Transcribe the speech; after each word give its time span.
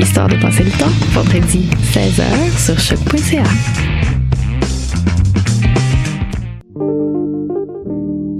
Histoire 0.00 0.28
de 0.28 0.36
passer 0.36 0.62
le 0.62 0.70
temps, 0.70 0.92
vendredi 1.10 1.68
16h 1.92 2.56
sur 2.56 2.78
choc.ca. 2.78 3.42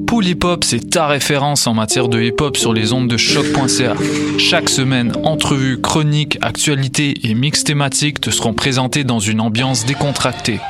Pool 0.06 0.26
Hip 0.26 0.44
Hop, 0.44 0.62
c'est 0.62 0.90
ta 0.90 1.08
référence 1.08 1.66
en 1.66 1.74
matière 1.74 2.08
de 2.08 2.20
hip 2.22 2.36
hop 2.40 2.56
sur 2.56 2.72
les 2.72 2.92
ondes 2.92 3.08
de 3.08 3.16
choc.ca. 3.16 3.94
Chaque 4.38 4.68
semaine, 4.68 5.12
entrevues, 5.24 5.80
chroniques, 5.80 6.38
actualités 6.42 7.28
et 7.28 7.34
mix 7.34 7.64
thématiques 7.64 8.20
te 8.20 8.30
seront 8.30 8.54
présentés 8.54 9.02
dans 9.02 9.18
une 9.18 9.40
ambiance 9.40 9.84
décontractée. 9.84 10.60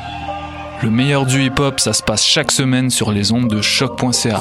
Le 0.83 0.91
meilleur 0.91 1.27
du 1.27 1.45
hip 1.45 1.61
hop, 1.61 1.81
ça 1.81 1.93
se 1.93 2.03
passe 2.03 2.25
chaque 2.25 2.51
semaine 2.51 2.89
sur 2.89 3.13
les 3.13 3.31
ondes 3.33 3.49
de 3.49 3.61
choc.ca. 3.61 4.41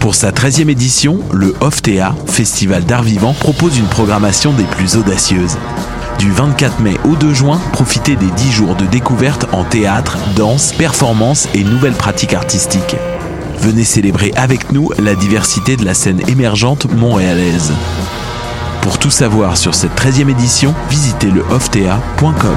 Pour 0.00 0.14
sa 0.14 0.30
13e 0.30 0.68
édition, 0.68 1.20
le 1.32 1.54
OFTEA, 1.60 2.14
Festival 2.26 2.84
d'art 2.84 3.02
vivant, 3.02 3.34
propose 3.34 3.78
une 3.78 3.86
programmation 3.86 4.52
des 4.52 4.64
plus 4.64 4.96
audacieuses. 4.96 5.56
Du 6.18 6.30
24 6.30 6.80
mai 6.80 6.96
au 7.04 7.16
2 7.16 7.32
juin, 7.32 7.60
profitez 7.72 8.16
des 8.16 8.30
10 8.30 8.52
jours 8.52 8.74
de 8.76 8.86
découverte 8.86 9.46
en 9.52 9.64
théâtre, 9.64 10.18
danse, 10.36 10.72
performance 10.72 11.48
et 11.54 11.64
nouvelles 11.64 11.94
pratiques 11.94 12.34
artistiques. 12.34 12.96
Venez 13.58 13.84
célébrer 13.84 14.32
avec 14.36 14.72
nous 14.72 14.90
la 14.98 15.14
diversité 15.14 15.76
de 15.76 15.84
la 15.84 15.94
scène 15.94 16.20
émergente 16.28 16.90
montréalaise. 16.92 17.72
Pour 18.82 18.98
tout 18.98 19.10
savoir 19.10 19.56
sur 19.56 19.74
cette 19.74 19.94
13e 19.94 20.30
édition, 20.30 20.74
visitez 20.88 21.30
le 21.30 21.44
oftea.com. 21.50 22.56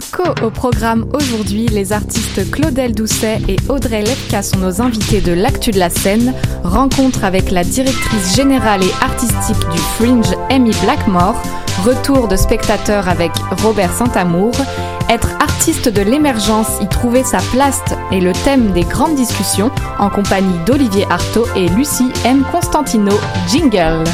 Co 0.00 0.24
au 0.44 0.50
programme 0.50 1.06
aujourd'hui, 1.12 1.66
les 1.66 1.92
artistes 1.92 2.50
Claudel 2.50 2.94
Doucet 2.94 3.40
et 3.48 3.56
Audrey 3.68 4.02
Lepka 4.02 4.42
sont 4.42 4.58
nos 4.58 4.80
invités 4.80 5.20
de 5.20 5.32
l'actu 5.32 5.70
de 5.70 5.78
la 5.78 5.90
scène, 5.90 6.34
rencontre 6.62 7.24
avec 7.24 7.50
la 7.50 7.64
directrice 7.64 8.34
générale 8.34 8.82
et 8.82 9.04
artistique 9.04 9.68
du 9.70 9.78
Fringe, 9.78 10.34
Amy 10.50 10.72
Blackmore, 10.82 11.40
retour 11.84 12.28
de 12.28 12.36
spectateurs 12.36 13.08
avec 13.08 13.30
Robert 13.62 13.92
Saint-Amour, 13.92 14.52
être 15.08 15.28
artiste 15.40 15.88
de 15.88 16.02
l'émergence, 16.02 16.78
y 16.80 16.88
trouver 16.88 17.22
sa 17.22 17.38
place 17.52 17.82
et 18.10 18.20
le 18.20 18.32
thème 18.32 18.72
des 18.72 18.84
grandes 18.84 19.16
discussions 19.16 19.70
en 19.98 20.10
compagnie 20.10 20.58
d'Olivier 20.66 21.06
Artaud 21.10 21.46
et 21.56 21.68
Lucie 21.68 22.10
M. 22.24 22.44
Constantino. 22.50 23.12
Jingle! 23.48 24.04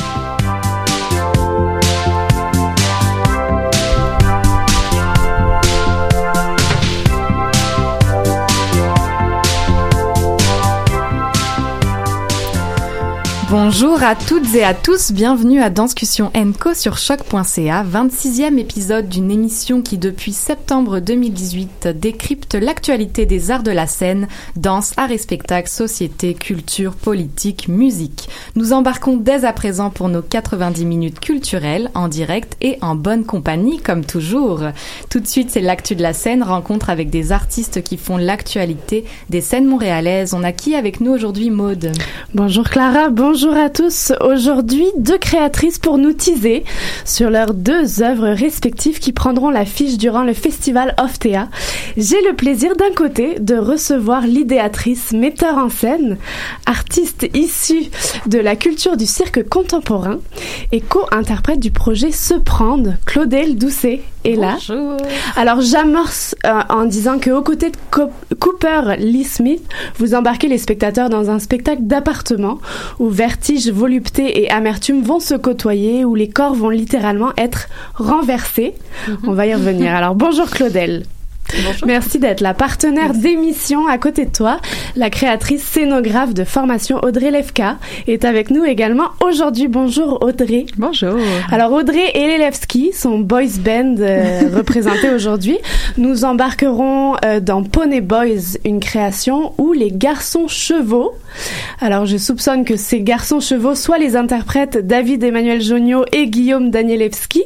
Bonjour 13.50 14.00
à 14.04 14.14
toutes 14.14 14.54
et 14.54 14.62
à 14.62 14.74
tous, 14.74 15.10
bienvenue 15.10 15.60
à 15.60 15.70
Danscussion 15.70 16.30
Co 16.60 16.72
sur 16.72 16.98
choc.ca, 16.98 17.82
26e 17.82 18.58
épisode 18.58 19.08
d'une 19.08 19.32
émission 19.32 19.82
qui 19.82 19.98
depuis 19.98 20.32
septembre 20.32 21.00
2018 21.00 21.88
décrypte 21.88 22.54
l'actualité 22.54 23.26
des 23.26 23.50
arts 23.50 23.64
de 23.64 23.72
la 23.72 23.88
scène, 23.88 24.28
danse, 24.54 24.92
art 24.96 25.10
et 25.10 25.18
société, 25.66 26.34
culture, 26.34 26.94
politique, 26.94 27.66
musique. 27.66 28.28
Nous 28.54 28.72
embarquons 28.72 29.16
dès 29.16 29.44
à 29.44 29.52
présent 29.52 29.90
pour 29.90 30.08
nos 30.08 30.22
90 30.22 30.84
minutes 30.84 31.18
culturelles 31.18 31.90
en 31.94 32.06
direct 32.06 32.56
et 32.60 32.78
en 32.82 32.94
bonne 32.94 33.24
compagnie 33.24 33.80
comme 33.80 34.04
toujours. 34.04 34.60
Tout 35.08 35.18
de 35.18 35.26
suite, 35.26 35.50
c'est 35.50 35.60
l'actu 35.60 35.96
de 35.96 36.02
la 36.02 36.12
scène, 36.12 36.44
rencontre 36.44 36.88
avec 36.88 37.10
des 37.10 37.32
artistes 37.32 37.82
qui 37.82 37.96
font 37.96 38.16
l'actualité 38.16 39.04
des 39.28 39.40
scènes 39.40 39.66
montréalaises. 39.66 40.34
On 40.34 40.44
a 40.44 40.52
qui 40.52 40.76
avec 40.76 41.00
nous 41.00 41.10
aujourd'hui, 41.10 41.50
Maude? 41.50 41.90
Bonjour 42.32 42.70
Clara, 42.70 43.08
bonjour 43.08 43.39
à 43.48 43.70
tous. 43.70 44.12
Aujourd'hui, 44.20 44.84
deux 44.98 45.16
créatrices 45.16 45.78
pour 45.78 45.96
nous 45.96 46.12
teaser 46.12 46.62
sur 47.06 47.30
leurs 47.30 47.54
deux 47.54 48.02
œuvres 48.02 48.28
respectives 48.28 48.98
qui 48.98 49.12
prendront 49.12 49.48
l'affiche 49.50 49.96
durant 49.96 50.24
le 50.24 50.34
festival 50.34 50.94
Oftea. 51.02 51.48
J'ai 51.96 52.20
le 52.28 52.34
plaisir 52.36 52.76
d'un 52.76 52.92
côté 52.94 53.38
de 53.40 53.56
recevoir 53.56 54.26
l'idéatrice, 54.26 55.12
metteur 55.12 55.56
en 55.56 55.70
scène, 55.70 56.18
artiste 56.66 57.28
issue 57.34 57.86
de 58.26 58.38
la 58.38 58.56
culture 58.56 58.96
du 58.98 59.06
cirque 59.06 59.48
contemporain 59.48 60.18
et 60.72 60.80
co-interprète 60.82 61.60
du 61.60 61.70
projet 61.70 62.12
Se 62.12 62.34
Prendre, 62.34 62.94
Claudel 63.06 63.56
Doucet 63.56 64.02
est 64.24 64.36
là. 64.36 64.56
Bonjour. 64.68 64.98
Alors 65.36 65.62
j'amorce 65.62 66.34
euh, 66.44 66.60
en 66.68 66.84
disant 66.84 67.18
que 67.18 67.30
aux 67.30 67.40
côtés 67.42 67.70
de 67.70 67.76
Co- 67.90 68.10
Cooper 68.38 68.96
Lee 68.98 69.24
Smith, 69.24 69.62
vous 69.96 70.14
embarquez 70.14 70.46
les 70.46 70.58
spectateurs 70.58 71.08
dans 71.08 71.30
un 71.30 71.38
spectacle 71.38 71.82
d'appartement 71.84 72.58
où 72.98 73.08
vertige, 73.30 73.70
volupté 73.70 74.42
et 74.42 74.50
amertume 74.50 75.02
vont 75.02 75.20
se 75.20 75.34
côtoyer, 75.34 76.04
où 76.04 76.16
les 76.16 76.28
corps 76.28 76.54
vont 76.54 76.68
littéralement 76.68 77.32
être 77.36 77.68
renversés. 77.94 78.74
On 79.24 79.34
va 79.34 79.46
y 79.46 79.54
revenir. 79.54 79.94
Alors 79.94 80.16
bonjour 80.16 80.50
Claudel. 80.50 81.04
Merci 81.86 82.18
d'être 82.18 82.40
la 82.40 82.54
partenaire 82.54 83.14
d'émission 83.14 83.86
à 83.86 83.98
côté 83.98 84.24
de 84.24 84.30
toi. 84.30 84.60
La 84.96 85.10
créatrice 85.10 85.62
scénographe 85.62 86.34
de 86.34 86.44
formation 86.44 86.98
Audrey 87.02 87.30
Levka 87.30 87.76
est 88.06 88.24
avec 88.24 88.50
nous 88.50 88.64
également 88.64 89.08
aujourd'hui. 89.24 89.68
Bonjour 89.68 90.22
Audrey. 90.22 90.66
Bonjour. 90.76 91.16
Alors 91.50 91.72
Audrey 91.72 92.10
et 92.14 92.38
Lelewski, 92.38 92.92
son 92.92 93.18
boys 93.18 93.58
band 93.64 93.96
euh, 93.98 94.42
représenté 94.56 95.10
aujourd'hui, 95.10 95.58
nous 95.96 96.24
embarquerons 96.24 97.16
euh, 97.24 97.40
dans 97.40 97.62
Pony 97.62 98.00
Boys, 98.00 98.58
une 98.64 98.80
création 98.80 99.52
où 99.58 99.72
les 99.72 99.90
garçons 99.90 100.48
chevaux. 100.48 101.12
Alors 101.80 102.06
je 102.06 102.16
soupçonne 102.16 102.64
que 102.64 102.76
ces 102.76 103.00
garçons 103.00 103.40
chevaux, 103.40 103.74
soit 103.74 103.98
les 103.98 104.16
interprètes 104.16 104.86
David 104.86 105.24
Emmanuel 105.24 105.60
Jonio 105.60 106.04
et 106.12 106.26
Guillaume 106.26 106.70
Danielewski, 106.70 107.42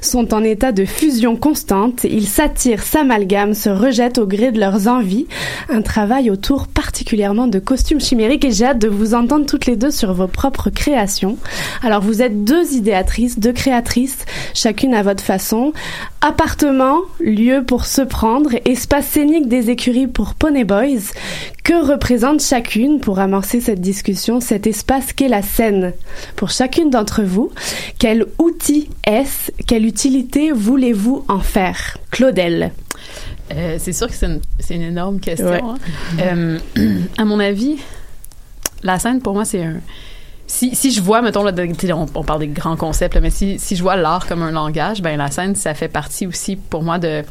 sont 0.00 0.34
en 0.34 0.42
état 0.42 0.72
de 0.72 0.84
fusion 0.84 1.36
constante. 1.36 2.04
Ils 2.04 2.26
s'attirent, 2.26 2.82
s'amalgament 2.82 3.37
se 3.54 3.68
rejettent 3.68 4.18
au 4.18 4.26
gré 4.26 4.52
de 4.52 4.60
leurs 4.60 4.88
envies. 4.88 5.26
Un 5.68 5.82
travail 5.82 6.30
autour 6.30 6.66
particulièrement 6.66 7.46
de 7.46 7.58
costumes 7.58 8.00
chimériques 8.00 8.44
et 8.44 8.52
j'ai 8.52 8.66
hâte 8.66 8.78
de 8.78 8.88
vous 8.88 9.14
entendre 9.14 9.46
toutes 9.46 9.66
les 9.66 9.76
deux 9.76 9.90
sur 9.90 10.12
vos 10.12 10.26
propres 10.26 10.70
créations. 10.70 11.38
Alors 11.82 12.02
vous 12.02 12.22
êtes 12.22 12.44
deux 12.44 12.74
idéatrices, 12.74 13.38
deux 13.38 13.52
créatrices, 13.52 14.24
chacune 14.54 14.94
à 14.94 15.02
votre 15.02 15.22
façon. 15.22 15.72
Appartement, 16.20 16.98
lieu 17.20 17.62
pour 17.64 17.86
se 17.86 18.02
prendre, 18.02 18.50
espace 18.64 19.06
scénique 19.06 19.48
des 19.48 19.70
écuries 19.70 20.06
pour 20.06 20.34
Pony 20.34 20.64
Boys. 20.64 21.12
Que 21.64 21.86
représente 21.86 22.42
chacune, 22.42 22.98
pour 22.98 23.18
amorcer 23.18 23.60
cette 23.60 23.80
discussion, 23.80 24.40
cet 24.40 24.66
espace 24.66 25.12
qu'est 25.12 25.28
la 25.28 25.42
scène? 25.42 25.92
Pour 26.34 26.50
chacune 26.50 26.90
d'entre 26.90 27.22
vous, 27.22 27.50
quel 27.98 28.26
outil 28.38 28.88
est-ce 29.04 29.52
Quelle 29.66 29.84
utilité 29.84 30.50
voulez-vous 30.50 31.24
en 31.28 31.40
faire? 31.40 31.98
Claudel. 32.10 32.72
Euh, 33.52 33.76
c'est 33.78 33.92
sûr 33.92 34.08
que 34.08 34.14
c'est 34.14 34.26
une, 34.26 34.40
une 34.70 34.82
énorme 34.82 35.20
question. 35.20 35.48
Ouais. 35.48 35.62
hein. 35.62 35.78
Euh, 36.20 36.58
à 37.18 37.24
mon 37.24 37.40
avis, 37.40 37.76
la 38.82 38.98
scène, 38.98 39.20
pour 39.20 39.34
moi, 39.34 39.44
c'est 39.44 39.62
un... 39.62 39.76
Si, 40.46 40.74
si 40.74 40.92
je 40.92 41.02
vois, 41.02 41.20
mettons, 41.20 41.42
là, 41.42 41.52
on, 41.94 42.06
on 42.14 42.24
parle 42.24 42.40
des 42.40 42.48
grands 42.48 42.76
concepts, 42.76 43.14
là, 43.14 43.20
mais 43.20 43.28
si, 43.30 43.58
si 43.58 43.76
je 43.76 43.82
vois 43.82 43.96
l'art 43.96 44.26
comme 44.26 44.42
un 44.42 44.50
langage, 44.50 45.02
ben 45.02 45.18
la 45.18 45.30
scène, 45.30 45.54
ça 45.54 45.74
fait 45.74 45.88
partie 45.88 46.26
aussi, 46.26 46.56
pour 46.56 46.82
moi, 46.82 46.98
de, 46.98 47.22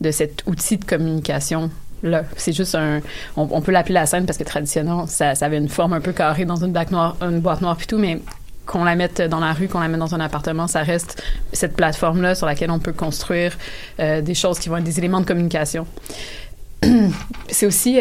de 0.00 0.10
cet 0.10 0.42
outil 0.46 0.76
de 0.76 0.84
communication. 0.84 1.70
Là, 2.02 2.24
c'est 2.36 2.52
juste 2.52 2.74
un. 2.74 3.00
On, 3.36 3.48
on 3.52 3.60
peut 3.60 3.70
l'appeler 3.70 3.94
la 3.94 4.06
scène 4.06 4.26
parce 4.26 4.36
que 4.36 4.42
traditionnellement, 4.44 5.06
ça, 5.06 5.36
ça 5.36 5.46
avait 5.46 5.58
une 5.58 5.68
forme 5.68 5.92
un 5.92 6.00
peu 6.00 6.12
carrée 6.12 6.44
dans 6.44 6.56
une, 6.56 6.72
noire, 6.90 7.16
une 7.20 7.38
boîte 7.38 7.60
noire 7.62 7.76
puis 7.76 7.86
tout, 7.86 7.98
mais 7.98 8.20
qu'on 8.66 8.84
la 8.84 8.96
mette 8.96 9.22
dans 9.22 9.40
la 9.40 9.52
rue, 9.52 9.68
qu'on 9.68 9.80
la 9.80 9.88
mette 9.88 10.00
dans 10.00 10.14
un 10.14 10.20
appartement, 10.20 10.66
ça 10.66 10.82
reste 10.82 11.22
cette 11.52 11.76
plateforme-là 11.76 12.34
sur 12.34 12.46
laquelle 12.46 12.70
on 12.70 12.80
peut 12.80 12.92
construire 12.92 13.56
euh, 14.00 14.20
des 14.20 14.34
choses 14.34 14.58
qui 14.58 14.68
vont 14.68 14.76
être 14.76 14.84
des 14.84 14.98
éléments 14.98 15.20
de 15.20 15.26
communication. 15.26 15.86
c'est 17.48 17.66
aussi. 17.66 18.00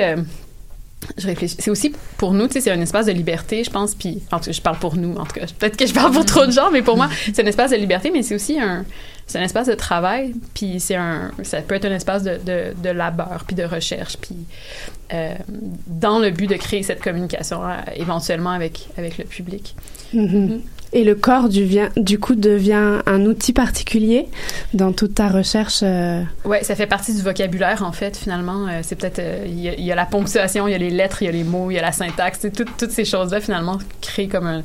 Je 1.18 1.28
réfléchis. 1.28 1.56
C'est 1.60 1.72
aussi 1.72 1.94
pour 2.18 2.34
nous, 2.34 2.48
tu 2.48 2.54
sais, 2.54 2.62
c'est 2.62 2.72
un 2.72 2.81
espace 2.81 3.06
de 3.06 3.12
liberté, 3.12 3.63
je 3.63 3.69
pense. 3.69 3.96
Puis, 3.96 4.22
en 4.31 4.40
tout 4.40 4.46
cas, 4.46 4.52
je 4.52 4.62
parle 4.62 4.78
pour 4.80 4.96
nous. 4.96 5.16
En 5.16 5.25
tout 5.25 5.34
cas, 5.40 5.46
peut-être 5.60 5.78
que 5.78 5.86
je 5.88 5.94
parle 5.94 6.12
pour 6.12 6.25
trop 6.25 6.46
de 6.46 6.52
gens, 6.52 6.72
mais 6.72 6.81
pour 6.81 6.98
moi, 6.98 7.10
c'est 7.34 7.44
un 7.44 7.48
espace 7.48 7.72
de 7.72 7.78
liberté, 7.78 8.12
mais 8.12 8.24
c'est 8.24 8.36
aussi 8.36 8.60
un, 8.60 8.86
c'est 9.28 9.40
un 9.40 9.44
espace 9.44 9.68
de 9.68 9.74
travail. 9.74 10.34
Puis, 10.54 10.80
c'est 10.80 10.96
un, 10.96 11.31
ça 11.44 11.62
peut 11.62 11.75
être 11.75 11.86
un 11.86 11.96
espace 11.96 12.24
de, 12.24 12.38
de, 12.46 12.74
de 12.81 12.90
labeur, 12.90 13.44
puis 13.48 13.56
de 13.56 13.63
recherche, 13.63 14.18
puis 14.18 14.36
euh, 15.13 15.36
dans 15.88 16.19
le 16.19 16.31
but 16.31 16.48
de 16.48 16.56
créer 16.56 16.81
cette 16.81 17.02
communication 17.02 17.63
euh, 17.63 17.75
éventuellement 17.96 18.50
avec 18.51 18.88
avec 18.98 19.18
le 19.18 19.24
public. 19.24 19.75
Mhm. 20.13 20.62
Et 20.94 21.04
le 21.04 21.16
corps 21.16 21.50
du, 21.50 21.68
du 21.98 22.20
coup 22.20 22.36
devient 22.36 23.02
un 23.06 23.26
outil 23.26 23.52
particulier 23.54 24.28
dans 24.74 24.94
toute 24.94 25.16
ta 25.16 25.28
recherche. 25.28 25.80
euh, 25.84 26.22
Ouais, 26.46 26.64
ça 26.64 26.76
fait 26.76 26.88
partie 26.88 27.14
du 27.14 27.22
vocabulaire 27.22 27.84
en 27.84 27.92
fait. 27.92 28.16
Finalement, 28.16 28.68
Euh, 28.68 28.80
c'est 28.82 28.96
peut-être 28.96 29.20
euh, 29.20 29.46
il 29.46 29.60
y, 29.84 29.92
a- 29.92 29.96
la 29.96 30.06
ponctuation, 30.06 30.68
il 30.68 30.72
y 30.72 30.74
a 30.74 30.78
les 30.78 30.90
lettres, 30.90 31.22
il 31.22 31.26
y 31.26 31.30
a 31.30 31.32
les 31.32 31.44
mots, 31.44 31.70
il 31.72 31.76
y 31.76 31.80
a 31.80 31.82
la 31.82 31.92
syntaxe. 31.92 32.48
Tout- 32.56 32.66
toutes 32.78 32.92
ces 32.92 33.04
choses-là 33.06 33.42
finalement 33.42 33.78
créent 34.02 34.28
comme 34.28 34.48
un, 34.48 34.64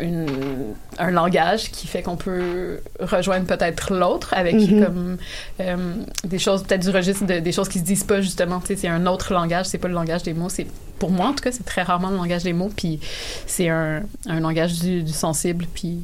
une- 0.00 0.74
un 0.98 1.10
langage 1.10 1.70
qui 1.70 1.86
fait 1.86 2.02
qu'on 2.02 2.16
peut 2.16 2.80
rejoindre 3.00 3.46
peut-être 3.46 3.92
l'autre 3.94 4.34
avec 4.34 4.54
Mhm. 4.56 4.84
comme 4.84 5.16
euh, 5.60 5.76
des 6.24 6.38
choses 6.38 6.62
peut-être 6.64 6.82
du 6.82 6.90
registre 6.90 7.24
de- 7.26 7.38
des 7.40 7.52
choses 7.52 7.68
qui 7.68 7.78
se 7.78 7.84
disent 7.84 8.04
pas 8.04 8.20
justement. 8.20 8.60
Tu 8.60 8.68
sais, 8.68 8.76
c'est 8.76 8.88
un 8.88 9.06
autre 9.06 9.32
langage. 9.32 9.66
C'est 9.66 9.78
pas 9.78 9.88
le 9.88 9.94
langage 9.94 10.22
des 10.24 10.34
mots. 10.34 10.48
C'est 10.48 10.66
pour 10.98 11.10
moi 11.10 11.26
en 11.28 11.32
tout 11.32 11.42
cas, 11.44 11.52
c'est 11.52 11.64
très 11.64 11.82
rarement 11.82 12.10
le 12.10 12.16
langage 12.16 12.42
des 12.44 12.52
mots. 12.52 12.70
Puis 12.76 13.00
c'est 13.46 13.68
un, 13.68 14.02
un 14.26 14.40
langage 14.40 14.78
du, 14.80 15.02
du 15.02 15.12
sensible. 15.12 15.66
Puis 15.74 15.98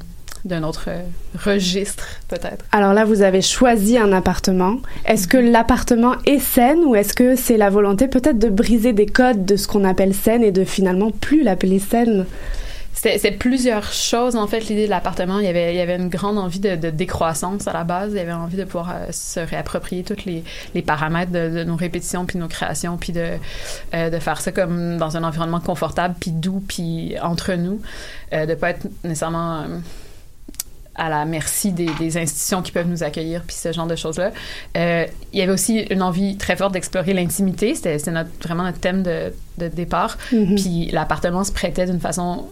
d'un 0.44 0.62
autre 0.62 0.84
euh, 0.88 1.02
registre 1.44 2.06
peut-être. 2.28 2.64
Alors 2.72 2.94
là, 2.94 3.04
vous 3.04 3.20
avez 3.20 3.42
choisi 3.42 3.98
un 3.98 4.10
appartement. 4.12 4.76
Est-ce 5.04 5.28
que 5.28 5.36
l'appartement 5.36 6.14
est 6.24 6.38
scène 6.38 6.78
ou 6.86 6.94
est-ce 6.94 7.12
que 7.12 7.36
c'est 7.36 7.58
la 7.58 7.68
volonté 7.68 8.08
peut-être 8.08 8.38
de 8.38 8.48
briser 8.48 8.94
des 8.94 9.04
codes 9.06 9.44
de 9.44 9.56
ce 9.56 9.68
qu'on 9.68 9.84
appelle 9.84 10.14
scène 10.14 10.42
et 10.42 10.50
de 10.50 10.64
finalement 10.64 11.10
plus 11.10 11.42
l'appeler 11.42 11.78
scène 11.78 12.24
C'était 13.02 13.18
c'est 13.18 13.30
plusieurs 13.30 13.94
choses, 13.94 14.36
en 14.36 14.46
fait, 14.46 14.60
l'idée 14.68 14.84
de 14.84 14.90
l'appartement. 14.90 15.38
Il 15.38 15.46
y 15.46 15.48
avait, 15.48 15.72
il 15.72 15.78
y 15.78 15.80
avait 15.80 15.96
une 15.96 16.10
grande 16.10 16.36
envie 16.36 16.60
de, 16.60 16.76
de 16.76 16.90
décroissance 16.90 17.66
à 17.66 17.72
la 17.72 17.82
base. 17.82 18.12
Il 18.12 18.18
y 18.18 18.20
avait 18.20 18.32
envie 18.32 18.58
de 18.58 18.64
pouvoir 18.64 18.90
euh, 18.90 19.06
se 19.10 19.40
réapproprier 19.40 20.02
tous 20.02 20.26
les, 20.26 20.44
les 20.74 20.82
paramètres 20.82 21.32
de, 21.32 21.48
de 21.48 21.64
nos 21.64 21.76
répétitions, 21.76 22.26
puis 22.26 22.38
nos 22.38 22.46
créations, 22.48 22.98
puis 22.98 23.14
de, 23.14 23.38
euh, 23.94 24.10
de 24.10 24.18
faire 24.18 24.38
ça 24.42 24.52
comme 24.52 24.98
dans 24.98 25.16
un 25.16 25.24
environnement 25.24 25.60
confortable, 25.60 26.14
puis 26.20 26.30
doux, 26.30 26.62
puis 26.68 27.14
entre 27.22 27.54
nous. 27.54 27.80
Euh, 28.34 28.44
de 28.44 28.54
pas 28.54 28.70
être 28.70 28.86
nécessairement... 29.02 29.60
euh, 29.62 29.78
à 30.96 31.08
la 31.08 31.24
merci 31.24 31.72
des, 31.72 31.88
des 31.98 32.18
institutions 32.18 32.60
qui 32.60 32.72
peuvent 32.72 32.88
nous 32.88 33.02
accueillir, 33.02 33.42
puis 33.46 33.56
ce 33.56 33.72
genre 33.72 33.86
de 33.86 33.96
choses-là. 33.96 34.32
Euh, 34.76 35.06
il 35.32 35.38
y 35.38 35.42
avait 35.42 35.52
aussi 35.52 35.78
une 35.88 36.02
envie 36.02 36.36
très 36.36 36.56
forte 36.56 36.72
d'explorer 36.72 37.14
l'intimité. 37.14 37.74
C'était 37.74 37.96
notre, 38.10 38.28
vraiment 38.42 38.64
notre 38.64 38.80
thème 38.80 39.02
de, 39.02 39.32
de 39.56 39.68
départ. 39.68 40.18
Mhm. 40.32 40.56
Puis 40.56 40.90
l'appartement 40.92 41.44
se 41.44 41.52
prêtait 41.52 41.86
d'une 41.86 42.00
façon 42.00 42.48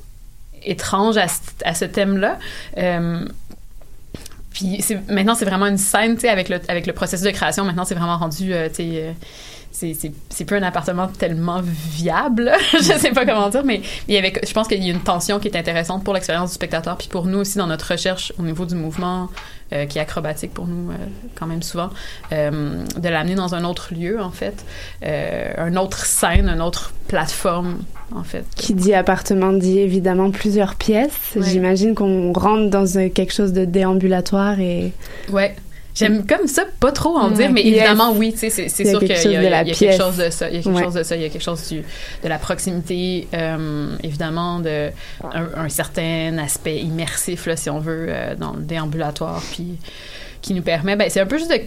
étrange 0.64 1.16
à, 1.16 1.26
ce- 1.74 1.84
thème-là. 1.84 2.38
Euh, 2.76 3.24
puis 4.52 4.84
maintenant, 5.08 5.34
c'est 5.34 5.44
vraiment 5.44 5.66
une 5.66 5.78
scène, 5.78 6.14
tu 6.14 6.22
sais, 6.22 6.28
avec 6.28 6.48
le, 6.48 6.92
processus 6.92 7.24
de 7.24 7.30
création. 7.30 7.64
Maintenant, 7.64 7.84
c'est 7.84 7.94
vraiment 7.94 8.18
rendu, 8.18 8.52
euh, 8.52 8.68
tu 8.74 8.82
euh, 8.82 9.12
c'est 9.70 10.44
plus 10.44 10.56
un 10.56 10.62
appartement 10.62 11.08
tellement 11.08 11.60
viable. 11.62 12.52
je 12.72 12.80
sais 12.80 13.10
pas 13.10 13.24
comment 13.24 13.48
dire, 13.48 13.64
mais 13.64 13.82
il 14.08 14.14
y 14.14 14.18
avait, 14.18 14.32
je 14.46 14.52
pense 14.52 14.66
qu'il 14.66 14.82
y 14.82 14.90
a 14.90 14.92
une 14.92 15.00
tension 15.00 15.38
qui 15.38 15.48
est 15.48 15.56
intéressante 15.56 16.04
pour 16.04 16.14
l'expérience 16.14 16.50
du 16.50 16.54
spectateur, 16.54 16.96
puis 16.96 17.08
pour 17.08 17.26
nous 17.26 17.38
aussi 17.38 17.58
dans 17.58 17.66
notre 17.66 17.92
recherche 17.92 18.32
au 18.38 18.42
niveau 18.42 18.64
du 18.66 18.74
mouvement, 18.74 19.28
euh, 19.72 19.84
qui 19.84 19.98
est 19.98 20.00
acrobatique 20.00 20.54
pour 20.54 20.66
nous 20.66 20.90
euh, 20.90 20.94
quand 21.34 21.46
même 21.46 21.62
souvent, 21.62 21.90
euh, 22.32 22.82
de 22.96 23.08
l'amener 23.08 23.34
dans 23.34 23.54
un 23.54 23.64
autre 23.64 23.92
lieu, 23.94 24.18
en 24.18 24.30
fait, 24.30 24.64
une 25.02 25.76
autre 25.78 26.06
scène, 26.06 26.48
une 26.48 26.62
autre 26.62 26.94
plateforme, 27.06 27.78
en 28.14 28.22
fait. 28.22 28.44
Qui 28.56 28.72
dit 28.72 28.94
appartement 28.94 29.52
dit 29.52 29.78
évidemment 29.78 30.30
plusieurs 30.30 30.74
pièces. 30.74 31.32
Ouais. 31.36 31.42
J'imagine 31.42 31.94
qu'on 31.94 32.32
rentre 32.32 32.70
dans 32.70 32.86
quelque 33.10 33.32
chose 33.32 33.52
de 33.52 33.64
déambulatoire 33.66 34.58
et 34.58 34.92
Ouais. 35.30 35.54
J'aime 35.98 36.26
comme 36.26 36.46
ça 36.46 36.64
pas 36.80 36.92
trop 36.92 37.16
en 37.16 37.30
dire, 37.30 37.50
mais 37.52 37.62
évidemment, 37.66 38.12
oui, 38.12 38.32
tu 38.32 38.50
sais, 38.50 38.68
c'est 38.68 38.68
sûr 38.88 38.98
qu'il 39.00 39.08
y, 39.08 39.36
a- 39.36 39.62
y 39.62 39.68
y 39.70 39.72
quelque 39.74 39.96
chose 39.96 40.16
de 40.16 40.30
ça. 40.30 40.48
Il 40.48 40.56
y 40.56 40.58
a 40.58 40.62
quelque 40.62 40.74
Ouais. 40.76 40.82
chose 40.84 40.94
de 40.94 41.02
ça. 41.02 41.16
Il 41.16 41.22
y 41.22 41.24
a 41.24 41.28
quelque 41.28 41.42
chose 41.42 41.68
du, 41.68 41.82
de 42.22 42.28
la 42.28 42.38
proximité, 42.38 43.26
euh, 43.34 43.96
évidemment, 44.02 44.60
de 44.60 44.90
un, 45.24 45.48
un 45.64 45.68
certain 45.68 46.38
aspect 46.38 46.78
immersif, 46.78 47.46
là, 47.46 47.56
si 47.56 47.68
on 47.70 47.80
veut, 47.80 48.06
euh, 48.08 48.34
dans 48.36 48.52
le 48.52 48.60
déambulatoire, 48.62 49.42
puis 49.52 49.76
qui 50.42 50.54
nous 50.54 50.62
permet, 50.62 50.94
ben, 50.96 51.10
c'est 51.10 51.20
un 51.20 51.26
peu 51.26 51.38
juste 51.38 51.50
de 51.50 51.60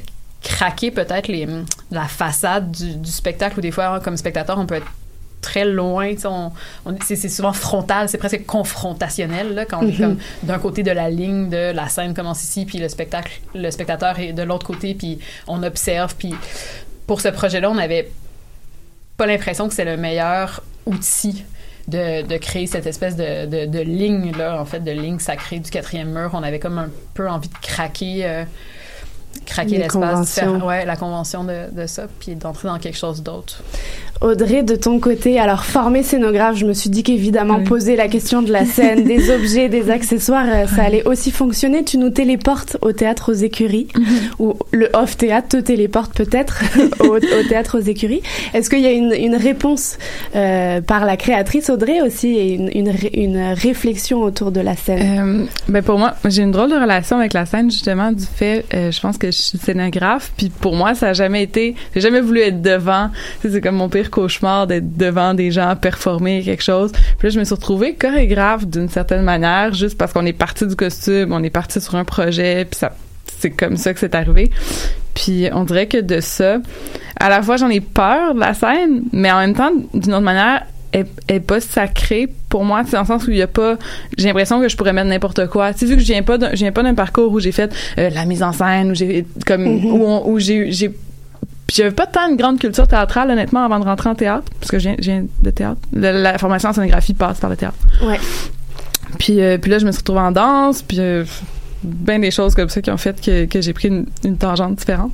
craquer 0.43 0.89
peut-être 0.91 1.27
les 1.27 1.47
la 1.91 2.05
façade 2.07 2.71
du, 2.71 2.95
du 2.95 3.11
spectacle 3.11 3.59
où 3.59 3.61
des 3.61 3.71
fois, 3.71 3.99
comme 3.99 4.17
spectateur, 4.17 4.57
on 4.57 4.65
peut 4.65 4.75
être 4.75 4.87
très 5.41 5.65
loin, 5.65 6.13
on, 6.25 6.51
on- 6.85 6.95
c'est 7.03 7.15
souvent 7.29 7.53
frontal, 7.53 8.07
c'est 8.09 8.17
presque 8.17 8.45
confrontationnel 8.45 9.53
là, 9.55 9.65
quand 9.65 9.79
on 9.83 9.87
est 9.87 9.91
Mhm. 9.93 9.97
comme 9.99 10.17
d'un 10.43 10.59
côté 10.59 10.83
de 10.83 10.91
la 10.91 11.09
ligne 11.09 11.49
de 11.49 11.71
la 11.71 11.89
scène 11.89 12.13
commence 12.13 12.43
ici, 12.43 12.65
puis 12.65 12.77
le 12.77 12.87
spectacle, 12.89 13.31
le 13.55 13.69
spectateur 13.71 14.19
est 14.19 14.33
de 14.33 14.43
l'autre 14.43 14.65
côté, 14.65 14.93
puis 14.93 15.19
on 15.47 15.63
observe, 15.63 16.15
puis 16.17 16.33
pour 17.07 17.21
ce 17.21 17.27
projet-là, 17.29 17.69
on 17.69 17.75
n'avait 17.75 18.11
pas 19.17 19.25
l'impression 19.25 19.67
que 19.67 19.73
c'est 19.73 19.85
le 19.85 19.97
meilleur 19.97 20.63
outil 20.85 21.43
de, 21.87 22.21
de 22.21 22.37
créer 22.37 22.67
cette 22.67 22.85
espèce 22.87 23.15
de, 23.15 23.45
de, 23.45 23.65
de 23.65 23.79
ligne 23.79 24.31
là, 24.37 24.59
en 24.61 24.65
fait, 24.65 24.79
de 24.79 24.91
ligne 24.91 25.19
sacrée 25.19 25.59
du 25.59 25.69
quatrième 25.69 26.09
mur. 26.11 26.31
On 26.33 26.43
avait 26.43 26.59
comme 26.59 26.77
un 26.77 26.89
peu 27.13 27.27
envie 27.29 27.49
de 27.49 27.57
craquer. 27.61 28.25
euh, 28.25 28.43
craquer 29.45 29.71
Les 29.71 29.77
l'espace 29.79 30.39
ouais 30.65 30.85
la 30.85 30.95
convention 30.95 31.43
de, 31.43 31.71
de 31.73 31.87
ça 31.87 32.03
puis 32.19 32.35
d'entrer 32.35 32.67
dans 32.67 32.79
quelque 32.79 32.97
chose 32.97 33.21
d'autre. 33.23 33.61
Audrey, 34.21 34.61
de 34.61 34.75
ton 34.75 34.99
côté, 34.99 35.39
alors 35.39 35.63
formée 35.65 36.03
scénographe, 36.03 36.55
je 36.55 36.67
me 36.67 36.73
suis 36.73 36.91
dit 36.91 37.01
qu'évidemment 37.01 37.63
poser 37.63 37.95
la 37.95 38.07
question 38.07 38.43
de 38.43 38.51
la 38.51 38.65
scène, 38.65 39.03
des 39.03 39.31
objets, 39.35 39.67
des 39.67 39.89
accessoires, 39.89 40.45
euh, 40.47 40.67
ça 40.67 40.83
allait 40.83 41.03
aussi 41.07 41.31
fonctionner. 41.31 41.83
Tu 41.83 41.97
nous 41.97 42.11
téléportes 42.11 42.77
au 42.81 42.91
théâtre 42.91 43.31
aux 43.31 43.35
écuries, 43.35 43.87
ou 44.37 44.53
le 44.71 44.91
off 44.93 45.17
théâtre 45.17 45.47
te 45.49 45.57
téléporte 45.57 46.13
peut-être 46.15 46.61
au, 46.99 47.15
au 47.15 47.19
théâtre 47.49 47.79
aux 47.79 47.81
écuries. 47.81 48.21
Est-ce 48.53 48.69
qu'il 48.69 48.81
y 48.81 48.85
a 48.85 48.91
une, 48.91 49.11
une 49.11 49.35
réponse 49.35 49.97
euh, 50.35 50.81
par 50.81 51.05
la 51.05 51.17
créatrice 51.17 51.71
Audrey 51.71 52.01
aussi 52.01 52.27
et 52.27 52.53
une, 52.53 52.69
une, 52.75 52.89
ré- 52.89 53.09
une 53.15 53.53
réflexion 53.53 54.21
autour 54.21 54.51
de 54.51 54.59
la 54.61 54.75
scène? 54.75 55.39
Euh, 55.41 55.45
ben 55.67 55.81
pour 55.81 55.97
moi, 55.97 56.13
j'ai 56.25 56.43
une 56.43 56.51
drôle 56.51 56.69
de 56.69 56.75
relation 56.75 57.17
avec 57.17 57.33
la 57.33 57.47
scène 57.47 57.71
justement 57.71 58.11
du 58.11 58.25
fait, 58.25 58.65
euh, 58.75 58.91
je 58.91 59.01
pense 59.01 59.17
que 59.21 59.31
je 59.31 59.39
suis 59.39 59.57
scénographe, 59.59 60.31
puis 60.35 60.49
pour 60.49 60.75
moi 60.75 60.95
ça 60.95 61.09
a 61.09 61.13
jamais 61.13 61.43
été, 61.43 61.75
j'ai 61.93 62.01
jamais 62.01 62.21
voulu 62.21 62.39
être 62.41 62.61
devant. 62.61 63.11
C'est 63.41 63.61
comme 63.61 63.75
mon 63.75 63.87
pire 63.87 64.09
cauchemar 64.09 64.65
d'être 64.65 64.97
devant 64.97 65.35
des 65.35 65.51
gens 65.51 65.75
performer 65.75 66.41
quelque 66.43 66.63
chose. 66.63 66.91
Puis 66.91 67.27
là 67.27 67.29
je 67.29 67.39
me 67.39 67.43
suis 67.43 67.53
retrouvée 67.53 67.93
chorégraphe 67.93 68.65
d'une 68.65 68.89
certaine 68.89 69.21
manière, 69.21 69.73
juste 69.73 69.97
parce 69.97 70.11
qu'on 70.11 70.25
est 70.25 70.33
parti 70.33 70.65
du 70.65 70.75
costume, 70.75 71.31
on 71.33 71.43
est 71.43 71.51
parti 71.51 71.79
sur 71.79 71.95
un 71.95 72.03
projet, 72.03 72.65
puis 72.65 72.79
ça, 72.79 72.93
c'est 73.39 73.51
comme 73.51 73.77
ça 73.77 73.93
que 73.93 73.99
c'est 73.99 74.15
arrivé. 74.15 74.49
Puis 75.13 75.49
on 75.53 75.65
dirait 75.65 75.87
que 75.87 75.99
de 75.99 76.19
ça, 76.19 76.57
à 77.19 77.29
la 77.29 77.43
fois 77.43 77.57
j'en 77.57 77.69
ai 77.69 77.81
peur 77.81 78.33
de 78.33 78.39
la 78.39 78.55
scène, 78.55 79.03
mais 79.11 79.31
en 79.31 79.39
même 79.39 79.55
temps 79.55 79.71
d'une 79.93 80.13
autre 80.13 80.23
manière 80.23 80.65
est, 80.93 81.07
est 81.27 81.39
pas 81.39 81.59
sacrée 81.59 82.27
pour 82.49 82.63
moi 82.65 82.81
c'est 82.85 82.93
dans 82.93 83.01
le 83.01 83.07
sens 83.07 83.25
où 83.27 83.31
il 83.31 83.37
y 83.37 83.41
a 83.41 83.47
pas 83.47 83.77
j'ai 84.17 84.27
l'impression 84.27 84.59
que 84.59 84.67
je 84.69 84.75
pourrais 84.75 84.93
mettre 84.93 85.07
n'importe 85.09 85.47
quoi 85.47 85.73
tu 85.73 85.79
sais 85.79 85.85
vu 85.85 85.95
que 85.95 86.01
je 86.01 86.07
viens 86.07 86.23
pas 86.23 86.37
d'un, 86.37 86.49
je 86.51 86.57
viens 86.57 86.71
pas 86.71 86.83
d'un 86.83 86.93
parcours 86.95 87.31
où 87.31 87.39
j'ai 87.39 87.51
fait 87.51 87.73
euh, 87.97 88.09
la 88.09 88.25
mise 88.25 88.43
en 88.43 88.51
scène 88.51 88.91
où 88.91 88.95
j'ai 88.95 89.25
comme 89.45 89.63
Mhm. 89.63 89.85
où, 89.85 90.03
on- 90.05 90.27
où 90.29 90.39
j'ai 90.39 90.71
j'ai 90.71 90.91
j'avais 91.73 91.91
pas 91.91 92.05
tant 92.05 92.27
une 92.29 92.35
grande 92.35 92.59
culture 92.59 92.85
théâtrale, 92.85 93.31
honnêtement, 93.31 93.63
avant 93.63 93.79
de 93.79 93.85
rentrer 93.85 94.09
en 94.09 94.15
théâtre, 94.15 94.43
parce 94.59 94.69
que 94.71 94.77
je 94.77 94.89
viens, 94.89 94.95
je 94.99 95.03
viens 95.05 95.23
de 95.41 95.49
théâtre. 95.51 95.79
La, 95.93 96.11
la 96.11 96.37
formation 96.37 96.67
en 96.67 96.73
scénographie 96.73 97.13
passe 97.13 97.39
par 97.39 97.49
le 97.49 97.55
théâtre. 97.55 97.77
Ouais. 98.03 98.19
Puis, 99.19 99.39
euh, 99.41 99.57
puis 99.57 99.71
là, 99.71 99.77
je 99.79 99.85
me 99.85 99.91
suis 99.93 99.99
retrouvée 99.99 100.19
en 100.19 100.31
danse, 100.33 100.81
puis 100.81 100.97
euh, 100.99 101.23
ben 101.83 102.21
des 102.21 102.31
choses 102.31 102.53
comme 102.55 102.69
ça 102.69 102.81
qui 102.81 102.91
ont 102.91 102.97
fait 102.97 103.19
que, 103.19 103.45
que 103.45 103.61
j'ai 103.61 103.73
pris 103.73 103.87
une, 103.87 104.05
une 104.23 104.37
tangente 104.37 104.75
différente. 104.75 105.11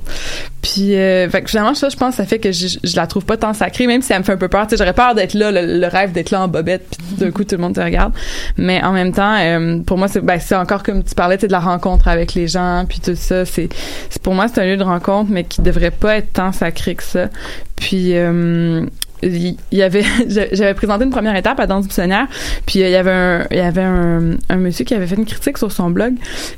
Puis, 0.62 0.94
euh, 0.96 1.28
fait 1.30 1.42
que 1.42 1.50
finalement, 1.50 1.74
ça, 1.74 1.88
je 1.88 1.96
pense, 1.96 2.16
ça 2.16 2.26
fait 2.26 2.38
que 2.38 2.52
je, 2.52 2.78
je 2.82 2.96
la 2.96 3.06
trouve 3.06 3.24
pas 3.24 3.36
tant 3.36 3.54
sacrée, 3.54 3.86
même 3.86 4.02
si 4.02 4.12
elle 4.12 4.18
me 4.18 4.24
fait 4.24 4.32
un 4.32 4.36
peu 4.36 4.48
peur. 4.48 4.66
Tu 4.66 4.70
sais, 4.70 4.76
j'aurais 4.76 4.92
peur 4.92 5.14
d'être 5.14 5.34
là, 5.34 5.50
le, 5.50 5.78
le 5.80 5.86
rêve 5.86 6.12
d'être 6.12 6.30
là 6.30 6.42
en 6.42 6.48
bobette, 6.48 6.84
puis 6.90 7.16
d'un 7.16 7.30
coup, 7.30 7.44
tout 7.44 7.54
le 7.54 7.60
monde 7.62 7.74
te 7.74 7.80
regarde. 7.80 8.12
Mais 8.56 8.82
en 8.82 8.92
même 8.92 9.12
temps, 9.12 9.36
euh, 9.38 9.78
pour 9.80 9.96
moi, 9.98 10.08
c'est 10.08 10.20
ben, 10.20 10.38
encore 10.52 10.82
comme 10.82 11.02
tu 11.04 11.14
parlais, 11.14 11.36
tu 11.36 11.42
sais, 11.42 11.46
de 11.46 11.52
la 11.52 11.60
rencontre 11.60 12.08
avec 12.08 12.34
les 12.34 12.48
gens, 12.48 12.84
puis 12.88 13.00
tout 13.00 13.14
ça. 13.14 13.44
C'est 13.44 13.68
c'est- 14.10 14.22
pour 14.22 14.34
moi, 14.34 14.46
c'est 14.48 14.60
un 14.60 14.66
lieu 14.66 14.76
de 14.76 14.82
rencontre, 14.82 15.30
mais 15.30 15.44
qui 15.44 15.62
devrait 15.62 15.90
pas 15.90 16.16
être 16.18 16.32
tant 16.32 16.52
sacré 16.52 16.94
que 16.96 17.02
ça. 17.02 17.28
Puis, 17.76 18.16
euh, 18.16 18.84
il 19.22 19.56
y 19.72 19.82
avait 19.82 20.04
j'avais 20.28 20.74
présenté 20.74 21.04
une 21.04 21.10
première 21.10 21.36
étape 21.36 21.58
à 21.60 21.66
danse 21.66 21.86
buissonnière 21.86 22.26
puis 22.66 22.82
euh, 22.82 22.88
il 22.88 22.92
y 22.92 22.96
avait 22.96 23.10
un 23.10 23.46
il 23.50 23.56
y 23.56 23.60
avait 23.60 23.82
un, 23.82 24.36
un 24.48 24.56
monsieur 24.56 24.84
qui 24.84 24.94
avait 24.94 25.06
fait 25.06 25.16
une 25.16 25.26
critique 25.26 25.58
sur 25.58 25.72
son 25.72 25.90
blog 25.90 26.14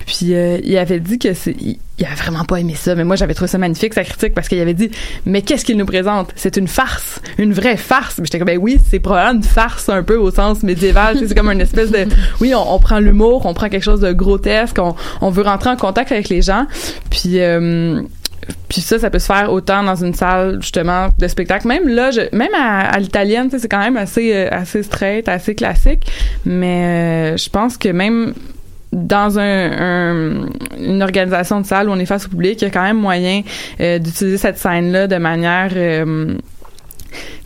puis 0.06 0.34
euh, 0.34 0.58
il 0.62 0.76
avait 0.76 1.00
dit 1.00 1.18
que 1.18 1.34
c'est 1.34 1.56
il, 1.58 1.78
avait 2.04 2.14
vraiment 2.14 2.44
pas 2.44 2.60
aimé 2.60 2.74
ça 2.76 2.94
mais 2.94 3.04
moi 3.04 3.16
j'avais 3.16 3.34
trouvé 3.34 3.48
ça 3.48 3.58
magnifique 3.58 3.94
sa 3.94 4.04
critique 4.04 4.34
parce 4.34 4.48
qu'il 4.48 4.60
avait 4.60 4.74
dit 4.74 4.90
mais 5.26 5.42
qu'est-ce 5.42 5.66
qu'il 5.66 5.76
nous 5.76 5.86
présente? 5.86 6.32
C'est 6.34 6.56
une 6.56 6.68
farce 6.68 7.20
une 7.38 7.52
vraie 7.52 7.76
farce 7.76 8.18
mais 8.18 8.24
j'étais 8.24 8.38
comme 8.38 8.46
ben 8.46 8.58
oui 8.58 8.78
c'est 8.88 9.00
probablement 9.00 9.38
une 9.38 9.44
farce 9.44 9.88
un 9.88 10.02
peu 10.02 10.16
au 10.16 10.30
sens 10.30 10.62
médiéval 10.62 11.18
c'est 11.26 11.34
comme 11.34 11.50
une 11.50 11.60
espèce 11.60 11.90
de 11.90 12.06
oui 12.40 12.54
on, 12.54 12.74
on 12.74 12.78
prend 12.78 13.00
l'humour 13.00 13.46
on 13.46 13.54
prend 13.54 13.68
quelque 13.68 13.84
chose 13.84 14.00
de 14.00 14.12
grotesque 14.12 14.78
on, 14.78 14.94
on 15.20 15.30
veut 15.30 15.42
rentrer 15.42 15.70
en 15.70 15.76
contact 15.76 16.12
avec 16.12 16.28
les 16.28 16.42
gens 16.42 16.66
puis 17.10 17.40
euh, 17.40 18.02
puis 18.68 18.80
ça, 18.80 18.98
ça 18.98 19.10
peut 19.10 19.18
se 19.18 19.26
faire 19.26 19.52
autant 19.52 19.82
dans 19.82 19.96
une 19.96 20.14
salle 20.14 20.58
justement 20.60 21.08
de 21.18 21.28
spectacle. 21.28 21.66
Même 21.68 21.88
là, 21.88 22.10
je, 22.10 22.22
même 22.34 22.54
à, 22.58 22.98
l'italienne, 22.98 23.48
c'est 23.50 23.68
quand 23.68 23.78
même 23.80 23.96
assez 23.96 24.32
euh, 24.34 24.48
assez 24.50 24.82
straight, 24.82 25.28
assez 25.28 25.54
classique. 25.54 26.06
Mais 26.44 27.32
euh, 27.32 27.36
je 27.36 27.48
pense 27.50 27.76
que 27.76 27.88
même 27.88 28.34
dans 28.92 29.38
un, 29.38 29.42
un- 29.72 30.46
une 30.78 31.02
organisation 31.02 31.60
de 31.60 31.66
salle 31.66 31.88
où 31.88 31.92
on 31.92 31.98
est 31.98 32.06
face 32.06 32.26
au 32.26 32.28
public, 32.28 32.60
il 32.60 32.64
y 32.64 32.68
a 32.68 32.70
quand 32.70 32.82
même 32.82 32.98
moyen 32.98 33.42
euh, 33.80 33.98
d'utiliser 33.98 34.36
cette 34.38 34.58
scène-là 34.58 35.06
de 35.06 35.16
manière 35.16 35.70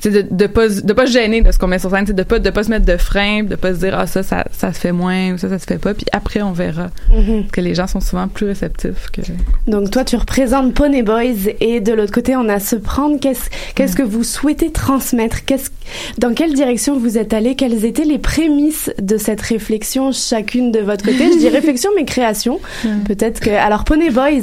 de, 0.05 0.25
de 0.31 0.47
pas 0.47 0.69
de 0.69 0.93
pas 0.93 1.07
se 1.07 1.13
gêner 1.13 1.43
de 1.43 1.51
ce 1.53 1.59
qu'on 1.59 1.67
met 1.67 1.79
sur 1.79 1.91
scène, 1.91 2.05
de 2.05 2.23
pas 2.23 2.39
de 2.39 2.51
pas 2.51 2.63
se 2.65 2.71
mettre 2.71 2.87
de 2.87 2.97
frein, 2.97 3.43
de 3.45 3.57
pas 3.57 3.75
se 3.75 3.79
dire 3.81 3.97
ah 3.99 4.07
ça 4.07 4.23
ça 4.23 4.45
ça 4.53 4.73
se 4.73 4.79
fait 4.79 4.93
moins 4.93 5.33
ou 5.33 5.39
ça 5.39 5.49
ça 5.49 5.59
se 5.59 5.65
fait 5.65 5.79
pas, 5.79 5.95
puis 5.95 6.07
après 6.13 6.43
on 6.43 6.53
verra. 6.53 6.89
Mhm. 7.11 7.43
Parce 7.43 7.53
que 7.53 7.61
les 7.61 7.75
gens 7.75 7.87
sont 7.87 8.01
souvent 8.01 8.29
plus 8.29 8.47
réceptifs 8.47 9.11
que 9.13 9.21
Donc 9.67 9.91
toi, 9.91 10.05
tu 10.05 10.17
représentes 10.17 10.75
Pony 10.75 11.03
Boys 11.03 11.51
et 11.61 11.81
de 11.81 11.93
l'autre 11.93 12.13
côté, 12.13 12.37
on 12.37 12.49
a 12.49 12.61
Se 12.61 12.77
Prendre. 12.77 13.19
Qu'est-ce 13.21 13.49
qu'est-ce 13.75 13.97
que 13.97 14.03
vous 14.03 14.25
souhaitez 14.25 14.71
transmettre? 14.71 15.45
Qu'est-ce 15.45 15.71
dans 16.19 16.33
quelle 16.35 16.55
direction 16.55 16.99
vous 16.99 17.19
êtes 17.19 17.33
allé? 17.35 17.55
Quelles 17.57 17.85
étaient 17.85 18.05
les 18.05 18.19
prémices 18.19 18.91
de 19.01 19.17
cette 19.17 19.41
réflexion 19.43 20.13
chacune 20.13 20.73
de 20.73 20.81
votre 20.81 21.05
côté? 21.05 21.31
Je 21.33 21.39
dis 21.39 21.49
réflexion 21.61 21.91
mais 21.97 22.05
création. 22.05 22.61
Peut-être 23.07 23.41
que 23.41 23.51
alors 23.51 23.85
Pony 23.85 24.11
Boys. 24.11 24.43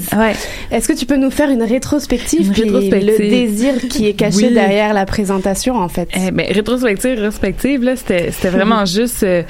Est-ce 0.71 0.87
que 0.87 0.93
tu 0.93 1.05
peux 1.05 1.17
nous 1.17 1.31
faire 1.31 1.49
une 1.49 1.63
rétrospective? 1.63 2.41
Une 2.47 2.53
rétrospective. 2.53 3.19
le 3.19 3.29
désir 3.29 3.73
qui 3.89 4.07
est 4.07 4.13
caché 4.13 4.47
Oui. 4.47 4.53
derrière 4.53 4.93
la 4.93 5.05
présentation 5.11 5.75
en 5.75 5.89
fait 5.89 6.09
Eh 6.15 6.31
ben, 6.31 6.45
rétrospective, 6.51 7.11
rétrospective, 7.15 7.83
là, 7.83 7.95
c'était, 7.95 8.31
c'était 8.31 8.49
vraiment 8.49 8.85
juste, 8.97 9.23
euh, 9.23 9.43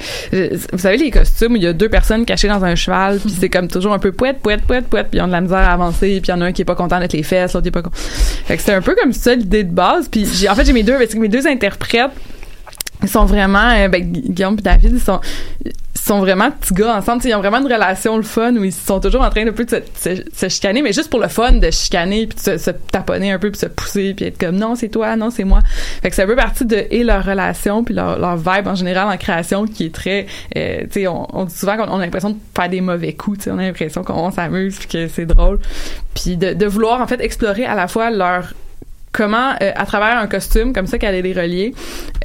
vous 0.72 0.78
savez, 0.78 0.96
les 0.96 1.10
costumes 1.10 1.52
où 1.52 1.56
il 1.56 1.62
y 1.62 1.66
a 1.66 1.72
deux 1.72 1.88
personnes 1.88 2.24
cachées 2.24 2.48
dans 2.48 2.64
un 2.64 2.74
cheval, 2.74 3.18
puis 3.20 3.34
c'est 3.40 3.48
comme 3.48 3.68
toujours 3.68 3.92
un 3.92 3.98
peu 3.98 4.12
pouette, 4.12 4.40
pouette, 4.40 4.62
pouette, 4.62 4.86
pouette, 4.88 5.08
puis 5.10 5.18
ils 5.18 5.22
ont 5.22 5.26
de 5.28 5.32
la 5.32 5.40
misère 5.40 5.58
à 5.58 5.72
avancer, 5.72 6.20
puis 6.20 6.28
il 6.28 6.30
y 6.30 6.32
en 6.32 6.40
a 6.40 6.46
un 6.46 6.52
qui 6.52 6.62
est 6.62 6.66
pas 6.66 6.74
content 6.74 6.98
d'être 6.98 7.12
les 7.12 7.22
fesses, 7.22 7.52
l'autre 7.54 7.62
qui 7.62 7.68
est 7.68 7.72
pas 7.72 7.82
content. 7.82 7.96
Fait 7.96 8.56
que 8.56 8.60
c'était 8.60 8.74
un 8.74 8.82
peu 8.82 8.94
comme 9.00 9.12
ça 9.12 9.34
l'idée 9.34 9.64
de 9.64 9.72
base, 9.72 10.08
puis 10.08 10.26
j'ai, 10.26 10.48
en 10.48 10.54
fait, 10.54 10.64
j'ai 10.64 10.72
mes 10.72 10.82
deux, 10.82 10.96
mes 11.16 11.28
deux 11.28 11.46
interprètes, 11.46 12.10
ils 13.02 13.08
sont 13.08 13.24
vraiment, 13.24 13.70
euh, 13.70 13.88
ben, 13.88 14.02
Gu- 14.12 14.22
Guillaume 14.32 14.56
et 14.58 14.62
David, 14.62 14.92
ils 14.94 15.00
sont, 15.00 15.20
sont 15.94 16.20
vraiment 16.20 16.50
petits 16.50 16.74
gars 16.74 16.96
ensemble. 16.96 17.22
Ils 17.24 17.34
ont 17.34 17.40
vraiment 17.40 17.58
une 17.58 17.72
relation 17.72 18.16
le 18.16 18.22
fun 18.22 18.54
où 18.56 18.64
ils 18.64 18.72
sont 18.72 19.00
toujours 19.00 19.22
en 19.22 19.30
train 19.30 19.44
de 19.44 19.50
peu 19.50 19.64
de 19.64 19.82
se, 19.94 20.22
se- 20.34 20.48
chicaner, 20.48 20.82
mais 20.82 20.92
juste 20.92 21.10
pour 21.10 21.20
le 21.20 21.28
fun 21.28 21.52
de 21.52 21.70
chicaner 21.70 22.26
puis 22.26 22.38
de 22.52 22.58
se, 22.58 22.70
taponner 22.70 23.32
un 23.32 23.38
peu 23.38 23.50
puis 23.50 23.60
se 23.60 23.66
pousser 23.66 24.14
puis 24.14 24.26
être 24.26 24.38
comme 24.38 24.56
non 24.56 24.74
c'est 24.74 24.88
toi, 24.88 25.16
non 25.16 25.30
c'est 25.30 25.44
moi. 25.44 25.60
Fait 26.02 26.10
que 26.10 26.16
c'est 26.16 26.22
un 26.22 26.26
peu 26.26 26.36
partie 26.36 26.64
de 26.64 26.86
et 26.90 27.04
leur 27.04 27.24
relation 27.24 27.84
puis 27.84 27.94
leur, 27.94 28.36
vibe 28.36 28.66
en 28.66 28.74
général 28.74 29.08
en 29.08 29.16
création 29.16 29.66
qui 29.66 29.86
est 29.86 29.94
très, 29.94 30.26
euh, 30.56 30.80
tu 30.82 31.02
sais, 31.02 31.06
on, 31.06 31.44
dit 31.44 31.54
souvent 31.54 31.76
qu'on 31.76 31.88
on 31.92 31.98
a 31.98 32.04
l'impression 32.04 32.30
de 32.30 32.36
faire 32.56 32.68
des 32.68 32.80
mauvais 32.80 33.12
coups. 33.12 33.38
Tu 33.38 33.44
sais, 33.44 33.50
on 33.50 33.58
a 33.58 33.62
l'impression 33.62 34.02
qu'on 34.02 34.30
s'amuse 34.30 34.78
puis 34.78 34.88
que 34.88 35.08
c'est 35.08 35.26
drôle. 35.26 35.60
Puis 36.14 36.36
de, 36.36 36.66
vouloir 36.66 37.00
en 37.00 37.06
fait 37.06 37.20
explorer 37.20 37.66
à 37.66 37.74
la 37.74 37.88
fois 37.88 38.10
leur 38.10 38.54
comment, 39.12 39.52
euh, 39.60 39.72
à 39.74 39.84
travers 39.84 40.16
un 40.18 40.26
costume 40.26 40.72
comme 40.72 40.86
ça 40.86 40.98
qu'elle 40.98 41.14
est 41.14 41.22
les 41.22 41.34
relier, 41.34 41.74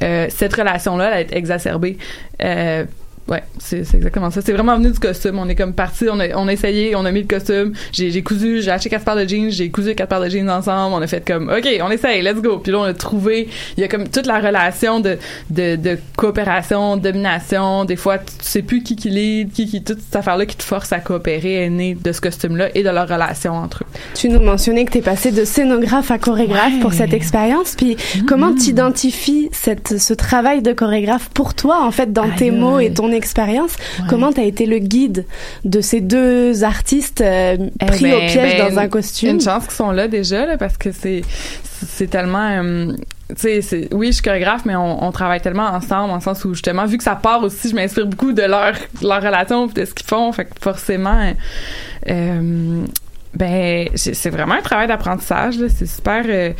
euh, 0.02 0.26
cette 0.30 0.54
relation-là, 0.54 1.10
elle 1.12 1.26
être 1.26 1.36
exacerbée. 1.36 1.98
Euh, 2.42 2.84
Ouais, 3.28 3.42
c'est 3.58 3.84
c'est 3.84 3.96
exactement 3.98 4.30
ça. 4.30 4.40
C'est 4.40 4.52
vraiment 4.52 4.76
venu 4.76 4.90
du 4.90 4.98
costume. 4.98 5.38
On 5.38 5.48
est 5.48 5.54
comme 5.54 5.74
parti, 5.74 6.06
on 6.10 6.18
a, 6.18 6.28
on 6.36 6.48
a 6.48 6.52
essayé, 6.52 6.96
on 6.96 7.04
a 7.04 7.10
mis 7.12 7.20
le 7.22 7.26
costume. 7.26 7.72
J'ai 7.92 8.10
j'ai 8.10 8.22
cousu, 8.22 8.62
j'ai 8.62 8.70
acheté 8.70 8.88
quatre 8.88 9.04
paires 9.04 9.16
de 9.16 9.28
jeans, 9.28 9.50
j'ai 9.50 9.68
cousu 9.70 9.94
quatre 9.94 10.08
paires 10.08 10.20
de 10.22 10.28
jeans 10.28 10.48
ensemble. 10.48 10.94
On 10.94 11.02
a 11.02 11.06
fait 11.06 11.26
comme, 11.26 11.48
ok, 11.50 11.68
on 11.82 11.90
essaye, 11.90 12.22
let's 12.22 12.40
go. 12.40 12.58
Puis 12.58 12.72
là, 12.72 12.78
on 12.78 12.84
a 12.84 12.94
trouvé, 12.94 13.48
il 13.76 13.80
y 13.80 13.84
a 13.84 13.88
comme 13.88 14.08
toute 14.08 14.26
la 14.26 14.38
relation 14.40 15.00
de, 15.00 15.18
de, 15.50 15.76
de 15.76 15.98
coopération, 16.16 16.96
domination. 16.96 17.84
Des 17.84 17.96
fois, 17.96 18.18
tu 18.18 18.24
sais 18.40 18.62
plus 18.62 18.82
qui 18.82 18.96
qui 18.96 19.10
lead, 19.10 19.52
qui 19.52 19.66
qui, 19.66 19.82
toute 19.82 20.00
cette 20.00 20.16
affaire-là 20.16 20.46
qui 20.46 20.56
te 20.56 20.62
force 20.62 20.92
à 20.92 21.00
coopérer 21.00 21.64
est 21.64 21.70
née 21.70 21.94
de 22.02 22.12
ce 22.12 22.20
costume-là 22.20 22.68
et 22.74 22.82
de 22.82 22.90
leur 22.90 23.08
relation 23.08 23.52
entre 23.54 23.82
eux. 23.84 23.86
Tu 24.14 24.28
nous 24.28 24.40
mentionnais 24.40 24.84
que 24.84 24.92
tu 24.92 24.98
es 24.98 25.02
passé 25.02 25.32
de 25.32 25.44
scénographe 25.44 26.10
à 26.10 26.18
chorégraphe 26.18 26.72
Ouais. 26.74 26.80
pour 26.80 26.92
cette 26.92 27.12
expérience. 27.12 27.74
Puis 27.76 27.96
Mm-hmm. 27.98 28.24
comment 28.26 28.54
tu 28.54 28.70
identifies 28.70 29.48
cette, 29.52 29.98
ce 29.98 30.14
travail 30.14 30.62
de 30.62 30.72
chorégraphe 30.72 31.28
pour 31.30 31.54
toi, 31.54 31.82
en 31.84 31.90
fait, 31.90 32.12
dans 32.12 32.28
tes 32.30 32.50
mots 32.50 32.78
et 32.78 32.92
ton 32.92 33.10
expérience? 33.18 33.72
Ouais. 33.98 34.06
Comment 34.08 34.32
tu 34.32 34.40
as 34.40 34.44
été 34.44 34.64
le 34.66 34.78
guide 34.78 35.26
de 35.64 35.80
ces 35.80 36.00
deux 36.00 36.64
artistes 36.64 37.20
euh, 37.20 37.56
pris 37.86 38.06
Eh 38.06 38.14
au 38.14 38.18
ben, 38.18 38.30
piège 38.30 38.58
ben, 38.58 38.70
dans 38.70 38.78
un 38.78 38.88
costume? 38.88 39.28
Une 39.30 39.40
chance 39.40 39.64
qu'ils 39.64 39.74
sont 39.74 39.90
là 39.90 40.08
déjà, 40.08 40.46
là, 40.46 40.56
parce 40.56 40.76
que 40.78 40.90
c'est 40.92 41.22
c'est 41.86 42.08
tellement 42.08 42.48
euh, 42.62 42.92
tu 43.36 43.62
sais 43.62 43.88
oui 43.92 44.08
je 44.08 44.12
suis 44.12 44.22
chorégraphe 44.22 44.64
mais 44.64 44.74
on, 44.74 45.04
on 45.04 45.12
travaille 45.12 45.40
tellement 45.40 45.68
ensemble 45.68 46.10
en 46.10 46.20
sens 46.20 46.44
où 46.44 46.54
justement 46.54 46.86
vu 46.86 46.98
que 46.98 47.04
ça 47.04 47.14
part 47.14 47.42
aussi 47.44 47.68
je 47.68 47.74
m'inspire 47.74 48.06
beaucoup 48.06 48.32
de 48.32 48.42
leur 48.42 48.72
leur 49.02 49.22
relation 49.22 49.66
de 49.66 49.84
ce 49.84 49.94
qu'ils 49.94 50.06
font 50.06 50.32
fait 50.32 50.46
que 50.46 50.50
forcément 50.60 51.32
euh, 52.08 52.84
ben 53.34 53.88
c'est 53.94 54.30
vraiment 54.30 54.54
un 54.54 54.62
travail 54.62 54.88
d'apprentissage 54.88 55.58
là 55.58 55.66
c'est 55.68 55.86
super 55.86 56.24
euh, 56.26 56.50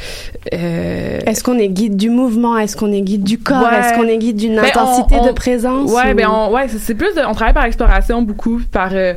euh, 0.53 1.19
Est-ce 1.27 1.43
qu'on 1.43 1.59
est 1.59 1.69
guide 1.69 1.97
du 1.97 2.11
mouvement? 2.11 2.59
Est-ce 2.59 2.77
qu'on 2.77 2.93
est 2.93 3.01
guide 3.01 3.25
du 3.25 3.39
corps? 3.39 3.63
Ouais. 3.63 3.79
Est-ce 3.79 3.95
qu'on 3.95 4.07
est 4.07 4.19
guide 4.19 4.37
d'une 4.37 4.57
Ben, 4.57 4.65
intensité 4.67 5.17
on- 5.21 5.27
de 5.27 5.33
présence? 5.33 5.91
Ouais, 5.91 6.13
ou- 6.13 6.15
ben 6.15 6.29
on, 6.29 6.53
ouais, 6.53 6.67
c'est 6.69 6.95
plus 6.95 7.15
de, 7.15 7.21
on 7.27 7.33
travaille 7.35 7.55
par 7.55 7.65
exploration 7.65 8.23
beaucoup, 8.23 8.61
par 8.71 8.91
euh, 8.93 9.15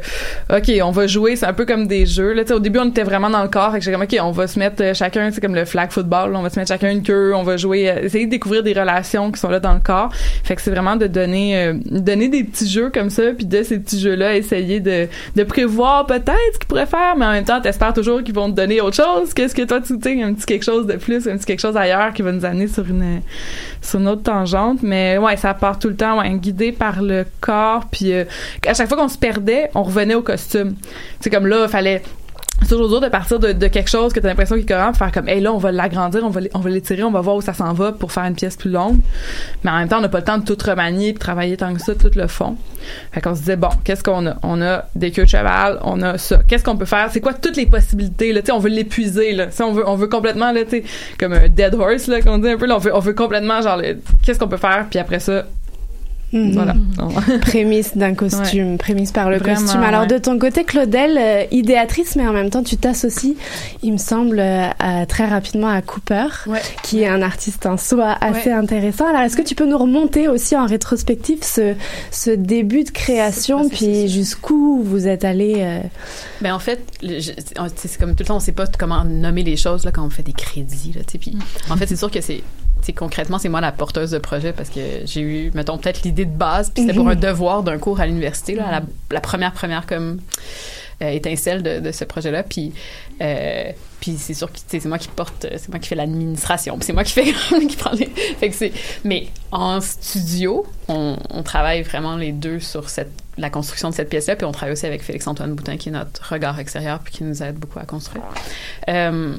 ok, 0.49 0.71
on 0.83 0.91
va 0.91 1.07
jouer, 1.07 1.35
c'est 1.35 1.45
un 1.45 1.53
peu 1.53 1.65
comme 1.65 1.87
des 1.87 2.05
jeux. 2.05 2.33
Là, 2.33 2.43
tu 2.43 2.49
sais, 2.49 2.53
au 2.53 2.59
début 2.59 2.79
on 2.79 2.89
était 2.89 3.03
vraiment 3.03 3.29
dans 3.29 3.43
le 3.43 3.49
corps, 3.49 3.73
que 3.73 3.79
j'étais 3.79 3.91
comme 3.91 4.03
ok, 4.03 4.17
on 4.21 4.31
va 4.31 4.47
se 4.47 4.57
mettre 4.59 4.81
euh, 4.83 4.93
chacun, 4.93 5.29
c'est 5.31 5.41
comme 5.41 5.55
le 5.55 5.65
flag 5.65 5.91
football, 5.91 6.31
là, 6.31 6.39
on 6.39 6.41
va 6.43 6.49
se 6.49 6.59
mettre 6.59 6.69
chacun 6.69 6.89
une 6.91 7.03
queue, 7.03 7.33
on 7.35 7.43
va 7.43 7.57
jouer, 7.57 7.89
euh, 7.89 8.03
essayer 8.03 8.25
de 8.25 8.31
découvrir 8.31 8.63
des 8.63 8.73
relations 8.73 9.31
qui 9.31 9.39
sont 9.39 9.49
là 9.49 9.59
dans 9.59 9.73
le 9.73 9.79
corps. 9.79 10.09
Fait 10.43 10.55
que 10.55 10.61
c'est 10.61 10.71
vraiment 10.71 10.95
de 10.95 11.07
donner, 11.07 11.57
euh, 11.57 11.73
donner 11.85 12.29
des 12.29 12.43
petits 12.43 12.69
jeux 12.69 12.89
comme 12.93 13.09
ça, 13.09 13.23
puis 13.35 13.45
de 13.45 13.63
ces 13.63 13.79
petits 13.79 13.99
jeux-là, 13.99 14.35
essayer 14.35 14.79
de, 14.79 15.07
de 15.35 15.43
prévoir 15.43 16.05
peut-être 16.05 16.31
ce 16.53 16.59
qu'ils 16.59 16.67
pourraient 16.67 16.85
faire, 16.85 17.15
mais 17.17 17.25
en 17.25 17.40
même 17.41 17.47
temps 17.47 17.61
t'espères 17.61 17.93
toujours 17.93 18.23
qu'ils 18.23 18.33
vont 18.33 18.49
te 18.49 18.55
donner 18.55 18.81
autre 18.81 18.95
chose. 18.95 19.33
Qu'est-ce 19.33 19.55
que 19.55 19.63
toi 19.63 19.81
tu 19.81 19.97
sais, 20.01 20.23
un 20.23 20.33
petit 20.33 20.45
quelque 20.45 20.63
chose 20.63 20.87
de 20.87 20.95
plus, 20.95 21.27
un 21.27 21.37
petit 21.37 21.45
quelque 21.45 21.59
chose 21.59 21.77
ailleurs 21.77 22.13
qui 22.13 22.21
va 22.21 22.31
nous 22.31 22.45
amener 22.45 22.67
sur 22.67 22.85
une 22.85 23.21
sur 23.81 23.99
une 23.99 24.07
autre 24.07 24.23
tangente. 24.23 24.79
Mais 24.83 25.17
ouais 25.17 25.37
ça 25.37 25.53
part 25.53 25.79
tout 25.79 25.89
le 25.89 25.95
temps 25.95 26.19
ouais 26.19 26.31
guidé 26.35 26.71
par 26.71 27.01
le 27.01 27.25
corps. 27.39 27.85
Puis 27.91 28.13
euh, 28.13 28.25
à 28.65 28.73
chaque 28.73 28.87
fois 28.87 28.97
qu'on 28.97 29.07
se 29.07 29.17
perdait 29.17 29.69
on 29.75 29.83
revenait 29.83 30.15
au 30.15 30.21
costume. 30.21 30.75
C'est 31.19 31.29
comme 31.29 31.47
là 31.47 31.67
fallait 31.67 32.01
c'est 32.61 32.69
toujours 32.69 32.89
dur 32.89 33.01
de 33.01 33.09
partir 33.09 33.39
de, 33.39 33.67
quelque 33.67 33.89
chose 33.89 34.13
que 34.13 34.19
t'as 34.19 34.27
l'impression 34.27 34.55
qu'il 34.55 34.63
est 34.63 34.67
cohérent, 34.67 34.93
faire 34.93 35.11
comme, 35.11 35.27
hey 35.27 35.41
là, 35.41 35.51
on 35.51 35.57
va 35.57 35.71
l'agrandir, 35.71 36.21
on 36.23 36.29
va, 36.29 36.69
l'étirer, 36.69 37.03
on 37.03 37.11
va 37.11 37.21
voir 37.21 37.35
où 37.35 37.41
ça 37.41 37.53
s'en 37.53 37.73
va 37.73 37.91
pour 37.91 38.11
faire 38.11 38.23
une 38.25 38.35
pièce 38.35 38.55
plus 38.55 38.69
longue. 38.69 38.99
Mais 39.63 39.71
en 39.71 39.77
même 39.77 39.87
temps, 39.87 39.97
on 39.97 40.01
n'a 40.01 40.09
pas 40.09 40.19
le 40.19 40.23
temps 40.23 40.37
de 40.37 40.45
tout 40.45 40.57
remanier 40.63 41.13
puis 41.13 41.19
travailler 41.19 41.57
tant 41.57 41.73
que 41.73 41.81
ça, 41.81 41.95
tout 41.95 42.11
le 42.15 42.27
fond. 42.27 42.57
Fait 43.11 43.21
qu'on 43.21 43.33
se 43.33 43.39
disait, 43.39 43.55
bon, 43.55 43.69
qu'est-ce 43.83 44.03
qu'on 44.03 44.25
a? 44.27 44.35
On 44.43 44.61
a 44.61 44.85
des 44.95 45.11
queues 45.11 45.23
de 45.23 45.29
cheval, 45.29 45.79
on 45.83 46.01
a 46.01 46.17
ça. 46.17 46.41
Qu'est-ce 46.47 46.63
qu'on 46.63 46.77
peut 46.77 46.85
faire? 46.85 47.09
C'est 47.11 47.21
quoi 47.21 47.33
toutes 47.33 47.57
les 47.57 47.65
possibilités, 47.65 48.31
là? 48.33 48.41
Tu 48.41 48.51
on 48.51 48.59
veut 48.59 48.69
l'épuiser, 48.69 49.33
là. 49.33 49.47
Tu 49.47 49.53
sais, 49.53 49.63
on 49.63 49.73
veut, 49.73 49.87
on 49.87 49.95
veut 49.95 50.07
complètement, 50.07 50.51
là, 50.51 50.61
tu 50.63 50.83
comme 51.19 51.33
un 51.33 51.47
dead 51.47 51.73
horse, 51.75 52.07
là, 52.07 52.21
qu'on 52.21 52.37
dit 52.37 52.49
un 52.49 52.57
peu, 52.57 52.67
là, 52.67 52.75
on 52.75 52.79
veut, 52.79 52.95
on 52.95 52.99
veut 52.99 53.13
complètement, 53.13 53.61
genre, 53.61 53.81
qu'est-ce 54.23 54.39
qu'on 54.39 54.47
peut 54.47 54.57
faire? 54.57 54.87
Puis 54.89 54.99
après 54.99 55.19
ça, 55.19 55.45
Mhm. 56.33 56.51
Voilà. 56.53 56.75
prémisse 57.41 57.97
d'un 57.97 58.13
costume, 58.13 58.77
prémisse 58.77 59.11
par 59.11 59.29
le 59.29 59.37
Vraiment, 59.37 59.59
costume. 59.61 59.81
Alors 59.83 60.01
ouais. 60.01 60.07
de 60.07 60.17
ton 60.17 60.37
côté, 60.39 60.63
Claudel, 60.63 61.17
euh, 61.19 61.43
idéatrice, 61.51 62.15
mais 62.15 62.27
en 62.27 62.33
même 62.33 62.49
temps, 62.49 62.63
tu 62.63 62.77
t'associes, 62.77 63.35
il 63.83 63.93
me 63.93 63.97
semble, 63.97 64.39
euh, 64.39 64.67
à- 64.79 65.05
très 65.05 65.25
rapidement 65.25 65.67
à 65.69 65.81
Cooper, 65.81 66.27
Ouais. 66.47 66.61
qui 66.83 67.01
est 67.01 67.07
un 67.07 67.21
artiste 67.21 67.65
en 67.65 67.77
soi 67.77 68.15
assez 68.21 68.49
Ouais. 68.49 68.55
intéressant. 68.55 69.07
Alors 69.07 69.21
est-ce 69.21 69.35
que 69.35 69.41
tu 69.41 69.55
peux 69.55 69.65
nous 69.65 69.77
remonter 69.77 70.27
aussi 70.27 70.55
en 70.55 70.65
rétrospective 70.65 71.39
ce, 71.43 71.73
ce 72.11 72.31
début 72.31 72.83
de 72.83 72.91
création, 72.91 73.67
puis 73.69 74.07
jusqu'où 74.07 74.81
vous 74.83 75.07
êtes 75.07 75.25
allé 75.25 75.55
euh, 75.59 75.79
Ben 76.41 76.53
en 76.53 76.59
fait, 76.59 76.81
c'est 77.75 77.97
comme 77.99 78.11
tout 78.15 78.23
le 78.23 78.25
temps, 78.25 78.37
on 78.37 78.39
sait 78.39 78.51
pas 78.51 78.65
comment 78.67 79.03
nommer 79.03 79.43
les 79.43 79.57
choses 79.57 79.85
là 79.85 79.91
quand 79.91 80.05
on 80.05 80.09
fait 80.09 80.23
des 80.23 80.33
crédits 80.33 80.93
là. 80.95 81.01
Puis 81.19 81.35
en 81.69 81.75
fait, 81.77 81.87
c'est 81.87 81.95
sûr 81.95 82.09
que 82.09 82.21
c'est 82.21 82.41
concrètement, 82.89 83.37
c'est 83.39 83.49
moi 83.49 83.61
la 83.61 83.71
porteuse 83.71 84.11
de 84.11 84.17
projet 84.17 84.53
parce 84.53 84.69
que 84.69 84.79
j'ai 85.05 85.21
eu, 85.21 85.51
mettons, 85.53 85.77
peut-être 85.77 86.03
l'idée 86.03 86.25
de 86.25 86.35
base, 86.35 86.69
puis 86.69 86.83
c'était 86.83 86.95
pour 86.95 87.05
Mhm. 87.05 87.11
un 87.11 87.15
devoir 87.15 87.63
d'un 87.63 87.77
cours 87.77 87.99
à 87.99 88.05
l'université, 88.05 88.55
là, 88.55 88.67
à 88.67 88.71
la, 88.71 88.81
la 89.11 89.21
première, 89.21 89.53
première 89.53 89.85
comme 89.85 90.19
euh, 91.01 91.09
étincelle 91.09 91.63
de, 91.63 91.79
de 91.79 91.91
ce 91.91 92.03
projet-là. 92.05 92.43
Puis, 92.43 92.73
euh, 93.21 93.71
puis 93.99 94.17
c'est 94.19 94.35
sûr 94.35 94.51
que 94.51 94.59
c'est 94.67 94.85
moi 94.85 94.99
qui 94.99 95.07
porte, 95.07 95.47
c'est 95.57 95.69
moi 95.69 95.79
qui 95.79 95.87
fais 95.87 95.95
l'administration, 95.95 96.77
puis 96.77 96.85
c'est 96.85 96.93
moi 96.93 97.03
qui 97.03 97.13
fais 97.13 97.23
qui 97.67 97.75
prend 97.75 97.91
les. 97.93 98.05
Fait 98.39 98.49
que 98.49 98.55
c'est. 98.55 98.71
Mais 99.03 99.27
en 99.51 99.81
studio, 99.81 100.65
on, 100.87 101.17
on 101.31 101.41
travaille 101.43 101.81
vraiment 101.81 102.17
les 102.17 102.31
deux 102.31 102.59
sur 102.59 102.89
cette 102.89 103.11
la 103.37 103.49
construction 103.49 103.89
de 103.89 103.95
cette 103.95 104.09
pièce-là, 104.09 104.35
puis 104.35 104.45
on 104.45 104.51
travaille 104.51 104.73
aussi 104.73 104.85
avec 104.85 105.01
Félix-Antoine 105.01 105.53
Boutin, 105.55 105.77
qui 105.77 105.89
est 105.89 105.93
notre 105.93 106.33
regard 106.33 106.59
extérieur, 106.59 106.99
puis 106.99 107.13
qui 107.13 107.23
nous 107.23 107.41
aide 107.41 107.55
beaucoup 107.55 107.79
à 107.79 107.85
construire. 107.85 108.23
Euh, 108.89 109.35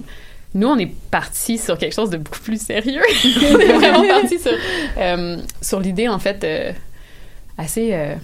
nous, 0.54 0.68
on 0.68 0.78
est 0.78 0.92
parti 1.10 1.56
sur 1.56 1.78
quelque 1.78 1.94
chose 1.94 2.10
de 2.10 2.18
beaucoup 2.18 2.40
plus 2.40 2.60
sérieux. 2.60 3.02
on 3.24 3.58
est 3.58 3.72
vraiment 3.72 4.06
parti 4.06 4.38
sur, 4.38 4.52
euh, 4.98 5.38
sur 5.62 5.80
l'idée, 5.80 6.08
en 6.08 6.18
fait, 6.18 6.44
euh, 6.44 6.72
assez 7.56 7.94
euh, 7.94 8.14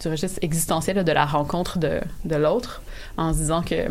du 0.00 0.08
registre 0.08 0.38
existentiel 0.42 1.04
de 1.04 1.12
la 1.12 1.26
rencontre 1.26 1.78
de, 1.78 2.00
de 2.24 2.36
l'autre, 2.36 2.82
en 3.16 3.32
se 3.32 3.38
disant 3.38 3.62
que 3.62 3.88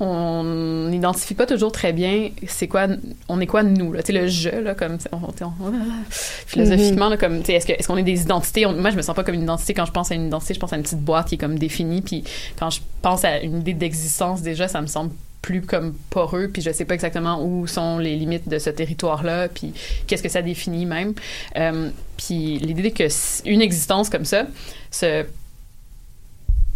on 0.00 0.88
n'identifie 0.88 1.34
pas 1.34 1.46
toujours 1.46 1.72
très 1.72 1.92
bien 1.92 2.30
c'est 2.48 2.66
quoi 2.68 2.86
on 3.28 3.38
est 3.40 3.46
quoi 3.46 3.62
nous 3.62 3.92
là. 3.92 4.02
Tu 4.02 4.12
sais 4.12 4.18
le 4.20 4.26
je 4.28 4.48
là 4.48 4.74
comme 4.74 4.96
on, 5.12 5.16
on- 5.16 5.44
on- 5.60 5.72
philosophiquement 6.10 7.08
là 7.08 7.16
comme 7.16 7.40
tu 7.40 7.46
sais 7.46 7.52
est-ce 7.54 7.66
que 7.66 7.72
est-ce 7.72 7.86
qu'on 7.86 7.96
est 7.98 8.02
des 8.02 8.22
identités? 8.22 8.64
Moi 8.66 8.90
je 8.90 8.96
me 8.96 9.02
sens 9.02 9.14
pas 9.14 9.24
comme 9.24 9.34
une 9.34 9.42
identité 9.42 9.74
quand 9.74 9.84
je 9.84 9.92
pense 9.92 10.10
à 10.10 10.14
une 10.14 10.26
identité. 10.28 10.54
Je 10.54 10.60
pense 10.60 10.72
à 10.72 10.76
une 10.76 10.82
petite 10.82 11.00
boîte 11.00 11.28
qui 11.28 11.34
est 11.34 11.38
comme 11.38 11.58
définie. 11.58 12.00
Puis 12.02 12.24
quand 12.58 12.70
je 12.70 12.80
pense 13.02 13.24
à 13.24 13.40
une 13.40 13.58
idée 13.60 13.74
d'existence 13.74 14.42
déjà 14.42 14.68
ça 14.68 14.80
me 14.80 14.86
semble 14.86 15.12
plus 15.42 15.62
comme 15.62 15.94
poreux. 16.10 16.48
Puis 16.48 16.62
je 16.62 16.70
sais 16.70 16.84
pas 16.84 16.94
exactement 16.94 17.42
où 17.44 17.66
sont 17.66 17.98
les 17.98 18.16
limites 18.16 18.48
de 18.48 18.58
ce 18.58 18.70
territoire 18.70 19.22
là 19.22 19.48
puis 19.48 19.72
qu'est-ce 20.06 20.22
que 20.22 20.28
ça 20.28 20.42
définit 20.42 20.86
même. 20.86 21.14
Euh, 21.56 21.90
puis 22.16 22.58
l'idée 22.58 22.90
que 22.90 23.04
une 23.46 23.62
existence 23.62 24.08
comme 24.10 24.24
ça 24.24 24.46
se 24.90 25.24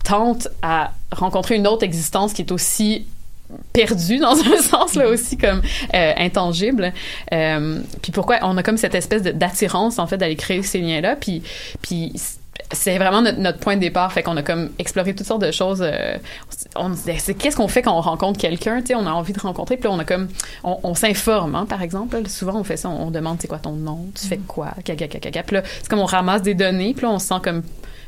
tente 0.05 0.49
à 0.63 0.93
rencontrer 1.11 1.57
une 1.57 1.67
autre 1.67 1.83
existence 1.83 2.33
qui 2.33 2.43
est 2.43 2.53
aussi 2.53 3.07
perdue 3.73 4.19
dans 4.19 4.33
un 4.53 4.63
sens 4.63 4.95
là 4.95 5.09
aussi 5.09 5.37
comme 5.37 5.61
euh, 5.95 6.13
intangible. 6.17 6.93
Euh, 7.33 7.81
puis 8.03 8.13
pourquoi 8.13 8.39
on 8.43 8.57
a 8.57 8.63
comme 8.63 8.77
cette 8.77 8.95
espèce 8.95 9.23
d'attirance 9.23 9.99
en 9.99 10.07
fait 10.07 10.17
d'aller 10.17 10.37
créer 10.37 10.63
ces 10.63 10.81
liens 10.81 11.01
là 11.01 11.17
puis 11.17 11.43
puis 11.83 12.13
c'est 12.73 12.99
vraiment 12.99 13.21
notre, 13.21 13.39
notre 13.39 13.59
point 13.59 13.75
de 13.75 13.81
départ. 13.81 14.13
Fait 14.13 14.23
qu'on 14.23 14.37
a 14.37 14.43
comme 14.43 14.71
exploré 14.79 15.15
toutes 15.15 15.27
sortes 15.27 15.43
de 15.43 15.51
choses 15.51 15.83
euh, 15.83 16.17
on 16.77 16.95
c'est 16.95 17.35
qu'est-ce 17.35 17.57
qu'on 17.57 17.69
fait 17.69 17.83
quand 17.83 17.97
on 17.97 18.01
rencontre 18.01 18.41
quelqu'un? 18.41 18.81
Tu 18.81 18.89
sais 18.89 18.95
on 18.95 19.07
a 19.07 19.11
envie 19.13 19.33
de 19.33 19.41
rencontrer. 19.41 19.77
Puis 19.77 19.89
là 19.89 19.95
on 19.95 19.99
a 19.99 20.05
comme 20.05 20.29
on, 20.63 20.79
on 20.83 20.95
s'informe 20.95 21.55
hein, 21.55 21.67
par 21.69 21.83
exemple. 21.83 22.17
Là. 22.17 22.29
souvent 22.29 22.59
on 22.59 22.65
fait 22.65 22.77
ça 22.77 22.89
on, 22.89 23.09
on 23.09 23.11
demande 23.11 23.39
c'est 23.41 23.49
quoi 23.49 23.59
ton 23.59 23.73
nom? 23.73 24.07
Tu 24.15 24.27
fais 24.27 24.39
quoi? 24.39 24.73
Caca 24.85 25.09
caca 25.09 25.19
caca. 25.19 25.43
Puis 25.43 25.57
là 25.57 25.63
c'est 25.65 25.89
comme 25.89 26.01
on 26.01 26.07
ramasse 26.07 26.43
des 26.43 26.55
données. 26.55 26.95
Puis 26.95 27.03
là 27.03 27.13
on 27.13 27.19
se 27.19 27.27
sent 27.27 27.41
comme 27.43 27.63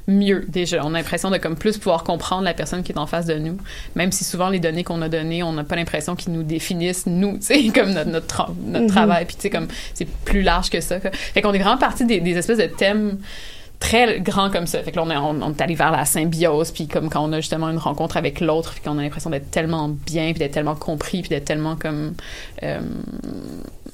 mieux 0.08 0.44
déjà. 0.48 0.84
On 0.84 0.94
a 0.94 0.98
l'impression 0.98 1.30
de 1.30 1.36
comme 1.38 1.56
plus 1.56 1.78
pouvoir 1.78 2.04
comprendre 2.04 2.42
la 2.42 2.54
personne 2.54 2.82
qui 2.82 2.92
est 2.92 2.98
en 2.98 3.06
face 3.06 3.26
de 3.26 3.34
nous, 3.34 3.56
même 3.94 4.12
si 4.12 4.22
souvent 4.25 4.48
les 4.48 4.60
données 4.60 4.84
qu'on 4.84 5.02
a 5.02 5.08
données, 5.08 5.42
on 5.42 5.52
n'a 5.52 5.64
pas 5.64 5.76
l'impression 5.76 6.14
qu'ils 6.14 6.32
nous 6.32 6.42
définissent 6.44 7.06
nous, 7.06 7.36
tu 7.38 7.42
sais, 7.46 7.64
comme 7.75 7.90
notre 7.92 8.10
notre, 8.10 8.26
tra- 8.34 8.54
notre 8.64 8.84
Mhm. 8.86 8.90
travail. 8.90 9.25
Puis 9.25 9.36
tu 9.36 9.42
sais 9.42 9.50
comme 9.50 9.68
c'est 9.94 10.08
plus 10.08 10.42
large 10.42 10.70
que 10.70 10.80
ça. 10.80 11.00
quoi. 11.00 11.10
Fait 11.12 11.42
qu'on 11.42 11.52
est 11.52 11.58
vraiment 11.58 11.78
parti 11.78 12.04
des, 12.04 12.20
des 12.20 12.36
espèces 12.38 12.58
de 12.58 12.66
thèmes 12.66 13.18
très 13.78 14.20
grands 14.20 14.50
comme 14.50 14.66
ça. 14.66 14.82
Fait 14.82 14.90
que 14.90 14.96
là, 14.96 15.02
on 15.04 15.10
est, 15.10 15.16
on, 15.18 15.42
on 15.42 15.50
est 15.52 15.60
allé 15.60 15.75
vers 15.75 15.90
la 15.90 16.06
symbiose, 16.06 16.70
puis 16.70 16.86
comme 16.88 17.10
quand 17.10 17.22
on 17.28 17.32
a 17.34 17.40
justement 17.40 17.68
une 17.68 17.76
rencontre 17.76 18.16
avec 18.16 18.40
l'autre, 18.40 18.72
puis 18.72 18.80
qu'on 18.82 18.96
a 18.98 19.02
l'impression 19.02 19.28
d'être 19.28 19.50
tellement 19.50 19.88
bien, 19.88 20.30
puis 20.30 20.38
d'être 20.38 20.52
tellement 20.52 20.76
compris, 20.76 21.20
puis 21.20 21.28
d'être 21.28 21.44
tellement 21.44 21.76
comme 21.76 22.14
euh, 22.62 22.78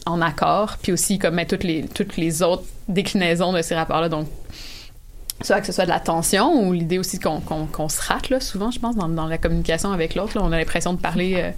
en 0.06 0.20
accord, 0.20 0.76
puis 0.82 0.92
aussi 0.92 1.18
comme 1.18 1.34
ben, 1.36 1.46
toutes 1.46 1.64
les 1.64 1.84
toutes 1.94 2.16
les 2.16 2.42
autres 2.42 2.62
déclinaisons 2.88 3.52
de 3.52 3.60
ces 3.62 3.74
rapports-là. 3.74 4.08
Donc 4.08 4.28
soit 5.44 5.60
que 5.60 5.66
ce 5.66 5.72
soit 5.72 5.84
de 5.84 5.90
la 5.90 6.00
tension 6.00 6.62
ou 6.62 6.72
l'idée 6.72 6.98
aussi 6.98 7.18
qu'on 7.18 7.88
se 7.88 8.00
rate 8.00 8.30
là 8.30 8.40
souvent 8.40 8.70
je 8.70 8.78
pense 8.78 8.96
dans, 8.96 9.08
dans 9.08 9.26
la 9.26 9.38
communication 9.38 9.92
avec 9.92 10.14
l'autre 10.14 10.38
on 10.40 10.52
a 10.52 10.58
l'impression 10.58 10.92
de 10.92 10.98
parler 10.98 11.34
euh, 11.36 11.50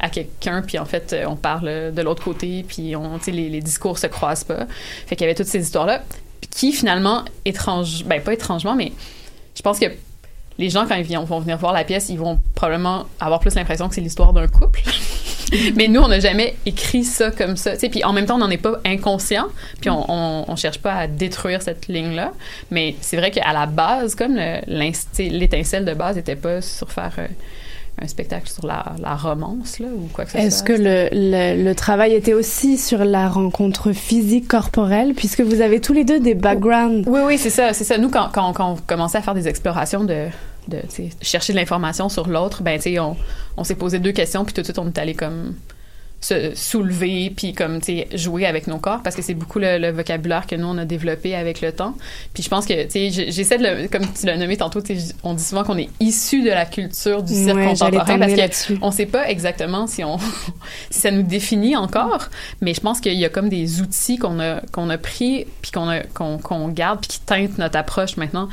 à 0.00 0.08
quelqu'un 0.08 0.62
puis 0.62 0.78
en 0.78 0.84
fait 0.84 1.12
euh, 1.12 1.24
on 1.26 1.36
parle 1.36 1.68
euh, 1.68 1.90
de 1.90 2.02
l'autre 2.02 2.22
côté 2.22 2.64
puis 2.66 2.96
on 2.96 3.18
les, 3.26 3.48
les 3.48 3.60
discours 3.60 3.98
se 3.98 4.06
croisent 4.06 4.44
pas. 4.44 4.66
Fait 5.06 5.16
qu'il 5.16 5.24
y 5.26 5.28
avait 5.28 5.34
toutes 5.34 5.46
ces 5.46 5.60
histoires 5.60 5.86
là 5.86 6.02
qui 6.50 6.72
finalement 6.72 7.24
étrange 7.44 8.04
ben 8.04 8.20
pas 8.22 8.32
étrangement 8.32 8.74
mais 8.74 8.92
je 9.54 9.62
pense 9.62 9.78
que 9.78 9.86
les 10.58 10.70
gens 10.70 10.86
quand 10.86 10.94
ils 10.94 11.18
vont 11.18 11.40
venir 11.40 11.58
voir 11.58 11.72
la 11.72 11.84
pièce 11.84 12.08
ils 12.08 12.18
vont 12.18 12.40
probablement 12.54 13.06
avoir 13.20 13.40
plus 13.40 13.54
l'impression 13.54 13.88
que 13.88 13.94
c'est 13.94 14.00
l'histoire 14.00 14.32
d'un 14.32 14.48
couple 14.48 14.82
mais 15.76 15.88
nous 15.88 16.00
on 16.00 16.08
n'a 16.08 16.20
jamais 16.20 16.56
écrit 16.66 17.04
ça 17.04 17.30
comme 17.30 17.56
ça. 17.56 17.72
Puis 17.76 18.04
en 18.04 18.12
même 18.12 18.26
temps 18.26 18.36
on 18.36 18.38
n'en 18.38 18.50
est 18.50 18.56
pas 18.56 18.80
inconscient 18.84 19.46
puis 19.80 19.90
on, 19.90 20.50
on 20.50 20.56
cherche 20.56 20.78
pas 20.78 20.94
à 20.94 21.06
détruire 21.06 21.62
cette 21.62 21.88
ligne 21.88 22.14
là 22.14 22.32
mais 22.70 22.96
c'est 23.00 23.16
vrai 23.16 23.30
qu'à 23.30 23.52
la 23.52 23.66
base 23.66 24.14
comme 24.14 24.36
l'étincelle 24.66 25.84
de 25.84 25.94
base 25.94 26.16
n'était 26.16 26.36
pas 26.36 26.60
sur 26.60 26.90
faire 26.90 27.12
euh, 27.18 27.26
un 28.00 28.08
spectacle 28.08 28.48
sur 28.48 28.66
la, 28.66 28.94
la 29.00 29.14
romance 29.14 29.78
là 29.78 29.88
ou 29.88 30.08
quoi 30.12 30.24
que 30.24 30.32
ce 30.32 30.36
soit. 30.36 30.46
Est-ce 30.46 30.62
que 30.62 30.72
le, 30.72 31.08
le, 31.12 31.62
le 31.62 31.74
travail 31.74 32.14
était 32.14 32.34
aussi 32.34 32.76
sur 32.76 33.04
la 33.04 33.28
rencontre 33.28 33.92
physique 33.92 34.48
corporelle, 34.48 35.14
puisque 35.14 35.40
vous 35.40 35.62
avez 35.62 35.80
tous 35.80 35.94
les 35.94 36.04
deux 36.04 36.20
des 36.20 36.34
backgrounds? 36.34 37.08
Oui, 37.08 37.20
oui, 37.24 37.38
c'est 37.38 37.50
ça, 37.50 37.72
c'est 37.72 37.84
ça. 37.84 37.96
Nous, 37.96 38.10
quand, 38.10 38.28
quand, 38.32 38.52
quand 38.52 38.72
on 38.72 38.76
commençait 38.76 39.18
à 39.18 39.22
faire 39.22 39.34
des 39.34 39.48
explorations 39.48 40.04
de, 40.04 40.26
de 40.68 40.80
chercher 41.22 41.52
de 41.52 41.58
l'information 41.58 42.08
sur 42.08 42.28
l'autre, 42.28 42.62
ben, 42.62 42.78
tu 42.80 42.98
on, 42.98 43.16
on 43.56 43.64
s'est 43.64 43.74
posé 43.76 43.98
deux 43.98 44.12
questions, 44.12 44.44
puis 44.44 44.54
tout 44.54 44.60
de 44.62 44.66
suite, 44.66 44.78
on 44.78 44.86
est 44.86 44.98
allé 44.98 45.14
comme 45.14 45.54
se 46.18 46.54
soulever, 46.54 47.30
puis 47.36 47.52
comme, 47.52 47.80
tu 47.80 48.02
jouer 48.14 48.46
avec 48.46 48.66
nos 48.68 48.78
corps, 48.78 49.00
parce 49.04 49.14
que 49.14 49.20
c'est 49.20 49.34
beaucoup 49.34 49.58
le, 49.58 49.76
le 49.78 49.90
vocabulaire 49.90 50.46
que 50.46 50.56
nous, 50.56 50.66
on 50.66 50.78
a 50.78 50.86
développé 50.86 51.34
avec 51.36 51.60
le 51.60 51.72
temps. 51.72 51.94
Puis 52.32 52.42
je 52.42 52.48
pense 52.48 52.64
que, 52.64 52.84
tu 52.84 52.90
sais, 52.90 53.10
j'ai- 53.10 53.30
j'essaie 53.30 53.58
de 53.58 53.62
le, 53.82 53.88
comme 53.88 54.02
tu 54.18 54.24
l'as 54.24 54.38
nommé 54.38 54.56
tantôt, 54.56 54.80
on 55.22 55.34
dit 55.34 55.44
souvent 55.44 55.62
qu'on 55.62 55.76
est 55.76 55.90
issu 56.00 56.42
de 56.42 56.48
la 56.48 56.64
culture 56.64 57.22
du 57.22 57.34
cirque 57.34 57.56
Ouais, 57.58 57.66
contemporain, 57.66 57.90
parce 58.04 58.08
t'emmener 58.08 58.34
que 58.34 58.38
là-dessus. 58.40 58.78
on 58.80 58.90
sait 58.90 59.06
pas 59.06 59.28
exactement 59.28 59.86
si 59.86 60.02
on 60.04 60.16
si 60.90 61.00
ça 61.00 61.10
nous 61.10 61.22
définit 61.22 61.76
encore 61.76 62.28
mais 62.62 62.72
je 62.72 62.80
pense 62.80 63.00
qu'il 63.00 63.12
y 63.14 63.24
a 63.24 63.28
comme 63.28 63.50
des 63.50 63.82
outils 63.82 64.16
qu'on 64.16 64.40
a 64.40 64.62
qu'on 64.72 64.88
a 64.90 64.98
pris 64.98 65.46
puis 65.60 65.70
qu'on 65.70 66.00
qu'on 66.14 66.38
qu'on 66.38 66.68
garde 66.68 67.00
puis 67.00 67.08
qui 67.08 67.20
teintent 67.20 67.58
notre 67.58 67.76
approche 67.78 68.16
maintenant 68.16 68.48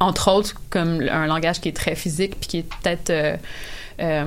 entre 0.00 0.30
autres 0.30 0.54
comme 0.70 1.00
un 1.10 1.26
langage 1.26 1.60
qui 1.60 1.68
est 1.68 1.76
très 1.76 1.94
physique 1.94 2.36
puis 2.40 2.48
qui 2.48 2.58
est 2.58 2.62
peut-être 2.82 3.10
euh, 3.10 3.36
euh, 4.00 4.26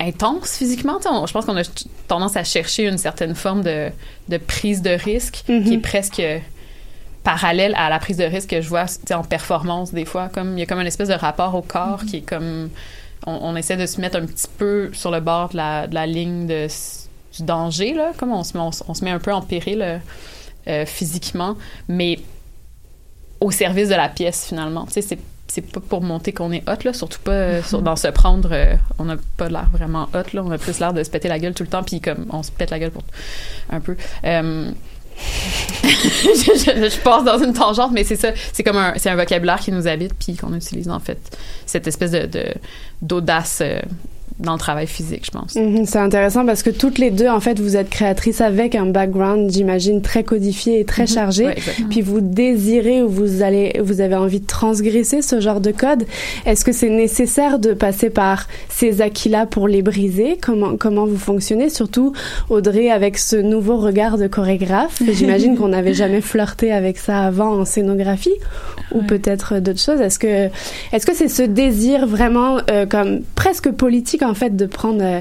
intense 0.00 0.56
physiquement. 0.56 0.98
On- 1.06 1.26
je 1.26 1.32
pense 1.32 1.44
qu'on 1.44 1.56
a 1.56 1.62
tendance 2.08 2.36
à 2.36 2.44
chercher 2.44 2.84
une 2.84 2.98
certaine 2.98 3.34
forme 3.34 3.62
de, 3.62 3.90
de 4.28 4.36
prise 4.38 4.82
de 4.82 4.90
risque 4.90 5.44
Mhm. 5.48 5.64
qui 5.64 5.74
est 5.74 5.78
presque 5.78 6.22
parallèle 7.22 7.74
à 7.76 7.90
la 7.90 7.98
prise 7.98 8.16
de 8.16 8.24
risque 8.24 8.50
que 8.50 8.60
je 8.60 8.68
vois 8.68 8.86
en 9.12 9.22
performance 9.24 9.92
des 9.92 10.04
fois. 10.04 10.28
Comme, 10.28 10.56
il 10.56 10.60
y 10.60 10.62
a 10.62 10.66
comme 10.66 10.80
une 10.80 10.86
espèce 10.86 11.08
de 11.08 11.14
rapport 11.14 11.54
au 11.54 11.62
corps 11.62 12.04
qui 12.04 12.18
est 12.18 12.20
comme... 12.28 12.70
On, 13.26 13.32
on 13.42 13.56
essaie 13.56 13.76
de 13.76 13.86
se 13.86 14.00
mettre 14.00 14.16
un 14.18 14.26
petit 14.26 14.46
peu 14.58 14.90
sur 14.92 15.10
le 15.10 15.20
bord 15.20 15.48
de 15.48 15.56
la, 15.56 15.86
de 15.86 15.94
la 15.94 16.06
ligne 16.06 16.46
de, 16.46 16.68
du 17.36 17.42
danger, 17.42 17.94
là, 17.94 18.12
comme 18.18 18.30
on 18.30 18.44
se 18.44 18.56
met, 18.56 18.62
on, 18.62 18.70
se- 18.70 18.84
on 18.86 18.94
se 18.94 19.04
met 19.04 19.10
un 19.10 19.18
peu 19.18 19.32
en 19.32 19.40
péril 19.40 20.00
euh, 20.68 20.86
physiquement, 20.86 21.56
mais 21.88 22.18
au 23.46 23.50
service 23.52 23.88
de 23.88 23.94
la 23.94 24.08
pièce 24.08 24.46
finalement. 24.48 24.86
Tu 24.86 24.94
sais, 24.94 25.02
c'est 25.02 25.18
c'est 25.48 25.62
pas 25.62 25.78
pour 25.80 26.02
monter 26.02 26.32
qu'on 26.32 26.50
est 26.50 26.68
hot 26.68 26.82
là, 26.84 26.92
surtout 26.92 27.20
pas 27.20 27.30
euh, 27.30 27.62
sur- 27.62 27.80
dans 27.80 27.94
se 27.94 28.08
prendre. 28.08 28.48
euh, 28.52 28.74
on 28.98 29.04
n'a 29.04 29.16
pas 29.36 29.48
l'air 29.48 29.68
vraiment 29.72 30.08
hot 30.12 30.24
là, 30.34 30.42
on 30.44 30.50
a 30.50 30.58
plus 30.58 30.80
l'air 30.80 30.92
de 30.92 31.04
se 31.04 31.08
péter 31.10 31.28
la 31.28 31.38
gueule 31.38 31.54
tout 31.54 31.62
le 31.62 31.68
temps, 31.68 31.84
puis 31.84 32.00
comme 32.00 32.26
on 32.32 32.42
se 32.42 32.50
pète 32.50 32.70
la 32.70 32.80
gueule 32.80 32.90
pour 32.90 33.04
un 33.70 33.78
peu. 33.80 33.96
Euh, 34.24 34.70
je, 35.84 35.88
je- 35.88 36.90
je 36.90 36.98
passe 37.00 37.24
dans 37.24 37.38
une 37.38 37.52
tangente, 37.52 37.92
mais 37.92 38.04
c'est 38.04 38.16
ça. 38.16 38.30
C'est 38.52 38.62
comme 38.64 38.76
un, 38.76 38.94
c'est 38.96 39.08
un 39.08 39.16
vocabulaire 39.16 39.60
qui 39.60 39.70
nous 39.72 39.86
habite, 39.86 40.12
puis 40.14 40.34
qu'on 40.36 40.52
utilise 40.54 40.88
en 40.88 40.98
fait 41.00 41.18
cette 41.64 41.86
espèce 41.86 42.10
de 42.10 42.28
d'audace 43.00 43.62
dans 44.38 44.52
le 44.52 44.58
travail 44.58 44.86
physique, 44.86 45.24
je 45.24 45.30
pense. 45.30 45.54
Mhm, 45.54 45.86
c'est 45.86 45.98
intéressant 45.98 46.44
parce 46.44 46.62
que 46.62 46.68
toutes 46.70 46.98
les 46.98 47.10
deux, 47.10 47.28
en 47.28 47.40
fait, 47.40 47.58
vous 47.58 47.74
êtes 47.76 47.88
créatrices 47.88 48.42
avec 48.42 48.74
un 48.74 48.84
background, 48.86 49.50
j'imagine, 49.50 50.02
très 50.02 50.24
codifié 50.24 50.78
et 50.80 50.84
très 50.84 51.02
Mhm. 51.04 51.08
chargé. 51.08 51.46
Ouais, 51.46 51.52
exactement. 51.56 51.88
Puis 51.88 52.00
vous 52.02 52.20
désirez 52.20 53.02
ou 53.02 53.08
vous 53.08 53.42
allez, 53.42 53.80
vous 53.82 54.02
avez 54.02 54.14
envie 54.14 54.40
de 54.40 54.46
transgresser 54.46 55.22
ce 55.22 55.40
genre 55.40 55.60
de 55.60 55.70
code. 55.70 56.04
Est-ce 56.44 56.64
que 56.66 56.72
c'est 56.72 56.90
nécessaire 56.90 57.58
de 57.58 57.72
passer 57.72 58.10
par 58.10 58.46
ces 58.68 59.00
acquis-là 59.00 59.46
pour 59.46 59.68
les 59.68 59.80
briser? 59.80 60.36
Comment 60.40 60.76
comment 60.76 61.06
vous 61.06 61.16
fonctionnez? 61.18 61.70
Surtout 61.70 62.12
Audrey 62.50 62.90
avec 62.90 63.16
ce 63.16 63.36
nouveau 63.36 63.78
regard 63.78 64.18
de 64.18 64.26
chorégraphe. 64.26 65.00
J'imagine 65.12 65.56
qu'on 65.56 65.68
n'avait 65.68 65.94
jamais 65.94 66.20
flirté 66.20 66.72
avec 66.72 66.98
ça 66.98 67.20
avant 67.20 67.52
en 67.60 67.64
scénographie 67.64 68.34
ou 68.92 69.02
peut-être 69.02 69.60
d'autres 69.60 69.80
choses. 69.80 70.00
Est-ce 70.02 70.18
que 70.18 70.48
est-ce 70.92 71.06
que 71.06 71.14
c'est 71.14 71.28
ce 71.28 71.42
désir 71.42 72.06
vraiment 72.06 72.58
euh, 72.70 72.84
comme 72.84 73.20
presque 73.34 73.70
politique 73.70 74.22
en 74.26 74.34
fait 74.34 74.56
de 74.56 74.66
prendre 74.66 75.02
euh, 75.02 75.20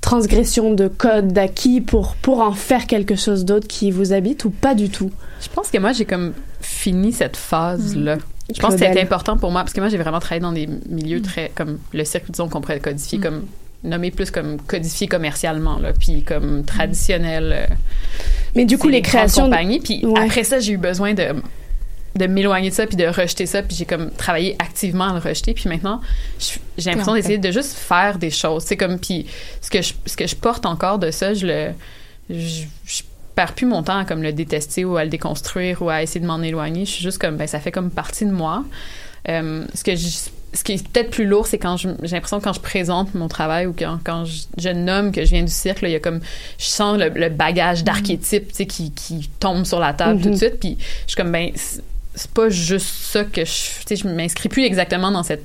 transgression 0.00 0.74
de 0.74 0.88
code 0.88 1.28
d'acquis 1.32 1.80
pour 1.80 2.14
pour 2.16 2.40
en 2.40 2.52
faire 2.52 2.86
quelque 2.86 3.16
chose 3.16 3.44
d'autre 3.44 3.66
qui 3.68 3.90
vous 3.90 4.12
habite 4.12 4.44
ou 4.44 4.50
pas 4.50 4.74
du 4.74 4.88
tout? 4.90 5.10
Je 5.40 5.48
pense 5.48 5.70
que 5.70 5.78
moi, 5.78 5.92
j'ai 5.92 6.04
comme 6.04 6.32
fini 6.60 7.12
cette 7.12 7.36
phase-là. 7.36 8.18
Je 8.54 8.60
pense 8.60 8.74
que 8.74 8.80
c'était 8.80 9.00
important 9.00 9.36
pour 9.38 9.50
moi 9.50 9.62
parce 9.62 9.72
que 9.72 9.80
moi, 9.80 9.88
j'ai 9.88 9.96
vraiment 9.98 10.20
travaillé 10.20 10.40
dans 10.42 10.52
des 10.52 10.68
milieux 10.88 11.22
très 11.22 11.50
comme 11.54 11.78
le 11.92 12.04
cirque, 12.04 12.30
disons, 12.30 12.48
qu'on 12.48 12.60
pourrait 12.60 12.80
codifier 12.80 13.18
comme 13.18 13.44
nommer 13.84 14.10
plus 14.12 14.30
comme 14.30 14.58
codifié 14.60 15.08
commercialement, 15.08 15.78
là, 15.78 15.92
puis 15.92 16.22
comme 16.22 16.64
traditionnel. 16.64 17.52
euh, 17.52 17.74
Mais 18.54 18.64
du 18.64 18.78
coup, 18.78 18.88
les 18.88 19.02
créations 19.02 19.44
compagnies. 19.44 19.80
Puis 19.80 20.04
Ouais. 20.06 20.20
après 20.20 20.44
ça, 20.44 20.60
j'ai 20.60 20.72
eu 20.72 20.76
besoin 20.76 21.14
de 21.14 21.24
de 22.16 22.26
m'éloigner 22.26 22.70
de 22.70 22.74
ça 22.74 22.86
puis 22.86 22.96
de 22.96 23.06
rejeter 23.06 23.46
ça 23.46 23.62
puis 23.62 23.74
j'ai 23.76 23.86
comme 23.86 24.10
travaillé 24.10 24.54
activement 24.58 25.08
à 25.08 25.12
le 25.14 25.18
rejeter. 25.18 25.54
Puis 25.54 25.68
maintenant 25.68 26.00
j'ai 26.78 26.90
l'impression 26.90 27.14
d'essayer 27.14 27.38
de 27.38 27.50
juste 27.50 27.72
faire 27.74 28.18
des 28.18 28.30
choses. 28.30 28.64
C'est 28.64 28.76
comme 28.76 28.98
puis 28.98 29.26
ce 29.60 29.70
que 29.70 29.80
je 29.82 29.94
ce 30.06 30.16
que 30.16 30.26
je 30.26 30.36
porte 30.36 30.66
encore 30.66 30.98
de 30.98 31.10
ça 31.10 31.32
je 31.34 31.46
le 31.46 31.68
je, 32.30 32.64
je 32.84 33.02
perds 33.34 33.54
plus 33.54 33.66
mon 33.66 33.82
temps 33.82 33.96
à 33.98 34.04
comme 34.04 34.22
le 34.22 34.32
détester 34.32 34.84
ou 34.84 34.96
à 34.96 35.04
le 35.04 35.10
déconstruire 35.10 35.80
ou 35.82 35.88
à 35.88 36.02
essayer 36.02 36.20
de 36.20 36.26
m'en 36.26 36.42
éloigner. 36.42 36.84
Je 36.84 36.90
suis 36.90 37.02
juste 37.02 37.18
comme 37.18 37.36
ben 37.36 37.46
ça 37.46 37.60
fait 37.60 37.72
comme 37.72 37.90
partie 37.90 38.26
de 38.26 38.30
moi. 38.30 38.62
Euh, 39.28 39.64
ce 39.74 39.82
que 39.84 39.96
je 39.96 40.06
ce 40.54 40.64
qui 40.64 40.72
est 40.72 40.86
peut-être 40.86 41.08
plus 41.10 41.24
lourd, 41.26 41.46
c'est 41.46 41.56
quand 41.56 41.78
j'ai 41.78 41.88
l'impression 42.02 42.38
que 42.38 42.44
quand 42.44 42.52
je 42.52 42.60
présente 42.60 43.14
mon 43.14 43.26
travail 43.26 43.64
ou 43.64 43.74
quand, 43.76 43.98
quand 44.04 44.26
je, 44.26 44.42
je 44.58 44.68
nomme 44.68 45.10
que 45.10 45.24
je 45.24 45.30
viens 45.30 45.42
du 45.44 45.50
cirque, 45.50 45.80
là, 45.80 45.88
il 45.88 45.92
y 45.92 45.94
a 45.94 45.98
comme 45.98 46.20
je 46.58 46.66
sens 46.66 46.98
le, 46.98 47.08
le 47.08 47.30
bagage 47.30 47.84
d'archétypes 47.84 48.48
tu 48.48 48.54
sais, 48.54 48.66
qui, 48.66 48.90
qui 48.92 49.30
tombe 49.40 49.64
sur 49.64 49.80
la 49.80 49.94
table 49.94 50.20
tout 50.20 50.26
de 50.26 50.32
Mhm. 50.32 50.36
suite. 50.36 50.60
Puis 50.60 50.76
je 50.78 51.12
suis 51.12 51.16
comme 51.16 51.32
ben 51.32 51.52
c'est 52.14 52.30
pas 52.30 52.48
juste 52.50 52.86
ça 52.86 53.24
que 53.24 53.44
je 53.44 53.94
je 53.94 54.08
m'inscris 54.08 54.48
plus 54.48 54.64
exactement 54.64 55.10
dans 55.10 55.22
cette 55.22 55.44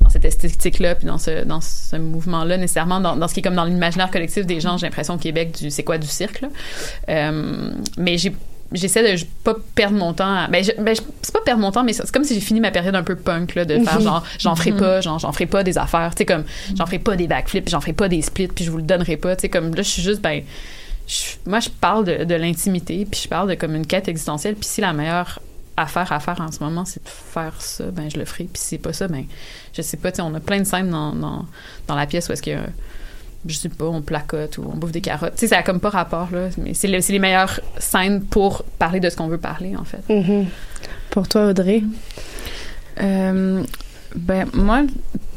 dans 0.00 0.08
cette 0.08 0.24
esthétique 0.24 0.78
là 0.78 0.94
puis 0.94 1.06
dans 1.06 1.18
ce 1.18 1.44
dans 1.44 1.60
ce 1.60 1.96
mouvement 1.96 2.44
là 2.44 2.56
nécessairement 2.56 3.00
dans, 3.00 3.16
dans 3.16 3.28
ce 3.28 3.34
qui 3.34 3.40
est 3.40 3.42
comme 3.42 3.54
dans 3.54 3.64
l'imaginaire 3.64 4.10
collectif 4.10 4.46
des 4.46 4.60
gens 4.60 4.76
j'ai 4.78 4.86
l'impression 4.86 5.14
au 5.14 5.18
Québec 5.18 5.52
du 5.60 5.70
c'est 5.70 5.84
quoi 5.84 5.98
du 5.98 6.06
cirque 6.08 6.40
là. 6.40 6.48
Euh, 7.08 7.70
mais 7.98 8.16
j'ai 8.18 8.32
j'essaie 8.72 9.02
de 9.16 9.20
pas 9.42 9.56
perdre 9.74 9.96
mon 9.96 10.12
temps 10.12 10.32
à- 10.32 10.46
ben, 10.48 10.64
ben, 10.78 10.94
c'est 11.22 11.32
pas 11.32 11.40
perdre 11.44 11.60
mon 11.60 11.72
temps 11.72 11.82
mais 11.84 11.92
c'est 11.92 12.08
comme 12.12 12.22
si 12.24 12.34
j'ai 12.34 12.40
fini 12.40 12.60
ma 12.60 12.70
période 12.70 12.94
un 12.94 13.02
peu 13.02 13.16
punk 13.16 13.54
là 13.56 13.64
de 13.64 13.78
faire 13.80 13.96
Mhm. 13.98 14.04
genre 14.04 14.24
j'en 14.38 14.54
ferai 14.56 14.70
Mhm. 14.72 14.78
pas 14.78 15.00
genre 15.00 15.18
j'en 15.18 15.32
ferai 15.32 15.46
pas 15.46 15.62
des 15.64 15.76
affaires 15.76 16.10
tu 16.14 16.18
sais 16.18 16.24
comme 16.26 16.44
j'en 16.76 16.86
ferai 16.86 17.00
pas 17.00 17.16
des 17.16 17.26
backflips 17.26 17.68
j'en 17.68 17.80
ferai 17.80 17.92
pas 17.92 18.08
des 18.08 18.22
splits 18.22 18.46
puis 18.48 18.64
je 18.64 18.70
vous 18.70 18.76
le 18.78 18.84
donnerai 18.84 19.16
pas 19.16 19.34
tu 19.36 19.42
sais 19.42 19.48
comme 19.48 19.74
là 19.74 19.82
je 19.82 19.88
suis 19.88 20.02
juste 20.02 20.20
ben 20.22 20.42
je- 21.08 21.34
moi 21.50 21.58
je 21.60 21.68
parle 21.68 22.04
de, 22.04 22.22
de 22.24 22.34
l'intimité 22.36 23.06
puis 23.10 23.20
je 23.24 23.28
parle 23.28 23.48
de 23.50 23.54
comme 23.54 23.74
une 23.74 23.86
quête 23.86 24.06
existentielle 24.08 24.54
puis 24.54 24.68
si 24.68 24.80
la 24.80 24.92
meilleure 24.92 25.40
affaire 25.80 26.12
à 26.12 26.20
faire 26.20 26.40
en 26.40 26.50
ce 26.52 26.62
moment 26.62 26.84
c'est 26.84 27.02
de 27.02 27.08
faire 27.08 27.54
ça 27.60 27.84
ben 27.90 28.10
je 28.10 28.18
le 28.18 28.24
ferai 28.24 28.44
puis 28.44 28.60
si 28.60 28.68
c'est 28.68 28.78
pas 28.78 28.92
ça 28.92 29.08
ben 29.08 29.24
je 29.72 29.82
sais 29.82 29.96
pas 29.96 30.10
tu 30.12 30.16
sais 30.16 30.22
on 30.22 30.34
a 30.34 30.40
plein 30.40 30.58
de 30.58 30.64
scènes 30.64 30.90
dans, 30.90 31.12
dans, 31.14 31.44
dans 31.88 31.94
la 31.96 32.06
pièce 32.06 32.28
où 32.28 32.32
est-ce 32.32 32.42
qu'il 32.42 32.52
y 32.52 32.56
a 32.56 32.62
je 33.46 33.54
sais 33.54 33.70
pas, 33.70 33.86
on 33.86 34.02
placote 34.02 34.58
ou 34.58 34.70
on 34.70 34.76
bouffe 34.76 34.92
des 34.92 35.00
carottes. 35.00 35.32
Tu 35.32 35.38
sais, 35.40 35.46
ça 35.46 35.56
a 35.56 35.62
comme 35.62 35.80
pas 35.80 35.88
rapport, 35.88 36.28
là. 36.30 36.50
Mais 36.58 36.74
c'est 36.74 36.88
le- 36.88 37.00
c'est 37.00 37.14
les 37.14 37.18
meilleures 37.18 37.58
scènes 37.78 38.22
pour 38.22 38.64
parler 38.78 39.00
de 39.00 39.08
ce 39.08 39.16
qu'on 39.16 39.28
veut 39.28 39.38
parler, 39.38 39.74
en 39.76 39.84
fait. 39.84 40.02
Mhm. 40.12 40.44
Pour 41.08 41.26
toi, 41.26 41.46
Audrey? 41.46 41.82
Euh, 43.00 43.62
ben, 44.14 44.46
moi, 44.52 44.82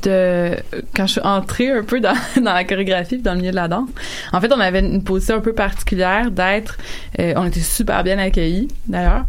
de, 0.03 0.55
quand 0.95 1.07
je 1.07 1.13
suis 1.13 1.21
entrée 1.21 1.71
un 1.71 1.83
peu 1.83 1.99
dans, 1.99 2.13
dans 2.41 2.53
la 2.53 2.63
chorégraphie 2.63 3.17
dans 3.17 3.33
le 3.33 3.39
milieu 3.39 3.51
de 3.51 3.55
la 3.55 3.67
danse, 3.67 3.89
en 4.31 4.41
fait, 4.41 4.51
on 4.51 4.59
avait 4.59 4.79
une 4.79 5.03
position 5.03 5.35
un 5.35 5.41
peu 5.41 5.53
particulière 5.53 6.31
d'être, 6.31 6.77
euh, 7.19 7.33
on 7.35 7.45
était 7.45 7.59
super 7.59 8.03
bien 8.03 8.17
accueillis, 8.19 8.67
d'ailleurs, 8.87 9.25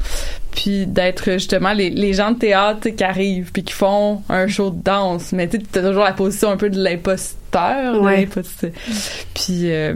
puis 0.53 0.87
d'être 0.87 1.33
justement 1.33 1.73
les, 1.73 1.91
les 1.91 2.13
gens 2.13 2.33
de 2.33 2.39
théâtre 2.39 2.89
qui 2.89 3.05
arrivent 3.05 3.51
puis 3.53 3.65
qui 3.65 3.73
font 3.73 4.23
un 4.29 4.47
show 4.47 4.71
de 4.71 4.83
danse, 4.83 5.33
mais 5.33 5.49
tu 5.49 5.59
sais, 5.59 5.65
t'as 5.71 5.83
toujours 5.83 6.05
la 6.05 6.13
position 6.13 6.51
un 6.51 6.57
peu 6.57 6.71
de 6.71 6.83
l'imposteur, 6.83 7.45
Ouais. 8.01 8.29
Puis, 9.35 9.71
euh, 9.71 9.95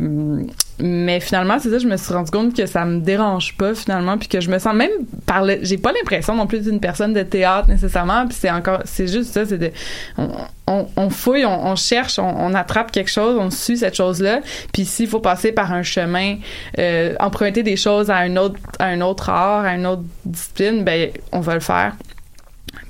mais 0.81 1.21
finalement, 1.21 1.59
c'est 1.59 1.71
ça, 1.71 1.79
je 1.79 1.87
me 1.87 1.97
suis 1.97 2.13
rendu 2.13 2.31
compte 2.31 2.55
que 2.55 2.67
ça 2.67 2.85
me 2.85 3.01
dérange 3.01 3.57
pas 3.57 3.75
finalement, 3.75 4.17
puis 4.17 4.29
que 4.29 4.41
je 4.41 4.51
me 4.51 4.59
sens 4.59 4.75
même 4.75 4.91
par 5.27 5.45
le, 5.45 5.59
j'ai 5.63 5.79
pas 5.79 5.93
l'impression 5.93 6.35
non 6.35 6.47
plus 6.47 6.61
d'une 6.61 6.81
personne 6.81 7.13
de 7.13 7.23
théâtre 7.23 7.69
nécessairement, 7.69 8.27
puis 8.27 8.37
c'est 8.39 8.51
encore, 8.51 8.81
c'est 8.85 9.09
juste 9.09 9.33
ça, 9.33 9.45
c'est 9.45 9.59
de, 9.59 9.71
on, 10.17 10.29
on, 10.69 10.87
on 10.97 11.11
fouille, 11.11 11.45
on, 11.45 11.67
on 11.67 11.77
cherche, 11.77 12.19
on, 12.19 12.29
on 12.29 12.55
attrape 12.55 12.93
quelque 12.93 13.11
chose, 13.11 13.37
on 13.39 13.51
suit 13.51 13.79
cette 13.79 13.97
chose-là, 13.97 14.41
puis 14.73 14.85
s'il 14.85 15.09
faut 15.09 15.21
passer 15.21 15.53
par 15.53 15.73
un 15.73 15.83
chemin, 15.83 16.37
euh, 16.79 17.15
emprunter 17.21 17.63
des 17.63 17.77
choses 17.77 18.11
à 18.11 18.17
un 18.17 18.37
autre, 18.37 18.59
à 18.79 18.87
un 18.87 19.01
autre 19.01 19.31
art, 19.31 19.65
à 19.65 19.75
une 19.75 19.87
autre 19.87 20.03
discipline, 20.25 20.85
ben 20.85 21.11
on 21.33 21.41
va 21.41 21.55
le 21.55 21.61
faire. 21.61 21.95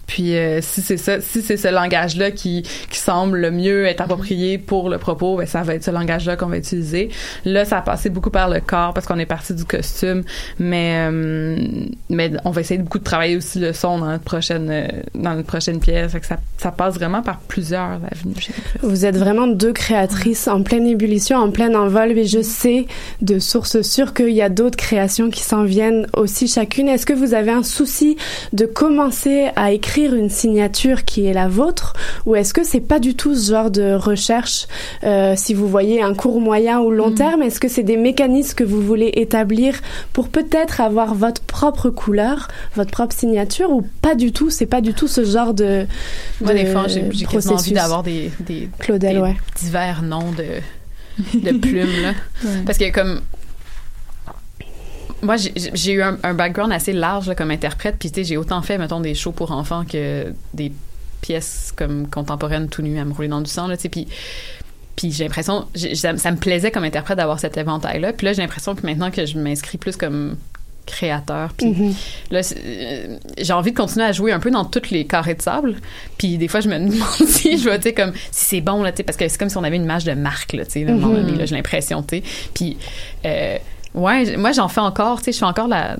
Puis 0.08 0.34
euh, 0.34 0.60
si 0.62 0.80
c'est 0.80 0.96
ça, 0.96 1.20
si 1.20 1.42
c'est 1.42 1.58
ce 1.58 1.68
langage-là 1.68 2.30
qui, 2.30 2.62
qui 2.90 2.98
semble 2.98 3.38
le 3.38 3.50
mieux 3.50 3.84
être 3.84 4.00
approprié 4.00 4.56
pour 4.56 4.88
le 4.88 4.96
propos, 4.96 5.36
ben 5.36 5.46
ça 5.46 5.62
va 5.62 5.74
être 5.74 5.84
ce 5.84 5.90
langage-là 5.90 6.36
qu'on 6.36 6.46
va 6.46 6.56
utiliser. 6.56 7.10
Là, 7.44 7.66
ça 7.66 7.78
a 7.78 7.82
passé 7.82 8.08
beaucoup 8.08 8.30
par 8.30 8.48
le 8.48 8.60
corps 8.60 8.94
parce 8.94 9.06
qu'on 9.06 9.18
est 9.18 9.26
parti 9.26 9.54
du 9.54 9.66
costume, 9.66 10.24
mais 10.58 11.08
euh, 11.10 11.56
mais 12.08 12.32
on 12.46 12.50
va 12.50 12.62
essayer 12.62 12.80
beaucoup 12.80 12.98
de 12.98 13.04
travailler 13.04 13.36
aussi 13.36 13.58
le 13.58 13.74
son 13.74 13.98
dans 13.98 14.06
notre 14.06 14.24
prochaine 14.24 14.68
euh, 14.70 14.88
dans 15.14 15.34
notre 15.34 15.46
prochaine 15.46 15.78
pièce. 15.78 16.12
Fait 16.12 16.20
que 16.20 16.26
ça, 16.26 16.38
ça 16.56 16.72
passe 16.72 16.94
vraiment 16.94 17.20
par 17.20 17.40
plusieurs 17.40 18.00
avenues. 18.10 18.48
Vous 18.82 19.04
êtes 19.04 19.16
vraiment 19.16 19.46
deux 19.46 19.74
créatrices 19.74 20.48
en 20.48 20.62
pleine 20.62 20.86
ébullition, 20.86 21.36
en 21.36 21.50
plein 21.50 21.74
envol, 21.74 22.12
et 22.12 22.24
je 22.24 22.40
sais 22.40 22.86
de 23.20 23.38
sources 23.38 23.82
sûres 23.82 24.14
qu'il 24.14 24.30
y 24.30 24.40
a 24.40 24.48
d'autres 24.48 24.78
créations 24.78 25.28
qui 25.28 25.42
s'en 25.42 25.64
viennent 25.64 26.06
aussi 26.16 26.48
chacune. 26.48 26.88
Est-ce 26.88 27.04
que 27.04 27.12
vous 27.12 27.34
avez 27.34 27.50
un 27.50 27.62
souci 27.62 28.16
de 28.54 28.64
commencer 28.64 29.50
à 29.54 29.70
écrire 29.70 29.97
une 30.06 30.30
signature 30.30 31.04
qui 31.04 31.26
est 31.26 31.32
la 31.32 31.48
vôtre, 31.48 31.94
ou 32.26 32.36
est-ce 32.36 32.54
que 32.54 32.64
c'est 32.64 32.80
pas 32.80 32.98
du 32.98 33.14
tout 33.14 33.34
ce 33.34 33.52
genre 33.52 33.70
de 33.70 33.94
recherche, 33.94 34.66
euh, 35.04 35.34
si 35.36 35.54
vous 35.54 35.68
voyez 35.68 36.02
un 36.02 36.14
court, 36.14 36.40
moyen 36.40 36.80
ou 36.80 36.90
long 36.90 37.12
terme, 37.12 37.42
est-ce 37.42 37.60
que 37.60 37.68
c'est 37.68 37.82
des 37.82 37.96
mécanismes 37.96 38.54
que 38.54 38.64
vous 38.64 38.80
voulez 38.80 39.10
établir 39.14 39.80
pour 40.12 40.28
peut-être 40.28 40.80
avoir 40.80 41.14
votre 41.14 41.42
propre 41.42 41.90
couleur, 41.90 42.48
votre 42.74 42.90
propre 42.90 43.14
signature, 43.14 43.70
ou 43.70 43.82
pas 44.02 44.14
du 44.14 44.32
tout, 44.32 44.50
c'est 44.50 44.66
pas 44.66 44.80
du 44.80 44.94
tout 44.94 45.08
ce 45.08 45.24
genre 45.24 45.54
de, 45.54 45.86
Moi, 46.40 46.52
de 46.52 46.58
des 46.58 46.66
fois, 46.66 46.86
j'ai 46.88 47.26
quasiment 47.26 47.54
envie 47.54 47.72
d'avoir 47.72 48.02
des, 48.02 48.30
des, 48.40 48.68
Claudel, 48.78 49.16
des 49.16 49.20
ouais. 49.20 49.36
divers 49.56 50.02
noms 50.02 50.32
de, 50.32 51.40
de 51.40 51.58
plumes, 51.58 52.02
là. 52.02 52.12
Ouais. 52.44 52.62
Parce 52.64 52.78
que, 52.78 52.92
comme. 52.92 53.20
Moi, 55.22 55.36
j'ai- 55.36 55.92
eu 55.92 56.02
un, 56.02 56.16
un 56.22 56.34
background 56.34 56.72
assez 56.72 56.92
large 56.92 57.26
là, 57.28 57.34
comme 57.34 57.50
interprète, 57.50 57.96
puis 57.98 58.10
tu 58.10 58.16
sais, 58.16 58.24
j'ai 58.24 58.36
autant 58.36 58.62
fait, 58.62 58.78
mettons, 58.78 59.00
des 59.00 59.14
shows 59.14 59.32
pour 59.32 59.50
enfants 59.52 59.84
que 59.84 60.32
des 60.54 60.72
pièces 61.20 61.72
comme 61.76 62.08
contemporaines 62.08 62.68
tout 62.68 62.82
nues 62.82 62.98
à 62.98 63.04
me 63.04 63.12
rouler 63.12 63.28
dans 63.28 63.40
du 63.40 63.50
sang, 63.50 63.66
là, 63.66 63.76
tu 63.76 63.82
sais, 63.84 63.88
puis. 63.88 64.06
Puis 64.96 65.12
j'ai 65.12 65.22
l'impression, 65.24 65.66
ça, 65.94 66.16
ça 66.16 66.30
me 66.32 66.36
plaisait 66.38 66.72
comme 66.72 66.82
interprète 66.82 67.18
d'avoir 67.18 67.38
cet 67.38 67.56
éventail-là. 67.56 68.12
Puis 68.12 68.24
là, 68.24 68.32
j'ai 68.32 68.42
l'impression 68.42 68.74
que 68.74 68.84
maintenant 68.84 69.12
que 69.12 69.26
je 69.26 69.38
m'inscris 69.38 69.78
plus 69.78 69.96
comme 69.96 70.36
créateur, 70.86 71.52
puis 71.56 71.66
Mhm. 71.68 71.94
là, 72.32 72.40
euh, 72.56 73.16
j'ai 73.38 73.52
envie 73.52 73.70
de 73.70 73.76
continuer 73.76 74.06
à 74.06 74.10
jouer 74.12 74.32
un 74.32 74.40
peu 74.40 74.50
dans 74.50 74.64
toutes 74.64 74.90
les 74.90 75.04
carrés 75.04 75.34
de 75.34 75.42
sable. 75.42 75.76
Puis 76.16 76.36
des 76.36 76.48
fois, 76.48 76.58
je 76.60 76.68
me 76.68 76.78
demande 76.90 77.28
si 77.28 77.58
je 77.58 77.68
vais, 77.68 77.76
tu 77.78 77.84
sais, 77.84 77.94
comme, 77.94 78.12
si 78.32 78.44
c'est 78.46 78.60
bon, 78.60 78.82
là, 78.82 78.90
tu 78.90 78.96
sais, 78.96 79.02
parce 79.04 79.16
que 79.16 79.28
c'est 79.28 79.38
comme 79.38 79.50
si 79.50 79.56
on 79.56 79.62
avait 79.62 79.76
une 79.76 79.84
image 79.84 80.04
de 80.04 80.14
marque, 80.14 80.52
là, 80.54 80.64
tu 80.64 80.72
sais, 80.72 80.84
à 80.86 80.90
un 80.90 80.94
moment 80.94 81.14
donné, 81.14 81.36
là, 81.36 81.46
j'ai 81.46 81.54
l'impression, 81.54 82.02
tu 82.02 82.16
sais. 82.16 82.22
Puis, 82.54 82.76
euh, 83.24 83.56
ouais, 83.94 84.36
moi, 84.36 84.52
j'en 84.52 84.68
fais 84.68 84.80
encore, 84.80 85.18
tu 85.18 85.24
sais, 85.24 85.32
je 85.32 85.38
fais 85.38 85.44
encore 85.44 85.68
la, 85.68 85.96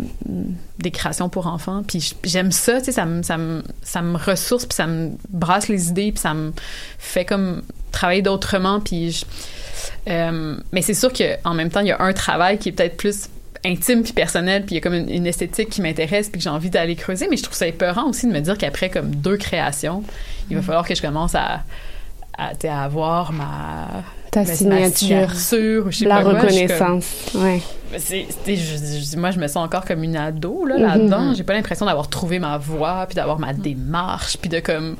des 0.79 0.91
créations 0.91 1.29
pour 1.29 1.47
enfants. 1.47 1.83
Puis 1.87 2.15
j'aime 2.25 2.53
ça, 2.53 2.79
tu 2.79 2.87
sais, 2.87 2.93
ça 2.93 3.05
me, 3.07 3.23
ça, 3.23 3.37
me, 3.37 3.63
ça 3.83 4.01
ressource, 4.01 4.67
puis 4.67 4.75
ça 4.75 4.87
me 4.87 5.11
brasse 5.31 5.69
les 5.69 5.89
idées, 5.89 6.13
puis 6.13 6.21
ça 6.21 6.35
me 6.35 6.53
fait 6.99 7.25
comme 7.25 7.63
travailler 7.93 8.23
d'autrement. 8.23 8.81
Puis, 8.81 9.13
je- 9.13 9.25
euh, 10.09 10.57
mais 10.73 10.83
c'est 10.83 10.95
sûr 10.95 11.13
qu'en 11.13 11.55
même 11.55 11.71
temps, 11.71 11.81
il 11.81 11.89
y 11.89 11.93
a 11.93 12.01
un 12.03 12.13
travail 12.13 12.59
qui 12.59 12.71
est 12.71 12.73
peut-être 12.73 12.97
plus 12.97 13.29
intime 13.65 14.05
puis 14.05 14.13
personnel 14.13 14.63
puis 14.65 14.75
il 14.75 14.75
y 14.77 14.79
a 14.79 14.81
comme 14.81 14.95
une, 14.95 15.27
esthétique 15.27 15.69
qui 15.69 15.83
m'intéresse 15.83 16.29
puis 16.29 16.39
que 16.39 16.45
j'ai 16.45 16.49
envie 16.49 16.71
d'aller 16.71 16.95
creuser 16.95 17.27
mais 17.29 17.37
je 17.37 17.43
trouve 17.43 17.57
ça 17.57 17.67
épeurant 17.67 18.09
aussi 18.09 18.29
de 18.29 18.33
me 18.33 18.39
dire 18.39 18.57
qu'après 18.57 18.89
comme 18.89 19.17
deux 19.17 19.37
créations 19.37 20.05
il 20.49 20.57
va 20.57 20.63
falloir 20.63 20.87
que 20.87 20.95
je 20.95 21.03
commence 21.03 21.35
à 21.35 21.63
à, 22.39 22.53
à 22.63 22.85
avoir 22.85 23.33
ma 23.33 24.05
Ta 24.45 24.65
ma- 24.69 24.77
ma 24.81 24.91
signature. 24.91 24.99
signature 25.39 25.87
ou 25.87 25.91
je 25.91 25.97
sais 25.99 26.05
La 26.07 26.17
pas 26.17 26.23
quoi. 26.23 26.33
Je 26.49 26.49
suis 26.55 26.67
comme- 26.67 26.77
reconnaissance, 26.77 27.07
ouais. 27.35 27.61
c'est, 27.99 28.27
c'est- 28.45 28.57
je- 28.57 29.13
je- 29.13 29.17
moi, 29.19 29.31
je 29.31 29.39
me 29.39 29.47
sens 29.49 29.65
encore 29.65 29.85
comme 29.85 30.03
une 30.03 30.17
ado 30.17 30.65
là, 30.65 30.77
Mhm. 30.77 30.83
là-dedans. 30.83 31.35
J'ai 31.35 31.45
pas 31.45 31.53
l'impression 31.55 31.87
d'avoir 31.87 32.09
trouvé 32.09 32.39
ma 32.39 32.59
voix, 32.59 33.05
puis 33.07 33.15
d'avoir 33.17 33.39
ma 33.39 33.53
démarche, 33.53 34.37
puis 34.39 34.49
de 34.51 34.61
comme. 34.61 34.97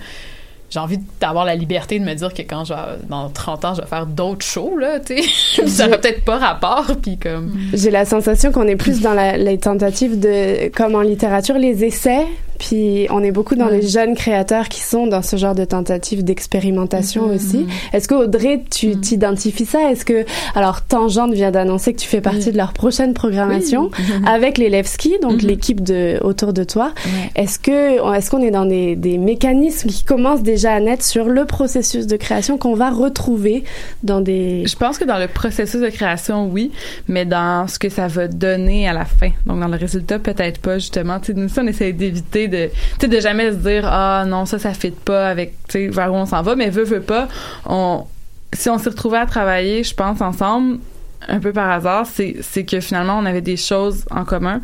J'ai 0.71 0.81
envie 0.81 0.99
d'avoir 1.21 1.45
la 1.45 1.55
liberté 1.55 1.99
de 1.99 2.05
me 2.05 2.15
dire 2.15 2.33
que 2.35 2.43
quand 2.43 2.65
je 2.65 2.75
vais, 2.75 2.81
dans 3.09 3.29
30 3.31 3.65
ans, 3.65 3.75
je 3.75 3.81
vais 3.81 3.87
faire 3.87 4.07
d'autres 4.07 4.45
shows, 4.45 4.77
là, 4.79 5.01
tu 5.01 5.23
sais. 5.23 5.67
ça 5.67 5.87
n'aurait 5.87 6.01
peut-être 6.01 6.25
pas 6.25 6.39
rapport, 6.39 6.87
puis 7.03 7.17
comme... 7.17 7.53
J'ai 7.73 7.91
la 7.91 8.05
sensation 8.05 8.53
qu'on 8.53 8.67
est 8.69 8.77
plus 8.77 9.01
dans 9.01 9.15
la, 9.15 9.37
les 9.37 9.59
tentatives 9.59 10.19
de, 10.21 10.69
comme 10.69 10.95
en 10.95 11.01
littérature, 11.03 11.57
les 11.57 11.85
essais, 11.85 12.27
puis 12.59 13.07
on 13.11 13.23
est 13.23 13.31
beaucoup 13.31 13.55
dans 13.55 13.69
les 13.69 13.87
jeunes 13.87 14.17
créateurs 14.17 14.69
qui 14.69 14.81
sont 14.81 15.07
dans 15.07 15.23
ce 15.23 15.37
genre 15.37 15.55
de 15.55 15.65
tentatives 15.65 16.25
d'expérimentation 16.25 17.29
Mhm, 17.29 17.35
aussi. 17.35 17.67
Est-ce 17.93 18.09
que 18.09 18.15
Audrey, 18.17 18.65
tu 18.69 18.99
t'identifies 19.01 19.65
ça? 19.65 19.93
Est-ce 19.93 20.05
que 20.05 20.25
alors 20.57 20.83
Tangente 20.83 21.33
vient 21.35 21.53
d'annoncer 21.53 21.93
que 21.93 21.99
tu 22.01 22.09
fais 22.09 22.21
partie 22.21 22.51
de 22.51 22.57
leur 22.57 22.73
prochaine 22.73 23.15
programmation 23.15 23.91
Oui. 23.97 24.05
avec 24.27 24.59
les 24.59 24.71
Levski, 24.71 25.15
donc 25.23 25.43
l'équipe 25.43 25.83
de 25.85 26.19
autour 26.23 26.53
de 26.53 26.65
toi. 26.65 26.93
Est-ce 27.37 27.61
que 27.61 28.15
est-ce 28.17 28.29
qu'on 28.29 28.43
est 28.43 28.51
dans 28.51 28.67
des, 28.67 28.97
des 28.97 29.19
mécanismes 29.19 29.89
qui 29.89 30.03
commencent 30.03 30.43
déjà 30.43 30.58
à 30.67 30.81
naître 30.81 31.05
sur 31.05 31.29
le 31.29 31.45
processus 31.45 32.07
de 32.07 32.17
création 32.17 32.59
qu'on 32.59 32.75
va 32.75 32.91
retrouver 32.91 33.65
dans 34.03 34.21
des 34.21 34.65
Je 34.67 34.77
pense 34.77 34.99
que 34.99 35.05
dans 35.05 35.19
le 35.19 35.29
processus 35.29 35.81
de 35.81 35.89
création, 35.89 36.49
oui, 36.49 36.73
mais 37.07 37.25
dans 37.25 37.69
ce 37.69 37.79
que 37.79 37.89
ça 37.89 38.09
va 38.09 38.29
donner 38.29 38.89
à 38.89 38.93
la 38.93 39.05
fin. 39.05 39.31
Donc, 39.47 39.61
dans 39.61 39.69
le 39.69 39.77
résultat, 39.77 40.19
peut-être 40.19 40.61
pas, 40.61 40.79
justement. 40.79 41.21
Tu 41.21 41.35
nous, 41.35 41.49
on 41.59 41.67
essaie 41.67 41.93
d'éviter 41.93 42.49
de, 42.49 42.71
de 43.07 43.21
jamais 43.21 43.53
se 43.53 43.57
dire, 43.57 43.85
ah, 43.87 44.25
non, 44.27 44.47
ça, 44.47 44.59
ça 44.59 44.75
fit 44.75 44.91
pas 44.91 45.29
avec, 45.29 45.55
tu 45.69 45.89
vers 45.89 46.13
où 46.13 46.17
on 46.17 46.27
s'en 46.27 46.43
va, 46.43 46.57
mais 46.57 46.71
veut, 46.71 46.85
veut 46.85 47.01
pas, 47.01 47.29
on, 47.67 48.05
si 48.53 48.69
on 48.69 48.79
s'est 48.79 48.91
retrouvés 48.91 49.19
à 49.19 49.27
travailler, 49.27 49.85
je 49.85 49.95
pense, 49.95 50.21
ensemble, 50.21 50.79
un 51.27 51.41
peu 51.41 51.53
par 51.53 51.71
hasard, 51.71 52.07
c'est 52.07 52.65
que 52.65 52.81
finalement, 52.81 53.19
on 53.19 53.27
avait 53.27 53.41
des 53.41 53.57
choses 53.57 54.05
en 54.11 54.25
commun. 54.25 54.61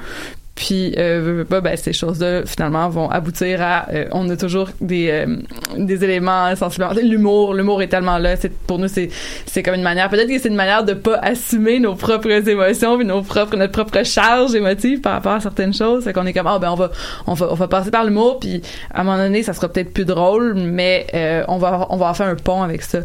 Puis, 0.55 0.95
euh, 0.99 1.45
ben, 1.49 1.77
ces 1.77 1.93
choses-là, 1.93 2.47
finalement, 2.47 2.88
vont 2.88 3.11
aboutir 3.11 3.61
à... 3.61 3.88
euh, 3.93 4.07
on 4.12 4.31
a 4.31 4.37
toujours 4.37 4.69
des, 4.81 5.09
euh, 5.11 5.37
des 5.77 6.05
éléments 6.05 6.55
sensiblement... 6.55 6.93
L'humour, 6.93 7.55
l'humour 7.55 7.83
est 7.83 7.88
tellement 7.88 8.19
là. 8.19 8.37
C'est, 8.37 8.53
pour 8.53 8.79
nous, 8.79 8.87
c'est, 8.87 9.09
c'est 9.47 9.64
comme 9.64 9.75
une 9.75 9.83
manière... 9.83 10.09
Peut-être 10.09 10.29
que 10.29 10.38
c'est 10.38 10.49
une 10.49 10.55
manière 10.55 10.85
de 10.85 10.93
pas 10.93 11.17
assumer 11.17 11.81
nos 11.81 11.97
propres 11.97 12.49
émotions 12.49 12.97
puis 12.97 13.05
nos 13.05 13.23
propres, 13.23 13.57
notre 13.57 13.73
propre 13.73 14.05
charge 14.05 14.55
émotive 14.55 15.01
par 15.01 15.14
rapport 15.14 15.33
à 15.33 15.40
certaines 15.40 15.75
choses. 15.75 16.05
Fait 16.05 16.12
qu'on 16.12 16.27
est 16.27 16.33
comme, 16.33 16.47
ah, 16.47 16.61
ben, 16.61 16.71
on 16.71 16.77
va, 16.77 16.90
on 17.27 17.35
va, 17.35 17.49
on 17.51 17.55
va 17.55 17.67
passer 17.67 17.90
par 17.90 18.05
l'humour, 18.05 18.38
puis 18.38 18.62
à 18.93 19.01
un 19.01 19.05
moment 19.05 19.19
donné, 19.19 19.43
ça 19.43 19.55
sera 19.55 19.69
peut-être 19.69 19.93
plus 19.93 20.05
drôle, 20.05 20.55
mais 20.55 21.07
euh, 21.14 21.43
on 21.49 21.59
va 21.59 21.87
on 21.90 21.97
va 21.97 22.14
faire 22.14 22.29
un 22.29 22.37
pont 22.37 22.62
avec 22.62 22.83
ça. 22.83 23.01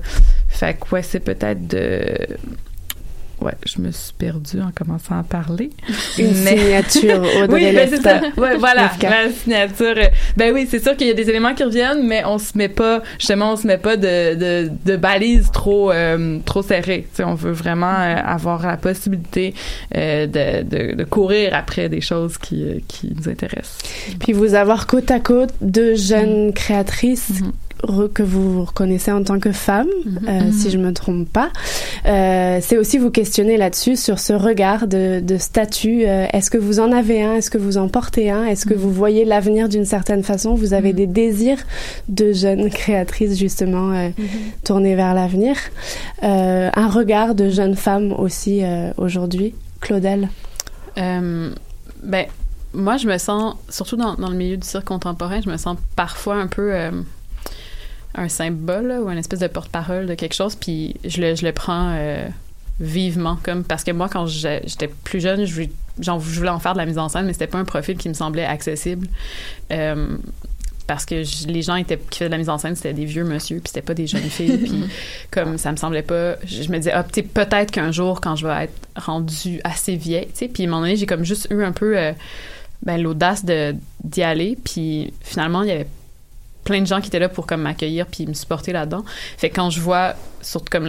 Fait 0.50 0.76
que, 0.76 0.94
ouais, 0.94 1.02
c'est 1.02 1.20
peut-être 1.20 1.68
de... 1.68 2.16
Ouais, 3.42 3.54
je 3.66 3.82
me 3.82 3.92
suis 3.92 4.12
perdue 4.18 4.60
en 4.60 4.72
commençant 4.76 5.18
à 5.18 5.24
parler. 5.24 5.70
Une 6.18 6.34
signature 6.34 7.22
Audrey 7.42 7.48
Oui, 7.70 7.74
ben 7.74 7.90
c'est 7.90 8.02
ça. 8.02 8.20
Ouais, 8.38 8.58
voilà, 8.58 8.92
la 9.02 9.30
signature. 9.32 9.96
Ben 10.36 10.54
oui, 10.54 10.68
c'est 10.70 10.84
sûr 10.84 10.98
qu'il 10.98 11.08
y 11.08 11.10
a 11.12 11.14
des 11.14 11.30
éléments 11.30 11.54
qui 11.56 11.64
reviennent, 11.64 12.06
mais 12.06 12.24
on 12.26 12.38
se 12.38 12.58
met 12.58 12.68
pas, 12.68 13.02
justement, 13.18 13.54
on 13.54 13.56
se 13.56 13.66
met 13.66 13.78
pas 13.78 13.96
de, 13.96 14.36
de, 14.36 14.72
de 14.86 14.96
balises 14.98 15.52
trop, 15.52 15.90
euh, 15.92 16.40
trop 16.44 16.62
serrées. 16.62 17.08
Tu 17.12 17.18
sais, 17.18 17.24
on 17.24 17.36
veut 17.36 17.54
vraiment 17.54 17.94
euh, 17.94 18.16
avoir 18.26 18.68
la 18.68 18.76
possibilité 18.76 19.54
euh, 19.96 20.28
de, 20.28 20.64
de, 20.64 20.96
de 20.96 21.04
courir 21.06 21.54
après 21.56 21.88
des 21.88 22.02
choses 22.02 22.38
qui, 22.38 22.64
euh, 22.64 22.80
qui 22.90 23.14
nous 23.16 23.30
intéressent. 23.30 23.78
Puis 24.20 24.34
vous 24.34 24.54
avoir 24.54 24.86
côte 24.86 25.12
à 25.12 25.20
côte 25.22 25.54
deux 25.62 25.96
jeunes 25.96 26.52
créatrices 26.54 27.32
re- 27.42 27.52
que 28.14 28.24
vous 28.24 28.66
reconnaissez 28.66 29.12
en 29.12 29.24
tant 29.24 29.40
que 29.40 29.52
femmes, 29.52 29.88
euh, 30.28 30.52
si 30.52 30.70
je 30.70 30.78
me 30.78 30.94
trompe 30.94 31.30
pas. 31.30 31.50
Euh, 32.06 32.60
c'est 32.62 32.78
aussi 32.78 32.98
vous 32.98 33.10
questionner 33.10 33.58
là-dessus 33.58 33.96
sur 33.96 34.20
ce 34.20 34.34
regard 34.34 34.88
de, 34.88 35.20
de 35.22 35.38
statut. 35.38 36.06
Euh, 36.06 36.26
Est-ce 36.34 36.50
que 36.52 36.58
vous 36.58 36.80
en 36.80 36.92
avez 36.92 37.24
un? 37.24 37.36
Est-ce 37.36 37.50
que 37.50 37.58
vous 37.58 37.78
en 37.78 37.88
portez 37.88 38.30
un? 38.30 38.46
Est-ce 38.46 38.66
que 38.66 38.74
vous 38.74 38.92
voyez 38.92 39.26
l'avenir 39.26 39.70
d'une 39.70 39.86
certaine 39.86 40.24
façon? 40.24 40.56
Vous 40.56 40.74
avez 40.74 40.94
des 40.94 41.08
désirs 41.08 41.60
de 42.10 42.34
jeunes 42.34 42.70
créatrices 42.70 43.38
justement 43.38 43.92
euh, 43.94 44.10
tournées 44.64 44.96
vers 44.96 45.14
l'avenir. 45.14 45.56
Euh, 46.24 46.70
un 46.74 46.88
regard 46.90 47.34
de 47.34 47.50
jeunes 47.50 47.76
femmes 47.76 48.12
aussi 48.12 48.64
euh, 48.64 48.92
aujourd'hui. 48.98 49.56
Claudel? 49.80 50.30
Euh, 50.98 51.52
ben, 52.04 52.26
moi, 52.74 52.98
je 52.98 53.08
me 53.08 53.18
sens, 53.18 53.56
surtout 53.70 53.96
dans, 53.96 54.16
dans 54.16 54.30
le 54.30 54.36
milieu 54.36 54.58
du 54.58 54.68
cirque 54.68 54.86
contemporain, 54.86 55.40
je 55.44 55.50
me 55.50 55.58
sens 55.58 55.78
parfois 55.96 56.36
un 56.36 56.48
peu 56.48 56.74
euh, 56.74 56.92
un 58.16 58.28
symbole 58.30 58.88
là, 58.88 59.02
ou 59.02 59.10
une 59.10 59.18
espèce 59.18 59.40
de 59.40 59.48
porte-parole 59.48 60.06
de 60.08 60.16
quelque 60.16 60.34
chose, 60.34 60.56
puis 60.56 60.96
je 61.06 61.22
le, 61.22 61.36
je 61.36 61.46
le 61.46 61.52
prends 61.52 61.94
euh, 61.96 62.28
vivement, 62.80 63.38
comme 63.44 63.64
parce 63.64 63.84
que 63.84 63.92
moi, 63.92 64.10
quand 64.10 64.26
j'étais 64.28 64.88
plus 65.04 65.20
jeune, 65.22 65.46
je, 65.46 65.54
voulais- 65.54 65.72
genre, 66.00 66.20
je 66.20 66.38
voulais 66.38 66.50
en 66.50 66.60
faire 66.60 66.74
de 66.74 66.80
la 66.80 66.86
mise 66.86 66.98
en 66.98 67.10
scène, 67.10 67.26
mais 67.26 67.34
c'était 67.34 67.48
pas 67.48 67.58
un 67.60 67.66
profil 67.66 67.98
qui 67.98 68.10
me 68.10 68.14
semblait 68.14 68.46
accessible. 68.46 69.08
Euh, 69.72 70.18
parce 70.88 71.06
que 71.06 71.22
je- 71.24 71.46
les 71.46 71.62
gens 71.62 71.76
étaient, 71.76 72.00
qui 72.10 72.18
faisaient 72.18 72.30
de 72.30 72.32
la 72.32 72.40
mise 72.40 72.50
en 72.50 72.58
scène, 72.58 72.76
c'était 72.76 72.94
des 72.94 73.06
vieux 73.06 73.24
monsieur, 73.24 73.58
puis 73.60 73.68
c'était 73.68 73.84
pas 73.84 73.94
des 73.94 74.08
jeunes 74.08 74.22
filles. 74.24 74.58
puis 74.58 74.86
comme 75.32 75.58
ça 75.60 75.72
me 75.72 75.78
semblait 75.78 76.02
pas, 76.02 76.36
je, 76.46 76.64
je 76.64 76.72
me 76.72 76.78
disais, 76.78 76.92
ah, 76.94 77.04
peut-être 77.04 77.70
qu'un 77.70 77.92
jour, 77.92 78.22
quand 78.22 78.36
je 78.36 78.48
vais 78.48 78.64
être 78.64 78.74
rendue 78.96 79.62
assez 79.64 79.96
vieille, 79.98 80.30
tu 80.36 80.48
puis 80.48 80.64
à 80.64 80.66
un 80.66 80.70
moment 80.70 80.82
donné, 80.82 80.96
j'ai 80.96 81.06
comme 81.06 81.24
juste 81.26 81.48
eu 81.52 81.64
un 81.64 81.74
peu 81.74 81.96
euh, 81.96 82.14
ben, 82.82 83.00
l'audace 83.00 83.46
de 83.46 83.76
d'y 84.04 84.24
aller, 84.24 84.58
puis 84.64 85.14
finalement, 85.22 85.62
il 85.62 85.68
y 85.70 85.72
avait 85.74 85.88
plein 86.70 86.82
de 86.82 86.86
gens 86.86 87.02
qui 87.02 87.08
étaient 87.08 87.20
là 87.20 87.30
pour 87.30 87.48
comme 87.48 87.64
m'accueillir 87.64 88.06
puis 88.06 88.28
me 88.28 88.34
supporter 88.34 88.72
là-dedans. 88.72 89.04
Fait 89.38 89.50
quand 89.50 89.72
je 89.72 89.82
vois 89.82 90.14
surtout 90.40 90.70
comme 90.72 90.88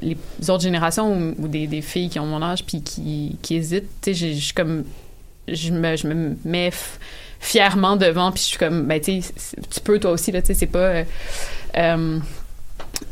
les 0.00 0.16
autres 0.48 0.62
générations 0.62 1.34
ou, 1.36 1.48
des, 1.48 1.82
filles 1.82 2.08
qui 2.08 2.20
ont 2.20 2.26
mon 2.26 2.40
âge 2.40 2.64
puis 2.64 2.80
qui, 2.80 3.36
hésitent, 3.50 3.88
tu 4.00 4.14
sais, 4.14 4.34
je 4.34 4.54
comme 4.54 4.84
je 5.48 5.72
me, 5.72 6.36
mets 6.44 6.70
fièrement 7.40 7.96
devant 7.96 8.30
puis 8.30 8.42
je 8.42 8.48
suis 8.48 8.58
comme 8.58 8.86
ben 8.86 9.00
tu 9.00 9.80
peux 9.82 9.98
toi 9.98 10.12
aussi 10.12 10.30
là 10.30 10.40
c'est 10.44 10.66
pas 10.66 10.78
euh, 10.78 11.04
euh, 11.76 12.18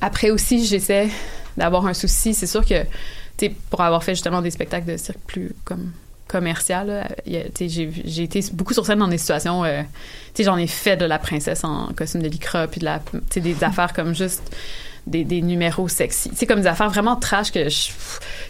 après 0.03 0.31
aussi 0.31 0.67
j'essaie 0.67 1.09
d'avoir 1.57 1.87
un 1.87 1.95
souci 1.95 2.35
c'est 2.35 2.47
sûr 2.47 2.65
que 2.65 2.85
tu 3.39 3.51
pour 3.71 3.81
avoir 3.81 4.05
fait 4.05 4.15
justement 4.15 4.43
des 4.43 4.51
spectacles 4.51 4.93
de 4.93 4.97
cirque 4.99 5.19
plus 5.27 5.53
comme 5.65 5.93
commercial 6.29 7.09
j'ai 7.27 8.23
été 8.23 8.45
beaucoup 8.53 8.75
sur 8.75 8.87
scène 8.87 8.99
dans 8.99 9.09
des 9.09 9.19
situations 9.19 9.65
euh, 9.65 9.83
j'en 10.39 10.57
ai 10.57 10.67
fait 10.67 10.97
de 10.97 11.05
la 11.05 11.19
princesse 11.19 11.65
en 11.65 11.89
costume 11.97 12.23
de 12.23 12.29
lycra 12.29 12.69
puis 12.69 12.81
de 12.81 12.85
la 12.85 13.01
des 13.35 13.65
affaires 13.65 13.93
comme 13.93 14.15
juste 14.15 14.55
des, 15.09 15.43
numéros 15.43 15.89
sexy. 15.89 16.31
C'est 16.35 16.47
comme 16.47 16.61
des 16.61 16.67
affaires 16.67 16.91
vraiment 16.91 17.17
trash 17.17 17.51
que 17.51 17.69
je 17.69 17.91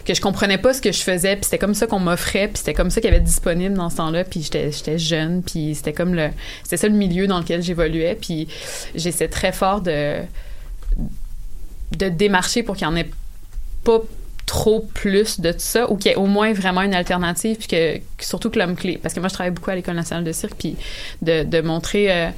que 0.05 0.13
je 0.13 0.21
comprenais 0.21 0.57
pas 0.57 0.73
ce 0.73 0.81
que 0.81 0.91
je 0.91 1.01
faisais, 1.01 1.35
puis 1.35 1.45
c'était 1.45 1.57
comme 1.57 1.73
ça 1.73 1.87
qu'on 1.87 1.99
m'offrait, 1.99 2.47
puis 2.47 2.57
c'était 2.57 2.73
comme 2.73 2.89
ça 2.89 3.01
qu'il 3.01 3.09
y 3.09 3.13
avait 3.13 3.23
disponible 3.23 3.75
dans 3.75 3.89
ce 3.89 3.97
temps-là, 3.97 4.23
puis 4.23 4.41
j'étais 4.41 4.97
jeune, 4.97 5.43
puis 5.43 5.75
c'était 5.75 5.93
comme 5.93 6.15
le 6.15 6.29
c'était 6.63 6.77
ça 6.77 6.87
le 6.87 6.95
milieu 6.95 7.27
dans 7.27 7.39
lequel 7.39 7.61
j'évoluais, 7.61 8.17
puis 8.19 8.47
j'essaie 8.95 9.27
très 9.27 9.51
fort 9.51 9.81
de 9.81 10.19
de 11.97 12.09
démarcher 12.09 12.63
pour 12.63 12.75
qu'il 12.75 12.85
y 12.85 12.89
en 12.89 12.95
ait 12.95 13.09
pas 13.83 14.01
trop 14.49 14.79
plus 14.95 15.39
de 15.39 15.53
ça 15.55 15.91
ou 15.91 15.95
qu'il 15.95 16.09
y 16.09 16.13
ait 16.15 16.17
au 16.17 16.25
moins 16.25 16.53
vraiment 16.53 16.81
une 16.81 16.95
alternative 16.95 17.57
puis 17.57 17.67
que, 17.67 17.99
surtout 18.17 18.49
que 18.49 18.57
l'homme 18.57 18.75
clé. 18.75 18.99
Parce 18.99 19.13
que 19.13 19.19
moi 19.19 19.29
je 19.29 19.35
travaille 19.35 19.53
beaucoup 19.53 19.69
à 19.69 19.75
l'école 19.75 19.93
nationale 19.93 20.23
de 20.23 20.31
cirque 20.31 20.55
puis 20.57 20.75
de, 21.21 21.61
montrer 21.61 22.11
euh, 22.11 22.29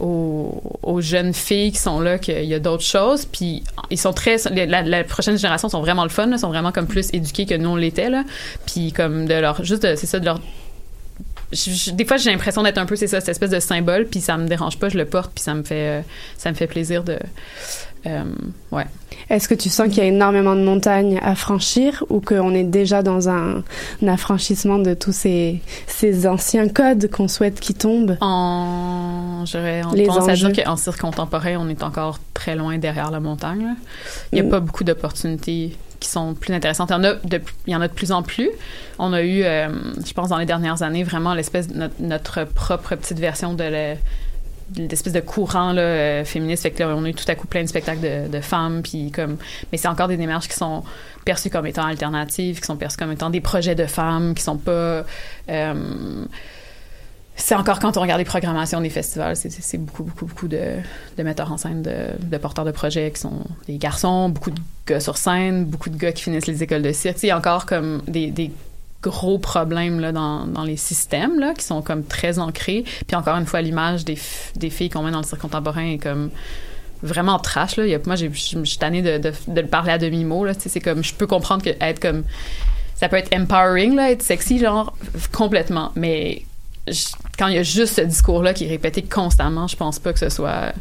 aux, 0.00 1.00
jeunes 1.02 1.34
filles 1.34 1.72
qui 1.72 1.78
sont 1.78 2.00
là 2.00 2.16
qu'il 2.18 2.46
y 2.46 2.54
a 2.54 2.58
d'autres 2.58 2.84
choses 2.84 3.26
puis 3.26 3.62
ils 3.90 3.98
sont 3.98 4.14
très 4.14 4.36
la, 4.46 5.04
prochaine 5.04 5.36
génération 5.36 5.68
sont 5.68 5.82
vraiment 5.82 6.04
le 6.04 6.08
fun 6.08 6.26
là, 6.26 6.38
sont 6.38 6.48
vraiment 6.48 6.72
comme 6.72 6.86
plus 6.86 7.12
éduqués 7.12 7.44
que 7.44 7.54
nous 7.54 7.68
on 7.68 7.76
l'était 7.76 8.08
là. 8.08 8.24
Puis 8.64 8.92
comme 8.92 9.26
de 9.26 9.34
leur 9.34 9.62
juste 9.62 9.82
c'est 9.96 10.06
ça 10.06 10.18
des 10.18 12.06
fois 12.06 12.16
j'ai 12.16 12.30
l'impression 12.30 12.62
d'être 12.62 12.78
un 12.78 12.86
peu 12.86 12.96
c'est 12.96 13.08
ça 13.08 13.20
cette 13.20 13.28
espèce 13.28 13.50
de 13.50 13.60
symbole 13.60 14.06
puis 14.06 14.22
ça 14.22 14.38
me 14.38 14.48
dérange 14.48 14.78
pas 14.78 14.88
je 14.88 14.96
le 14.96 15.04
porte 15.04 15.32
puis 15.34 15.44
ça 15.44 15.52
me 15.52 15.64
fait 15.64 15.98
euh, 15.98 16.00
ça 16.38 16.50
me 16.50 16.56
fait 16.56 16.66
plaisir 16.66 17.04
de 17.04 17.18
euh, 18.06 18.24
ouais 18.72 18.86
Est-ce 19.30 19.48
que 19.48 19.54
tu 19.54 19.68
sens 19.68 19.88
qu'il 19.88 19.98
y 19.98 20.00
a 20.00 20.04
énormément 20.04 20.54
de 20.56 20.62
montagnes 20.62 21.18
à 21.22 21.34
franchir 21.34 22.04
ou 22.10 22.20
qu'on 22.20 22.52
est 22.54 22.64
déjà 22.64 23.02
dans 23.02 23.28
un, 23.28 23.62
un 24.02 24.08
affranchissement 24.08 24.78
de 24.78 24.94
tous 24.94 25.12
ces, 25.12 25.60
ces 25.86 26.26
anciens 26.26 26.68
codes 26.68 27.08
qu'on 27.10 27.28
souhaite 27.28 27.60
qui 27.60 27.74
tombent? 27.74 28.16
En, 28.20 29.44
j'aurais 29.46 29.82
tendance 29.82 30.28
à 30.28 30.34
dire 30.34 30.64
qu'en 30.64 30.76
cirque 30.76 31.00
contemporain, 31.00 31.56
on 31.58 31.68
est 31.68 31.82
encore 31.82 32.18
très 32.34 32.56
loin 32.56 32.78
derrière 32.78 33.10
la 33.10 33.20
montagne. 33.20 33.62
là. 33.66 33.74
Il 34.32 34.36
n'y 34.36 34.40
a 34.40 34.44
Mm. 34.44 34.50
pas 34.50 34.60
beaucoup 34.60 34.84
d'opportunités 34.84 35.76
qui 36.00 36.08
sont 36.08 36.34
plus 36.34 36.52
intéressantes. 36.52 36.90
Il 36.90 36.94
y 36.94 36.96
en 36.96 37.04
a 37.04 37.14
de, 37.14 37.40
il 37.68 37.72
y 37.72 37.76
en 37.76 37.80
a 37.80 37.86
de 37.86 37.92
plus 37.92 38.10
en 38.10 38.22
plus. 38.24 38.50
On 38.98 39.12
a 39.12 39.22
eu, 39.22 39.42
euh, 39.44 39.68
je 40.04 40.12
pense, 40.12 40.28
dans 40.30 40.38
les 40.38 40.46
dernières 40.46 40.82
années, 40.82 41.04
vraiment 41.04 41.32
l'espèce 41.34 41.68
de 41.68 41.76
notre, 41.78 41.94
notre 42.00 42.44
propre 42.44 42.96
petite 42.96 43.20
version 43.20 43.54
de 43.54 43.62
la- 43.64 43.94
de 43.94 43.98
l'espèce 44.76 45.12
de 45.12 45.20
courant 45.20 45.74
euh, 45.76 46.24
féministe. 46.24 46.62
Fait 46.62 46.70
que 46.70 46.82
là, 46.82 46.94
on 46.96 47.04
a 47.04 47.08
eu 47.08 47.14
tout 47.14 47.24
à 47.28 47.34
coup 47.34 47.46
plein 47.46 47.62
de 47.62 47.68
spectacles 47.68 48.30
de, 48.30 48.40
femmes, 48.40 48.82
puis 48.82 49.10
comme, 49.10 49.36
mais 49.70 49.78
c'est 49.78 49.88
encore 49.88 50.08
des 50.08 50.16
démarches 50.16 50.48
qui 50.48 50.56
sont 50.56 50.82
perçues 51.24 51.50
comme 51.50 51.66
étant 51.66 51.84
alternatives, 51.84 52.60
qui 52.60 52.66
sont 52.66 52.76
perçues 52.76 52.96
comme 52.96 53.12
étant 53.12 53.30
des 53.30 53.40
projets 53.40 53.74
de 53.74 53.86
femmes, 53.86 54.34
qui 54.34 54.42
sont 54.42 54.58
pas 54.58 55.04
euh, 55.48 56.24
c'est 57.34 57.54
encore 57.54 57.78
quand 57.78 57.96
on 57.96 58.00
regarde 58.00 58.18
les 58.18 58.24
programmations 58.24 58.80
des 58.80 58.90
festivals, 58.90 59.36
c'est- 59.36 59.78
beaucoup, 59.78 60.04
beaucoup, 60.04 60.26
beaucoup 60.26 60.48
de, 60.48 60.76
metteurs 61.18 61.50
en 61.50 61.56
scène, 61.56 61.82
de, 61.82 62.38
porteurs 62.38 62.64
de 62.64 62.70
projets 62.70 63.10
qui 63.10 63.20
sont 63.20 63.44
des 63.66 63.78
garçons, 63.78 64.28
beaucoup 64.28 64.50
de 64.50 64.60
gars 64.86 65.00
sur 65.00 65.16
scène, 65.16 65.64
beaucoup 65.64 65.90
de 65.90 65.96
gars 65.96 66.12
qui 66.12 66.22
finissent 66.22 66.46
les 66.46 66.62
écoles 66.62 66.82
de 66.82 66.92
cirque. 66.92 67.22
Il 67.22 67.26
y 67.26 67.30
a 67.30 67.38
encore 67.38 67.66
comme 67.66 68.02
des 68.06 68.52
gros 69.02 69.38
problèmes 69.38 69.98
là, 70.00 70.12
dans, 70.12 70.46
dans 70.46 70.64
les 70.64 70.76
systèmes 70.76 71.40
là, 71.40 71.54
qui 71.54 71.64
sont 71.64 71.82
comme 71.82 72.04
très 72.04 72.38
ancrés. 72.38 72.84
Puis 73.06 73.16
encore 73.16 73.36
une 73.36 73.46
fois, 73.46 73.60
l'image 73.60 74.04
des, 74.04 74.18
des 74.56 74.70
filles 74.70 74.90
qu'on 74.90 75.02
met 75.02 75.10
dans 75.10 75.20
le 75.20 75.26
cirque 75.26 75.40
contemporain 75.40 75.84
est 75.92 75.98
comme 75.98 76.30
vraiment 77.02 77.38
trash 77.40 77.76
là. 77.76 77.84
Il 77.84 77.90
y 77.90 77.94
a- 77.94 78.00
moi, 78.06 78.14
je 78.16 78.28
suis 78.30 78.78
tannée 78.78 79.02
de, 79.02 79.18
de, 79.18 79.32
de 79.48 79.60
le 79.60 79.66
parler 79.66 79.90
à 79.92 79.98
demi 79.98 80.24
mot 80.24 80.44
là. 80.44 80.54
Tu 80.54 80.62
sais, 80.62 80.68
c'est 80.68 80.80
comme, 80.80 81.02
je 81.02 81.12
peux 81.14 81.26
comprendre 81.26 81.64
que 81.64 82.00
comme, 82.00 82.22
ça 82.94 83.08
peut 83.08 83.16
être 83.16 83.34
empowering 83.36 83.96
là, 83.96 84.12
être 84.12 84.22
sexy 84.22 84.58
genre 84.60 84.96
complètement, 85.32 85.90
mais 85.96 86.44
quand 87.38 87.48
il 87.48 87.54
y 87.54 87.58
a 87.58 87.62
juste 87.62 87.96
ce 87.96 88.00
discours 88.02 88.42
là 88.42 88.54
qui 88.54 88.66
est 88.66 88.68
répété 88.68 89.02
constamment, 89.02 89.66
je 89.66 89.76
pense 89.76 89.98
pas 89.98 90.12
que 90.12 90.18
ce 90.18 90.28
soit. 90.28 90.72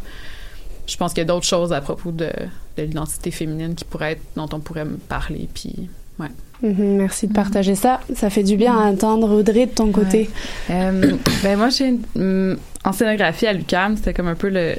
Je 0.87 0.97
pense 0.97 1.13
qu'il 1.13 1.21
y 1.21 1.21
a 1.21 1.25
d'autres 1.25 1.45
choses 1.45 1.71
à 1.73 1.79
propos 1.79 2.11
de, 2.11 2.29
de 2.77 2.83
l'identité 2.83 3.31
féminine 3.31 3.75
qui 3.75 3.85
pourraient 3.85 4.13
être 4.13 4.21
dont 4.35 4.49
on 4.51 4.59
pourrait 4.59 4.85
me 4.85 4.97
parler. 4.97 5.47
Puis 5.53 5.89
ouais. 6.19 6.27
Mhm, 6.63 6.97
merci 6.97 7.27
de 7.27 7.33
partager 7.33 7.73
ça. 7.73 8.01
Ça 8.15 8.29
fait 8.29 8.43
du 8.43 8.55
bien 8.55 8.77
à 8.77 8.81
entendre. 8.85 9.31
Audrey, 9.35 9.65
de 9.65 9.71
ton 9.71 9.91
côté. 9.91 10.29
Euh, 10.69 11.13
ben 11.43 11.57
moi 11.57 11.69
j'ai 11.69 11.87
une- 11.87 12.01
hum, 12.15 12.57
en 12.83 12.93
scénographie 12.93 13.47
à 13.47 13.53
l'UCAM 13.53 13.95
c'était 13.97 14.13
comme 14.13 14.27
un 14.27 14.33
peu 14.35 14.49
le 14.49 14.73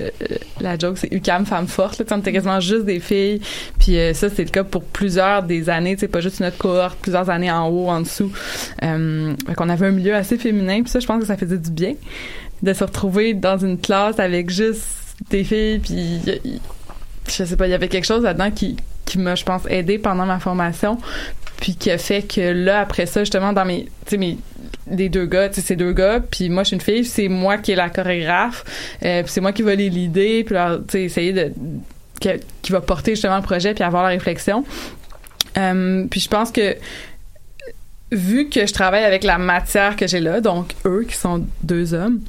la 0.61 0.77
joke 0.79 0.99
c'est 0.99 1.13
UCAM 1.13 1.47
femme 1.47 1.69
forte 1.69 1.99
là, 2.01 2.05
on 2.11 2.19
était 2.19 2.33
quasiment 2.33 2.59
juste 2.61 2.85
des 2.85 2.99
filles 2.99 3.41
puis 3.79 3.97
euh, 3.97 4.13
ça 4.13 4.29
c'est 4.29 4.43
le 4.43 4.51
cas 4.51 4.65
pour 4.65 4.83
plusieurs 4.83 5.45
des 5.45 5.69
années 5.71 5.97
sais 5.97 6.09
pas 6.09 6.21
juste 6.21 6.41
notre 6.41 6.59
cohorte 6.59 6.99
plusieurs 7.01 7.31
années 7.31 7.51
en 7.53 7.69
haut 7.69 7.89
en 7.89 8.01
dessous 8.01 8.33
euh, 8.83 9.35
qu'on 9.57 9.69
avait 9.69 9.87
un 9.87 9.93
milieu 9.93 10.17
assez 10.17 10.37
féminin 10.37 10.83
puis 10.83 10.91
ça 10.91 10.99
je 10.99 11.07
pense 11.07 11.21
que 11.21 11.27
ça 11.27 11.37
faisait 11.37 11.59
du 11.59 11.71
bien 11.71 11.95
de 12.63 12.73
se 12.73 12.83
retrouver 12.83 13.35
dans 13.35 13.59
une 13.59 13.79
classe 13.79 14.19
avec 14.19 14.51
juste 14.51 14.83
des 15.31 15.45
filles 15.45 15.79
puis 15.79 16.21
je 17.29 17.45
sais 17.45 17.57
pas 17.57 17.69
il 17.69 17.71
y 17.71 17.75
avait 17.75 17.89
quelque 17.89 18.07
chose 18.07 18.25
là-dedans 18.25 18.51
qui 18.51 18.77
qui 19.13 19.19
m'a 19.19 19.35
je 19.35 19.45
pense 19.45 19.63
aidé 19.69 19.99
pendant 19.99 20.25
ma 20.25 20.41
formation 20.41 20.99
puis 21.61 21.77
qui 21.77 21.91
a 21.91 21.99
fait 21.99 22.23
que 22.23 22.41
là 22.41 22.81
après 22.81 23.07
ça 23.07 23.21
justement 23.21 23.53
dans 23.53 23.65
mes 23.65 23.85
tu 24.07 24.11
sais 24.11 24.17
mes 24.17 24.39
deux 24.87 25.27
gars, 25.27 25.49
tu 25.49 25.77
deux 25.77 25.93
gars, 25.93 26.21
puis 26.21 26.49
moi 26.49 26.65
je 26.65 26.69
suis 26.69 26.77
une 26.77 26.83
fille, 26.83 27.05
c'est 27.05 27.29
moi 27.29 27.59
qui 27.59 27.73
est 27.73 27.77
la 27.77 27.89
chorégraphe, 27.89 28.65
euh, 29.05 29.23
puis 29.23 29.33
c'est 29.33 29.41
moi 29.41 29.53
qui 29.53 29.63
va 29.63 29.75
les 29.75 29.89
leader, 29.89 30.45
puis 30.45 30.57
tu 30.89 30.93
sais, 30.93 31.03
essayer 31.05 31.33
de 31.33 31.53
qui 32.21 32.73
va 32.73 32.81
porter 32.81 33.13
justement 33.13 33.37
le 33.37 33.43
projet 33.43 33.75
puis 33.75 33.83
avoir 33.83 34.05
la 34.05 34.11
réflexion. 34.11 34.65
Euh, 35.57 36.07
puis 36.09 36.21
je 36.21 36.29
pense 36.29 36.53
que 36.53 36.77
vu 38.13 38.49
que 38.49 38.67
je 38.67 38.73
travaille 38.73 39.05
avec 39.05 39.25
la 39.25 39.39
matière 39.39 39.97
que 39.97 40.07
j'ai 40.07 40.21
là, 40.21 40.41
donc 40.41 40.73
eux 40.85 41.05
qui 41.09 41.17
sont 41.17 41.45
deux 41.63 41.95
hommes, 41.95 42.21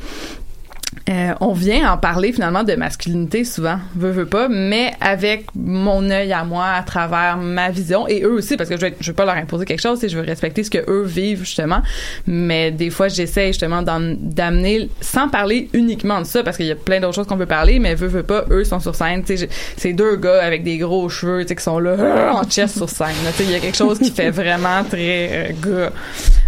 euh, 1.10 1.34
on 1.42 1.52
vient 1.52 1.92
en 1.92 1.98
parler 1.98 2.32
finalement 2.32 2.64
de 2.64 2.76
masculinité 2.76 3.44
souvent, 3.44 3.78
veut 3.94 4.12
veut 4.12 4.26
pas, 4.26 4.48
mais 4.48 4.94
avec 5.02 5.48
mon 5.54 6.10
œil 6.10 6.32
à 6.32 6.46
moi 6.46 6.66
à 6.68 6.82
travers 6.82 7.36
ma 7.36 7.72
vision 7.72 8.08
et 8.08 8.24
eux 8.24 8.32
aussi 8.32 8.56
parce 8.56 8.70
que 8.70 8.78
je 8.78 8.88
je 9.02 9.12
veux 9.12 9.16
pas 9.16 9.26
leur 9.26 9.36
imposer 9.36 9.66
quelque 9.66 9.82
chose, 9.82 10.00
je 10.02 10.18
veux 10.18 10.24
respecter 10.24 10.64
ce 10.64 10.70
que 10.70 10.90
eux 10.90 11.04
vivent 11.04 11.42
justement, 11.42 11.82
mais 12.26 12.72
des 12.72 12.90
fois 12.90 13.10
j'essaie 13.10 13.48
justement 13.48 13.82
d'amener 13.82 14.90
sans 15.02 15.28
parler 15.28 15.68
uniquement 15.74 16.22
de 16.22 16.26
ça 16.26 16.42
parce 16.42 16.56
qu'il 16.56 16.68
y 16.68 16.72
a 16.72 16.76
plein 16.76 17.02
d'autres 17.02 17.16
choses 17.16 17.28
qu'on 17.28 17.38
peut 17.38 17.46
parler, 17.46 17.80
mais 17.80 17.96
veut 17.96 18.08
veut 18.08 18.24
pas, 18.24 18.46
eux 18.50 18.64
sont 18.64 18.80
sur 18.80 18.96
scène, 18.96 19.24
tu 19.26 19.36
sais, 19.36 19.50
c'est 19.76 19.92
deux 19.92 20.16
gars 20.16 20.42
avec 20.42 20.64
des 20.64 20.78
gros 20.78 21.10
cheveux, 21.10 21.42
tu 21.42 21.50
sais, 21.50 21.56
qui 21.58 21.64
sont 21.64 21.80
là 21.80 21.92
euh, 21.92 22.32
en 22.34 22.44
chest 22.44 22.78
sur 22.78 22.90
scène, 22.90 23.10
tu 23.32 23.34
sais, 23.34 23.44
il 23.44 23.52
y 23.52 23.56
a 23.56 23.60
quelque 23.60 23.78
chose 23.78 24.00
qui 24.00 24.12
fait 24.12 24.32
vraiment 24.32 24.86
très 24.86 25.50
euh, 25.50 25.52
gars. 25.62 25.92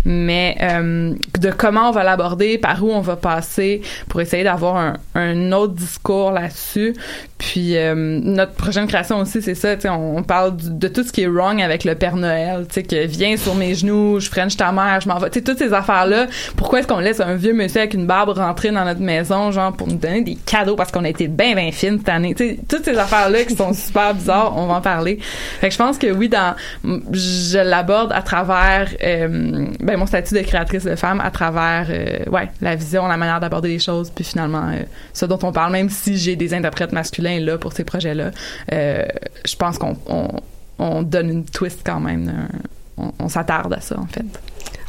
Mais 0.05 0.55
euh, 0.61 1.15
de 1.39 1.49
comment 1.49 1.89
on 1.89 1.91
va 1.91 2.03
l'aborder, 2.03 2.59
par 2.59 2.83
où 2.83 2.91
on 2.91 3.01
va 3.01 3.15
passer 3.15 3.81
pour 4.07 4.21
essayer 4.21 4.43
d'avoir 4.45 4.95
un, 5.13 5.51
autre 5.51 5.73
discours 5.73 6.31
là-dessus. 6.31 6.95
Puis 7.37 7.77
euh, 7.77 7.93
notre 7.95 8.53
prochaine 8.53 8.87
création 8.87 9.19
aussi, 9.19 9.41
c'est 9.41 9.55
ça, 9.55 9.75
on, 9.85 10.17
on 10.17 10.23
parle 10.23 10.55
de 10.57 10.87
tout 10.87 11.03
ce 11.03 11.11
qui 11.11 11.23
est 11.23 11.27
wrong 11.27 11.61
avec 11.61 11.83
le 11.83 11.95
Père 11.95 12.15
Noël, 12.15 12.65
tu 12.67 12.75
sais, 12.75 12.83
que 12.83 13.05
viens 13.05 13.35
sur 13.37 13.55
mes 13.55 13.75
genoux, 13.75 14.19
je 14.19 14.29
french 14.29 14.55
ta 14.55 14.71
mère, 14.71 15.01
je 15.01 15.09
m'en 15.09 15.19
vais, 15.19 15.29
tu 15.29 15.39
sais, 15.39 15.43
toutes 15.43 15.57
ces 15.57 15.73
affaires-là. 15.73 16.27
Pourquoi 16.55 16.79
est-ce 16.79 16.87
qu'on 16.87 16.99
laisse 16.99 17.19
un 17.19 17.35
vieux 17.35 17.53
monsieur 17.53 17.81
avec 17.81 17.93
une 17.93 18.07
barbe 18.07 18.29
rentrer 18.29 18.71
dans 18.71 18.85
notre 18.85 19.01
maison, 19.01 19.51
genre, 19.51 19.73
pour 19.73 19.87
nous 19.87 19.97
donner 19.97 20.21
des 20.21 20.35
cadeaux 20.35 20.75
parce 20.75 20.91
qu'on 20.91 21.03
a 21.03 21.09
été 21.09 21.27
bien, 21.27 21.55
bien 21.55 21.71
fine 21.71 21.97
cette 21.99 22.09
année, 22.09 22.33
tu 22.35 22.47
sais, 22.47 22.59
toutes 22.67 22.85
ces 22.85 22.97
affaires-là 22.97 23.43
qui 23.43 23.55
sont 23.55 23.73
super 23.73 24.13
bizarres, 24.13 24.57
on 24.57 24.67
va 24.67 24.75
en 24.75 24.81
parler. 24.81 25.19
Fait 25.59 25.67
que 25.67 25.73
je 25.73 25.77
pense 25.77 25.97
que 25.97 26.07
oui, 26.07 26.29
dans, 26.29 26.55
je 27.11 27.59
l'aborde 27.59 28.11
à 28.13 28.21
travers, 28.21 28.89
euh, 29.03 29.67
ben, 29.79 29.97
mon 29.97 30.05
statut 30.05 30.35
de 30.35 30.41
créatrice 30.41 30.83
de 30.83 30.95
femme, 30.95 31.19
à 31.21 31.31
travers, 31.31 31.87
euh, 31.89 32.29
ouais, 32.29 32.49
la 32.61 32.75
vision, 32.75 33.07
la 33.07 33.17
manière 33.17 33.39
d'aborder 33.39 33.69
les 33.69 33.79
choses, 33.79 34.09
puis 34.09 34.23
finalement, 34.35 34.67
euh, 34.67 34.83
ce 35.13 35.25
dont 35.25 35.39
on 35.43 35.53
parle, 35.53 35.71
même 35.71 35.89
si 35.89 36.17
j'ai 36.17 36.35
des 36.35 36.53
interprètes 36.53 36.91
masculins 36.91 37.39
là 37.39 37.57
pour 37.57 37.71
ces 37.71 37.85
projets-là, 37.85 38.31
euh, 38.73 39.05
je 39.47 39.55
pense 39.55 39.77
qu'on 39.77 39.97
on, 40.07 40.27
on 40.77 41.03
donne 41.03 41.29
une 41.29 41.45
twist 41.45 41.81
quand 41.85 42.01
même. 42.01 42.49
on 42.97 43.29
s'attarde 43.29 43.73
à 43.73 43.79
ça, 43.79 43.97
en 43.97 44.07
fait. 44.07 44.25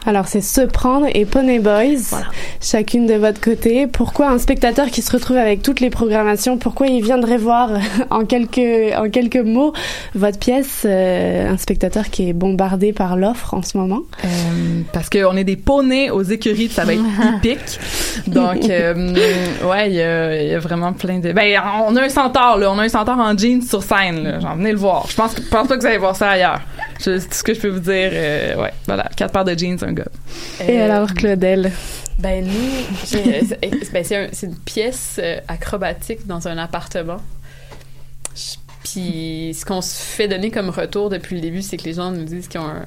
Alors, 0.06 0.28
c'est 0.28 0.40
Se 0.40 0.60
Prendre 0.60 1.06
et 1.12 1.24
Pony 1.24 1.58
Boys, 1.58 2.16
chacune 2.60 3.06
de 3.06 3.14
votre 3.14 3.40
côté. 3.40 3.88
Pourquoi 3.88 4.28
un 4.28 4.38
spectateur 4.38 4.86
qui 4.86 5.02
se 5.02 5.10
retrouve 5.10 5.36
avec 5.36 5.62
toutes 5.62 5.80
les 5.80 5.90
programmations, 5.90 6.58
pourquoi 6.58 6.86
il 6.86 7.02
viendrait 7.02 7.38
voir 7.38 7.70
en 8.10 8.24
quelques, 8.24 8.94
en 8.96 9.10
quelques 9.10 9.36
mots 9.44 9.72
votre 10.14 10.38
pièce, 10.38 10.82
euh, 10.84 11.50
un 11.50 11.56
spectateur 11.56 12.08
qui 12.10 12.28
est 12.28 12.32
bombardé 12.32 12.92
par 12.92 13.16
l'offre 13.16 13.52
en 13.54 13.62
ce 13.62 13.76
moment? 13.76 14.02
Euh, 14.24 14.28
parce 14.92 15.10
qu'on 15.10 15.36
est 15.36 15.44
des 15.44 15.56
poneys 15.56 16.10
aux 16.10 16.22
écuries, 16.22 16.68
ça 16.68 16.84
va 16.84 16.94
être 16.94 17.02
hippique. 17.36 17.80
Donc, 18.28 18.70
euh, 18.70 19.12
ouais, 19.68 19.90
il 19.90 19.94
y 19.94 20.50
y 20.50 20.54
a 20.54 20.58
vraiment 20.60 20.92
plein 20.92 21.18
de... 21.18 21.32
Ben, 21.32 21.60
on 21.88 21.96
a 21.96 22.02
un 22.02 22.08
centaure, 22.08 22.58
là. 22.58 22.70
On 22.70 22.78
a 22.78 22.84
un 22.84 22.88
centaure 22.88 23.18
en 23.18 23.36
jeans 23.36 23.60
sur 23.62 23.82
scène, 23.82 24.22
là. 24.22 24.38
Genre, 24.40 24.54
venez 24.56 24.70
le 24.72 24.78
voir. 24.78 25.06
Je 25.08 25.16
pense, 25.16 25.34
que- 25.34 25.40
pense 25.40 25.66
pas 25.66 25.74
que 25.76 25.80
vous 25.80 25.86
allez 25.86 25.98
voir 25.98 26.14
ça 26.14 26.30
ailleurs. 26.30 26.60
C'est 26.98 27.18
tout 27.28 27.34
ce 27.34 27.42
que 27.42 27.54
je 27.54 27.60
peux 27.60 27.68
vous 27.68 27.80
dire. 27.80 28.10
euh, 28.12 28.56
ouais, 28.56 28.72
voilà. 28.86 29.08
Quatre 29.16 29.32
paires 29.32 29.44
de 29.44 29.56
jeans, 29.58 29.78
un 29.82 29.92
gars. 29.92 30.04
Et 30.66 30.80
Euh, 30.80 30.84
alors, 30.90 31.12
Claudel? 31.14 31.70
Ben 32.18 32.44
nous, 32.46 32.52
j'ai- 33.06 33.42
c'est 33.46 33.92
ben, 33.92 34.02
c'est 34.04 34.16
un- 34.16 34.28
c'est 34.32 34.46
une 34.46 34.56
pièce 34.56 35.20
euh, 35.22 35.38
acrobatique 35.48 36.26
dans 36.26 36.48
un 36.48 36.56
appartement. 36.58 37.20
Puis 38.84 39.54
ce 39.58 39.64
qu'on 39.64 39.82
se 39.82 40.00
fait 40.00 40.28
donner 40.28 40.50
comme 40.50 40.70
retour 40.70 41.10
depuis 41.10 41.34
le 41.36 41.42
début, 41.42 41.62
c'est 41.62 41.76
que 41.76 41.84
les 41.84 41.94
gens 41.94 42.10
nous 42.12 42.24
disent 42.24 42.46
qu'ils 42.48 42.60
ont 42.60 42.68
un, 42.68 42.84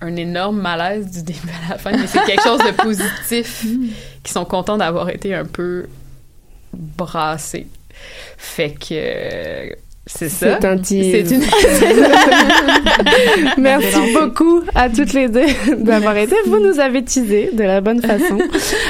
un 0.00 0.16
énorme 0.16 0.60
malaise 0.60 1.10
du 1.10 1.22
début 1.22 1.48
à 1.66 1.72
la 1.72 1.78
fin, 1.78 1.92
mais 1.92 2.06
c'est 2.06 2.24
quelque 2.24 2.42
chose 2.42 2.60
de 2.60 2.70
positif, 2.72 3.64
qu'ils 4.22 4.32
sont 4.32 4.44
contents 4.46 4.78
d'avoir 4.78 5.10
été 5.10 5.34
un 5.34 5.44
peu 5.44 5.86
brassés. 6.72 7.66
Fait 8.38 8.70
que 8.72 8.86
euh, 8.92 9.70
c'est 10.08 10.30
ça. 10.30 10.58
C'est 10.58 10.66
un 10.66 10.78
tease. 10.78 11.12
C'est 11.12 11.34
une... 11.34 11.42
Merci 13.58 14.12
beaucoup 14.14 14.62
à 14.74 14.88
toutes 14.88 15.12
les 15.12 15.28
deux 15.28 15.44
d'avoir 15.76 16.16
été. 16.16 16.34
Vous 16.46 16.58
nous 16.58 16.80
avez 16.80 17.04
teasé 17.04 17.50
de 17.52 17.62
la 17.62 17.82
bonne 17.82 18.00
façon. 18.00 18.38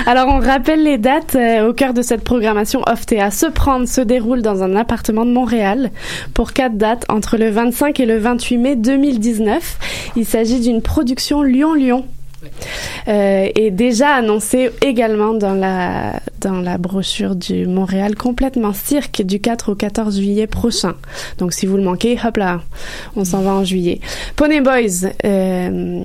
Alors, 0.07 0.28
on 0.28 0.38
rappelle 0.38 0.85
les 0.85 0.96
dates 0.96 1.35
euh, 1.35 1.68
au 1.68 1.72
cœur 1.72 1.92
de 1.92 2.02
cette 2.02 2.22
programmation 2.22 2.83
Off-TA. 2.87 3.33
Se 3.33 3.46
prendre 3.46 3.88
se 3.88 4.00
déroule 4.00 4.42
dans 4.42 4.62
un 4.62 4.76
appartement 4.76 5.26
de 5.26 5.33
Montréal 5.33 5.90
pour 6.35 6.52
quatre 6.52 6.76
dates 6.76 7.04
entre 7.09 7.37
le 7.37 7.50
25 7.50 7.98
et 7.98 8.07
le 8.07 8.18
28 8.18 8.59
mai 8.59 8.76
2019. 8.76 10.12
Il 10.16 10.24
s'agit 10.24 10.61
d'une 10.61 10.83
production 10.83 11.42
Lyon-Lyon. 11.42 12.04
Euh, 13.09 13.48
et 13.55 13.70
déjà 13.70 14.11
annoncé 14.11 14.70
également 14.83 15.35
dans 15.35 15.55
la 15.55 16.20
dans 16.40 16.61
la 16.61 16.79
brochure 16.79 17.35
du 17.35 17.66
Montréal 17.66 18.14
complètement 18.14 18.72
cirque 18.72 19.22
du 19.22 19.40
4 19.40 19.72
au 19.72 19.74
14 19.74 20.16
juillet 20.16 20.46
prochain. 20.46 20.94
Donc 21.38 21.53
si 21.53 21.66
vous 21.66 21.77
le 21.77 21.83
manquez, 21.83 22.18
hop 22.22 22.37
là, 22.37 22.61
on 23.16 23.24
s'en 23.24 23.42
va 23.42 23.53
en 23.53 23.64
juillet. 23.64 24.01
Pony 24.37 24.61
Boys 24.61 25.09
euh, 25.24 26.03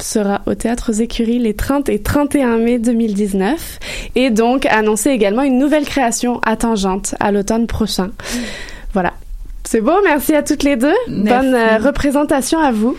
sera 0.00 0.42
au 0.46 0.54
théâtre 0.54 0.90
aux 0.90 0.94
Écuries 0.94 1.38
les 1.38 1.54
30 1.54 1.88
et 1.88 2.00
31 2.00 2.58
mai 2.58 2.78
2019 2.78 3.78
et 4.16 4.30
donc 4.30 4.66
annoncé 4.66 5.10
également 5.10 5.42
une 5.42 5.58
nouvelle 5.58 5.84
création 5.84 6.40
à 6.40 6.56
Tangente 6.56 7.14
à 7.20 7.30
l'automne 7.30 7.66
prochain. 7.66 8.10
Voilà. 8.92 9.12
C'est 9.66 9.80
beau, 9.80 9.92
merci 10.04 10.34
à 10.34 10.42
toutes 10.42 10.62
les 10.62 10.76
deux. 10.76 10.92
Merci. 11.08 11.46
Bonne 11.46 11.54
euh, 11.54 11.78
représentation 11.78 12.58
à 12.58 12.70
vous. 12.70 12.96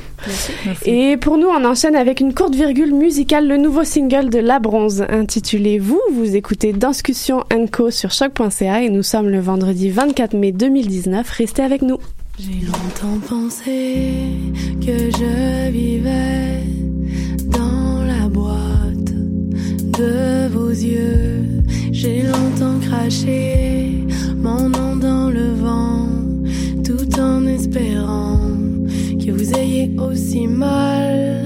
Et 0.85 1.15
pour 1.17 1.37
nous, 1.37 1.47
on 1.47 1.63
enchaîne 1.63 1.95
avec 1.95 2.19
une 2.19 2.33
courte 2.33 2.55
virgule 2.55 2.93
musicale, 2.93 3.47
le 3.47 3.57
nouveau 3.57 3.83
single 3.83 4.29
de 4.29 4.39
La 4.39 4.59
Bronze, 4.59 5.05
intitulé 5.07 5.77
Vous. 5.77 6.01
Vous 6.11 6.35
écoutez 6.35 6.73
Discussion 6.73 7.43
Co 7.71 7.91
sur 7.91 8.11
choc.ca 8.11 8.81
et 8.81 8.89
nous 8.89 9.03
sommes 9.03 9.29
le 9.29 9.39
vendredi 9.39 9.91
24 9.91 10.33
mai 10.33 10.51
2019. 10.51 11.29
Restez 11.29 11.61
avec 11.61 11.81
nous. 11.81 11.99
J'ai 12.39 12.65
longtemps 12.65 13.19
pensé 13.29 14.31
que 14.81 15.11
je 15.17 15.69
vivais 15.69 16.63
dans 17.45 18.03
la 18.03 18.27
boîte 18.27 19.13
de 19.99 20.47
vos 20.49 20.69
yeux. 20.69 21.45
J'ai 21.91 22.23
longtemps 22.23 22.79
craché 22.81 24.05
mon 24.45 24.69
nom 24.69 24.95
dans 24.97 25.29
le 25.29 25.53
vent, 25.53 25.94
en 27.19 27.45
espérant 27.47 28.39
que 29.23 29.31
vous 29.31 29.53
ayez 29.53 29.95
aussi 29.99 30.47
mal 30.47 31.45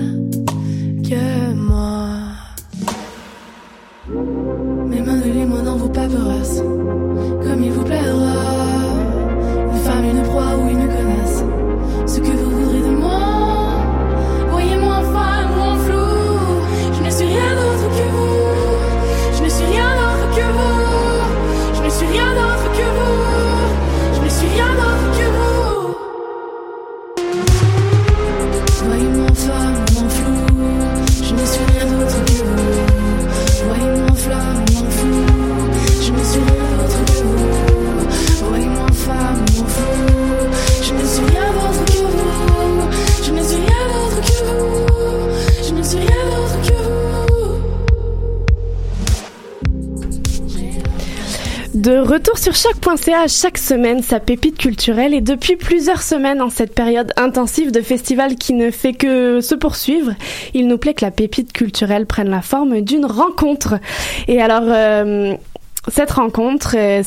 que 1.04 1.54
moi. 1.54 2.10
Mais 4.90 5.02
malgré-moi 5.02 5.62
dans 5.62 5.78
vos 5.78 5.90
paperasses, 5.90 6.62
comme 7.44 7.64
il 7.64 7.72
vous 7.72 7.84
plaira. 7.84 8.36
Une 9.72 9.80
femme, 9.80 10.06
une 10.06 10.24
proie 10.24 10.56
ou 10.58 10.70
une 10.70 10.88
connasse. 10.88 11.44
Ce 12.06 12.20
que 12.20 12.32
vous 12.32 12.59
De 51.90 51.98
retour 51.98 52.38
sur 52.38 52.54
choc.ca 52.54 53.28
chaque 53.28 53.58
semaine 53.58 54.04
sa 54.04 54.20
pépite 54.20 54.60
culturelle 54.60 55.16
et 55.16 55.22
depuis 55.22 55.56
plusieurs 55.56 56.04
semaines 56.04 56.40
en 56.40 56.52
cette 56.52 56.76
période 56.76 57.12
intensive 57.18 57.72
de 57.72 57.82
festival 57.82 58.36
qui 58.36 58.54
ne 58.54 58.70
fait 58.70 58.94
que 58.94 59.42
se 59.42 59.56
poursuivre, 59.56 60.12
il 60.54 60.68
nous 60.68 60.78
plaît 60.78 60.94
que 60.94 61.04
la 61.04 61.10
pépite 61.10 61.52
culturelle 61.52 62.06
prenne 62.06 62.30
la 62.30 62.44
forme 62.44 62.82
d'une 62.82 63.08
rencontre. 63.08 63.80
Et 64.28 64.40
alors 64.40 64.66
euh, 64.68 65.34
cette 65.88 66.12
rencontre, 66.12 66.76
euh, 66.78 67.02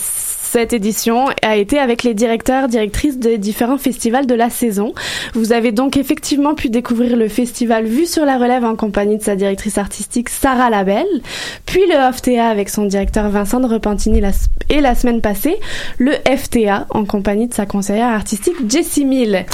cette 0.52 0.74
édition 0.74 1.28
a 1.40 1.56
été 1.56 1.78
avec 1.78 2.02
les 2.02 2.12
directeurs, 2.12 2.68
directrices 2.68 3.16
des 3.16 3.38
différents 3.38 3.78
festivals 3.78 4.26
de 4.26 4.34
la 4.34 4.50
saison. 4.50 4.92
Vous 5.32 5.54
avez 5.54 5.72
donc 5.72 5.96
effectivement 5.96 6.54
pu 6.54 6.68
découvrir 6.68 7.16
le 7.16 7.28
festival 7.28 7.86
Vue 7.86 8.04
sur 8.04 8.26
la 8.26 8.36
relève 8.36 8.62
en 8.62 8.76
compagnie 8.76 9.16
de 9.16 9.22
sa 9.22 9.34
directrice 9.34 9.78
artistique 9.78 10.28
Sarah 10.28 10.68
Labelle, 10.68 11.06
puis 11.64 11.80
le 11.88 12.12
FTA 12.12 12.48
avec 12.48 12.68
son 12.68 12.84
directeur 12.84 13.30
Vincent 13.30 13.60
de 13.60 13.66
Repentini 13.66 14.20
et 14.68 14.82
la 14.82 14.94
semaine 14.94 15.22
passée, 15.22 15.56
le 15.96 16.12
FTA 16.36 16.86
en 16.90 17.06
compagnie 17.06 17.48
de 17.48 17.54
sa 17.54 17.64
conseillère 17.64 18.08
artistique 18.08 18.56
Jessie 18.68 19.06
Mill. 19.06 19.46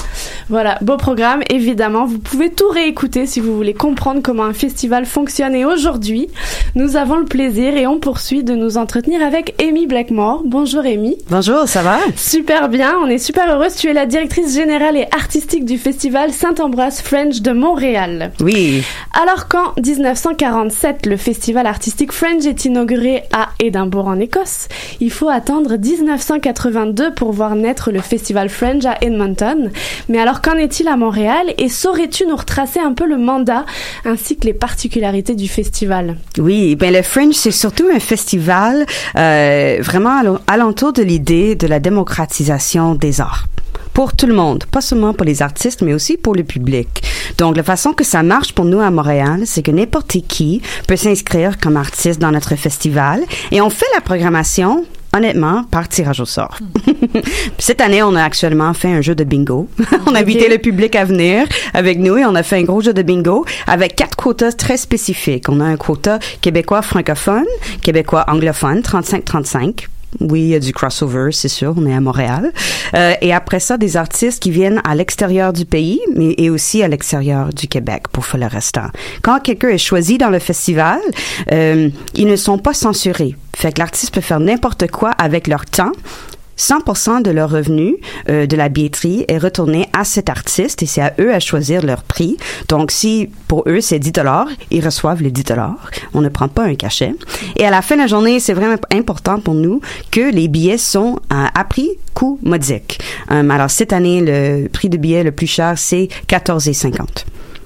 Voilà, 0.49 0.79
beau 0.81 0.97
programme, 0.97 1.43
évidemment. 1.49 2.07
Vous 2.07 2.19
pouvez 2.19 2.51
tout 2.51 2.69
réécouter 2.71 3.27
si 3.27 3.39
vous 3.39 3.55
voulez 3.55 3.75
comprendre 3.75 4.21
comment 4.21 4.45
un 4.45 4.53
festival 4.53 5.07
fonctionne. 5.07 5.55
Et 5.55 5.65
aujourd'hui, 5.65 6.29
nous 6.75 6.97
avons 6.97 7.19
le 7.19 7.25
plaisir 7.25 7.77
et 7.77 7.87
on 7.87 8.01
poursuit 8.01 8.43
de 8.43 8.55
nous 8.55 8.79
entretenir 8.79 9.23
avec 9.23 9.55
Amy 9.63 9.87
Blackmore. 9.87 10.43
Bonjour 10.45 10.88
Bonjour, 11.29 11.69
ça 11.69 11.83
va? 11.83 11.99
Super 12.17 12.71
bien, 12.71 12.95
on 13.03 13.09
est 13.09 13.19
super 13.19 13.53
heureuse. 13.53 13.75
Tu 13.75 13.89
es 13.89 13.93
la 13.93 14.07
directrice 14.07 14.55
générale 14.55 14.97
et 14.97 15.07
artistique 15.13 15.67
du 15.67 15.77
festival 15.77 16.33
Saint-Ambroise 16.33 17.03
French 17.03 17.43
de 17.43 17.53
Montréal. 17.53 18.33
Oui. 18.41 18.83
Alors 19.13 19.49
qu'en 19.49 19.75
1947, 19.77 21.05
le 21.05 21.19
festival 21.19 21.67
artistique 21.67 22.11
French 22.11 22.47
est 22.47 22.65
inauguré 22.65 23.25
à 23.35 23.51
Édimbourg 23.61 24.07
en 24.07 24.19
Écosse, 24.19 24.69
il 25.01 25.11
faut 25.11 25.29
attendre 25.29 25.77
1982 25.77 27.13
pour 27.13 27.33
voir 27.33 27.55
naître 27.55 27.91
le 27.91 28.01
festival 28.01 28.49
French 28.49 28.87
à 28.87 28.97
Edmonton. 29.03 29.71
Mais 30.09 30.19
alors 30.19 30.41
qu'en 30.41 30.55
est-il 30.55 30.89
à 30.89 30.97
Montréal? 30.97 31.53
Et 31.59 31.69
saurais-tu 31.69 32.25
nous 32.25 32.37
retracer 32.37 32.81
un 32.81 32.95
peu 32.95 33.07
le 33.07 33.19
mandat 33.19 33.67
ainsi 34.07 34.39
que 34.39 34.47
les 34.47 34.55
particularités 34.55 35.35
du 35.35 35.49
festival? 35.49 36.17
Oui, 36.39 36.77
ben 36.77 36.95
le 36.95 37.03
Fringe, 37.03 37.35
c'est 37.35 37.51
surtout 37.51 37.89
un 37.95 38.01
festival 38.01 38.87
euh, 39.17 39.77
vraiment 39.81 40.23
alentour 40.79 40.93
de 40.93 41.03
l'idée 41.03 41.57
de 41.57 41.67
la 41.67 41.81
démocratisation 41.81 42.95
des 42.95 43.21
arts 43.21 43.47
pour 43.95 44.15
tout 44.15 44.27
le 44.29 44.35
monde, 44.35 44.65
pas 44.67 44.81
seulement 44.81 45.13
pour 45.13 45.27
les 45.27 45.43
artistes, 45.43 45.83
mais 45.83 45.93
aussi 45.93 46.17
pour 46.17 46.37
le 46.37 46.45
public. 46.45 47.03
Donc, 47.37 47.57
la 47.57 47.65
façon 47.65 47.93
que 47.93 48.05
ça 48.05 48.23
marche 48.23 48.53
pour 48.53 48.65
nous 48.65 48.79
à 48.79 48.93
Montréal, 48.93 49.43
c'est 49.45 49.63
que 49.65 49.73
n'importe 49.73 50.19
qui 50.29 50.63
peut 50.87 50.95
s'inscrire 50.95 51.59
comme 51.59 51.77
artiste 51.77 52.21
dans 52.21 52.31
notre 52.31 52.55
festival 52.55 53.25
et 53.51 53.61
on 53.61 53.71
fait 53.71 53.91
la 53.97 54.01
programmation 54.01 54.85
honnêtement, 55.17 55.65
par 55.65 55.89
tirage 55.89 56.21
au 56.21 56.27
sort. 56.27 56.59
Cette 57.59 57.81
année, 57.81 58.03
on 58.05 58.15
a 58.15 58.23
actuellement 58.23 58.73
fait 58.75 58.93
un 58.93 59.01
jeu 59.01 59.17
de 59.17 59.25
bingo. 59.25 59.69
on 60.07 60.15
a 60.15 60.21
invité 60.21 60.49
le 60.49 60.59
public 60.59 60.95
à 60.95 61.05
venir 61.05 61.47
avec 61.75 61.99
nous 61.99 62.19
et 62.19 62.27
on 62.27 62.37
a 62.37 62.45
fait 62.45 62.59
un 62.59 62.63
gros 62.63 62.83
jeu 62.83 62.93
de 62.93 63.03
bingo 63.03 63.45
avec 63.67 63.97
quatre 63.97 64.17
quotas 64.17 64.53
très 64.53 64.77
spécifiques. 64.77 65.49
On 65.49 65.61
a 65.61 65.65
un 65.65 65.77
quota 65.77 66.21
québécois 66.41 66.83
francophone, 66.83 67.47
québécois 67.83 68.27
anglophone, 68.29 68.81
35-35 68.81 69.87
oui, 70.21 70.41
il 70.41 70.49
y 70.49 70.55
a 70.55 70.59
du 70.59 70.73
crossover, 70.73 71.31
c'est 71.33 71.49
sûr. 71.49 71.75
On 71.77 71.87
est 71.87 71.95
à 71.95 72.01
Montréal. 72.01 72.53
Euh, 72.95 73.15
et 73.21 73.33
après 73.33 73.61
ça, 73.61 73.77
des 73.77 73.97
artistes 73.97 74.43
qui 74.43 74.51
viennent 74.51 74.81
à 74.85 74.95
l'extérieur 74.95 75.53
du 75.53 75.65
pays, 75.65 76.01
mais 76.17 76.35
et 76.39 76.51
aussi 76.51 76.83
à 76.83 76.89
l'extérieur 76.89 77.53
du 77.53 77.69
Québec 77.69 78.05
pour 78.11 78.25
faire 78.25 78.41
le 78.41 78.47
restant. 78.47 78.89
Quand 79.23 79.41
quelqu'un 79.41 79.69
est 79.69 79.79
choisi 79.79 80.19
dans 80.19 80.31
le 80.31 80.39
festival, 80.39 81.01
euh, 81.53 81.91
ils 82.15 82.27
ne 82.27 82.37
sont 82.37 82.59
pas 82.59 82.75
censurés. 82.75 83.37
Fait 83.55 83.73
que 83.73 83.81
l'artiste 83.81 84.15
peut 84.15 84.21
faire 84.21 84.41
n'importe 84.41 84.91
quoi 84.91 85.11
avec 85.11 85.47
leur 85.47 85.67
temps 85.67 85.93
100% 86.59 87.23
de 87.23 87.31
leur 87.31 87.51
revenu 87.51 87.97
euh, 88.29 88.47
de 88.47 88.57
la 88.57 88.69
billetterie 88.69 89.25
est 89.29 89.39
retourné 89.39 89.89
à 89.93 90.05
cet 90.05 90.29
artiste 90.29 90.83
et 90.83 90.87
c'est 90.87 91.01
à 91.01 91.15
eux 91.19 91.33
à 91.33 91.41
choisir 91.41 91.85
leur 91.85 92.03
prix. 92.03 92.37
Donc, 92.69 92.91
si 92.91 93.31
pour 93.47 93.65
eux 93.67 93.81
c'est 93.81 93.99
10 93.99 94.13
dollars, 94.13 94.49
ils 94.71 94.85
reçoivent 94.85 95.23
les 95.23 95.31
10 95.31 95.45
dollars. 95.45 95.91
On 96.15 96.21
ne 96.21 96.29
prend 96.29 96.49
pas 96.49 96.65
un 96.65 96.75
cachet. 96.75 97.15
Et 97.57 97.65
à 97.65 97.71
la 97.71 97.83
fin 97.83 97.97
de 97.97 98.01
la 98.03 98.07
journée, 98.07 98.41
c'est 98.41 98.55
vraiment 98.55 98.77
important 98.93 99.41
pour 99.41 99.55
nous 99.55 99.81
que 100.11 100.33
les 100.33 100.49
billets 100.49 100.79
sont 100.79 101.21
à 101.31 101.65
prix 101.65 101.91
coût 102.19 102.39
modique. 102.43 102.99
Euh, 103.31 103.49
alors, 103.49 103.71
cette 103.71 103.93
année, 103.93 104.21
le 104.21 104.69
prix 104.69 104.89
de 104.89 104.97
billet 104.97 105.23
le 105.23 105.31
plus 105.31 105.47
cher, 105.47 105.75
c'est 105.77 106.09
14,50. 106.29 107.25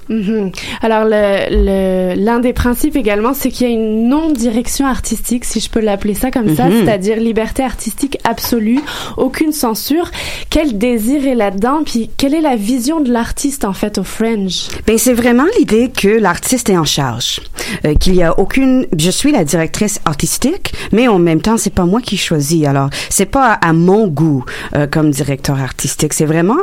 Mhm. 0.09 0.51
Alors, 0.81 1.05
l'un 1.05 2.39
des 2.39 2.53
principes 2.53 2.95
également, 2.95 3.33
c'est 3.33 3.49
qu'il 3.49 3.67
y 3.67 3.69
a 3.69 3.73
une 3.73 4.07
non-direction 4.09 4.85
artistique, 4.85 5.45
si 5.45 5.59
je 5.59 5.69
peux 5.69 5.79
l'appeler 5.79 6.13
ça 6.13 6.31
comme 6.31 6.55
ça, 6.55 6.65
Mhm. 6.65 6.85
c'est-à-dire 6.85 7.17
liberté 7.19 7.63
artistique 7.63 8.17
absolue, 8.23 8.79
aucune 9.17 9.51
censure. 9.51 10.11
Quel 10.49 10.77
désir 10.77 11.25
est 11.27 11.35
là-dedans, 11.35 11.81
puis 11.85 12.09
quelle 12.17 12.33
est 12.33 12.41
la 12.41 12.55
vision 12.55 13.01
de 13.01 13.11
l'artiste 13.11 13.65
en 13.65 13.73
fait 13.73 13.97
au 13.97 14.03
Fringe? 14.03 14.67
Ben 14.87 14.97
c'est 14.97 15.13
vraiment 15.13 15.45
l'idée 15.57 15.89
que 15.95 16.07
l'artiste 16.07 16.69
est 16.69 16.77
en 16.77 16.85
charge, 16.85 17.41
euh, 17.85 17.95
qu'il 17.95 18.15
y 18.15 18.23
a 18.23 18.37
aucune. 18.39 18.85
Je 18.97 19.09
suis 19.11 19.31
la 19.31 19.43
directrice 19.43 19.99
artistique, 20.05 20.73
mais 20.91 21.07
en 21.07 21.19
même 21.19 21.41
temps 21.41 21.57
c'est 21.57 21.73
pas 21.73 21.85
moi 21.85 22.01
qui 22.01 22.17
choisis. 22.17 22.65
Alors 22.65 22.89
c'est 23.09 23.25
pas 23.25 23.53
à 23.53 23.73
mon 23.73 24.07
goût 24.07 24.43
euh, 24.75 24.87
comme 24.87 25.11
directeur 25.11 25.59
artistique, 25.59 26.13
c'est 26.13 26.25
vraiment 26.25 26.57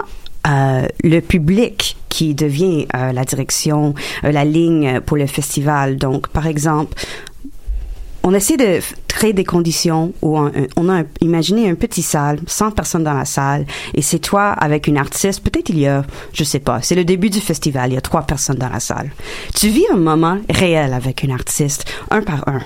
euh, 0.47 0.87
le 1.05 1.21
public 1.21 1.97
qui 2.09 2.35
devient 2.35 2.87
euh, 2.95 3.13
la 3.13 3.25
direction, 3.25 3.95
euh, 4.25 4.33
la 4.33 4.45
ligne 4.45 5.01
pour 5.01 5.17
le 5.17 5.27
festival. 5.27 5.97
Donc 5.97 6.29
par 6.29 6.47
exemple. 6.47 6.95
On 8.23 8.35
essaie 8.35 8.57
de 8.57 8.81
créer 9.09 9.33
des 9.33 9.45
conditions 9.45 10.13
où 10.23 10.39
on, 10.39 10.53
on 10.77 10.89
a 10.89 11.03
imaginé 11.21 11.69
un 11.69 11.75
petit 11.75 12.03
salle, 12.03 12.39
100 12.47 12.73
personnes 12.73 13.05
dans 13.05 13.15
la 13.15 13.25
salle, 13.25 13.67
et 13.95 14.03
c'est 14.03 14.19
toi 14.19 14.51
avec 14.51 14.87
une 14.87 14.99
artiste. 14.99 15.43
Peut-être 15.43 15.69
il 15.71 15.79
y 15.79 15.87
a, 15.87 16.05
je 16.33 16.45
sais 16.45 16.59
pas, 16.59 16.81
c'est 16.83 16.95
le 16.95 17.05
début 17.05 17.31
du 17.31 17.41
festival, 17.41 17.91
il 17.91 17.95
y 17.95 17.99
a 17.99 18.03
trois 18.03 18.23
personnes 18.23 18.59
dans 18.59 18.69
la 18.69 18.81
salle. 18.81 19.11
Tu 19.55 19.69
vis 19.69 19.85
un 19.93 19.97
moment 19.97 20.39
réel 20.49 20.93
avec 20.93 21.23
une 21.23 21.33
artiste, 21.33 21.91
un 22.11 22.23
par 22.23 22.47
un. 22.49 22.61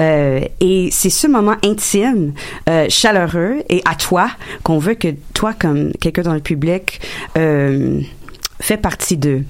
Euh, 0.00 0.40
et 0.60 0.88
c'est 0.90 1.10
ce 1.10 1.26
moment 1.26 1.56
intime, 1.64 2.32
euh, 2.68 2.86
chaleureux 2.88 3.62
et 3.68 3.82
à 3.84 3.94
toi 3.94 4.30
qu'on 4.62 4.78
veut 4.78 4.94
que 4.94 5.08
toi, 5.32 5.52
comme 5.52 5.92
quelqu'un 6.00 6.22
dans 6.22 6.34
le 6.34 6.40
public, 6.40 7.00
euh, 7.36 8.00
fait 8.60 8.76
partie 8.76 9.16
d'eux. 9.16 9.44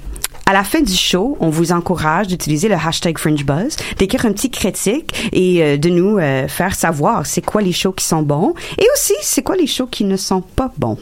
À 0.47 0.53
la 0.53 0.63
fin 0.63 0.83
du 0.83 0.95
show, 0.95 1.39
on 1.41 1.49
vous 1.49 1.73
encourage 1.73 2.27
d'utiliser 2.27 2.69
le 2.69 2.75
hashtag 2.75 3.17
FringeBuzz, 3.17 3.77
d'écrire 3.99 4.27
un 4.27 4.33
petit 4.33 4.51
critique 4.51 5.31
et 5.33 5.63
euh, 5.63 5.77
de 5.79 5.89
nous 5.89 6.19
euh, 6.19 6.49
faire 6.49 6.75
savoir 6.75 7.25
c'est 7.25 7.41
quoi 7.41 7.63
les 7.63 7.73
shows 7.73 7.93
qui 7.93 8.05
sont 8.05 8.21
bons 8.21 8.53
et 8.77 8.85
aussi 8.93 9.15
c'est 9.23 9.43
quoi 9.43 9.57
les 9.57 9.67
shows 9.67 9.87
qui 9.87 10.05
ne 10.05 10.19
sont 10.19 10.43
pas 10.43 10.71
bons. 10.77 10.99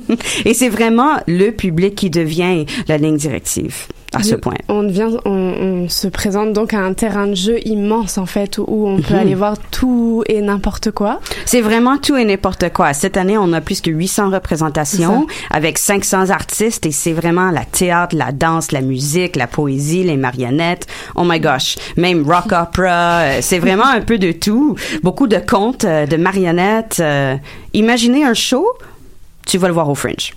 et 0.44 0.54
c'est 0.54 0.68
vraiment 0.68 1.16
le 1.26 1.50
public 1.50 1.96
qui 1.96 2.08
devient 2.08 2.66
la 2.86 2.96
ligne 2.96 3.16
directive 3.16 3.88
à 4.16 4.22
ce 4.22 4.34
point. 4.34 4.54
On 4.68 4.82
devient, 4.82 5.08
on, 5.24 5.30
on 5.30 5.88
se 5.88 6.08
présente 6.08 6.52
donc 6.52 6.74
à 6.74 6.78
un 6.80 6.92
terrain 6.94 7.26
de 7.26 7.34
jeu 7.34 7.58
immense 7.66 8.18
en 8.18 8.26
fait, 8.26 8.58
où, 8.58 8.64
où 8.68 8.88
on 8.88 8.96
peut 9.00 9.14
Mhm. 9.14 9.20
aller 9.20 9.34
voir 9.34 9.56
tout 9.70 10.22
et 10.28 10.40
n'importe 10.40 10.90
quoi. 10.90 11.20
C'est 11.46 11.60
vraiment 11.60 11.98
tout 11.98 12.16
et 12.16 12.24
n'importe 12.24 12.72
quoi. 12.72 12.92
Cette 12.94 13.16
année, 13.16 13.36
on 13.38 13.52
a 13.52 13.60
plus 13.60 13.80
que 13.80 13.90
800 13.90 14.30
représentations 14.30 15.26
avec 15.50 15.78
500 15.78 16.30
artistes 16.30 16.86
et 16.86 16.90
c'est 16.92 17.12
vraiment 17.12 17.50
la 17.50 17.64
théâtre, 17.64 18.16
la 18.16 18.32
danse, 18.32 18.72
la 18.72 18.80
musique, 18.80 19.36
la 19.36 19.46
poésie, 19.46 20.02
les 20.04 20.16
marionnettes. 20.16 20.86
Oh 21.16 21.22
my 21.24 21.40
gosh, 21.40 21.76
même 21.96 22.24
rock 22.30 22.52
opera. 22.52 23.20
euh, 23.20 23.38
C'est 23.40 23.58
vraiment 23.58 23.86
un 23.86 24.00
peu 24.00 24.18
de 24.18 24.32
tout. 24.32 24.74
Beaucoup 25.02 25.26
de 25.26 25.38
contes, 25.38 25.84
euh, 25.84 26.06
de 26.06 26.16
marionnettes. 26.16 26.98
euh. 27.00 27.36
Imaginez 27.72 28.24
un 28.24 28.34
show, 28.34 28.66
tu 29.46 29.58
vas 29.58 29.68
le 29.68 29.74
voir 29.74 29.88
au 29.88 29.94
Fringe. 29.94 30.34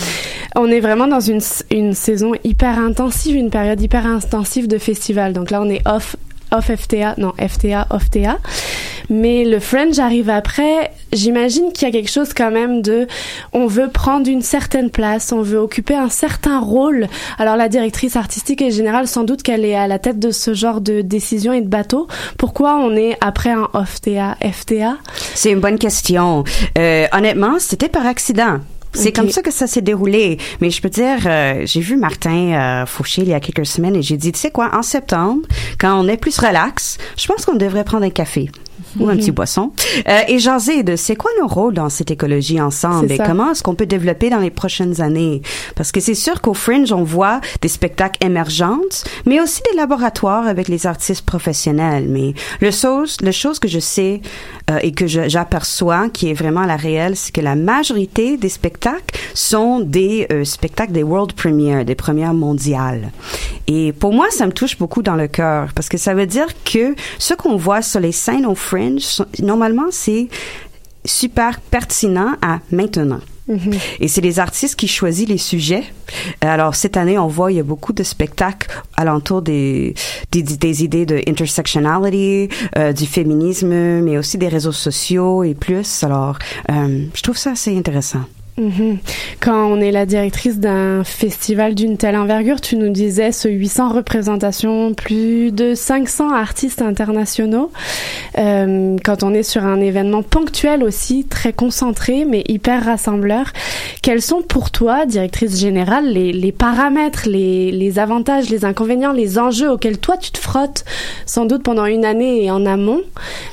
On 0.56 0.66
est 0.66 0.80
vraiment 0.80 1.06
dans 1.06 1.20
une, 1.20 1.40
une 1.70 1.94
saison 1.94 2.32
hyper 2.44 2.78
intensive, 2.78 3.36
une 3.36 3.50
période 3.50 3.80
hyper 3.80 4.06
intensive 4.06 4.68
de 4.68 4.78
festival. 4.78 5.32
Donc 5.32 5.50
là, 5.50 5.62
on 5.62 5.70
est 5.70 5.86
off, 5.86 6.16
off 6.52 6.70
FTA, 6.74 7.14
non, 7.18 7.32
FTA, 7.38 7.86
off 7.90 8.10
TA. 8.10 8.38
Mais 9.08 9.44
le 9.44 9.58
Fringe 9.58 9.98
arrive 9.98 10.30
après. 10.30 10.92
J'imagine 11.12 11.72
qu'il 11.72 11.88
y 11.88 11.90
a 11.90 11.92
quelque 11.92 12.10
chose 12.10 12.32
quand 12.32 12.52
même 12.52 12.80
de, 12.82 13.08
on 13.52 13.66
veut 13.66 13.88
prendre 13.88 14.28
une 14.28 14.42
certaine 14.42 14.90
place, 14.90 15.32
on 15.32 15.42
veut 15.42 15.58
occuper 15.58 15.94
un 15.94 16.08
certain 16.08 16.60
rôle. 16.60 17.08
Alors 17.38 17.56
la 17.56 17.68
directrice 17.68 18.14
artistique 18.14 18.62
et 18.62 18.70
générale, 18.70 19.08
sans 19.08 19.24
doute 19.24 19.42
qu'elle 19.42 19.64
est 19.64 19.74
à 19.74 19.88
la 19.88 19.98
tête 19.98 20.20
de 20.20 20.30
ce 20.30 20.54
genre 20.54 20.80
de 20.80 21.00
décision 21.00 21.52
et 21.52 21.60
de 21.60 21.68
bateau. 21.68 22.06
Pourquoi 22.38 22.76
on 22.76 22.94
est 22.94 23.16
après 23.20 23.50
un 23.50 23.68
off 23.72 24.00
TA, 24.00 24.36
FTA? 24.40 24.98
C'est 25.34 25.50
une 25.50 25.60
bonne 25.60 25.78
question. 25.78 26.44
Euh, 26.78 27.06
honnêtement, 27.12 27.58
c'était 27.58 27.88
par 27.88 28.06
accident. 28.06 28.60
C'est 28.92 29.12
comme 29.12 29.30
ça 29.30 29.42
que 29.42 29.50
ça 29.50 29.66
s'est 29.66 29.82
déroulé. 29.82 30.38
Mais 30.60 30.70
je 30.70 30.82
peux 30.82 30.88
dire, 30.88 31.18
euh, 31.26 31.62
j'ai 31.64 31.80
vu 31.80 31.96
Martin 31.96 32.52
euh, 32.52 32.86
Fauché 32.86 33.22
il 33.22 33.28
y 33.28 33.34
a 33.34 33.40
quelques 33.40 33.66
semaines 33.66 33.96
et 33.96 34.02
j'ai 34.02 34.16
dit, 34.16 34.32
tu 34.32 34.38
sais 34.38 34.50
quoi, 34.50 34.70
en 34.74 34.82
septembre, 34.82 35.42
quand 35.78 35.98
on 36.00 36.08
est 36.08 36.16
plus 36.16 36.36
relax, 36.38 36.98
je 37.16 37.26
pense 37.26 37.44
qu'on 37.44 37.56
devrait 37.56 37.84
prendre 37.84 38.04
un 38.04 38.10
café. 38.10 38.50
Ou 38.98 39.08
un 39.08 39.14
Mhm. 39.14 39.18
petit 39.20 39.30
boisson, 39.30 39.72
euh, 40.08 40.20
et 40.28 40.38
jaser 40.38 40.82
de 40.82 40.96
c'est 40.96 41.16
quoi 41.16 41.30
nos 41.40 41.46
rôles 41.46 41.74
dans 41.74 41.88
cette 41.88 42.10
écologie 42.10 42.60
ensemble 42.60 43.10
et 43.12 43.18
comment 43.18 43.50
est-ce 43.52 43.62
qu'on 43.62 43.74
peut 43.74 43.86
développer 43.86 44.30
dans 44.30 44.38
les 44.38 44.50
prochaines 44.50 45.00
années? 45.00 45.42
Parce 45.76 45.92
que 45.92 46.00
c'est 46.00 46.14
sûr 46.14 46.40
qu'au 46.40 46.54
Fringe, 46.54 46.92
on 46.92 47.02
voit 47.04 47.40
des 47.60 47.68
spectacles 47.68 48.24
émergentes, 48.24 49.04
mais 49.26 49.40
aussi 49.40 49.60
des 49.70 49.76
laboratoires 49.76 50.46
avec 50.46 50.68
les 50.68 50.86
artistes 50.86 51.24
professionnels. 51.24 52.06
Mais 52.08 52.34
le 52.60 52.70
chose, 52.70 53.16
le 53.22 53.30
chose 53.32 53.58
que 53.58 53.68
je 53.68 53.78
sais 53.78 54.20
euh, 54.70 54.78
et 54.82 54.92
que 54.92 55.06
j'aperçois 55.06 56.08
qui 56.08 56.30
est 56.30 56.34
vraiment 56.34 56.64
la 56.64 56.76
réelle, 56.76 57.16
c'est 57.16 57.32
que 57.32 57.40
la 57.40 57.54
majorité 57.56 58.36
des 58.36 58.48
spectacles 58.48 59.18
sont 59.34 59.80
des 59.80 60.26
euh, 60.32 60.44
spectacles 60.44 60.92
des 60.92 61.02
world 61.02 61.32
premières, 61.32 61.84
des 61.84 61.94
premières 61.94 62.34
mondiales. 62.34 63.10
Et 63.66 63.92
pour 63.92 64.12
moi, 64.12 64.26
ça 64.30 64.46
me 64.46 64.52
touche 64.52 64.76
beaucoup 64.78 65.02
dans 65.02 65.14
le 65.14 65.28
cœur 65.28 65.68
parce 65.74 65.88
que 65.88 65.96
ça 65.98 66.14
veut 66.14 66.26
dire 66.26 66.46
que 66.64 66.94
ce 67.18 67.34
qu'on 67.34 67.56
voit 67.56 67.82
sur 67.82 68.00
les 68.00 68.12
scènes 68.12 68.46
au 68.46 68.54
Fringe, 68.54 68.79
normalement, 69.42 69.86
c'est 69.90 70.28
super 71.04 71.60
pertinent 71.60 72.32
à 72.42 72.60
maintenant. 72.70 73.20
Et 73.98 74.08
c'est 74.08 74.20
les 74.20 74.38
artistes 74.38 74.76
qui 74.76 74.86
choisissent 74.86 75.28
les 75.28 75.38
sujets. 75.38 75.84
Alors 76.40 76.74
cette 76.74 76.96
année, 76.96 77.18
on 77.18 77.26
voit 77.26 77.50
il 77.50 77.56
y 77.56 77.60
a 77.60 77.64
beaucoup 77.64 77.92
de 77.92 78.02
spectacles 78.02 78.68
alentour 78.96 79.42
des 79.42 79.94
des, 80.30 80.42
des 80.42 80.84
idées 80.84 81.06
de 81.06 81.20
intersectionality, 81.26 82.48
euh, 82.78 82.92
du 82.92 83.06
féminisme, 83.06 84.02
mais 84.02 84.18
aussi 84.18 84.38
des 84.38 84.48
réseaux 84.48 84.72
sociaux 84.72 85.42
et 85.42 85.54
plus. 85.54 86.04
Alors, 86.04 86.38
euh, 86.70 87.06
je 87.14 87.22
trouve 87.22 87.36
ça 87.36 87.52
assez 87.52 87.76
intéressant. 87.76 88.24
Mhm. 88.60 88.98
Quand 89.40 89.66
on 89.72 89.80
est 89.80 89.90
la 89.90 90.04
directrice 90.04 90.58
d'un 90.58 91.02
festival 91.02 91.74
d'une 91.74 91.96
telle 91.96 92.16
envergure, 92.16 92.60
tu 92.60 92.76
nous 92.76 92.90
disais 92.90 93.32
ce 93.32 93.48
800 93.48 93.88
représentations, 93.88 94.92
plus 94.92 95.50
de 95.50 95.74
500 95.74 96.30
artistes 96.34 96.82
internationaux. 96.82 97.70
Euh, 98.38 98.96
quand 99.02 99.22
on 99.22 99.32
est 99.32 99.42
sur 99.42 99.64
un 99.64 99.80
événement 99.80 100.22
ponctuel 100.22 100.84
aussi, 100.84 101.24
très 101.24 101.54
concentré 101.54 102.26
mais 102.26 102.44
hyper 102.48 102.84
rassembleur, 102.84 103.46
quels 104.02 104.20
sont 104.20 104.42
pour 104.42 104.70
toi, 104.70 105.06
directrice 105.06 105.58
générale, 105.58 106.12
les, 106.12 106.32
les 106.32 106.52
paramètres, 106.52 107.22
les, 107.26 107.72
les 107.72 107.98
avantages, 107.98 108.50
les 108.50 108.66
inconvénients, 108.66 109.12
les 109.12 109.38
enjeux 109.38 109.70
auxquels 109.70 109.98
toi 109.98 110.18
tu 110.18 110.32
te 110.32 110.38
frottes 110.38 110.84
sans 111.24 111.46
doute 111.46 111.62
pendant 111.62 111.86
une 111.86 112.04
année 112.04 112.44
et 112.44 112.50
en 112.50 112.66
amont? 112.66 113.00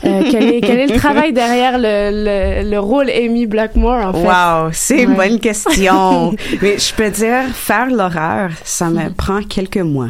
Euh, 0.03 0.24
quel, 0.30 0.43
est, 0.53 0.60
quel 0.62 0.80
est 0.80 0.88
le 0.88 0.97
travail 0.97 1.32
derrière 1.32 1.78
le, 1.78 2.64
le, 2.64 2.70
le 2.70 2.80
rôle 2.80 3.10
Amy 3.10 3.45
Blackmore 3.45 4.08
en 4.08 4.14
fait? 4.14 4.28
Wow, 4.28 4.74
c'est 4.97 5.03
une 5.03 5.15
bonne 5.15 5.39
question. 5.39 6.31
Mais 6.61 6.77
je 6.77 6.93
peux 6.93 7.09
dire, 7.09 7.43
faire 7.53 7.87
l'horaire, 7.87 8.51
ça 8.63 8.89
me 8.89 9.09
prend 9.13 9.41
quelques 9.43 9.77
mois. 9.77 10.09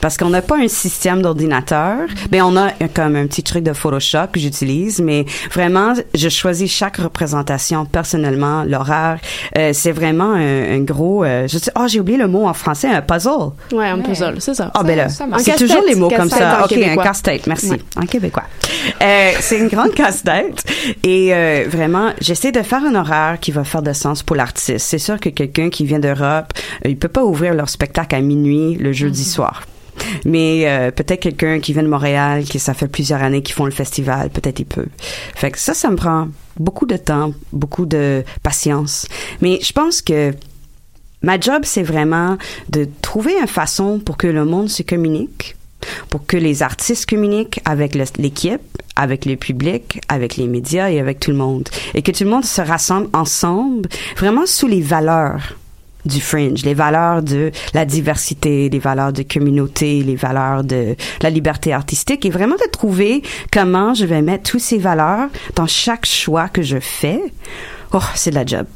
Parce 0.00 0.16
qu'on 0.16 0.30
n'a 0.30 0.42
pas 0.42 0.56
un 0.56 0.68
système 0.68 1.22
d'ordinateur. 1.22 1.98
Ben, 2.30 2.42
on 2.42 2.56
a 2.56 2.70
comme 2.94 3.16
un 3.16 3.26
petit 3.26 3.42
truc 3.42 3.64
de 3.64 3.72
Photoshop 3.72 4.28
que 4.32 4.40
j'utilise, 4.40 5.00
mais 5.00 5.24
vraiment, 5.52 5.94
je 6.14 6.28
choisis 6.28 6.70
chaque 6.70 6.96
représentation 6.98 7.84
personnellement, 7.84 8.64
l'horaire. 8.64 9.18
Euh, 9.58 9.70
c'est 9.72 9.92
vraiment 9.92 10.32
un, 10.32 10.76
un 10.76 10.80
gros, 10.80 11.24
euh, 11.24 11.46
je 11.48 11.58
sais, 11.58 11.70
oh, 11.78 11.86
j'ai 11.86 12.00
oublié 12.00 12.18
le 12.18 12.28
mot 12.28 12.46
en 12.46 12.54
français, 12.54 12.88
un 12.88 13.02
puzzle. 13.02 13.50
Ouais, 13.72 13.86
un 13.86 13.98
puzzle, 13.98 14.36
c'est 14.38 14.54
ça. 14.54 14.70
Ah 14.74 14.82
ben 14.82 14.96
là, 14.96 15.08
c'est 15.08 15.56
toujours 15.56 15.82
les 15.86 15.94
mots 15.94 16.10
comme 16.10 16.28
ça. 16.30 16.60
en 16.60 16.64
Ok, 16.64 16.72
un 16.72 16.96
casse-tête, 16.96 17.46
merci. 17.46 17.70
Ouais. 17.70 17.80
En 17.96 18.06
québécois. 18.06 18.44
Euh, 19.02 19.32
c'est 19.40 19.58
une 19.58 19.68
grande 19.68 19.92
casse-tête 19.94 20.64
et 21.04 21.34
euh, 21.34 21.64
vraiment, 21.68 22.10
j'essaie 22.20 22.52
de 22.52 22.62
faire 22.62 22.84
un 22.84 22.94
horaire 22.94 23.38
qui 23.40 23.50
va 23.52 23.64
faire 23.64 23.82
de 23.82 23.92
sens 23.92 24.22
pour 24.22 24.36
l'artiste. 24.36 24.78
C'est 24.78 24.98
sûr 24.98 25.18
que 25.20 25.28
quelqu'un 25.28 25.70
qui 25.70 25.84
vient 25.84 25.98
d'Europe, 25.98 26.52
euh, 26.84 26.88
il 26.88 26.96
peut 26.96 27.08
pas 27.08 27.24
ouvrir 27.24 27.54
leur 27.54 27.68
spectacle 27.68 28.14
à 28.14 28.20
minuit 28.20 28.74
le 28.76 28.92
jeudi 28.92 29.24
soir. 29.24 29.62
Mais 30.24 30.64
euh, 30.66 30.90
peut-être 30.90 31.20
quelqu'un 31.20 31.60
qui 31.60 31.72
vient 31.72 31.82
de 31.82 31.88
Montréal, 31.88 32.44
qui 32.44 32.58
ça 32.58 32.74
fait 32.74 32.88
plusieurs 32.88 33.22
années 33.22 33.42
qu'ils 33.42 33.54
font 33.54 33.64
le 33.64 33.70
festival, 33.70 34.30
peut-être 34.30 34.60
il 34.60 34.66
peut. 34.66 34.86
Fait 35.34 35.54
ça, 35.56 35.74
ça 35.74 35.90
me 35.90 35.96
prend 35.96 36.28
beaucoup 36.58 36.86
de 36.86 36.96
temps, 36.96 37.32
beaucoup 37.52 37.86
de 37.86 38.24
patience. 38.42 39.06
Mais 39.40 39.60
je 39.62 39.72
pense 39.72 40.02
que 40.02 40.34
Ma 41.22 41.38
job, 41.38 41.62
c'est 41.64 41.82
vraiment 41.82 42.38
de 42.70 42.88
trouver 43.02 43.34
une 43.38 43.46
façon 43.46 43.98
pour 43.98 44.16
que 44.16 44.26
le 44.26 44.46
monde 44.46 44.70
se 44.70 44.82
communique, 44.82 45.54
pour 46.08 46.24
que 46.24 46.38
les 46.38 46.62
artistes 46.62 47.08
communiquent 47.08 47.60
avec 47.66 47.94
l'équipe, 47.94 48.60
avec 48.96 49.26
le 49.26 49.36
public, 49.36 50.00
avec 50.08 50.36
les 50.36 50.46
médias 50.46 50.90
et 50.90 50.98
avec 50.98 51.20
tout 51.20 51.30
le 51.30 51.36
monde. 51.36 51.68
Et 51.92 52.00
que 52.00 52.10
tout 52.10 52.24
le 52.24 52.30
monde 52.30 52.44
se 52.44 52.62
rassemble 52.62 53.10
ensemble, 53.12 53.88
vraiment 54.16 54.46
sous 54.46 54.66
les 54.66 54.80
valeurs 54.80 55.56
du 56.04 56.20
fringe, 56.20 56.64
les 56.64 56.74
valeurs 56.74 57.22
de 57.22 57.50
la 57.74 57.84
diversité, 57.84 58.68
les 58.68 58.78
valeurs 58.78 59.12
de 59.12 59.22
communauté, 59.22 60.02
les 60.02 60.16
valeurs 60.16 60.64
de 60.64 60.96
la 61.22 61.30
liberté 61.30 61.72
artistique 61.72 62.24
et 62.24 62.30
vraiment 62.30 62.56
de 62.56 62.70
trouver 62.70 63.22
comment 63.52 63.94
je 63.94 64.04
vais 64.04 64.22
mettre 64.22 64.50
toutes 64.50 64.60
ces 64.60 64.78
valeurs 64.78 65.28
dans 65.56 65.66
chaque 65.66 66.06
choix 66.06 66.48
que 66.48 66.62
je 66.62 66.78
fais. 66.78 67.20
Oh, 67.92 67.98
c'est 68.14 68.30
de 68.30 68.36
la 68.36 68.46
job. 68.46 68.66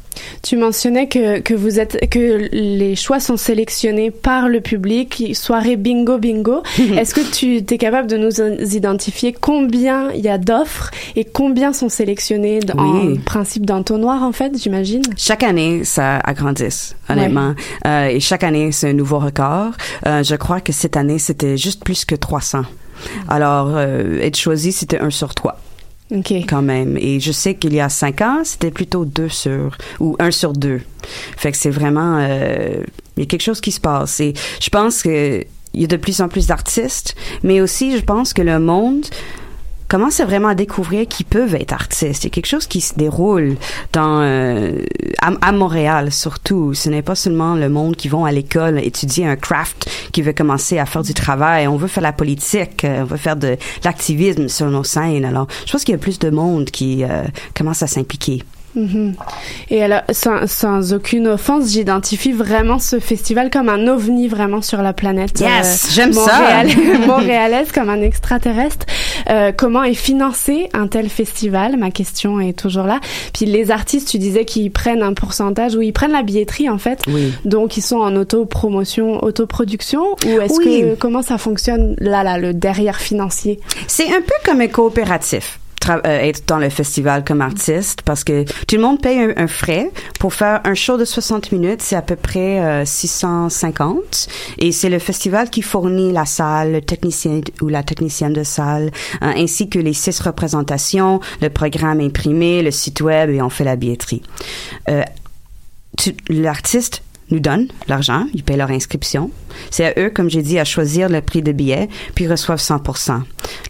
Tu 0.42 0.56
mentionnais 0.56 1.08
que, 1.08 1.38
que 1.40 1.54
vous 1.54 1.78
êtes 1.78 2.08
que 2.10 2.48
les 2.52 2.96
choix 2.96 3.20
sont 3.20 3.36
sélectionnés 3.36 4.10
par 4.10 4.48
le 4.48 4.60
public, 4.60 5.30
soirée 5.34 5.76
bingo 5.76 6.18
bingo. 6.18 6.62
Est-ce 6.98 7.14
que 7.14 7.20
tu 7.20 7.58
es 7.58 7.78
capable 7.78 8.08
de 8.08 8.16
nous 8.16 8.40
identifier 8.74 9.32
combien 9.32 10.10
il 10.12 10.20
y 10.20 10.28
a 10.28 10.38
d'offres 10.38 10.90
et 11.14 11.24
combien 11.24 11.72
sont 11.72 11.88
sélectionnés 11.88 12.58
d- 12.60 12.72
Oui. 12.76 13.18
en 13.18 13.20
principe 13.24 13.66
d'entonnoir 13.66 14.22
en 14.24 14.32
fait, 14.32 14.52
j'imagine? 14.60 15.02
Chaque 15.16 15.42
année, 15.44 15.84
ça 15.84 16.16
agrandisse, 16.18 16.96
honnêtement. 17.08 17.54
Euh, 17.86 18.06
et 18.06 18.20
chaque 18.20 18.42
année, 18.44 18.72
c'est 18.72 18.90
un 18.90 18.94
nouveau 18.94 19.18
record. 19.20 19.72
Euh, 20.06 20.22
je 20.24 20.34
crois 20.34 20.60
que 20.60 20.72
cette 20.72 20.96
année, 20.96 21.18
c'était 21.18 21.56
juste 21.56 21.84
plus 21.84 22.04
que 22.04 22.14
300. 22.16 22.62
Alors, 23.28 23.68
euh, 23.74 24.20
être 24.20 24.36
choisi, 24.36 24.72
c'était 24.72 24.98
un 25.00 25.10
sur 25.10 25.34
trois. 25.34 25.58
OK. 26.10 26.32
Quand 26.48 26.62
même. 26.62 26.96
Et 26.98 27.20
je 27.20 27.32
sais 27.32 27.54
qu'il 27.54 27.74
y 27.74 27.80
a 27.80 27.88
cinq 27.88 28.20
ans, 28.20 28.42
c'était 28.44 28.70
plutôt 28.70 29.04
deux 29.04 29.28
sur, 29.28 29.76
ou 30.00 30.16
un 30.18 30.30
sur 30.30 30.52
deux. 30.52 30.82
Fait 31.36 31.50
que 31.50 31.56
c'est 31.56 31.70
vraiment, 31.70 32.18
euh, 32.18 32.82
il 33.16 33.20
y 33.20 33.22
a 33.22 33.26
quelque 33.26 33.42
chose 33.42 33.60
qui 33.60 33.72
se 33.72 33.80
passe. 33.80 34.20
Et 34.20 34.34
je 34.60 34.70
pense 34.70 35.02
que 35.02 35.44
il 35.74 35.80
y 35.80 35.84
a 35.84 35.88
de 35.88 35.96
plus 35.96 36.20
en 36.20 36.28
plus 36.28 36.46
d'artistes, 36.46 37.16
mais 37.42 37.60
aussi, 37.60 37.96
je 37.96 38.04
pense 38.04 38.32
que 38.32 38.42
le 38.42 38.60
monde, 38.60 39.06
commence 39.88 40.20
à 40.20 40.24
vraiment 40.24 40.48
à 40.48 40.54
découvrir 40.54 41.06
qu'ils 41.06 41.26
peuvent 41.26 41.54
être 41.54 41.72
artistes. 41.72 42.24
Il 42.24 42.26
y 42.26 42.30
a 42.30 42.30
quelque 42.30 42.46
chose 42.46 42.66
qui 42.66 42.80
se 42.80 42.94
déroule 42.94 43.56
dans 43.92 44.20
euh, 44.20 44.78
à, 45.20 45.32
à 45.40 45.52
Montréal 45.52 46.12
surtout. 46.12 46.74
Ce 46.74 46.88
n'est 46.88 47.02
pas 47.02 47.14
seulement 47.14 47.54
le 47.54 47.68
monde 47.68 47.96
qui 47.96 48.08
vont 48.08 48.24
à 48.24 48.32
l'école 48.32 48.78
étudier 48.78 49.26
un 49.26 49.36
craft 49.36 49.88
qui 50.12 50.22
veut 50.22 50.32
commencer 50.32 50.78
à 50.78 50.86
faire 50.86 51.02
du 51.02 51.14
travail. 51.14 51.66
On 51.68 51.76
veut 51.76 51.88
faire 51.88 52.02
la 52.02 52.12
politique, 52.12 52.84
euh, 52.84 53.02
on 53.02 53.04
veut 53.04 53.16
faire 53.16 53.36
de 53.36 53.56
l'activisme 53.84 54.48
sur 54.48 54.66
nos 54.66 54.84
scènes. 54.84 55.24
Alors, 55.24 55.46
je 55.66 55.72
pense 55.72 55.84
qu'il 55.84 55.92
y 55.92 55.96
a 55.96 55.98
plus 55.98 56.18
de 56.18 56.30
monde 56.30 56.66
qui 56.66 57.04
euh, 57.04 57.22
commence 57.54 57.82
à 57.82 57.86
s'impliquer. 57.86 58.42
Mhm. 58.76 59.14
Et 59.70 59.82
alors, 59.82 60.02
sans, 60.12 60.46
sans 60.48 60.92
aucune 60.92 61.28
offense, 61.28 61.70
j'identifie 61.72 62.32
vraiment 62.32 62.78
ce 62.78 62.98
festival 63.00 63.50
comme 63.50 63.68
un 63.68 63.86
ovni 63.88 64.28
vraiment 64.28 64.62
sur 64.62 64.82
la 64.82 64.92
planète. 64.92 65.40
Yes, 65.40 65.90
j'aime 65.94 66.12
ça. 66.12 66.20
Montréal- 66.40 67.00
Montréalaise 67.06 67.72
comme 67.72 67.88
un 67.88 68.00
extraterrestre. 68.02 68.86
Euh, 69.30 69.52
comment 69.56 69.82
est 69.84 69.94
financé 69.94 70.68
un 70.72 70.86
tel 70.88 71.08
festival? 71.08 71.76
Ma 71.76 71.90
question 71.90 72.40
est 72.40 72.58
toujours 72.58 72.84
là. 72.84 73.00
Puis 73.32 73.46
les 73.46 73.70
artistes, 73.70 74.08
tu 74.08 74.18
disais 74.18 74.44
qu'ils 74.44 74.70
prennent 74.70 75.02
un 75.02 75.14
pourcentage 75.14 75.74
ou 75.76 75.82
ils 75.82 75.92
prennent 75.92 76.12
la 76.12 76.22
billetterie 76.22 76.68
en 76.68 76.78
fait. 76.78 77.00
Oui. 77.06 77.32
Donc 77.44 77.76
ils 77.76 77.82
sont 77.82 77.98
en 77.98 78.14
autopromotion, 78.16 79.22
autoproduction 79.22 80.02
ou 80.26 80.40
est-ce 80.40 80.54
Oui. 80.58 80.80
que 80.82 80.94
comment 80.96 81.22
ça 81.22 81.38
fonctionne? 81.38 81.94
Là 81.98 82.22
là 82.22 82.38
le 82.38 82.52
derrière 82.54 82.98
financier 83.00 83.60
C'est 83.86 84.08
un 84.08 84.20
peu 84.20 84.34
comme 84.44 84.60
un 84.60 84.68
coopératif. 84.68 85.58
Euh, 85.90 86.00
être 86.04 86.46
dans 86.46 86.58
le 86.58 86.68
festival 86.68 87.24
comme 87.24 87.40
artiste 87.40 88.02
parce 88.02 88.24
que 88.24 88.44
tout 88.44 88.76
le 88.76 88.82
monde 88.82 89.00
paye 89.00 89.34
un, 89.36 89.46
frais 89.46 89.90
pour 90.18 90.34
faire 90.34 90.60
un 90.64 90.74
show 90.74 90.96
de 90.96 91.04
60 91.04 91.52
minutes 91.52 91.82
c'est 91.82 91.96
à 91.96 92.02
peu 92.02 92.16
près 92.16 92.60
euh, 92.60 92.84
650 92.84 94.28
et 94.58 94.72
c'est 94.72 94.88
le 94.88 94.98
festival 94.98 95.50
qui 95.50 95.62
fournit 95.62 96.12
la 96.12 96.24
salle 96.24 96.72
le 96.72 96.80
technicien 96.80 97.40
ou 97.60 97.68
la 97.68 97.82
technicienne 97.82 98.32
de 98.32 98.44
salle 98.44 98.90
euh, 99.22 99.32
ainsi 99.36 99.68
que 99.68 99.78
les 99.78 99.92
six 99.92 100.18
représentations 100.20 101.20
le 101.40 101.50
programme 101.50 102.00
imprimé 102.00 102.62
le 102.62 102.70
site 102.70 103.00
web 103.00 103.30
et 103.30 103.42
on 103.42 103.50
fait 103.50 103.64
la 103.64 103.76
billetterie. 103.76 104.22
Euh, 104.88 105.02
l'artiste 106.28 107.02
nous 107.30 107.40
donne 107.40 107.68
l'argent, 107.88 108.26
ils 108.34 108.42
paient 108.42 108.56
leur 108.56 108.70
inscription. 108.70 109.30
C'est 109.70 109.86
à 109.86 110.00
eux, 110.00 110.10
comme 110.10 110.30
j'ai 110.30 110.42
dit, 110.42 110.58
à 110.58 110.64
choisir 110.64 111.08
le 111.08 111.20
prix 111.20 111.42
de 111.42 111.52
billet, 111.52 111.88
puis 112.14 112.24
ils 112.24 112.30
reçoivent 112.30 112.60
100%. 112.60 113.22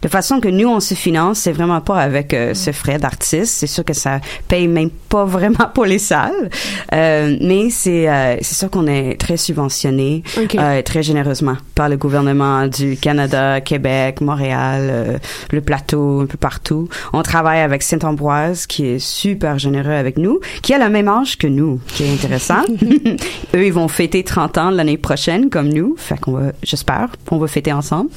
La 0.03 0.09
façon 0.09 0.39
que 0.39 0.47
nous, 0.47 0.67
on 0.67 0.79
se 0.79 0.93
finance, 0.93 1.39
c'est 1.39 1.51
vraiment 1.51 1.81
pas 1.81 1.99
avec 1.99 2.33
euh, 2.33 2.53
ce 2.53 2.71
frais 2.71 2.97
d'artiste. 2.97 3.53
C'est 3.57 3.67
sûr 3.67 3.83
que 3.83 3.93
ça 3.93 4.19
paye 4.47 4.67
même 4.67 4.89
pas 4.89 5.25
vraiment 5.25 5.69
pour 5.73 5.85
les 5.85 5.99
salles. 5.99 6.49
Euh, 6.93 7.37
mais 7.41 7.69
c'est 7.69 8.09
euh, 8.09 8.37
c'est 8.41 8.55
sûr 8.55 8.69
qu'on 8.69 8.87
est 8.87 9.19
très 9.19 9.37
subventionné, 9.37 10.23
très 10.85 11.03
généreusement 11.03 11.57
par 11.73 11.89
le 11.89 11.97
gouvernement 11.97 12.67
du 12.67 12.97
Canada, 12.97 13.61
Québec, 13.61 14.21
Montréal, 14.21 15.19
le 15.51 15.61
plateau, 15.61 16.21
un 16.21 16.25
peu 16.25 16.37
partout. 16.37 16.87
On 17.13 17.21
travaille 17.21 17.59
avec 17.59 17.83
Saint-Ambroise, 17.83 18.65
qui 18.67 18.85
est 18.85 18.99
super 18.99 19.59
généreux 19.59 19.91
avec 19.91 20.17
nous, 20.17 20.39
qui 20.61 20.73
a 20.73 20.77
le 20.77 20.89
même 20.89 21.07
âge 21.07 21.37
que 21.37 21.47
nous, 21.47 21.79
qui 21.87 22.03
est 22.03 22.13
intéressant. 22.13 22.63
Eux, 23.53 23.65
ils 23.65 23.73
vont 23.73 23.87
fêter 23.87 24.23
30 24.23 24.57
ans 24.57 24.69
l'année 24.69 24.97
prochaine, 24.97 25.49
comme 25.49 25.69
nous. 25.69 25.95
Fait 25.97 26.19
qu'on 26.19 26.31
va, 26.33 26.51
j'espère, 26.63 27.09
on 27.31 27.37
va 27.37 27.47
fêter 27.47 27.71
ensemble. 27.71 28.09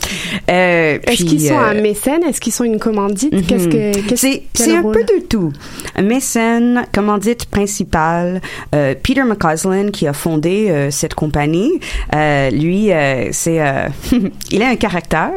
Euh, 0.51 0.99
Est-ce 1.03 1.25
qu'ils 1.25 1.47
sont 1.47 1.59
un 1.59 1.75
mécène 1.75 2.23
Est-ce 2.25 2.41
qu'ils 2.41 2.53
sont 2.53 2.65
une 2.65 2.79
commandite? 2.79 3.33
Mhm. 3.33 3.43
Qu'est-ce 3.43 3.69
que 3.69 4.17
C'est 4.55 4.77
un 4.77 4.83
peu 4.83 5.05
de 5.05 5.23
tout. 5.29 5.53
Un 5.97 6.03
mécène, 6.03 6.85
commandite 6.93 7.47
principale, 7.47 8.41
euh, 8.75 8.95
Peter 9.03 9.23
McCausland 9.25 9.91
qui 9.91 10.07
a 10.07 10.13
fondé 10.13 10.69
euh, 10.71 10.91
cette 10.91 11.15
compagnie. 11.15 11.81
Euh, 12.15 12.51
lui, 12.51 12.93
euh, 12.93 13.29
c'est 13.33 13.61
euh, 13.61 13.89
il 14.51 14.63
a 14.63 14.69
un 14.69 14.77
caractère, 14.77 15.33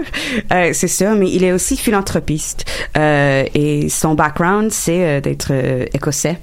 euh, 0.53 0.69
c'est 0.73 0.87
sûr, 0.87 1.11
mais 1.11 1.29
il 1.31 1.43
est 1.43 1.51
aussi 1.51 1.77
philanthropiste. 1.77 2.65
Euh, 2.97 3.43
et 3.53 3.89
son 3.89 4.13
background, 4.15 4.71
c'est 4.71 5.03
euh, 5.05 5.21
d'être 5.21 5.49
euh, 5.51 5.85
écossais. 5.93 6.37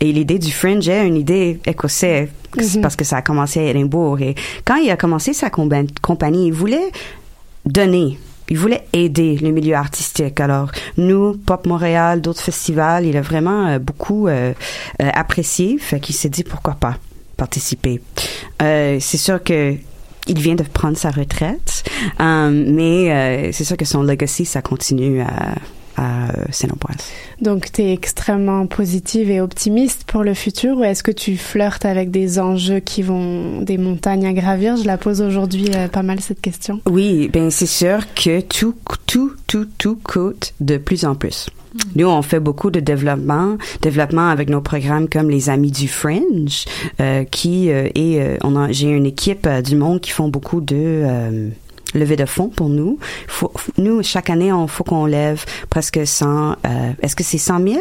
Et 0.00 0.12
l'idée 0.12 0.38
du 0.38 0.50
fringe 0.52 0.88
est 0.88 1.06
une 1.06 1.16
idée 1.16 1.60
écossaise 1.66 2.28
Mhm. 2.56 2.82
parce 2.82 2.94
que 2.96 3.04
ça 3.04 3.16
a 3.18 3.22
commencé 3.22 3.60
à 3.60 3.64
Édimbourg. 3.64 4.20
Et 4.20 4.34
quand 4.64 4.76
il 4.76 4.90
a 4.90 4.96
commencé 4.96 5.32
sa 5.32 5.48
compa- 5.48 5.86
compagnie, 6.02 6.46
il 6.48 6.52
voulait 6.52 6.90
donner. 7.64 8.18
Il 8.50 8.58
voulait 8.58 8.84
aider 8.92 9.36
le 9.40 9.50
milieu 9.50 9.74
artistique. 9.74 10.38
Alors, 10.38 10.70
nous, 10.98 11.32
Pop 11.34 11.66
Montréal, 11.66 12.20
d'autres 12.20 12.42
festivals, 12.42 13.06
il 13.06 13.16
a 13.16 13.22
vraiment 13.22 13.66
euh, 13.68 13.78
beaucoup 13.78 14.28
euh, 14.28 14.52
euh, 15.00 15.10
apprécié. 15.14 15.78
Fait 15.78 15.98
qu'il 15.98 16.14
s'est 16.14 16.28
dit 16.28 16.44
pourquoi 16.44 16.74
pas 16.74 16.96
participer. 17.36 18.00
Euh, 18.62 18.98
c'est 19.00 19.16
sûr 19.16 19.42
que 19.42 19.74
il 20.26 20.38
vient 20.38 20.54
de 20.54 20.62
prendre 20.62 20.96
sa 20.96 21.10
retraite, 21.10 21.84
mais 22.18 23.50
c'est 23.52 23.64
sûr 23.64 23.76
que 23.76 23.84
son 23.84 24.02
legacy, 24.02 24.46
ça 24.46 24.62
continue 24.62 25.20
à, 25.20 25.54
à 25.96 26.28
Saint-Ambroise. 26.50 26.96
Donc, 27.40 27.72
tu 27.72 27.82
es 27.82 27.92
extrêmement 27.92 28.66
positive 28.66 29.30
et 29.30 29.40
optimiste 29.40 30.04
pour 30.04 30.22
le 30.22 30.34
futur 30.34 30.78
ou 30.78 30.84
est-ce 30.84 31.02
que 31.02 31.10
tu 31.10 31.36
flirtes 31.36 31.84
avec 31.84 32.10
des 32.10 32.38
enjeux 32.38 32.80
qui 32.80 33.02
vont, 33.02 33.60
des 33.60 33.78
montagnes 33.78 34.26
à 34.26 34.32
gravir? 34.32 34.76
Je 34.76 34.84
la 34.84 34.98
pose 34.98 35.20
aujourd'hui 35.20 35.70
euh, 35.74 35.88
pas 35.88 36.02
mal 36.02 36.20
cette 36.20 36.40
question. 36.40 36.80
Oui, 36.88 37.28
ben 37.32 37.50
c'est 37.50 37.66
sûr 37.66 38.00
que 38.14 38.40
tout, 38.40 38.74
tout, 39.06 39.32
tout, 39.46 39.66
tout 39.78 39.98
coûte 40.02 40.54
de 40.60 40.76
plus 40.76 41.04
en 41.04 41.14
plus. 41.14 41.48
Nous, 41.96 42.06
on 42.06 42.22
fait 42.22 42.38
beaucoup 42.38 42.70
de 42.70 42.78
développement, 42.78 43.56
développement 43.82 44.28
avec 44.28 44.48
nos 44.48 44.60
programmes 44.60 45.08
comme 45.08 45.28
les 45.28 45.50
Amis 45.50 45.72
du 45.72 45.88
Fringe, 45.88 46.66
euh, 47.00 47.24
qui 47.24 47.70
euh, 47.70 47.88
et 47.96 48.22
euh, 48.22 48.36
on 48.44 48.54
a, 48.54 48.70
j'ai 48.70 48.88
une 48.88 49.06
équipe 49.06 49.44
euh, 49.46 49.60
du 49.60 49.74
monde 49.74 50.00
qui 50.00 50.10
font 50.12 50.28
beaucoup 50.28 50.60
de 50.60 50.76
euh, 50.76 51.48
levée 51.94 52.16
de 52.16 52.26
fonds 52.26 52.48
pour 52.48 52.68
nous. 52.68 52.98
Faut, 53.28 53.52
nous, 53.78 54.02
chaque 54.02 54.30
année, 54.30 54.52
on 54.52 54.66
faut 54.66 54.84
qu'on 54.84 55.06
lève 55.06 55.44
presque 55.70 56.06
100. 56.06 56.56
euh, 56.66 56.92
est-ce 57.02 57.16
que 57.16 57.24
c'est 57.24 57.38
100 57.38 57.62
000 57.66 57.80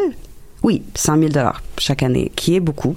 Oui, 0.64 0.84
100 0.95 1.18
000 1.18 1.30
dollars 1.30 1.61
chaque 1.78 2.03
année, 2.03 2.32
qui 2.36 2.55
est 2.55 2.59
beaucoup. 2.59 2.95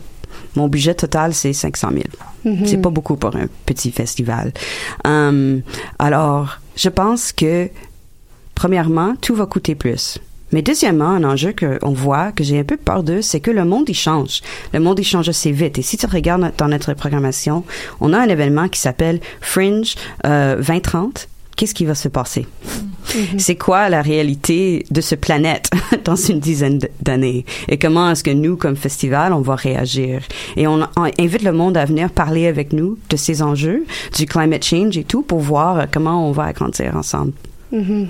Mon 0.55 0.69
budget 0.69 0.95
total, 0.95 1.35
c'est 1.35 1.53
500 1.53 1.89
000. 1.93 2.03
Mhm. 2.45 2.67
C'est 2.67 2.79
pas 2.79 2.91
beaucoup 2.91 3.17
pour 3.17 3.35
un 3.37 3.47
petit 3.67 3.91
festival. 3.91 4.53
Hum, 5.05 5.62
alors, 5.99 6.59
je 6.77 6.89
pense 6.89 7.33
que, 7.33 7.69
premièrement, 8.55 9.14
tout 9.21 9.35
va 9.35 9.47
coûter 9.47 9.75
plus. 9.75 10.19
Mais 10.53 10.62
deuxièmement, 10.62 11.09
un 11.11 11.24
enjeu 11.24 11.53
qu'on 11.53 11.92
voit, 11.92 12.32
que 12.32 12.44
j'ai 12.44 12.59
un 12.59 12.64
peu 12.64 12.76
peur 12.76 13.03
d'eux, 13.03 13.22
c'est 13.22 13.40
que 13.40 13.51
le 13.51 13.64
monde, 13.64 13.88
il 13.88 13.94
change. 13.94 14.42
Le 14.72 14.80
monde, 14.80 14.99
il 14.99 15.05
change 15.05 15.28
assez 15.28 15.51
vite. 15.53 15.78
Et 15.78 15.82
si 15.82 15.97
tu 15.97 16.07
regardes 16.07 16.53
dans 16.57 16.68
notre 16.68 16.94
programmation, 16.94 17.64
on 18.01 18.12
a 18.12 18.18
un 18.18 18.28
événement 18.28 18.68
qui 18.68 18.80
s'appelle 18.80 19.20
Fringe 19.40 19.97
euh, 20.26 20.57
2030. 20.57 21.28
Qu'est-ce 21.57 21.74
qui 21.74 21.86
va 21.86 21.94
se 21.94 22.09
passer? 22.09 22.47
C'est 23.38 23.57
quoi 23.57 23.88
la 23.88 24.03
réalité 24.03 24.84
de 24.90 25.01
ce 25.01 25.14
planète 25.14 25.70
dans 26.05 26.16
une 26.16 26.38
dizaine 26.38 26.80
d'années? 27.01 27.47
Et 27.68 27.78
comment 27.78 28.11
est-ce 28.11 28.22
que 28.22 28.30
nous, 28.30 28.57
comme 28.57 28.76
festival, 28.76 29.32
on 29.32 29.40
va 29.40 29.55
réagir? 29.55 30.20
Et 30.57 30.66
on, 30.66 30.82
on 30.97 31.05
invite 31.18 31.42
le 31.42 31.53
monde 31.53 31.78
à 31.78 31.86
venir 31.86 32.11
parler 32.11 32.47
avec 32.47 32.74
nous 32.74 32.99
de 33.09 33.16
ces 33.16 33.40
enjeux, 33.40 33.86
du 34.14 34.26
climate 34.26 34.64
change 34.64 34.99
et 34.99 35.05
tout, 35.05 35.22
pour 35.22 35.38
voir 35.38 35.78
euh, 35.78 35.84
comment 35.90 36.28
on 36.28 36.32
va 36.32 36.44
agrandir 36.44 36.94
ensemble. 36.94 37.32
Mhm. 37.72 38.09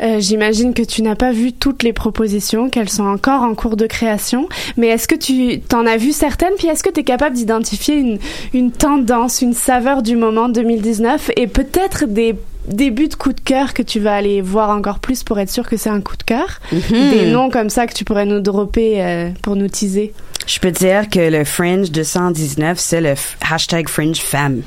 Euh, 0.00 0.20
J'imagine 0.20 0.74
que 0.74 0.82
tu 0.82 1.02
n'as 1.02 1.14
pas 1.14 1.32
vu 1.32 1.52
toutes 1.52 1.82
les 1.82 1.92
propositions, 1.92 2.70
qu'elles 2.70 2.88
sont 2.88 3.06
encore 3.06 3.42
en 3.42 3.54
cours 3.54 3.76
de 3.76 3.86
création, 3.86 4.48
mais 4.76 4.88
est-ce 4.88 5.08
que 5.08 5.14
tu 5.14 5.60
t'en 5.60 5.86
as 5.86 5.96
vu 5.96 6.12
certaines, 6.12 6.54
puis 6.58 6.68
est-ce 6.68 6.82
que 6.82 6.90
tu 6.90 7.00
es 7.00 7.04
capable 7.04 7.36
d'identifier 7.36 7.96
une, 7.96 8.18
une 8.54 8.70
tendance, 8.72 9.42
une 9.42 9.54
saveur 9.54 10.02
du 10.02 10.16
moment 10.16 10.48
2019 10.48 11.30
et 11.36 11.46
peut-être 11.46 12.06
des 12.06 12.34
débuts 12.66 13.08
de 13.08 13.14
coup 13.14 13.32
de 13.32 13.40
cœur 13.40 13.72
que 13.72 13.82
tu 13.82 13.98
vas 13.98 14.14
aller 14.14 14.42
voir 14.42 14.70
encore 14.70 14.98
plus 14.98 15.22
pour 15.24 15.38
être 15.38 15.50
sûr 15.50 15.68
que 15.68 15.76
c'est 15.76 15.90
un 15.90 16.00
coup 16.00 16.16
de 16.16 16.22
cœur? 16.22 16.60
Mhm. 16.72 17.10
Des 17.10 17.30
noms 17.30 17.50
comme 17.50 17.70
ça 17.70 17.86
que 17.86 17.94
tu 17.94 18.04
pourrais 18.04 18.26
nous 18.26 18.40
dropper 18.40 19.02
euh, 19.02 19.30
pour 19.42 19.56
nous 19.56 19.68
teaser? 19.68 20.12
Je 20.46 20.58
peux 20.60 20.70
dire 20.70 21.08
que 21.08 21.18
le 21.18 21.44
Fringe 21.44 21.90
219, 21.90 22.78
c'est 22.78 23.00
le 23.00 23.14
hashtag 23.50 23.88
Fringe 23.88 24.18
Femme. 24.20 24.62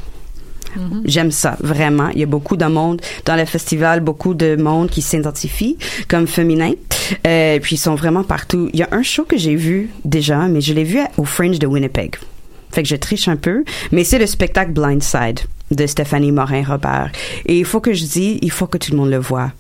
J'aime 1.06 1.32
ça, 1.32 1.58
vraiment. 1.60 2.10
Il 2.10 2.20
y 2.20 2.24
a 2.24 2.28
beaucoup 2.28 2.58
de 2.58 2.66
monde 2.66 3.02
dans 3.26 3.36
le 3.36 3.46
festival, 3.46 4.00
beaucoup 4.00 4.34
de 4.34 4.56
monde 4.56 4.90
qui 4.90 5.02
s'identifie 5.02 5.78
comme 6.08 6.28
féminin. 6.28 6.72
Euh, 7.28 7.60
puis 7.60 7.76
ils 7.76 7.80
sont 7.80 7.96
vraiment 7.96 8.24
partout. 8.24 8.70
Il 8.74 8.80
y 8.80 8.84
a 8.84 8.90
un 8.92 9.04
show 9.04 9.24
que 9.24 9.38
j'ai 9.38 9.56
vu 9.56 9.90
déjà, 10.06 10.48
mais 10.48 10.62
je 10.62 10.74
l'ai 10.74 10.84
vu 10.84 11.00
au 11.18 11.26
Fringe 11.26 11.60
de 11.60 11.68
Winnipeg. 11.68 12.16
Fait 12.72 12.84
que 12.84 12.90
je 12.90 12.96
triche 12.96 13.28
un 13.28 13.36
peu, 13.36 13.64
mais 13.92 14.04
c'est 14.04 14.20
le 14.20 14.26
spectacle 14.26 14.72
Blindside 14.72 15.42
de 15.72 15.86
Stéphanie 15.88 16.32
Morin-Robert. 16.32 17.12
Et 17.46 17.58
il 17.60 17.66
faut 17.66 17.80
que 17.80 17.94
je 17.94 18.04
dise, 18.06 18.38
il 18.42 18.52
faut 18.52 18.68
que 18.68 18.78
tout 18.78 18.92
le 18.92 18.98
monde 18.98 19.10
le 19.10 19.18
voit. 19.20 19.52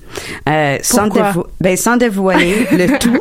Euh, 0.49 0.78
sans, 0.82 1.05
Pourquoi? 1.09 1.32
dévo- 1.32 1.47
ben, 1.59 1.78
sans 1.78 1.97
dévoiler 1.97 2.68
le 2.72 2.97
tout, 2.99 3.20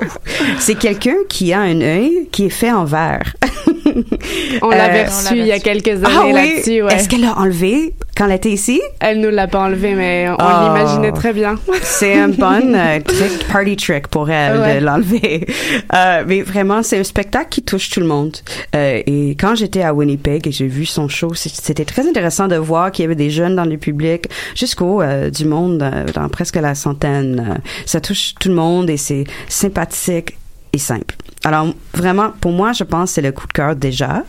c'est 0.58 0.74
quelqu'un 0.74 1.16
qui 1.28 1.52
a 1.52 1.60
un 1.60 1.80
œil 1.80 2.28
qui 2.32 2.46
est 2.46 2.50
fait 2.50 2.72
en 2.72 2.84
verre. 2.84 3.34
On 4.62 4.70
Euh, 4.70 4.76
l'avait 4.76 5.04
reçu 5.06 5.34
il 5.36 5.46
y 5.46 5.52
a 5.52 5.58
quelques 5.58 5.88
années 5.88 6.04
ah 6.08 6.22
oui? 6.26 6.32
là-dessus. 6.32 6.82
Ouais. 6.82 6.94
Est-ce 6.94 7.08
qu'elle 7.08 7.22
l'a 7.22 7.36
enlevé 7.38 7.94
quand 8.16 8.26
elle 8.26 8.32
était 8.36 8.50
ici? 8.50 8.80
Elle 9.00 9.20
nous 9.20 9.30
l'a 9.30 9.46
pas 9.48 9.60
enlevé, 9.60 9.94
mais 9.94 10.28
on 10.28 10.36
Oh. 10.38 10.64
l'imaginait 10.74 11.12
très 11.12 11.32
bien. 11.32 11.56
C'est 11.82 12.14
un 12.18 12.28
bon 12.28 12.74
euh, 12.74 13.00
trick, 13.00 13.46
party 13.52 13.76
trick 13.76 14.08
pour 14.08 14.30
elle 14.30 14.58
Ouais. 14.60 14.80
de 14.80 14.84
l'enlever. 14.84 15.46
Euh, 15.94 16.24
mais 16.26 16.42
vraiment, 16.42 16.82
c'est 16.82 16.98
un 16.98 17.04
spectacle 17.04 17.48
qui 17.50 17.62
touche 17.62 17.90
tout 17.90 18.00
le 18.00 18.06
monde. 18.06 18.36
Euh, 18.76 19.02
et 19.06 19.36
quand 19.40 19.54
j'étais 19.54 19.82
à 19.82 19.92
Winnipeg 19.94 20.46
et 20.46 20.52
j'ai 20.52 20.66
vu 20.66 20.86
son 20.86 21.08
show, 21.08 21.32
c'était 21.34 21.84
très 21.84 22.08
intéressant 22.08 22.46
de 22.48 22.56
voir 22.56 22.79
qu'il 22.88 23.02
y 23.02 23.06
avait 23.06 23.14
des 23.14 23.30
jeunes 23.30 23.56
dans 23.56 23.64
le 23.64 23.76
public, 23.76 24.28
jusqu'au 24.54 25.02
euh, 25.02 25.30
du 25.30 25.44
monde 25.44 25.82
euh, 25.82 26.06
dans 26.14 26.28
presque 26.28 26.56
la 26.56 26.74
centaine. 26.74 27.56
Euh, 27.56 27.58
ça 27.86 28.00
touche 28.00 28.34
tout 28.40 28.48
le 28.48 28.54
monde 28.54 28.88
et 28.88 28.96
c'est 28.96 29.24
sympathique 29.48 30.38
et 30.72 30.78
simple. 30.78 31.16
Alors 31.42 31.68
vraiment, 31.94 32.32
pour 32.40 32.52
moi, 32.52 32.72
je 32.72 32.84
pense 32.84 33.10
que 33.10 33.14
c'est 33.14 33.22
le 33.22 33.32
coup 33.32 33.46
de 33.46 33.52
cœur 33.54 33.74
déjà 33.74 34.24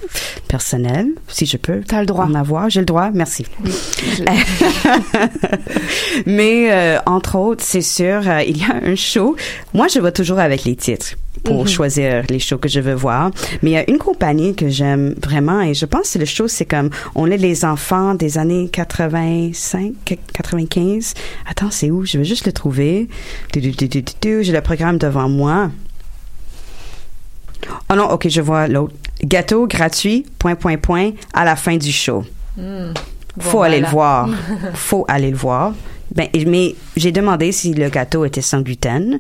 personnel, 0.48 1.10
si 1.28 1.46
je 1.46 1.58
peux. 1.58 1.82
T'as 1.86 2.00
le 2.00 2.06
droit. 2.06 2.26
En 2.26 2.34
avoir, 2.36 2.70
j'ai 2.70 2.80
le 2.80 2.86
droit. 2.86 3.10
Merci. 3.14 3.46
Mais 6.26 6.72
euh, 6.72 6.98
entre 7.06 7.38
autres, 7.38 7.64
c'est 7.66 7.82
sûr, 7.82 8.22
euh, 8.28 8.42
il 8.44 8.58
y 8.58 8.64
a 8.64 8.76
un 8.84 8.96
show. 8.96 9.36
Moi, 9.74 9.88
je 9.88 10.00
vais 10.00 10.12
toujours 10.12 10.40
avec 10.40 10.64
les 10.64 10.76
titres 10.76 11.16
pour 11.44 11.62
Mhm. 11.64 11.68
choisir 11.68 12.24
les 12.30 12.40
shows 12.40 12.58
que 12.58 12.70
je 12.70 12.80
veux 12.80 12.94
voir. 12.94 13.32
Mais 13.62 13.72
il 13.72 13.74
y 13.74 13.78
a 13.78 13.90
une 13.90 13.98
compagnie 13.98 14.56
que 14.56 14.70
j'aime 14.70 15.16
vraiment 15.22 15.62
et 15.62 15.74
je 15.74 15.86
pense 15.86 16.12
que 16.14 16.20
le 16.20 16.26
show, 16.26 16.48
c'est 16.48 16.66
comme 16.66 16.90
on 17.16 17.30
est 17.32 17.38
les 17.38 17.66
enfants 17.66 18.14
des 18.16 18.38
années 18.38 18.70
85, 18.72 19.94
95. 20.34 21.14
Attends, 21.50 21.72
c'est 21.72 21.90
où? 21.92 22.06
Je 22.06 22.18
vais 22.18 22.26
juste 22.26 22.46
le 22.46 22.52
trouver. 22.54 23.08
Du, 23.54 23.60
du, 23.62 23.72
du. 23.88 24.04
J'ai 24.44 24.52
le 24.54 24.62
programme 24.62 24.98
devant 24.98 25.30
moi. 25.30 25.72
Oh 27.90 27.96
non, 27.96 28.10
ok, 28.10 28.28
je 28.30 28.42
vois 28.42 28.68
l'autre. 28.68 28.94
Gâteau 29.24 29.68
gratuit, 29.68 30.26
point, 30.40 30.56
point, 30.56 30.78
point, 30.78 31.12
à 31.34 31.46
la 31.46 31.56
fin 31.56 31.78
du 31.78 31.92
show. 31.92 32.24
Faut 33.40 33.58
Bon, 33.58 33.62
aller 33.62 33.80
le 33.80 33.88
voir. 33.88 34.30
Faut 34.74 35.06
aller 35.08 35.32
le 35.32 35.38
voir. 35.38 35.74
Ben, 36.14 36.28
mais 36.48 36.76
j'ai 36.98 37.12
demandé 37.12 37.52
si 37.52 37.74
le 37.74 37.90
gâteau 37.90 38.26
était 38.26 38.42
sans 38.42 38.62
gluten. 38.62 39.20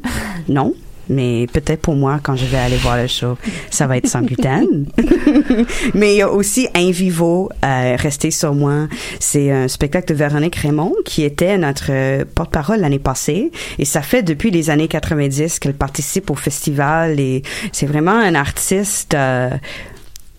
Non. 0.49 0.73
Mais 1.11 1.47
peut-être 1.51 1.81
pour 1.81 1.95
moi, 1.95 2.19
quand 2.23 2.35
je 2.35 2.45
vais 2.45 2.57
aller 2.57 2.77
voir 2.77 2.97
le 2.97 3.07
show, 3.07 3.37
ça 3.69 3.85
va 3.87 3.97
être 3.97 4.07
sans 4.07 4.21
gluten. 4.21 4.85
mais 5.93 6.13
il 6.13 6.17
y 6.17 6.21
a 6.21 6.31
aussi 6.31 6.67
Un 6.73 6.91
Vivo, 6.91 7.49
euh, 7.63 7.97
sur 8.29 8.55
moi. 8.55 8.87
C'est 9.19 9.51
un 9.51 9.67
spectacle 9.67 10.07
de 10.07 10.17
Véronique 10.17 10.55
Raymond 10.55 10.95
qui 11.05 11.23
était 11.23 11.57
notre 11.57 12.23
porte-parole 12.23 12.79
l'année 12.79 12.99
passée. 12.99 13.51
Et 13.77 13.85
ça 13.85 14.01
fait 14.01 14.23
depuis 14.23 14.51
les 14.51 14.69
années 14.69 14.87
90 14.87 15.59
qu'elle 15.59 15.73
participe 15.73 16.29
au 16.29 16.35
festival. 16.35 17.19
Et 17.19 17.43
c'est 17.71 17.85
vraiment 17.85 18.11
un 18.11 18.35
artiste... 18.35 19.13
euh, 19.13 19.49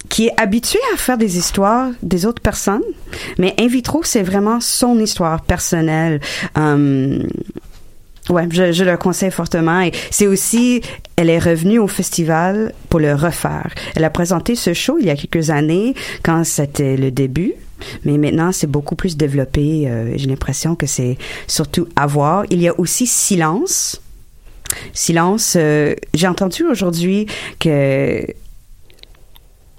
qui 0.09 0.27
est 0.27 0.41
habitué 0.41 0.79
à 0.93 0.99
faire 0.99 1.17
des 1.17 1.39
histoires 1.39 1.89
des 2.03 2.27
autres 2.27 2.43
personnes, 2.43 2.83
mais 3.39 3.55
In 3.59 3.67
vitro, 3.67 4.03
c'est 4.05 4.23
vraiment 4.23 4.61
son 4.61 4.99
histoire 4.99 5.41
personnelle. 5.41 6.21
Hum, 6.55 7.27
ouais, 8.31 8.47
je, 8.51 8.73
je 8.73 8.85
le 8.85 8.97
conseille 8.97 9.31
fortement. 9.31 9.81
Et 9.81 9.93
c'est 10.11 10.27
aussi, 10.27 10.81
elle 11.17 11.31
est 11.31 11.39
revenue 11.39 11.79
au 11.79 11.89
festival 11.89 12.73
pour 12.89 13.01
le 13.01 13.15
refaire. 13.15 13.71
Elle 13.95 14.05
a 14.05 14.11
présenté 14.11 14.55
ce 14.55 14.73
show 14.75 14.99
il 15.01 15.07
y 15.07 15.11
a 15.11 15.17
quelques 15.17 15.51
années, 15.51 15.95
quand 16.23 16.45
c'était 16.45 16.97
le 16.97 17.11
début. 17.11 17.53
Mais 18.05 18.17
maintenant, 18.17 18.53
c'est 18.53 18.69
beaucoup 18.69 18.95
plus 18.95 19.17
développé. 19.17 19.85
Euh, 19.89 20.13
J'ai 20.17 20.29
l'impression 20.29 20.77
que 20.77 20.87
c'est 20.87 21.19
surtout 21.49 21.89
à 21.97 22.07
voir. 22.07 22.45
Il 22.51 22.61
y 22.63 22.69
a 22.69 22.79
aussi 22.79 23.07
Silence. 23.09 24.01
Silence. 24.93 25.55
euh, 25.57 25.95
J'ai 26.15 26.29
entendu 26.29 26.65
aujourd'hui 26.65 27.27
que 27.59 28.25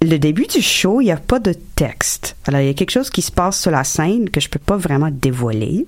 le 0.04 0.20
début 0.20 0.46
du 0.48 0.62
show, 0.62 1.02
il 1.02 1.06
n'y 1.06 1.12
a 1.12 1.18
pas 1.18 1.40
de 1.40 1.54
texte. 1.76 2.36
Alors, 2.48 2.62
il 2.62 2.68
y 2.68 2.70
a 2.70 2.74
quelque 2.74 2.92
chose 2.92 3.10
qui 3.10 3.22
se 3.22 3.32
passe 3.32 3.60
sur 3.62 3.72
la 3.72 3.84
scène 3.84 4.30
que 4.30 4.40
je 4.40 4.50
peux 4.50 4.60
pas 4.60 4.78
vraiment 4.78 5.10
dévoiler, 5.12 5.86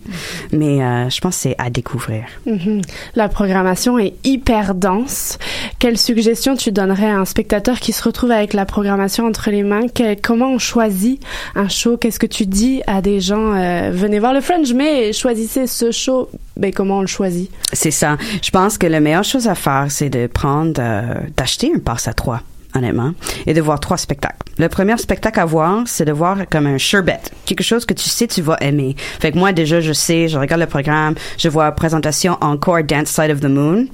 mais 0.51 0.83
euh, 0.83 1.09
je 1.09 1.19
pense 1.21 1.35
que 1.35 1.41
c'est 1.43 1.55
à 1.57 1.69
découvrir. 1.69 2.23
Mhm. 2.45 2.81
La 3.15 3.29
programmation 3.29 3.99
est 3.99 4.13
hyper 4.23 4.75
dense. 4.75 5.37
Quelle 5.79 5.97
suggestion 5.97 6.55
tu 6.55 6.71
donnerais 6.71 7.09
à 7.09 7.19
un 7.19 7.25
spectateur 7.25 7.79
qui 7.79 7.91
se 7.93 8.03
retrouve 8.03 8.31
avec 8.31 8.53
la 8.53 8.65
programmation 8.65 9.25
entre 9.27 9.51
les 9.51 9.63
mains? 9.63 9.87
Que- 9.87 10.15
Comment 10.21 10.51
on 10.53 10.59
choisit 10.59 11.21
un 11.55 11.67
show? 11.67 11.97
Qu'est-ce 11.97 12.19
que 12.19 12.25
tu 12.27 12.45
dis 12.45 12.81
à 12.87 13.01
des 13.01 13.19
gens 13.19 13.53
euh, 13.55 13.91
Venez 13.93 14.19
voir 14.19 14.33
le 14.33 14.41
Fringe, 14.41 14.73
mais 14.73 15.13
choisissez 15.13 15.67
ce 15.67 15.91
show. 15.91 16.29
Ben 16.57 16.71
comment 16.73 16.99
on 16.99 17.01
le 17.01 17.07
choisit? 17.07 17.51
C'est 17.73 17.91
ça. 17.91 18.17
Je 18.41 18.49
pense 18.49 18.77
que 18.77 18.87
la 18.87 18.99
meilleure 19.01 19.23
chose 19.25 19.47
à 19.47 19.55
faire, 19.55 19.87
c'est 19.89 20.09
de 20.09 20.27
prendre, 20.27 20.73
euh, 20.79 21.15
d'acheter 21.35 21.71
un 21.75 21.79
passe 21.79 22.07
à 22.07 22.13
trois, 22.13 22.41
honnêtement, 22.75 23.13
et 23.45 23.53
de 23.53 23.61
voir 23.61 23.79
trois 23.79 23.97
spectacles. 23.97 24.37
Le 24.57 24.69
premier 24.69 24.97
spectacle 24.97 25.39
à 25.39 25.45
voir, 25.45 25.83
c'est 25.85 26.05
de 26.05 26.11
voir 26.11 26.37
comme 26.49 26.67
un 26.67 26.77
sherbet, 26.77 27.19
quelque 27.45 27.63
chose 27.63 27.85
que 27.85 27.93
tu 27.93 28.09
sais 28.09 28.27
tu 28.27 28.41
vas 28.41 28.57
aimer. 28.61 28.95
Fait 29.19 29.31
que 29.31 29.37
moi 29.37 29.51
déjà, 29.51 29.81
je 29.81 29.93
sais, 29.93 30.27
je 30.27 30.37
regarde 30.37 30.61
le 30.61 30.67
programme, 30.67 31.15
je 31.37 31.49
vois 31.49 31.71
présentation 31.71 32.37
encore 32.41 32.83
Dance 32.83 33.09
Side 33.09 33.31
of 33.31 33.39
the 33.39 33.45
Moon. 33.49 33.87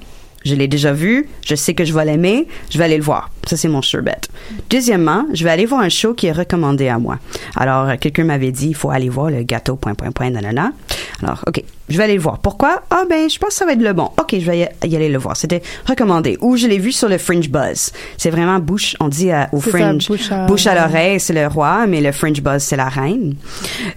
Je 0.43 0.55
l'ai 0.55 0.67
déjà 0.67 0.91
vu, 0.91 1.27
je 1.45 1.53
sais 1.55 1.73
que 1.75 1.85
je 1.85 1.93
vais 1.93 2.03
l'aimer, 2.03 2.47
je 2.71 2.77
vais 2.79 2.85
aller 2.85 2.97
le 2.97 3.03
voir. 3.03 3.29
Ça, 3.47 3.57
c'est 3.57 3.67
mon 3.67 3.81
sherbet. 3.81 4.21
Deuxièmement, 4.69 5.25
je 5.33 5.43
vais 5.43 5.49
aller 5.51 5.65
voir 5.65 5.81
un 5.81 5.89
show 5.89 6.13
qui 6.13 6.27
est 6.27 6.31
recommandé 6.31 6.87
à 6.87 6.97
moi. 6.97 7.19
Alors, 7.55 7.89
euh, 7.89 7.95
quelqu'un 7.99 8.23
m'avait 8.23 8.51
dit, 8.51 8.69
il 8.69 8.75
faut 8.75 8.89
aller 8.89 9.09
voir 9.09 9.29
le 9.29 9.43
gâteau, 9.43 9.75
point, 9.75 9.93
point, 9.93 10.11
point, 10.11 10.29
nanana. 10.31 10.71
Alors, 11.21 11.43
OK, 11.47 11.63
je 11.89 11.97
vais 11.97 12.03
aller 12.05 12.15
le 12.15 12.21
voir. 12.21 12.39
Pourquoi? 12.39 12.81
Ah, 12.89 13.03
ben, 13.09 13.29
je 13.29 13.37
pense 13.37 13.49
que 13.49 13.55
ça 13.55 13.65
va 13.65 13.73
être 13.73 13.81
le 13.81 13.93
bon. 13.93 14.09
OK, 14.19 14.31
je 14.39 14.45
vais 14.49 14.69
y 14.83 14.95
aller 14.95 15.09
le 15.09 15.17
voir. 15.19 15.37
C'était 15.37 15.61
recommandé. 15.87 16.37
Ou 16.41 16.57
je 16.57 16.65
l'ai 16.67 16.79
vu 16.79 16.91
sur 16.91 17.07
le 17.09 17.17
Fringe 17.19 17.49
Buzz. 17.49 17.91
C'est 18.17 18.31
vraiment 18.31 18.57
bouche, 18.59 18.95
on 18.99 19.09
dit 19.09 19.29
au 19.51 19.61
C'est 19.61 19.71
ça, 19.71 19.77
Fringe, 19.77 20.07
bouche 20.07 20.31
à- 20.31 20.45
bouche 20.47 20.67
à 20.67 20.73
l'oreille, 20.75 21.19
c'est 21.19 21.33
le 21.33 21.45
roi, 21.47 21.85
mais 21.87 22.01
le 22.01 22.11
Fringe 22.11 22.41
Buzz, 22.41 22.63
c'est 22.63 22.77
la 22.77 22.89
reine. 22.89 23.35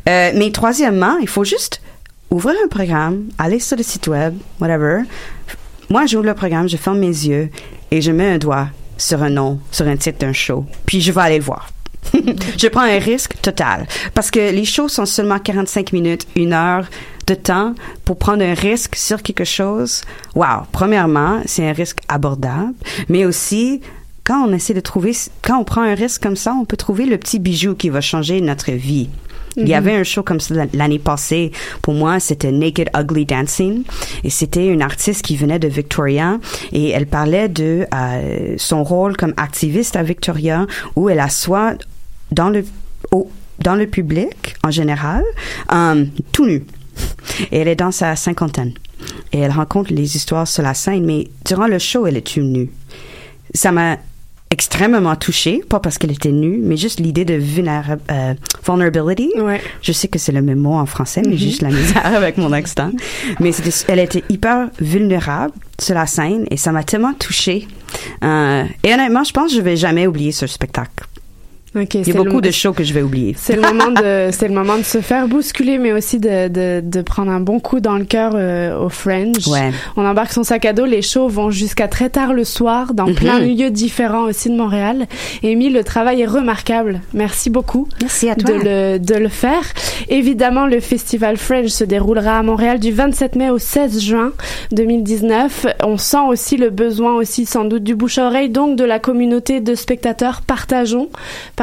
Euh, 0.09 0.33
mais 0.35 0.51
troisièmement, 0.51 1.17
il 1.23 1.29
faut 1.29 1.45
juste 1.45 1.81
ouvrir 2.31 2.57
un 2.65 2.69
programme, 2.69 3.25
aller 3.39 3.61
sur 3.61 3.77
le 3.77 3.83
site 3.83 4.09
web, 4.09 4.35
whatever. 4.61 5.03
Moi, 5.91 6.07
j'ouvre 6.07 6.25
le 6.25 6.35
programme, 6.35 6.69
je 6.69 6.77
ferme 6.77 6.99
mes 6.99 7.07
yeux 7.07 7.51
et 7.91 8.01
je 8.01 8.11
mets 8.11 8.33
un 8.33 8.39
doigt 8.39 8.69
sur 8.97 9.23
un 9.23 9.31
nom, 9.31 9.59
sur 9.71 9.87
un 9.87 9.97
titre 9.97 10.19
d'un 10.19 10.33
show. 10.33 10.65
Puis 10.87 11.01
je 11.01 11.13
vais 11.13 11.21
aller 11.21 11.39
le 11.39 11.45
voir. 11.45 11.69
je 12.13 12.69
prends 12.69 12.83
un 12.83 12.99
risque 12.99 13.41
total. 13.43 13.87
Parce 14.15 14.31
que 14.31 14.39
les 14.39 14.65
shows 14.65 14.89
sont 14.89 15.07
seulement 15.07 15.39
45 15.39 15.93
minutes, 15.93 16.27
une 16.37 16.53
heure 16.53 16.87
de 17.27 17.35
temps 17.35 17.75
pour 18.05 18.19
prendre 18.19 18.45
un 18.45 18.55
risque 18.55 18.97
sur 18.97 19.23
quelque 19.23 19.45
chose. 19.45 20.03
Wow! 20.35 20.65
Premièrement, 20.73 21.41
c'est 21.47 21.69
un 21.69 21.73
risque 21.73 22.01
abordable, 22.09 22.75
mais 23.09 23.25
aussi, 23.25 23.81
quand 24.25 24.47
on 24.47 24.53
essaie 24.53 24.75
de 24.75 24.81
trouver, 24.81 25.13
quand 25.43 25.59
on 25.59 25.65
prend 25.65 25.83
un 25.83 25.95
risque 25.95 26.23
comme 26.23 26.37
ça, 26.37 26.55
on 26.55 26.65
peut 26.65 26.77
trouver 26.77 27.07
le 27.07 27.19
petit 27.19 27.39
bijou 27.39 27.75
qui 27.75 27.89
va 27.89 28.01
changer 28.01 28.41
notre 28.41 28.73
vie. 28.73 29.09
Il 29.57 29.69
y 29.69 29.73
Mhm. 29.73 29.75
avait 29.79 29.95
un 29.97 30.03
show 30.05 30.23
comme 30.23 30.41
ça 30.41 30.55
l'année 30.73 30.99
passée. 30.99 31.53
Pour 31.83 31.95
moi, 31.95 32.19
c'était 32.21 32.51
Naked 32.53 32.91
Ugly 32.97 33.25
Dancing. 33.27 33.85
Et 34.25 34.31
c'était 34.31 34.67
une 34.67 34.83
artiste 34.83 35.23
qui 35.23 35.37
venait 35.37 35.59
de 35.59 35.69
Victoria. 35.69 36.39
Et 36.73 36.91
elle 36.91 37.07
parlait 37.07 37.49
de 37.49 37.87
euh, 37.95 38.55
son 38.59 38.83
rôle 38.85 39.17
comme 39.17 39.35
activiste 39.37 39.97
à 39.97 40.03
Victoria, 40.03 40.67
où 40.97 41.09
elle 41.09 41.21
assoit 41.21 41.75
dans 42.33 42.51
le, 42.51 42.65
au- 43.13 43.31
dans 43.61 43.77
le 43.77 43.87
public, 43.87 44.57
en 44.65 44.71
général, 44.71 45.23
euh, 45.73 46.05
tout 46.33 46.47
nu. 46.47 46.65
Et 47.53 47.59
elle 47.59 47.69
est 47.69 47.77
dans 47.77 47.93
sa 47.93 48.17
cinquantaine. 48.17 48.75
Et 49.33 49.39
elle 49.41 49.51
rencontre 49.53 49.93
les 49.93 50.17
histoires 50.17 50.49
sur 50.49 50.63
la 50.63 50.75
scène, 50.75 51.05
mais 51.05 51.29
durant 51.45 51.67
le 51.67 51.79
show, 51.79 52.07
elle 52.07 52.17
est 52.17 52.27
tout 52.35 52.41
nue. 52.41 52.71
Ça 53.53 53.71
m'a 53.73 53.99
extrêmement 54.51 55.17
touchée, 55.17 55.63
pas 55.69 55.81
parce 55.81 55.99
qu'elle 55.99 56.13
était 56.13 56.31
nue, 56.31 56.59
mais 56.63 56.77
juste 56.77 57.01
l'idée 57.01 57.25
de 57.25 57.35
vulnéra- 57.35 57.99
euh, 58.11 58.35
vulnerability. 58.67 59.31
Je 59.83 59.93
sais 59.93 60.07
que 60.09 60.19
c'est 60.19 60.31
le 60.33 60.43
même 60.43 60.61
mot 60.61 60.75
en 60.75 60.87
français, 60.87 61.23
mais 61.25 61.33
Mhm. 61.33 61.39
j'ai 61.39 61.47
juste 61.49 61.63
la 61.63 61.71
misère 61.71 62.07
avec 62.17 62.39
mon 62.39 62.53
accent. 62.53 62.93
Mais 63.41 63.51
c'était- 63.53 63.73
elle 63.89 63.99
était 63.99 64.23
hyper 64.29 64.69
vulnérable 64.81 65.53
sur 65.81 65.95
la 65.97 66.07
scène 66.07 66.47
et 66.51 66.57
ça 66.57 66.71
m'a 66.71 66.85
tellement 66.85 67.15
touchée. 67.15 67.67
Euh, 68.23 68.65
et 68.85 68.93
honnêtement, 68.95 69.25
je 69.25 69.33
pense 69.33 69.51
que 69.51 69.57
je 69.57 69.63
vais 69.63 69.77
jamais 69.77 70.07
oublier 70.07 70.31
ce 70.33 70.47
spectacle. 70.47 70.91
Ok, 71.77 71.95
Il 71.95 72.07
y 72.09 72.11
a 72.13 72.15
beaucoup 72.15 72.41
de 72.41 72.51
shows 72.51 72.73
que 72.73 72.85
je 72.85 72.93
vais 72.93 73.03
oublier. 73.03 73.35
C'est 73.39 73.57
le 73.57 73.63
moment 73.63 73.91
de, 73.91 74.29
c'est 74.31 74.47
le 74.49 74.55
moment 74.55 74.77
de 74.79 74.83
se 74.85 75.01
faire 75.01 75.27
bousculer, 75.27 75.79
mais 75.79 75.93
aussi 75.93 76.19
de, 76.21 76.49
de, 76.49 76.81
de 76.85 77.03
prendre 77.03 77.31
un 77.33 77.41
bon 77.41 77.59
coup 77.59 77.81
dans 77.81 77.97
le 77.99 78.05
cœur 78.05 78.33
euh, 78.37 78.79
au 78.79 78.89
Fringe. 78.89 79.47
Ouais. 79.49 79.73
On 79.97 80.07
embarque 80.07 80.33
son 80.33 80.45
sac 80.45 80.65
à 80.67 80.73
dos. 80.73 80.85
Les 80.85 81.03
shows 81.03 81.29
vont 81.29 81.51
jusqu'à 81.51 81.89
très 81.89 82.11
tard 82.11 82.33
le 82.33 82.45
soir, 82.45 82.95
dans 82.95 83.07
Mhm. 83.09 83.15
plein 83.15 83.41
de 83.41 83.47
lieux 83.47 83.71
différents 83.71 84.23
aussi 84.25 84.51
de 84.51 84.57
Montréal. 84.57 85.07
Amy, 85.43 85.69
le 85.71 85.83
travail 85.85 86.21
est 86.23 86.27
remarquable. 86.27 87.01
Merci 87.13 87.51
beaucoup. 87.51 87.89
Merci 88.01 88.29
à 88.31 88.37
toi. 88.37 88.51
De 88.57 88.63
le, 88.65 88.99
de 88.99 89.15
le 89.15 89.29
faire. 89.29 89.63
Évidemment, 90.09 90.67
le 90.67 90.81
festival 90.81 91.37
Fringe 91.37 91.69
se 91.69 91.85
déroulera 91.85 92.39
à 92.39 92.43
Montréal 92.43 92.79
du 92.79 92.93
27 92.93 93.37
mai 93.37 93.51
au 93.51 93.59
16 93.59 94.01
juin 94.01 94.33
2019. 94.73 95.67
On 95.83 95.97
sent 95.97 96.19
aussi 96.29 96.57
le 96.57 96.71
besoin 96.71 97.15
aussi 97.15 97.47
sans 97.47 97.65
doute 97.65 97.83
du 97.85 97.95
bouche 97.95 98.19
à 98.19 98.27
oreille, 98.27 98.49
donc 98.51 98.77
de 98.77 98.85
la 98.85 98.99
communauté 98.99 99.61
de 99.61 99.75
spectateurs. 99.75 100.43
Partageons, 100.43 101.09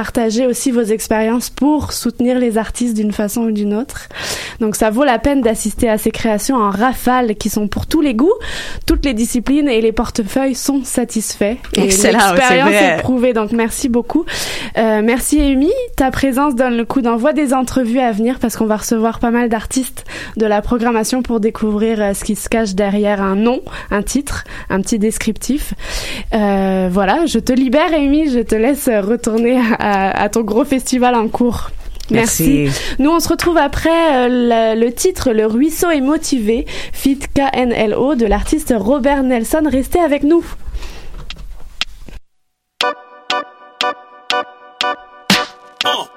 partagez 0.01 0.47
aussi 0.47 0.71
vos 0.71 0.81
expériences 0.81 1.51
pour 1.51 1.93
soutenir 1.93 2.39
les 2.39 2.57
artistes 2.57 2.95
d'une 2.95 3.11
façon 3.11 3.41
ou 3.41 3.51
d'une 3.51 3.75
autre. 3.75 4.09
Donc 4.59 4.75
ça 4.75 4.89
vaut 4.89 5.03
la 5.03 5.19
peine 5.19 5.41
d'assister 5.41 5.87
à 5.87 5.99
ces 5.99 6.09
créations 6.09 6.55
en 6.55 6.71
rafale 6.71 7.35
qui 7.35 7.51
sont 7.51 7.67
pour 7.67 7.85
tous 7.85 8.01
les 8.01 8.15
goûts, 8.15 8.33
toutes 8.87 9.05
les 9.05 9.13
disciplines 9.13 9.69
et 9.69 9.79
les 9.79 9.91
portefeuilles 9.91 10.55
sont 10.55 10.83
satisfaits. 10.83 11.57
Et 11.77 11.83
Excellent, 11.83 12.33
L'expérience 12.33 12.69
vrai. 12.69 12.97
est 12.97 13.01
prouvée, 13.01 13.33
donc 13.33 13.51
merci 13.51 13.89
beaucoup. 13.89 14.25
Euh, 14.75 15.03
merci 15.03 15.39
Amy, 15.39 15.71
ta 15.95 16.09
présence 16.09 16.55
donne 16.55 16.77
le 16.77 16.85
coup 16.85 17.01
d'envoi 17.01 17.31
des 17.33 17.53
entrevues 17.53 17.99
à 17.99 18.11
venir 18.11 18.39
parce 18.39 18.55
qu'on 18.55 18.65
va 18.65 18.77
recevoir 18.77 19.19
pas 19.19 19.29
mal 19.29 19.49
d'artistes 19.49 20.05
de 20.35 20.47
la 20.47 20.63
programmation 20.63 21.21
pour 21.21 21.39
découvrir 21.39 22.01
euh, 22.01 22.13
ce 22.15 22.23
qui 22.23 22.35
se 22.35 22.49
cache 22.49 22.73
derrière 22.73 23.21
un 23.21 23.35
nom, 23.35 23.61
un 23.91 24.01
titre, 24.01 24.45
un 24.71 24.81
petit 24.81 24.97
descriptif. 24.97 25.75
Euh, 26.33 26.89
voilà, 26.91 27.27
je 27.27 27.37
te 27.37 27.53
libère 27.53 27.93
Amy, 27.93 28.31
je 28.31 28.39
te 28.39 28.55
laisse 28.55 28.87
retourner 28.87 29.59
à, 29.77 29.90
à 29.93 30.29
ton 30.29 30.41
gros 30.41 30.65
festival 30.65 31.15
en 31.15 31.27
cours. 31.27 31.69
Merci. 32.11 32.63
Merci. 32.65 32.95
Nous, 32.99 33.09
on 33.09 33.19
se 33.19 33.29
retrouve 33.29 33.57
après 33.57 33.89
euh, 33.89 34.75
le, 34.75 34.79
le 34.79 34.93
titre 34.93 35.31
Le 35.31 35.45
ruisseau 35.45 35.89
est 35.89 36.01
motivé, 36.01 36.65
fit 36.93 37.19
KNLO 37.19 38.15
de 38.15 38.25
l'artiste 38.25 38.73
Robert 38.77 39.23
Nelson. 39.23 39.63
Restez 39.65 39.99
avec 39.99 40.23
nous. 40.23 40.43
Ok, 45.93 46.09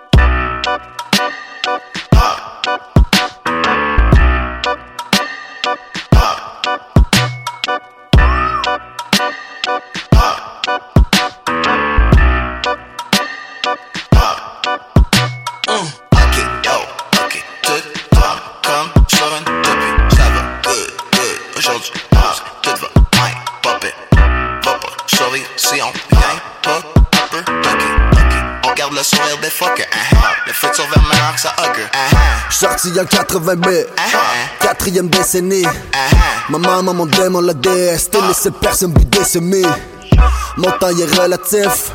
Sorti 32.55 32.93
en 33.01 33.05
80 33.05 33.57
mai, 33.67 33.85
quatrième 34.61 35.09
décennie. 35.09 35.67
Ma 36.49 36.59
maman, 36.59 36.95
mon 36.95 37.07
démon, 37.07 37.41
la 37.41 37.53
t'es 37.53 37.97
laissé 38.29 38.53
personne 38.53 38.93
bouder 38.93 39.25
semé. 39.25 39.63
Mon 40.57 40.71
temps 40.71 40.91
est 40.91 41.21
relatif, 41.21 41.91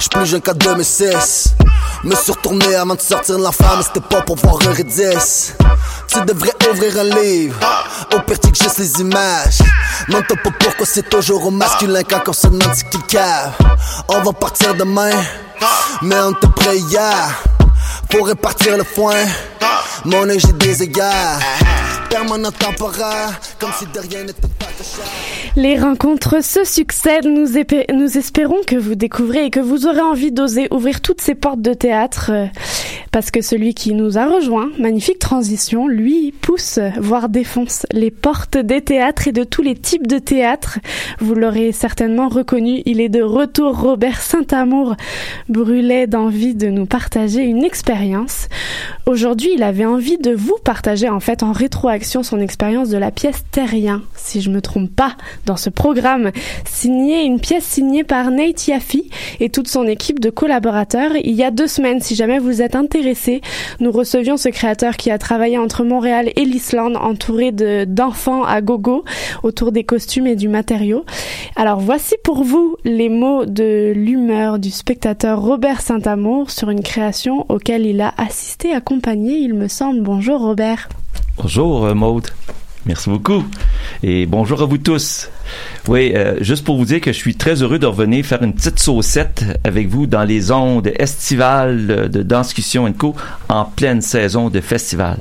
j'suis 0.00 0.08
plus 0.10 0.26
jeune 0.26 0.40
qu'en 0.40 0.54
2006. 0.54 1.54
Me 2.02 2.16
suis 2.16 2.32
retourné 2.32 2.74
avant 2.74 2.96
de 2.96 3.00
sortir 3.00 3.38
de 3.38 3.42
mais 3.44 3.82
c'était 3.84 4.00
pas 4.00 4.22
pour 4.22 4.34
voir 4.38 4.58
un 4.66 4.72
Redis. 4.72 5.52
Tu 6.08 6.20
devrais 6.22 6.54
ouvrir 6.68 6.98
un 6.98 7.04
livre, 7.04 7.60
au 8.12 8.18
pire 8.22 8.40
que 8.40 8.48
juste 8.48 8.78
les 8.78 9.00
images. 9.02 9.58
Demande 10.08 10.26
pas 10.26 10.50
pourquoi 10.58 10.84
c'est 10.84 11.08
toujours 11.08 11.46
au 11.46 11.52
masculin 11.52 12.02
quand 12.02 12.28
on 12.28 12.32
se 12.32 12.48
demande 12.48 12.74
ce 12.74 12.82
qu'il 12.82 13.02
cave. 13.02 13.52
On 14.08 14.20
va 14.20 14.32
partir 14.32 14.74
demain, 14.74 15.12
mais 16.02 16.18
on 16.18 16.32
te 16.32 16.46
prêt. 16.46 16.78
Pour 18.10 18.26
répartir 18.26 18.76
le 18.76 18.84
foin, 18.84 19.14
Les 25.56 25.78
rencontres 25.78 26.42
se 26.42 26.64
succèdent. 26.64 27.26
Nous 27.26 28.18
espérons 28.18 28.62
que 28.66 28.76
vous 28.76 28.94
découvrez 28.94 29.46
et 29.46 29.50
que 29.50 29.60
vous 29.60 29.86
aurez 29.86 30.00
envie 30.00 30.32
d'oser 30.32 30.68
ouvrir 30.70 31.00
toutes 31.00 31.20
ces 31.20 31.34
portes 31.34 31.62
de 31.62 31.74
théâtre. 31.74 32.30
Parce 33.12 33.30
que 33.30 33.42
celui 33.42 33.74
qui 33.74 33.92
nous 33.92 34.16
a 34.16 34.24
rejoint, 34.24 34.70
magnifique 34.78 35.18
transition, 35.18 35.86
lui 35.86 36.32
pousse, 36.32 36.78
voire 36.98 37.28
défonce 37.28 37.84
les 37.92 38.10
portes 38.10 38.56
des 38.56 38.80
théâtres 38.80 39.28
et 39.28 39.32
de 39.32 39.44
tous 39.44 39.60
les 39.60 39.74
types 39.74 40.06
de 40.06 40.18
théâtres. 40.18 40.78
Vous 41.20 41.34
l'aurez 41.34 41.72
certainement 41.72 42.28
reconnu, 42.28 42.80
il 42.86 43.02
est 43.02 43.10
de 43.10 43.20
retour. 43.20 43.78
Robert 43.78 44.22
Saint-Amour 44.22 44.96
brûlait 45.50 46.06
d'envie 46.06 46.54
de 46.54 46.68
nous 46.68 46.86
partager 46.86 47.42
une 47.42 47.64
expérience. 47.64 48.48
Aujourd'hui, 49.04 49.50
il 49.56 49.62
avait 49.62 49.84
envie 49.84 50.16
de 50.16 50.32
vous 50.32 50.56
partager 50.64 51.10
en 51.10 51.20
fait 51.20 51.42
en 51.42 51.52
rétroaction 51.52 52.22
son 52.22 52.40
expérience 52.40 52.88
de 52.88 52.96
la 52.96 53.10
pièce 53.10 53.44
Terrien, 53.50 54.00
si 54.16 54.40
je 54.40 54.48
me 54.48 54.62
trompe 54.62 54.90
pas, 54.90 55.16
dans 55.44 55.58
ce 55.58 55.68
programme. 55.68 56.30
Signé, 56.64 57.24
une 57.24 57.40
pièce 57.40 57.64
signée 57.64 58.04
par 58.04 58.30
Nate 58.30 58.68
Yaffe 58.68 58.96
et 59.38 59.50
toute 59.50 59.68
son 59.68 59.86
équipe 59.86 60.18
de 60.18 60.30
collaborateurs 60.30 61.12
il 61.22 61.34
y 61.34 61.44
a 61.44 61.50
deux 61.50 61.66
semaines. 61.66 62.00
Si 62.00 62.14
jamais 62.14 62.38
vous 62.38 62.62
êtes 62.62 62.74
intéressé, 62.74 63.01
nous 63.80 63.90
recevions 63.90 64.36
ce 64.36 64.48
créateur 64.48 64.96
qui 64.96 65.10
a 65.10 65.18
travaillé 65.18 65.58
entre 65.58 65.84
Montréal 65.84 66.30
et 66.36 66.44
l'Islande, 66.44 66.96
entouré 66.96 67.52
de, 67.52 67.84
d'enfants 67.84 68.44
à 68.44 68.60
gogo 68.60 69.04
autour 69.42 69.72
des 69.72 69.84
costumes 69.84 70.26
et 70.26 70.36
du 70.36 70.48
matériau. 70.48 71.04
Alors 71.56 71.80
voici 71.80 72.14
pour 72.22 72.44
vous 72.44 72.76
les 72.84 73.08
mots 73.08 73.44
de 73.44 73.92
l'humeur 73.94 74.58
du 74.58 74.70
spectateur 74.70 75.40
Robert 75.40 75.80
Saint-Amour 75.80 76.50
sur 76.50 76.70
une 76.70 76.82
création 76.82 77.46
auquel 77.48 77.86
il 77.86 78.00
a 78.00 78.14
assisté 78.16 78.72
accompagné, 78.72 79.34
il 79.34 79.54
me 79.54 79.68
semble. 79.68 80.00
Bonjour 80.00 80.40
Robert. 80.40 80.88
Bonjour 81.36 81.84
euh, 81.84 81.94
Maude. 81.94 82.28
Merci 82.84 83.10
beaucoup. 83.10 83.44
Et 84.02 84.26
bonjour 84.26 84.60
à 84.62 84.66
vous 84.66 84.78
tous. 84.78 85.30
Oui, 85.86 86.12
euh, 86.14 86.42
juste 86.42 86.64
pour 86.64 86.76
vous 86.76 86.84
dire 86.84 87.00
que 87.00 87.12
je 87.12 87.16
suis 87.16 87.36
très 87.36 87.62
heureux 87.62 87.78
de 87.78 87.86
revenir 87.86 88.24
faire 88.24 88.42
une 88.42 88.52
petite 88.52 88.80
saucette 88.80 89.44
avec 89.62 89.88
vous 89.88 90.06
dans 90.06 90.24
les 90.24 90.50
ondes 90.50 90.90
estivales 90.98 92.10
de 92.10 92.22
Danscussion 92.22 92.92
Co 92.92 93.14
en 93.48 93.64
pleine 93.66 94.00
saison 94.00 94.48
de 94.48 94.60
festival. 94.60 95.18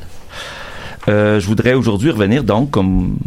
Euh, 1.08 1.40
je 1.40 1.46
voudrais 1.46 1.74
aujourd'hui 1.74 2.10
revenir 2.10 2.44
donc, 2.44 2.72
comme 2.72 3.18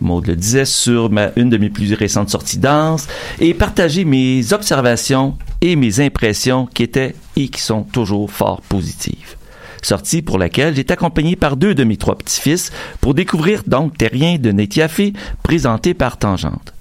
Maud 0.00 0.26
le 0.26 0.36
disait, 0.36 0.66
sur 0.66 1.10
ma, 1.10 1.30
une 1.36 1.48
de 1.48 1.56
mes 1.56 1.70
plus 1.70 1.94
récentes 1.94 2.28
sorties 2.28 2.58
danse 2.58 3.08
et 3.40 3.54
partager 3.54 4.04
mes 4.04 4.52
observations 4.52 5.36
et 5.62 5.74
mes 5.74 6.00
impressions 6.00 6.66
qui 6.66 6.82
étaient 6.82 7.14
et 7.36 7.48
qui 7.48 7.62
sont 7.62 7.82
toujours 7.82 8.30
fort 8.30 8.60
positives 8.68 9.37
sortie 9.82 10.22
pour 10.22 10.38
laquelle 10.38 10.74
j'étais 10.74 10.92
accompagné 10.92 11.36
par 11.36 11.56
deux 11.56 11.74
de 11.74 11.84
mes 11.84 11.96
trois 11.96 12.16
petits-fils 12.16 12.70
pour 13.00 13.14
découvrir 13.14 13.62
donc 13.66 13.96
Terrien 13.96 14.36
de 14.38 14.50
Netiafé 14.50 15.12
présenté 15.42 15.94
par 15.94 16.18
Tangente. 16.18 16.72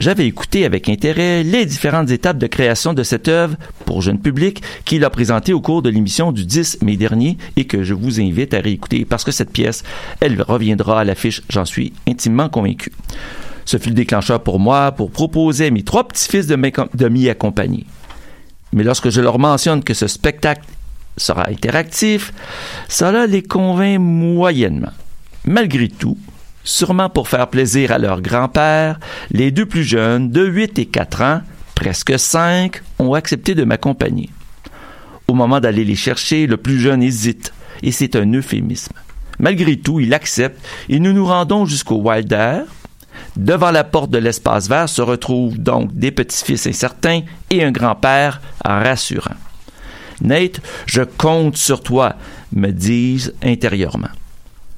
J'avais 0.00 0.26
écouté 0.26 0.64
avec 0.64 0.88
intérêt 0.88 1.44
les 1.44 1.64
différentes 1.66 2.10
étapes 2.10 2.38
de 2.38 2.48
création 2.48 2.94
de 2.94 3.04
cette 3.04 3.28
œuvre 3.28 3.56
pour 3.86 4.02
jeune 4.02 4.18
public 4.18 4.62
qu'il 4.84 5.04
a 5.04 5.10
présenté 5.10 5.52
au 5.52 5.60
cours 5.60 5.82
de 5.82 5.88
l'émission 5.88 6.32
du 6.32 6.44
10 6.44 6.78
mai 6.82 6.96
dernier 6.96 7.38
et 7.56 7.66
que 7.66 7.84
je 7.84 7.94
vous 7.94 8.20
invite 8.20 8.54
à 8.54 8.60
réécouter 8.60 9.04
parce 9.04 9.22
que 9.22 9.30
cette 9.30 9.52
pièce, 9.52 9.84
elle 10.20 10.42
reviendra 10.42 11.00
à 11.00 11.04
l'affiche, 11.04 11.42
j'en 11.48 11.64
suis 11.64 11.92
intimement 12.08 12.48
convaincu. 12.48 12.92
Ce 13.64 13.78
fut 13.78 13.90
le 13.90 13.94
déclencheur 13.94 14.42
pour 14.42 14.58
moi 14.58 14.92
pour 14.92 15.10
proposer 15.10 15.66
à 15.68 15.70
mes 15.70 15.84
trois 15.84 16.06
petits-fils 16.06 16.48
de 16.48 17.08
m'y 17.08 17.28
accompagner. 17.28 17.86
Mais 18.72 18.82
lorsque 18.82 19.10
je 19.10 19.20
leur 19.20 19.38
mentionne 19.38 19.84
que 19.84 19.94
ce 19.94 20.08
spectacle 20.08 20.64
sera 21.16 21.48
interactif, 21.48 22.32
cela 22.88 23.26
les 23.26 23.42
convainc 23.42 23.98
moyennement. 24.00 24.92
Malgré 25.44 25.88
tout, 25.88 26.18
sûrement 26.64 27.10
pour 27.10 27.28
faire 27.28 27.48
plaisir 27.48 27.92
à 27.92 27.98
leur 27.98 28.20
grand-père, 28.20 28.98
les 29.30 29.50
deux 29.50 29.66
plus 29.66 29.84
jeunes, 29.84 30.30
de 30.30 30.44
8 30.44 30.78
et 30.78 30.86
4 30.86 31.22
ans, 31.22 31.40
presque 31.74 32.18
5, 32.18 32.82
ont 32.98 33.14
accepté 33.14 33.54
de 33.54 33.64
m'accompagner. 33.64 34.30
Au 35.28 35.34
moment 35.34 35.60
d'aller 35.60 35.84
les 35.84 35.94
chercher, 35.94 36.46
le 36.46 36.56
plus 36.56 36.78
jeune 36.78 37.02
hésite, 37.02 37.52
et 37.82 37.92
c'est 37.92 38.16
un 38.16 38.30
euphémisme. 38.32 38.94
Malgré 39.38 39.76
tout, 39.76 40.00
il 40.00 40.14
accepte, 40.14 40.64
et 40.88 41.00
nous 41.00 41.12
nous 41.12 41.26
rendons 41.26 41.66
jusqu'au 41.66 41.96
Wild 41.96 42.32
Air. 42.32 42.64
Devant 43.36 43.70
la 43.70 43.84
porte 43.84 44.10
de 44.10 44.18
l'espace 44.18 44.68
vert 44.68 44.88
se 44.88 45.02
retrouvent 45.02 45.58
donc 45.58 45.92
des 45.92 46.10
petits-fils 46.10 46.66
incertains 46.66 47.22
et 47.50 47.64
un 47.64 47.72
grand-père 47.72 48.40
rassurant. 48.64 49.36
Nate, 50.20 50.60
je 50.86 51.02
compte 51.02 51.56
sur 51.56 51.82
toi, 51.82 52.16
me 52.54 52.70
disent 52.70 53.34
intérieurement. 53.42 54.08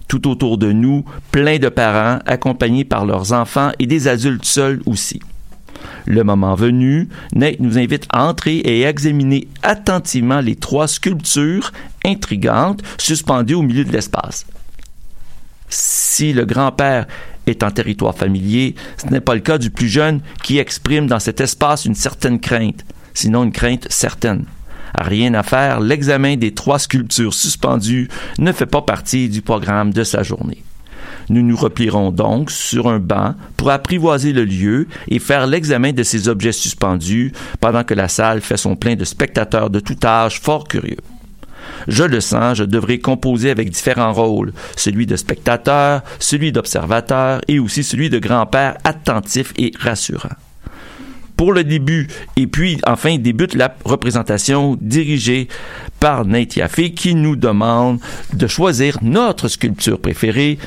Tout 0.09 0.29
autour 0.29 0.57
de 0.59 0.73
nous, 0.73 1.05
plein 1.33 1.59
de 1.59 1.69
parents 1.69 2.21
accompagnés 2.27 2.85
par 2.85 3.07
leurs 3.07 3.33
enfants 3.33 3.73
et 3.79 3.87
des 3.87 4.09
adultes 4.09 4.45
seuls 4.45 4.81
aussi. 4.87 5.21
Le 6.05 6.23
moment 6.23 6.55
venu, 6.55 7.09
Nate 7.35 7.61
nous 7.61 7.79
invite 7.79 8.07
à 8.11 8.27
entrer 8.27 8.59
et 8.59 8.87
à 8.87 8.91
examiner 8.91 9.49
attentivement 9.63 10.41
les 10.41 10.57
trois 10.57 10.87
sculptures 10.87 11.73
intrigantes 12.05 12.83
suspendues 12.99 13.55
au 13.55 13.63
milieu 13.63 13.85
de 13.85 13.93
l'espace. 13.93 14.47
Si 15.69 16.33
le 16.33 16.45
grand-père 16.45 17.07
est 17.47 17.63
en 17.63 17.71
territoire 17.71 18.17
familier, 18.17 18.77
ce 18.99 19.07
n'est 19.09 19.21
pas 19.21 19.35
le 19.35 19.41
cas 19.41 19.59
du 19.59 19.71
plus 19.71 19.89
jeune 19.89 20.21
qui 20.45 20.59
exprime 20.59 21.09
dans 21.09 21.21
cet 21.21 21.41
espace 21.41 21.85
une 21.85 21.95
certaine 21.95 22.39
crainte, 22.39 22.85
sinon 23.13 23.45
une 23.45 23.53
crainte 23.53 23.87
certaine. 23.91 24.47
Rien 24.99 25.35
à 25.35 25.43
faire, 25.43 25.81
l'examen 25.81 26.37
des 26.37 26.55
trois 26.55 26.79
sculptures 26.79 27.35
suspendues 27.35 28.09
ne 28.39 28.53
fait 28.53 28.67
pas 28.67 28.83
partie 28.83 29.29
du 29.29 29.43
programme 29.43 29.93
de 29.93 30.05
sa 30.05 30.23
journée. 30.23 30.63
Nous 31.29 31.43
nous 31.43 31.57
replierons 31.57 32.13
donc 32.13 32.51
sur 32.51 32.89
un 32.89 32.99
banc 32.99 33.35
pour 33.57 33.71
apprivoiser 33.71 34.33
le 34.33 34.45
lieu 34.45 34.87
et 35.09 35.19
faire 35.19 35.47
l'examen 35.47 35.93
de 35.93 36.03
ces 36.03 36.29
objets 36.29 36.53
suspendus 36.53 37.33
pendant 37.61 37.85
que 37.85 37.95
la 37.95 38.09
salle 38.09 38.41
fait 38.41 38.57
son 38.57 38.77
plein 38.77 38.95
de 38.95 39.05
spectateurs 39.05 39.71
de 39.71 39.81
tout 39.81 39.99
âge 40.05 40.41
fort 40.41 40.69
curieux. 40.69 40.99
Je 41.89 42.05
le 42.05 42.21
sens, 42.21 42.59
je 42.59 42.65
devrais 42.65 42.99
composer 42.99 43.51
avec 43.51 43.71
différents 43.71 44.13
rôles, 44.13 44.53
celui 44.77 45.05
de 45.05 45.17
spectateur, 45.17 46.03
celui 46.21 46.53
d'observateur 46.53 47.41
et 47.49 47.59
aussi 47.59 47.83
celui 47.83 48.09
de 48.09 48.19
grand-père 48.19 48.77
attentif 48.85 49.53
et 49.59 49.73
rassurant 49.79 50.37
pour 51.37 51.53
le 51.53 51.65
début. 51.65 52.09
Et 52.37 52.47
puis, 52.47 52.79
enfin, 52.87 53.19
débute 53.19 53.55
la 53.55 53.75
représentation 53.85 54.77
dirigée 54.81 55.49
par 56.01 56.25
Nate 56.25 56.57
Yaffe 56.57 56.95
qui 56.95 57.15
nous 57.15 57.37
demande 57.37 58.01
de 58.33 58.47
choisir 58.47 58.99
notre 59.03 59.49
sculpture 59.49 60.01
préférée 60.01 60.59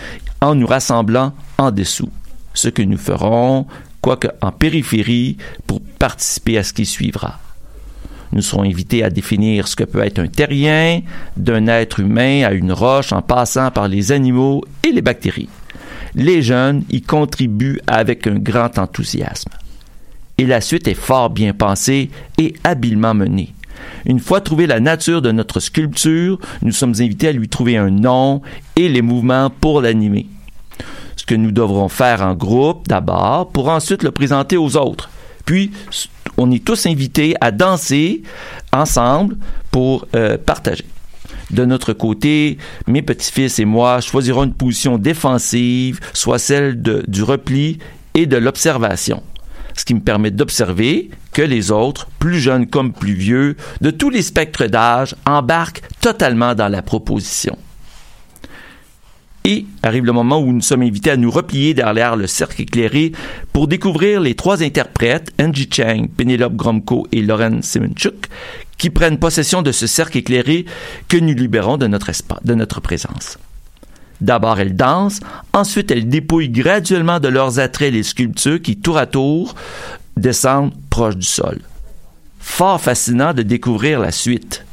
en 0.41 0.55
nous 0.55 0.67
rassemblant 0.67 1.34
en 1.57 1.72
dessous. 1.72 2.09
Ce 2.53 2.70
que 2.70 2.82
nous 2.82 2.97
ferons, 2.97 3.65
quoique 4.01 4.28
en 4.41 4.51
périphérie, 4.51 5.38
pour 5.67 5.82
participer 5.82 6.57
à 6.57 6.63
ce 6.63 6.74
qui 6.74 6.86
suivra. 6.86 7.39
Nous 8.32 8.41
serons 8.43 8.63
invités 8.63 9.03
à 9.03 9.09
définir 9.09 9.67
ce 9.67 9.76
que 9.76 9.84
peut 9.84 10.03
être 10.03 10.20
un 10.20 10.28
terrien, 10.28 11.01
d'un 11.36 11.67
être 11.67 11.99
humain 11.99 12.43
à 12.43 12.51
une 12.51 12.72
roche 12.72 13.11
en 13.11 13.24
passant 13.24 13.72
par 13.72 13.88
les 13.88 14.11
animaux 14.11 14.63
et 14.88 14.91
les 14.91 15.01
bactéries. 15.01 15.49
Les 16.13 16.41
jeunes 16.41 16.84
y 16.89 17.01
contribuent 17.01 17.82
avec 17.88 18.28
un 18.28 18.36
grand 18.36 18.78
enthousiasme 18.78 19.51
et 20.40 20.46
la 20.46 20.62
suite 20.62 20.88
est 20.88 20.94
fort 20.94 21.30
bien 21.30 21.54
pensée 21.54 22.10
et 22.38 22.54
habilement 22.64 23.14
menée. 23.14 23.54
Une 24.06 24.22
fois 24.22 24.40
trouvé 24.40 24.68
la 24.68 24.80
nature 24.80 25.22
de 25.22 25.34
notre 25.34 25.60
sculpture, 25.60 26.40
nous 26.62 26.72
sommes 26.72 26.94
invités 27.00 27.28
à 27.28 27.32
lui 27.34 27.50
trouver 27.50 27.76
un 27.76 27.90
nom 27.90 28.42
et 28.78 28.88
les 28.88 29.02
mouvements 29.02 29.50
pour 29.50 29.82
l'animer. 29.82 30.28
Ce 31.18 31.26
que 31.26 31.36
nous 31.36 31.52
devrons 31.52 31.90
faire 31.90 32.22
en 32.22 32.36
groupe 32.36 32.88
d'abord 32.88 33.50
pour 33.50 33.68
ensuite 33.68 34.02
le 34.02 34.12
présenter 34.12 34.56
aux 34.56 34.78
autres. 34.78 35.10
Puis, 35.46 35.72
on 36.38 36.50
est 36.52 36.64
tous 36.64 36.86
invités 36.86 37.36
à 37.42 37.52
danser 37.52 38.24
ensemble 38.72 39.36
pour 39.72 40.08
euh, 40.16 40.38
partager. 40.38 40.86
De 41.52 41.66
notre 41.66 41.92
côté, 41.92 42.58
mes 42.88 43.02
petits-fils 43.02 43.60
et 43.60 43.66
moi 43.66 44.00
choisirons 44.00 44.46
une 44.46 44.54
position 44.54 44.98
défensive, 44.98 46.00
soit 46.14 46.40
celle 46.40 46.82
du 46.82 47.24
repli 47.24 47.80
et 48.14 48.26
de 48.26 48.38
l'observation 48.38 49.22
ce 49.80 49.86
qui 49.86 49.93
me 49.93 50.01
permet 50.01 50.30
d'observer 50.30 51.09
que 51.32 51.41
les 51.41 51.71
autres, 51.71 52.09
plus 52.19 52.38
jeunes 52.38 52.67
comme 52.67 52.91
plus 52.91 53.13
vieux, 53.13 53.55
de 53.80 53.91
tous 53.91 54.09
les 54.09 54.21
spectres 54.21 54.65
d'âge, 54.65 55.15
embarquent 55.25 55.82
totalement 56.01 56.53
dans 56.53 56.67
la 56.67 56.82
proposition. 56.82 57.57
Et 59.45 59.65
arrive 59.82 60.03
le 60.03 60.11
moment 60.11 60.41
où 60.41 60.51
nous 60.51 60.59
sommes 60.59 60.82
invités 60.82 61.11
à 61.11 61.15
nous 61.15 61.32
replier 61.32 61.73
derrière 61.73 62.17
le 62.17 62.27
cercle 62.27 62.61
éclairé 62.61 63.13
pour 63.53 63.69
découvrir 63.69 64.19
les 64.19 64.36
trois 64.36 64.63
interprètes, 64.63 65.32
Angie 65.39 65.69
Chang, 65.71 66.07
Penelope 66.17 66.57
Gromko 66.57 67.07
et 67.13 67.21
Lauren 67.21 67.61
Simonchuk, 67.61 68.27
qui 68.77 68.89
prennent 68.89 69.17
possession 69.17 69.61
de 69.61 69.71
ce 69.71 69.88
cercle 69.88 70.17
éclairé 70.17 70.65
que 71.07 71.15
nous 71.15 71.34
libérons 71.34 71.77
de 71.77 71.88
notre, 71.88 72.11
de 72.43 72.53
notre 72.53 72.82
présence. 72.82 73.38
D'abord, 74.22 74.59
elles 74.59 74.76
dansent, 74.76 75.22
ensuite 75.53 75.91
elles 75.91 76.09
dépouillent 76.09 76.49
graduellement 76.49 77.20
de 77.20 77.30
leurs 77.30 77.59
attraits 77.59 77.93
les 77.93 78.03
sculptures 78.03 78.61
qui, 78.61 78.78
tour 78.78 78.97
à 78.97 79.05
tour, 79.05 79.55
descendent 80.17 80.74
proche 80.89 81.15
du 81.15 81.26
sol. 81.26 81.59
Fort 82.39 82.82
fascinant 82.82 83.34
de 83.34 83.43
découvrir 83.43 83.99
la 83.99 84.11
suite. 84.11 84.65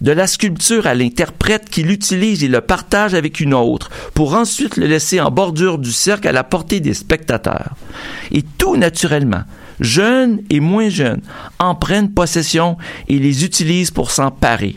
De 0.00 0.12
la 0.12 0.26
sculpture 0.26 0.86
à 0.86 0.94
l'interprète 0.94 1.68
qui 1.68 1.82
l'utilise 1.82 2.42
et 2.42 2.48
le 2.48 2.62
partage 2.62 3.12
avec 3.14 3.40
une 3.40 3.52
autre, 3.52 3.90
pour 4.14 4.34
ensuite 4.34 4.76
le 4.76 4.86
laisser 4.86 5.20
en 5.20 5.30
bordure 5.30 5.78
du 5.78 5.92
cercle 5.92 6.28
à 6.28 6.32
la 6.32 6.44
portée 6.44 6.80
des 6.80 6.94
spectateurs. 6.94 7.74
Et 8.30 8.42
tout 8.42 8.76
naturellement, 8.76 9.42
jeunes 9.78 10.40
et 10.48 10.60
moins 10.60 10.88
jeunes 10.88 11.20
en 11.58 11.74
prennent 11.74 12.12
possession 12.12 12.78
et 13.08 13.18
les 13.18 13.44
utilisent 13.44 13.90
pour 13.90 14.10
s'en 14.10 14.30
parer 14.30 14.76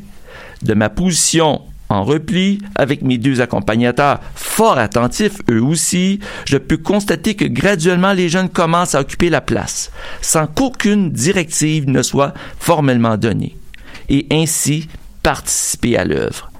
De 0.61 0.74
ma 0.74 0.89
position 0.89 1.61
en 1.89 2.03
repli, 2.03 2.59
avec 2.75 3.01
mes 3.01 3.17
deux 3.17 3.41
accompagnateurs 3.41 4.19
fort 4.36 4.77
attentifs 4.77 5.41
eux 5.49 5.61
aussi, 5.61 6.19
je 6.45 6.57
peux 6.57 6.77
constater 6.77 7.36
que 7.36 7.45
graduellement 7.45 8.13
les 8.13 8.29
jeunes 8.29 8.49
commencent 8.49 8.95
à 8.95 9.01
occuper 9.01 9.29
la 9.29 9.41
place, 9.41 9.91
sans 10.21 10.47
qu'aucune 10.47 11.11
directive 11.11 11.88
ne 11.88 12.01
soit 12.01 12.34
formellement 12.59 13.17
donnée, 13.17 13.55
et 14.09 14.25
ainsi 14.31 14.88
participer 15.21 15.97
à 15.97 16.05
l'œuvre. 16.05 16.51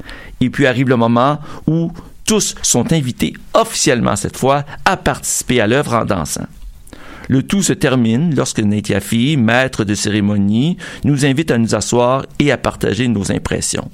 Et 0.42 0.50
puis 0.50 0.68
arrive 0.68 0.90
le 0.90 0.98
moment 0.98 1.40
où 1.68 1.92
tous 2.26 2.56
sont 2.62 2.92
invités 2.94 3.34
officiellement 3.54 4.16
cette 4.16 4.38
fois 4.38 4.66
à 4.86 4.98
participer 4.98 5.62
à 5.62 5.68
l'œuvre 5.68 5.94
en 5.94 6.06
dansant. 6.06 6.48
Le 7.30 7.44
tout 7.44 7.64
se 7.64 7.74
termine 7.74 8.36
lorsque 8.36 8.60
Netiafi, 8.60 9.38
maître 9.38 9.86
de 9.86 9.96
cérémonie, 9.96 10.78
nous 11.04 11.26
invite 11.26 11.52
à 11.52 11.58
nous 11.58 11.74
asseoir 11.76 12.26
et 12.40 12.52
à 12.52 12.58
partager 12.58 13.08
nos 13.08 13.32
impressions. 13.32 13.90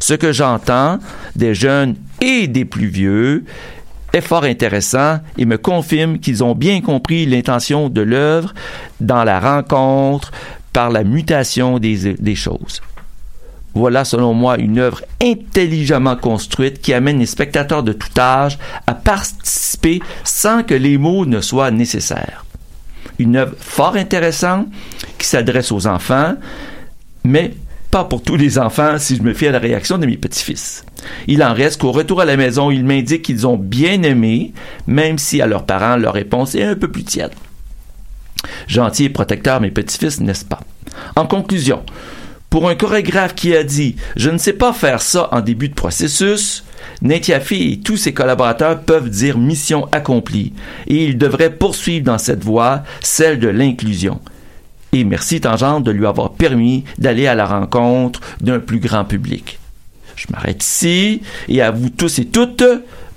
Ce 0.00 0.14
que 0.14 0.32
j'entends 0.32 0.98
des 1.36 1.54
jeunes 1.54 1.94
et 2.20 2.48
des 2.48 2.64
plus 2.64 2.88
vieux 2.88 3.44
est 4.12 4.22
fort 4.22 4.44
intéressant 4.44 5.20
et 5.38 5.44
me 5.44 5.58
confirme 5.58 6.18
qu'ils 6.18 6.42
ont 6.42 6.54
bien 6.54 6.80
compris 6.80 7.26
l'intention 7.26 7.88
de 7.88 8.00
l'œuvre 8.00 8.52
dans 9.00 9.24
la 9.24 9.38
rencontre 9.38 10.32
par 10.72 10.90
la 10.90 11.04
mutation 11.04 11.78
des, 11.78 12.34
choses. 12.34 12.80
Voilà, 13.74 14.04
selon 14.04 14.34
moi, 14.34 14.58
une 14.58 14.78
œuvre 14.78 15.02
intelligemment 15.22 16.16
construite 16.16 16.80
qui 16.80 16.92
amène 16.92 17.18
les 17.18 17.26
spectateurs 17.26 17.82
de 17.82 17.92
tout 17.92 18.18
âge 18.18 18.58
à 18.86 18.94
participer 18.94 20.00
sans 20.24 20.62
que 20.62 20.74
les 20.74 20.98
mots 20.98 21.26
ne 21.26 21.40
soient 21.40 21.70
nécessaires. 21.70 22.44
Une 23.18 23.36
œuvre 23.36 23.54
fort 23.60 23.96
intéressante 23.96 24.66
qui 25.18 25.26
s'adresse 25.26 25.70
aux 25.70 25.86
enfants, 25.86 26.34
mais 27.22 27.52
pas 27.90 28.04
pour 28.04 28.22
tous 28.22 28.36
les 28.36 28.58
enfants 28.58 28.98
si 28.98 29.16
je 29.16 29.22
me 29.22 29.34
fie 29.34 29.48
à 29.48 29.52
la 29.52 29.58
réaction 29.58 29.98
de 29.98 30.06
mes 30.06 30.16
petits-fils. 30.16 30.84
Il 31.26 31.42
en 31.42 31.52
reste 31.52 31.80
qu'au 31.80 31.92
retour 31.92 32.20
à 32.20 32.24
la 32.24 32.36
maison, 32.36 32.70
ils 32.70 32.84
m'indiquent 32.84 33.22
qu'ils 33.22 33.46
ont 33.46 33.56
bien 33.56 34.02
aimé, 34.02 34.52
même 34.86 35.18
si 35.18 35.40
à 35.40 35.46
leurs 35.46 35.66
parents, 35.66 35.96
leur 35.96 36.14
réponse 36.14 36.54
est 36.54 36.64
un 36.64 36.76
peu 36.76 36.88
plus 36.88 37.04
tiède. 37.04 37.32
Gentil 38.68 39.04
et 39.04 39.10
protecteur, 39.10 39.60
mes 39.60 39.70
petits-fils, 39.70 40.20
n'est-ce 40.20 40.44
pas? 40.44 40.60
En 41.16 41.26
conclusion, 41.26 41.82
pour 42.48 42.68
un 42.68 42.74
chorégraphe 42.74 43.34
qui 43.34 43.54
a 43.54 43.62
dit 43.64 43.96
Je 44.16 44.30
ne 44.30 44.38
sais 44.38 44.52
pas 44.52 44.72
faire 44.72 45.02
ça 45.02 45.28
en 45.32 45.40
début 45.40 45.68
de 45.68 45.74
processus, 45.74 46.64
Netiafi 47.02 47.72
et 47.72 47.80
tous 47.80 47.96
ses 47.96 48.12
collaborateurs 48.12 48.80
peuvent 48.80 49.08
dire 49.08 49.38
mission 49.38 49.88
accomplie 49.92 50.52
et 50.86 51.04
il 51.04 51.18
devrait 51.18 51.54
poursuivre 51.54 52.04
dans 52.04 52.18
cette 52.18 52.44
voie, 52.44 52.82
celle 53.00 53.38
de 53.38 53.48
l'inclusion. 53.48 54.20
Et 54.92 55.04
merci 55.04 55.40
Tangente 55.40 55.84
de 55.84 55.90
lui 55.90 56.06
avoir 56.06 56.32
permis 56.32 56.84
d'aller 56.98 57.26
à 57.26 57.34
la 57.34 57.46
rencontre 57.46 58.20
d'un 58.40 58.58
plus 58.58 58.80
grand 58.80 59.04
public. 59.04 59.58
Je 60.16 60.26
m'arrête 60.30 60.62
ici 60.62 61.22
et 61.48 61.62
à 61.62 61.70
vous 61.70 61.88
tous 61.88 62.18
et 62.18 62.26
toutes, 62.26 62.64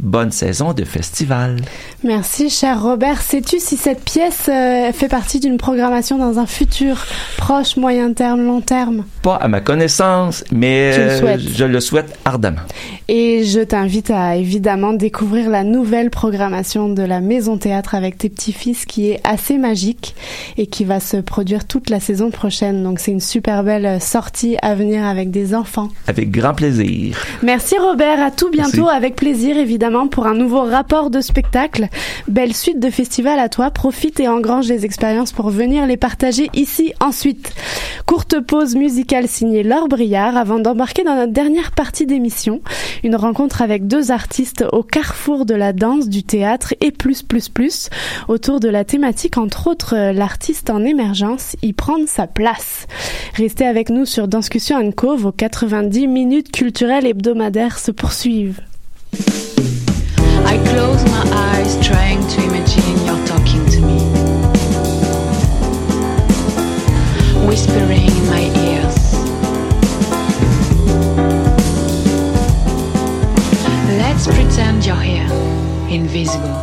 bonne 0.04 0.32
saison 0.32 0.74
de 0.74 0.84
festival. 0.84 1.58
Merci, 2.04 2.50
cher 2.50 2.82
Robert. 2.82 3.22
Sais-tu 3.22 3.60
si 3.60 3.78
cette 3.78 4.04
pièce 4.04 4.50
euh, 4.50 4.92
fait 4.92 5.08
partie 5.08 5.40
d'une 5.40 5.58
programmation 5.58 6.18
dans 6.18 6.40
un 6.40 6.46
futur 6.46 7.06
proche, 7.38 7.78
moyen 7.78 8.14
terme, 8.14 8.46
long 8.46 8.62
terme? 8.62 9.06
Pas 9.22 9.36
à 9.36 9.48
ma 9.48 9.62
connaissance, 9.62 10.44
mais 10.52 11.22
le 11.22 11.40
je 11.40 11.64
le 11.64 11.80
souhaite 11.80 12.20
ardemment. 12.26 12.62
Et 13.08 13.44
je 13.44 13.62
t'invite 13.62 14.12
à 14.12 14.36
évidemment 14.36 14.94
découvrir 14.94 15.50
la 15.50 15.64
nouvelle 15.64 16.10
programmation 16.10 16.90
de 16.90 17.04
la 17.04 17.22
Maison 17.22 17.58
Théâtre 17.58 17.96
avec 17.96 18.18
tes 18.18 18.30
petits-fils 18.30 18.86
qui 18.86 19.10
est 19.10 19.22
assez 19.24 19.58
magique 19.58 20.16
et 20.58 20.68
qui 20.68 20.84
va 20.84 21.00
se 21.00 21.18
produire 21.18 21.66
toute 21.66 21.90
la 21.90 22.00
saison 22.00 22.30
prochaine. 22.30 22.84
Donc 22.84 23.00
c'est 23.00 23.12
une 23.12 23.22
super 23.22 23.64
belle 23.64 23.86
euh, 23.86 24.00
sortie 24.00 24.58
à 24.62 24.76
venir 24.76 25.06
avec 25.06 25.32
des 25.32 25.56
enfants. 25.56 25.90
Avec 26.08 26.32
grand 26.32 26.54
plaisir. 26.54 27.18
Merci 27.42 27.76
Robert, 27.78 28.22
à 28.22 28.32
tout 28.32 28.50
bientôt 28.50 28.84
Merci. 28.84 28.98
avec 28.98 29.16
plaisir 29.16 29.58
évidemment 29.58 29.93
pour 30.10 30.26
un 30.26 30.34
nouveau 30.34 30.64
rapport 30.64 31.12
de 31.12 31.22
spectacle. 31.22 31.88
Belle 32.28 32.56
suite 32.56 32.80
de 32.80 32.90
festivals 32.90 33.38
à 33.38 33.48
toi, 33.48 33.70
profite 33.70 34.20
et 34.20 34.28
engrange 34.28 34.68
les 34.68 34.86
expériences 34.86 35.32
pour 35.32 35.52
venir 35.52 35.86
les 35.86 35.98
partager 35.98 36.50
ici 36.54 36.94
ensuite. 37.00 37.54
Courte 38.08 38.40
pause 38.40 38.76
musicale 38.76 39.28
signée 39.28 39.62
Laure 39.62 39.88
Briard 39.88 40.36
avant 40.36 40.58
d'embarquer 40.58 41.04
dans 41.04 41.16
notre 41.16 41.32
dernière 41.32 41.72
partie 41.72 42.08
d'émission, 42.08 42.62
une 43.04 43.16
rencontre 43.16 43.62
avec 43.62 43.86
deux 43.86 44.12
artistes 44.12 44.66
au 44.72 44.82
carrefour 44.82 45.46
de 45.46 45.54
la 45.54 45.74
danse, 45.74 46.10
du 46.10 46.24
théâtre 46.24 46.74
et 46.82 46.92
plus 46.92 47.22
plus 47.22 47.50
plus 47.50 47.90
autour 48.28 48.60
de 48.60 48.70
la 48.70 48.86
thématique 48.86 49.38
entre 49.38 49.68
autres 49.68 49.96
euh, 49.96 50.12
l'artiste 50.12 50.72
en 50.72 50.84
émergence 50.84 51.56
y 51.62 51.74
prendre 51.74 52.08
sa 52.08 52.26
place. 52.26 52.88
Restez 53.36 53.66
avec 53.66 53.90
nous 53.90 54.06
sur 54.06 54.28
Danscussion 54.28 54.92
Co, 54.92 55.16
vos 55.16 55.32
90 55.32 56.08
minutes 56.08 56.52
culturelles 56.52 57.06
hebdomadaires 57.06 57.78
se 57.78 57.92
poursuivent. 57.92 58.62
Close 60.74 61.04
my 61.06 61.24
eyes 61.32 61.78
trying 61.86 62.28
to 62.30 62.44
imagine 62.46 63.06
you're 63.06 63.26
talking 63.28 63.64
to 63.74 63.80
me. 63.80 64.00
Whispering 67.48 68.10
in 68.18 68.26
my 68.26 68.44
ears. 68.66 68.98
Let's 74.02 74.26
pretend 74.26 74.84
you're 74.84 74.96
here, 74.96 75.30
invisible. 75.92 76.58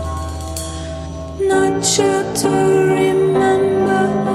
Not 1.39 1.85
sure 1.85 2.25
to 2.43 2.49
remember 2.49 4.30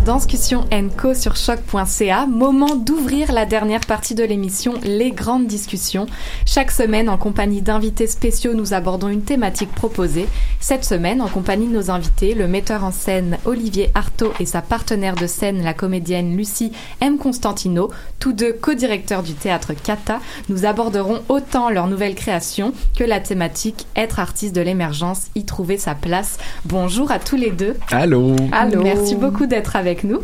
sur 0.00 0.06
Danscussion 0.06 0.64
Co 0.96 1.14
sur 1.14 1.36
choc.ca. 1.36 2.26
Moment 2.26 2.74
d'ouvrir 2.74 3.32
la 3.32 3.44
dernière 3.44 3.80
partie 3.80 4.14
de 4.14 4.24
l'émission 4.24 4.74
Les 4.82 5.10
grandes 5.10 5.46
discussions. 5.46 6.06
Chaque 6.46 6.70
semaine, 6.70 7.08
en 7.08 7.18
compagnie 7.18 7.60
d'invités 7.60 8.06
spéciaux, 8.06 8.54
nous 8.54 8.72
abordons 8.72 9.08
une 9.08 9.22
thématique 9.22 9.72
proposée. 9.72 10.26
Cette 10.60 10.84
semaine, 10.84 11.20
en 11.20 11.28
compagnie 11.28 11.66
de 11.66 11.72
nos 11.72 11.90
invités, 11.90 12.34
le 12.34 12.48
metteur 12.48 12.84
en 12.84 12.92
scène 12.92 13.38
Olivier 13.44 13.90
Artaud 13.94 14.32
et 14.40 14.46
sa 14.46 14.62
partenaire 14.62 15.16
de 15.16 15.26
scène, 15.26 15.62
la 15.62 15.74
comédienne 15.74 16.36
Lucie 16.36 16.72
M. 17.00 17.18
Constantino, 17.18 17.90
tous 18.18 18.32
deux 18.32 18.52
co-directeurs 18.52 19.22
du 19.22 19.34
théâtre 19.34 19.72
Kata, 19.74 20.20
nous 20.48 20.64
aborderons 20.64 21.20
autant 21.28 21.68
leur 21.68 21.88
nouvelle 21.88 22.14
création 22.14 22.72
que 22.96 23.04
la 23.04 23.20
thématique 23.20 23.86
Être 24.00 24.18
artiste 24.18 24.54
de 24.54 24.62
l'émergence, 24.62 25.26
y 25.34 25.44
trouver 25.44 25.76
sa 25.76 25.94
place. 25.94 26.38
Bonjour 26.64 27.10
à 27.10 27.18
tous 27.18 27.36
les 27.36 27.50
deux. 27.50 27.76
Allô. 27.90 28.34
Allô. 28.50 28.82
Merci 28.82 29.14
beaucoup 29.14 29.44
d'être 29.44 29.76
avec 29.76 30.04
nous. 30.04 30.20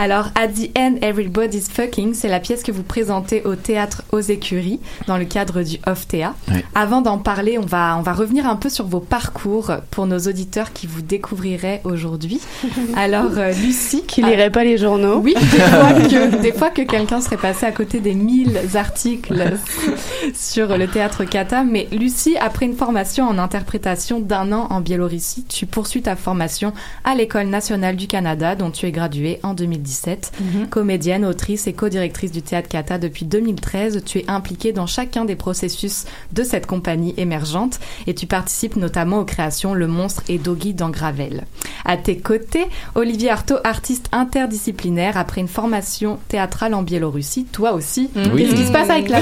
Alors, 0.00 0.28
At 0.36 0.48
the 0.48 0.70
End, 0.78 0.98
Everybody's 1.02 1.68
Fucking, 1.68 2.14
c'est 2.14 2.28
la 2.28 2.38
pièce 2.38 2.62
que 2.62 2.70
vous 2.70 2.84
présentez 2.84 3.42
au 3.44 3.56
théâtre 3.56 4.04
aux 4.12 4.20
écuries 4.20 4.78
dans 5.08 5.18
le 5.18 5.24
cadre 5.24 5.64
du 5.64 5.78
Off-Théa. 5.88 6.36
Oui. 6.52 6.60
Avant 6.76 7.00
d'en 7.00 7.18
parler, 7.18 7.58
on 7.58 7.66
va, 7.66 7.96
on 7.98 8.02
va 8.02 8.12
revenir 8.12 8.46
un 8.46 8.54
peu 8.54 8.68
sur 8.68 8.86
vos 8.86 9.00
parcours 9.00 9.72
pour 9.90 10.06
nos 10.06 10.20
auditeurs 10.20 10.72
qui 10.72 10.86
vous 10.86 11.02
découvriraient 11.02 11.80
aujourd'hui. 11.82 12.40
Alors, 12.96 13.38
euh, 13.38 13.52
Lucie. 13.54 14.04
Qui 14.06 14.22
lirait 14.22 14.52
pas 14.52 14.62
les 14.62 14.78
journaux. 14.78 15.16
Oui, 15.16 15.34
des 15.34 15.40
fois 15.58 15.92
que, 15.92 16.42
des 16.42 16.52
fois 16.52 16.70
que 16.70 16.82
quelqu'un 16.82 17.20
serait 17.20 17.36
passé 17.36 17.66
à 17.66 17.72
côté 17.72 17.98
des 17.98 18.14
1000 18.14 18.56
articles 18.76 19.56
sur 20.32 20.78
le 20.78 20.86
théâtre 20.86 21.24
Kata. 21.24 21.64
Mais 21.64 21.88
Lucie, 21.90 22.36
après 22.38 22.66
une 22.66 22.76
formation 22.76 23.28
en 23.28 23.36
interprétation 23.36 24.20
d'un 24.20 24.52
an 24.52 24.68
en 24.70 24.80
Biélorussie, 24.80 25.44
tu 25.48 25.66
poursuis 25.66 26.02
ta 26.02 26.14
formation 26.14 26.72
à 27.02 27.16
l'École 27.16 27.48
nationale 27.48 27.96
du 27.96 28.06
Canada, 28.06 28.54
dont 28.54 28.70
tu 28.70 28.86
es 28.86 28.92
graduée 28.92 29.40
en 29.42 29.54
2017. 29.92 30.32
Comédienne, 30.70 31.24
autrice 31.24 31.66
et 31.66 31.72
co-directrice 31.72 32.30
du 32.32 32.42
théâtre 32.42 32.68
Kata 32.68 32.98
depuis 32.98 33.24
2013, 33.24 34.02
tu 34.04 34.18
es 34.18 34.24
impliquée 34.30 34.72
dans 34.72 34.86
chacun 34.86 35.24
des 35.24 35.36
processus 35.36 36.04
de 36.32 36.42
cette 36.42 36.66
compagnie 36.66 37.14
émergente 37.16 37.78
et 38.06 38.14
tu 38.14 38.26
participes 38.26 38.76
notamment 38.76 39.18
aux 39.20 39.24
créations 39.24 39.74
Le 39.74 39.86
Monstre 39.86 40.22
et 40.28 40.38
Doggy 40.38 40.74
dans 40.74 40.90
Gravel. 40.90 41.44
À 41.84 41.96
tes 41.96 42.18
côtés, 42.18 42.66
Olivier 42.94 43.30
Artaud, 43.30 43.56
artiste 43.64 44.08
interdisciplinaire 44.12 45.16
après 45.16 45.40
une 45.40 45.48
formation 45.48 46.18
théâtrale 46.28 46.74
en 46.74 46.82
Biélorussie. 46.82 47.44
Toi 47.50 47.72
aussi. 47.72 48.10
Oui. 48.32 48.44
Qu'est-ce 48.44 48.54
qui 48.54 48.66
se 48.66 48.72
passe 48.72 48.90
avec 48.90 49.08
la 49.08 49.18
Ah. 49.18 49.20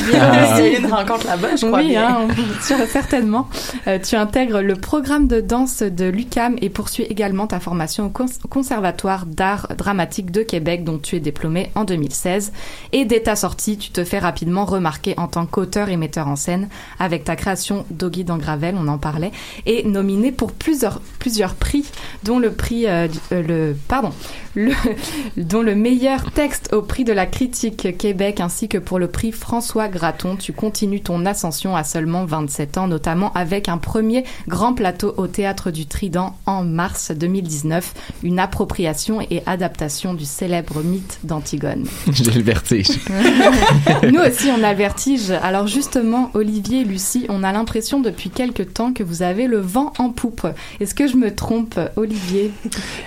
Biélorussie 0.59 0.83
une 0.83 0.87
rencontre 0.93 1.27
là-bas, 1.27 1.57
je 1.57 1.67
crois 1.67 1.79
Oui, 1.81 1.89
bien. 1.89 2.27
hein, 2.29 2.77
certainement. 2.89 3.49
Euh, 3.87 3.99
tu 3.99 4.17
intègres 4.17 4.61
le 4.61 4.75
programme 4.75 5.29
de 5.29 5.41
danse 5.41 5.83
de 5.83 6.05
l'UCAM 6.07 6.57
et 6.61 6.71
poursuis 6.71 7.05
également 7.05 7.47
ta 7.47 7.61
formation 7.61 8.07
au 8.07 8.09
cons- 8.11 8.27
Conservatoire 8.51 9.27
d'art 9.27 9.69
dramatique 9.77 10.31
de 10.31 10.43
Québec, 10.43 10.56
dont 10.61 10.99
tu 10.99 11.17
es 11.17 11.21
diplômé 11.21 11.71
en 11.75 11.85
2016. 11.85 12.53
Et 12.93 13.05
dès 13.05 13.21
ta 13.21 13.37
sortie, 13.37 13.79
tu 13.79 13.91
te 13.91 14.05
fais 14.05 14.19
rapidement 14.19 14.65
remarquer 14.65 15.15
en 15.17 15.29
tant 15.29 15.47
qu'auteur 15.47 15.89
et 15.89 15.97
metteur 15.97 16.29
en 16.29 16.37
scène 16.37 16.69
avec 16.99 17.25
ta 17.25 17.37
création 17.37 17.85
Doggy 17.91 18.25
dans 18.25 18.37
Gravel, 18.37 18.77
on 18.79 18.89
en 18.89 18.99
parlait, 18.99 19.33
et 19.67 19.85
nominé 19.85 20.33
pour 20.33 20.53
plusieurs, 20.53 21.01
plusieurs 21.19 21.55
prix, 21.55 21.85
dont 22.25 22.39
le 22.39 22.53
prix, 22.53 22.87
euh, 22.87 23.09
euh, 23.33 23.43
le, 23.43 23.77
pardon, 23.89 24.11
le, 24.55 24.73
dont 25.37 25.63
le 25.63 25.75
meilleur 25.75 26.31
texte 26.33 26.73
au 26.73 26.83
prix 26.83 27.05
de 27.05 27.13
la 27.13 27.27
critique 27.27 27.97
Québec 27.97 28.41
ainsi 28.41 28.69
que 28.69 28.79
pour 28.79 28.99
le 28.99 29.09
prix 29.09 29.33
François 29.33 29.89
Graton. 29.89 30.37
Tu 30.37 30.53
continues 30.53 31.01
ton 31.01 31.27
ascension 31.27 31.77
à 31.77 31.85
seulement 31.85 32.25
27 32.25 32.79
ans, 32.79 32.89
notamment 32.89 33.33
avec 33.35 33.69
un 33.69 33.79
premier 33.79 34.25
grand 34.49 34.75
plateau 34.75 35.15
au 35.17 35.27
théâtre 35.27 35.71
du 35.71 35.87
Trident 35.87 36.37
en 36.47 36.65
mars 36.65 37.13
2019, 37.13 37.95
une 38.23 38.39
appropriation 38.39 39.21
et 39.21 39.43
adaptation 39.47 40.15
du 40.15 40.25
célèbre 40.47 40.81
mythe 40.81 41.19
d'Antigone. 41.25 41.87
J'ai 42.13 42.31
le 42.31 42.43
vertige. 42.43 42.87
Nous 44.13 44.21
aussi, 44.21 44.49
on 44.57 44.63
a 44.63 44.71
le 44.71 44.79
vertige. 44.79 45.33
Alors 45.43 45.67
justement, 45.67 46.31
Olivier 46.35 46.83
et 46.83 46.85
Lucie, 46.85 47.27
on 47.29 47.43
a 47.43 47.53
l'impression 47.53 47.99
depuis 47.99 48.31
quelque 48.31 48.63
temps 48.63 48.93
que 48.93 49.03
vous 49.03 49.23
avez 49.23 49.49
le 49.49 49.59
vent 49.59 49.93
en 49.99 50.11
poupe. 50.11 50.47
Est-ce 50.79 50.95
que 50.95 51.09
je 51.09 51.17
me 51.17 51.35
trompe, 51.35 51.81
Olivier? 51.97 52.53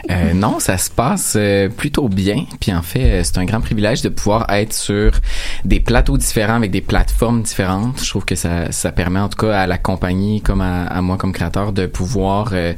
Euh, 0.10 0.34
non, 0.34 0.60
ça 0.60 0.78
se 0.78 0.90
passe 0.90 1.36
euh, 1.38 1.70
plutôt 1.70 2.10
bien. 2.10 2.44
Puis 2.60 2.74
en 2.74 2.82
fait, 2.82 3.20
euh, 3.20 3.22
c'est 3.24 3.38
un 3.38 3.46
grand 3.46 3.62
privilège 3.62 4.02
de 4.02 4.10
pouvoir 4.10 4.46
être 4.50 4.74
sur 4.74 5.12
des 5.64 5.80
plateaux 5.80 6.18
différents 6.18 6.56
avec 6.56 6.72
des 6.72 6.82
plateformes 6.82 7.42
différentes. 7.42 8.04
Je 8.04 8.10
trouve 8.10 8.26
que 8.26 8.36
ça, 8.36 8.72
ça 8.72 8.92
permet 8.92 9.20
en 9.20 9.30
tout 9.30 9.46
cas 9.46 9.62
à 9.62 9.68
la 9.68 9.78
compagnie 9.78 10.42
comme 10.42 10.62
à, 10.62 10.84
à 10.88 11.02
moi 11.02 11.16
comme 11.16 11.32
créateur 11.32 11.72
de 11.72 11.86
pouvoir 11.86 12.50
euh, 12.52 12.74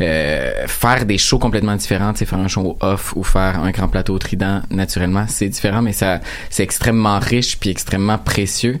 euh, 0.00 0.66
faire 0.66 1.04
des 1.04 1.18
shows 1.18 1.38
complètement 1.38 1.76
différents. 1.76 2.14
Faire 2.14 2.38
un 2.38 2.48
show 2.48 2.76
off 2.80 3.12
ou 3.16 3.22
faire 3.22 3.60
un 3.60 3.70
grand 3.70 3.88
plateau 3.88 4.05
au 4.10 4.18
Trident, 4.18 4.62
naturellement, 4.70 5.26
c'est 5.28 5.48
différent, 5.48 5.82
mais 5.82 5.92
ça 5.92 6.20
c'est 6.50 6.62
extrêmement 6.62 7.18
riche 7.18 7.58
puis 7.58 7.70
extrêmement 7.70 8.18
précieux. 8.18 8.78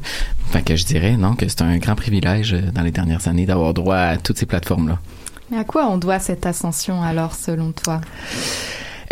Fait 0.50 0.62
que 0.62 0.76
je 0.76 0.84
dirais 0.84 1.16
non 1.16 1.34
que 1.34 1.48
c'est 1.48 1.62
un 1.62 1.76
grand 1.78 1.96
privilège 1.96 2.54
euh, 2.54 2.70
dans 2.72 2.82
les 2.82 2.92
dernières 2.92 3.28
années 3.28 3.46
d'avoir 3.46 3.74
droit 3.74 3.96
à 3.96 4.16
toutes 4.16 4.38
ces 4.38 4.46
plateformes 4.46 4.88
là. 4.88 4.98
Mais 5.50 5.58
à 5.58 5.64
quoi 5.64 5.86
on 5.86 5.96
doit 5.96 6.18
cette 6.18 6.44
ascension 6.44 7.02
alors, 7.02 7.34
selon 7.34 7.72
toi? 7.72 8.00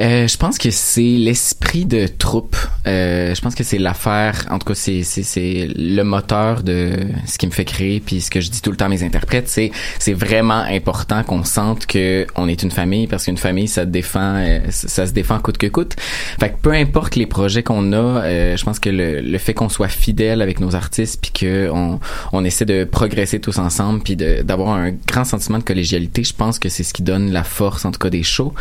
Euh, 0.00 0.26
je 0.26 0.36
pense 0.36 0.58
que 0.58 0.70
c'est 0.70 1.02
l'esprit 1.02 1.84
de 1.84 2.06
troupe. 2.06 2.56
Euh, 2.86 3.34
je 3.34 3.40
pense 3.40 3.54
que 3.54 3.64
c'est 3.64 3.78
l'affaire. 3.78 4.44
En 4.50 4.58
tout 4.58 4.66
cas, 4.66 4.74
c'est 4.74 5.02
c'est 5.02 5.22
c'est 5.22 5.68
le 5.74 6.02
moteur 6.02 6.62
de 6.62 6.92
ce 7.26 7.38
qui 7.38 7.46
me 7.46 7.52
fait 7.52 7.64
créer. 7.64 8.00
Puis 8.00 8.20
ce 8.20 8.30
que 8.30 8.40
je 8.40 8.50
dis 8.50 8.60
tout 8.60 8.70
le 8.70 8.76
temps 8.76 8.86
à 8.86 8.88
mes 8.88 9.02
interprètes, 9.02 9.48
c'est 9.48 9.70
c'est 9.98 10.12
vraiment 10.12 10.60
important 10.60 11.22
qu'on 11.22 11.44
sente 11.44 11.86
que 11.86 12.26
on 12.36 12.48
est 12.48 12.62
une 12.62 12.70
famille 12.70 13.06
parce 13.06 13.24
qu'une 13.24 13.36
famille 13.36 13.68
ça 13.68 13.84
défend 13.84 14.36
euh, 14.36 14.60
ça, 14.70 15.06
se 15.06 15.12
défend 15.12 15.38
coûte 15.38 15.58
que 15.58 15.66
coûte. 15.66 15.94
Fait 16.40 16.50
que 16.50 16.56
peu 16.60 16.72
importe 16.72 17.16
les 17.16 17.26
projets 17.26 17.62
qu'on 17.62 17.92
a, 17.92 17.96
euh, 17.96 18.56
je 18.56 18.64
pense 18.64 18.78
que 18.78 18.90
le, 18.90 19.20
le 19.20 19.38
fait 19.38 19.54
qu'on 19.54 19.68
soit 19.68 19.88
fidèle 19.88 20.42
avec 20.42 20.60
nos 20.60 20.74
artistes 20.74 21.20
puis 21.22 21.30
que 21.30 21.70
on 21.72 22.00
on 22.32 22.44
essaie 22.44 22.64
de 22.64 22.84
progresser 22.84 23.40
tous 23.40 23.58
ensemble 23.58 24.02
puis 24.02 24.16
de 24.16 24.42
d'avoir 24.42 24.70
un 24.70 24.90
grand 25.06 25.24
sentiment 25.24 25.58
de 25.58 25.64
collégialité, 25.64 26.24
je 26.24 26.34
pense 26.34 26.58
que 26.58 26.68
c'est 26.68 26.82
ce 26.82 26.92
qui 26.92 27.02
donne 27.02 27.30
la 27.32 27.44
force 27.44 27.84
en 27.84 27.92
tout 27.92 27.98
cas 27.98 28.10
des 28.10 28.22
shows 28.22 28.54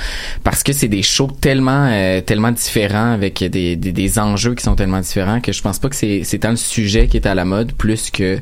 parce 0.43 0.63
que 0.63 0.73
c'est 0.73 0.87
des 0.87 1.01
shows 1.01 1.22
tellement 1.27 1.87
euh, 1.89 2.21
tellement 2.21 2.51
différents 2.51 3.13
avec 3.13 3.43
des, 3.43 3.75
des, 3.75 4.19
enjeux 4.19 4.55
qui 4.55 4.63
sont 4.63 4.75
tellement 4.75 4.99
différents 4.99 5.41
que 5.41 5.51
je 5.51 5.61
pense 5.61 5.79
pas 5.79 5.89
que 5.89 5.95
c'est 5.95 6.23
c'est 6.23 6.39
tant 6.39 6.51
le 6.51 6.55
sujet 6.55 7.07
qui 7.07 7.17
est 7.17 7.27
à 7.27 7.35
la 7.35 7.45
mode 7.45 7.73
plus 7.73 8.09
que 8.11 8.39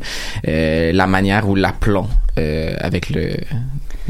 euh, 0.47 0.91
la 0.91 1.07
manière 1.07 1.47
ou 1.49 1.55
l'aplomb 1.55 2.07
euh, 2.37 2.73
avec 2.79 3.09
le 3.09 3.35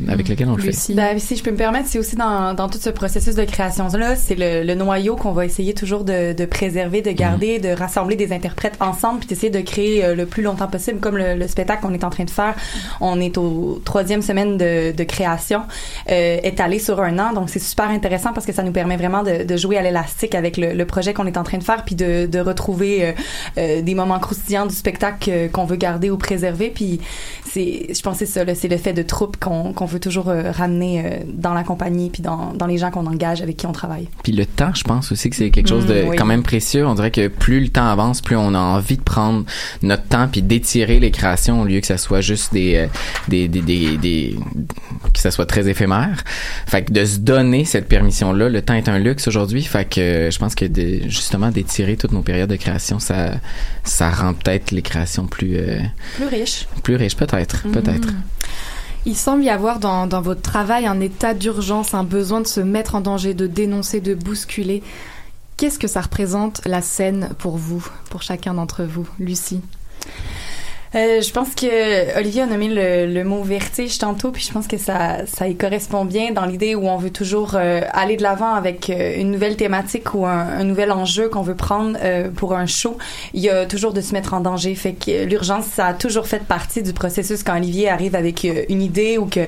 avec 0.07 0.29
lequel 0.29 0.49
on 0.49 0.55
le 0.55 0.71
fait. 0.71 0.93
Ben, 0.93 1.19
si 1.19 1.35
je 1.35 1.43
peux 1.43 1.51
me 1.51 1.57
permettre, 1.57 1.87
c'est 1.87 1.99
aussi 1.99 2.15
dans, 2.15 2.53
dans 2.53 2.69
tout 2.69 2.79
ce 2.79 2.89
processus 2.89 3.35
de 3.35 3.43
création-là, 3.43 4.15
c'est 4.15 4.35
le, 4.35 4.63
le 4.63 4.75
noyau 4.75 5.15
qu'on 5.15 5.31
va 5.31 5.45
essayer 5.45 5.73
toujours 5.73 6.03
de, 6.03 6.33
de 6.33 6.45
préserver, 6.45 7.01
de 7.01 7.11
garder, 7.11 7.59
de 7.59 7.69
rassembler 7.69 8.15
des 8.15 8.33
interprètes 8.33 8.75
ensemble, 8.79 9.19
puis 9.19 9.27
d'essayer 9.27 9.49
de 9.49 9.61
créer 9.61 10.03
euh, 10.03 10.15
le 10.15 10.25
plus 10.25 10.43
longtemps 10.43 10.67
possible, 10.67 10.99
comme 10.99 11.17
le, 11.17 11.35
le 11.35 11.47
spectacle 11.47 11.81
qu'on 11.81 11.93
est 11.93 12.03
en 12.03 12.09
train 12.09 12.23
de 12.23 12.29
faire. 12.29 12.55
On 12.99 13.19
est 13.19 13.37
au 13.37 13.81
troisième 13.83 14.21
semaine 14.21 14.57
de, 14.57 14.91
de 14.91 15.03
création, 15.03 15.61
euh, 16.09 16.37
étalé 16.43 16.79
sur 16.79 17.01
un 17.01 17.19
an, 17.19 17.33
donc 17.33 17.49
c'est 17.49 17.59
super 17.59 17.89
intéressant 17.89 18.33
parce 18.33 18.45
que 18.45 18.53
ça 18.53 18.63
nous 18.63 18.71
permet 18.71 18.97
vraiment 18.97 19.23
de, 19.23 19.43
de 19.43 19.57
jouer 19.57 19.77
à 19.77 19.81
l'élastique 19.81 20.35
avec 20.35 20.57
le, 20.57 20.73
le 20.73 20.85
projet 20.85 21.13
qu'on 21.13 21.27
est 21.27 21.37
en 21.37 21.43
train 21.43 21.57
de 21.57 21.63
faire, 21.63 21.83
puis 21.85 21.95
de, 21.95 22.25
de 22.25 22.39
retrouver 22.39 23.05
euh, 23.05 23.11
euh, 23.57 23.81
des 23.81 23.95
moments 23.95 24.19
croustillants 24.19 24.65
du 24.65 24.75
spectacle 24.75 25.29
euh, 25.31 25.47
qu'on 25.47 25.65
veut 25.65 25.75
garder 25.75 26.09
ou 26.09 26.17
préserver, 26.17 26.71
puis 26.73 26.99
c'est, 27.45 27.87
je 27.93 28.01
pense 28.01 28.19
que 28.19 28.25
c'est 28.25 28.31
ça, 28.31 28.43
là, 28.43 28.55
c'est 28.55 28.67
le 28.67 28.77
fait 28.77 28.93
de 28.93 29.01
troupe 29.01 29.37
qu'on 29.37 29.73
qu'on 29.73 29.85
veut 29.91 29.99
toujours 29.99 30.29
euh, 30.29 30.51
ramener 30.51 31.03
euh, 31.05 31.09
dans 31.33 31.53
la 31.53 31.63
compagnie 31.63 32.09
puis 32.09 32.21
dans, 32.23 32.53
dans 32.53 32.65
les 32.65 32.77
gens 32.77 32.91
qu'on 32.91 33.05
engage 33.05 33.41
avec 33.41 33.57
qui 33.57 33.65
on 33.67 33.71
travaille. 33.71 34.07
Puis 34.23 34.31
le 34.31 34.45
temps, 34.45 34.73
je 34.73 34.83
pense 34.83 35.11
aussi 35.11 35.29
que 35.29 35.35
c'est 35.35 35.49
quelque 35.51 35.67
chose 35.69 35.85
de 35.85 36.03
Mm, 36.03 36.09
oui. 36.09 36.15
quand 36.17 36.25
même 36.25 36.43
précieux. 36.43 36.85
On 36.87 36.95
dirait 36.95 37.11
que 37.11 37.27
plus 37.27 37.59
le 37.59 37.67
temps 37.69 37.87
avance, 37.87 38.21
plus 38.21 38.35
on 38.35 38.53
a 38.53 38.59
envie 38.59 38.97
de 38.97 39.01
prendre 39.03 39.43
notre 39.81 40.03
temps 40.03 40.27
puis 40.31 40.41
d'étirer 40.41 40.99
les 40.99 41.11
créations 41.11 41.61
au 41.61 41.65
lieu 41.65 41.79
que 41.81 41.87
ça 41.87 41.97
soit 41.97 42.21
juste 42.21 42.53
des 42.53 42.75
euh, 42.75 42.87
des, 43.27 43.47
des, 43.47 43.61
des, 43.61 43.97
des- 43.97 44.35
que 45.13 45.19
ça 45.19 45.31
soit 45.31 45.45
très 45.45 45.67
éphémère. 45.67 46.23
Fait 46.65 46.83
que 46.83 46.91
de 46.93 47.03
se 47.05 47.17
donner 47.19 47.65
cette 47.65 47.87
permission 47.87 48.31
là, 48.33 48.49
le 48.49 48.61
temps 48.61 48.73
est 48.75 48.87
un 48.89 48.99
luxe 48.99 49.27
aujourd'hui. 49.27 49.63
Fait 49.63 49.85
que 49.85 50.29
je 50.31 50.37
pense 50.39 50.55
que 50.55 50.65
de, 50.65 51.01
justement 51.09 51.49
d'étirer 51.51 51.97
toutes 51.97 52.13
nos 52.13 52.21
périodes 52.21 52.49
de 52.49 52.55
création, 52.55 52.99
ça 52.99 53.31
ça 53.83 54.09
rend 54.09 54.33
peut-être 54.33 54.71
les 54.71 54.81
créations 54.81 55.25
plus 55.27 55.57
euh, 55.57 55.79
Plus 56.15 56.25
riche. 56.27 56.67
plus 56.83 56.95
riches 56.95 57.15
peut-être, 57.15 57.63
peut-être. 57.71 58.07
Il 59.05 59.17
semble 59.17 59.43
y 59.43 59.49
avoir 59.49 59.79
dans, 59.79 60.05
dans 60.05 60.21
votre 60.21 60.41
travail 60.41 60.85
un 60.85 60.99
état 60.99 61.33
d'urgence, 61.33 61.95
un 61.95 62.03
besoin 62.03 62.41
de 62.41 62.47
se 62.47 62.59
mettre 62.59 62.93
en 62.93 63.01
danger, 63.01 63.33
de 63.33 63.47
dénoncer, 63.47 63.99
de 63.99 64.13
bousculer. 64.13 64.83
Qu'est-ce 65.57 65.79
que 65.79 65.87
ça 65.87 66.01
représente 66.01 66.61
la 66.65 66.81
scène 66.81 67.29
pour 67.39 67.57
vous, 67.57 67.85
pour 68.09 68.21
chacun 68.21 68.53
d'entre 68.53 68.83
vous, 68.83 69.07
Lucie? 69.19 69.61
Euh, 70.93 71.21
je 71.21 71.31
pense 71.31 71.55
que 71.55 72.17
Olivier 72.19 72.41
a 72.41 72.45
nommé 72.47 72.67
le, 72.67 73.05
le 73.11 73.23
mot 73.23 73.41
vertige 73.43 73.97
tantôt, 73.97 74.31
puis 74.31 74.43
je 74.45 74.51
pense 74.51 74.67
que 74.67 74.77
ça, 74.77 75.25
ça 75.25 75.47
y 75.47 75.55
correspond 75.55 76.03
bien 76.03 76.31
dans 76.33 76.45
l'idée 76.45 76.75
où 76.75 76.85
on 76.89 76.97
veut 76.97 77.11
toujours 77.11 77.53
euh, 77.55 77.79
aller 77.93 78.17
de 78.17 78.23
l'avant 78.23 78.53
avec 78.53 78.89
euh, 78.89 79.15
une 79.17 79.31
nouvelle 79.31 79.55
thématique 79.55 80.13
ou 80.13 80.25
un, 80.25 80.31
un 80.31 80.63
nouvel 80.65 80.91
enjeu 80.91 81.29
qu'on 81.29 81.43
veut 81.43 81.55
prendre 81.55 81.97
euh, 82.03 82.29
pour 82.29 82.53
un 82.55 82.65
show. 82.65 82.97
Il 83.33 83.41
y 83.41 83.49
a 83.49 83.65
toujours 83.65 83.93
de 83.93 84.01
se 84.01 84.11
mettre 84.11 84.33
en 84.33 84.41
danger. 84.41 84.75
Fait 84.75 84.91
que 84.91 85.23
l'urgence, 85.23 85.65
ça 85.65 85.85
a 85.85 85.93
toujours 85.93 86.27
fait 86.27 86.43
partie 86.43 86.83
du 86.83 86.91
processus 86.91 87.41
quand 87.41 87.55
Olivier 87.55 87.87
arrive 87.87 88.13
avec 88.13 88.43
euh, 88.43 88.63
une 88.67 88.81
idée 88.81 89.17
ou 89.17 89.27
que 89.27 89.41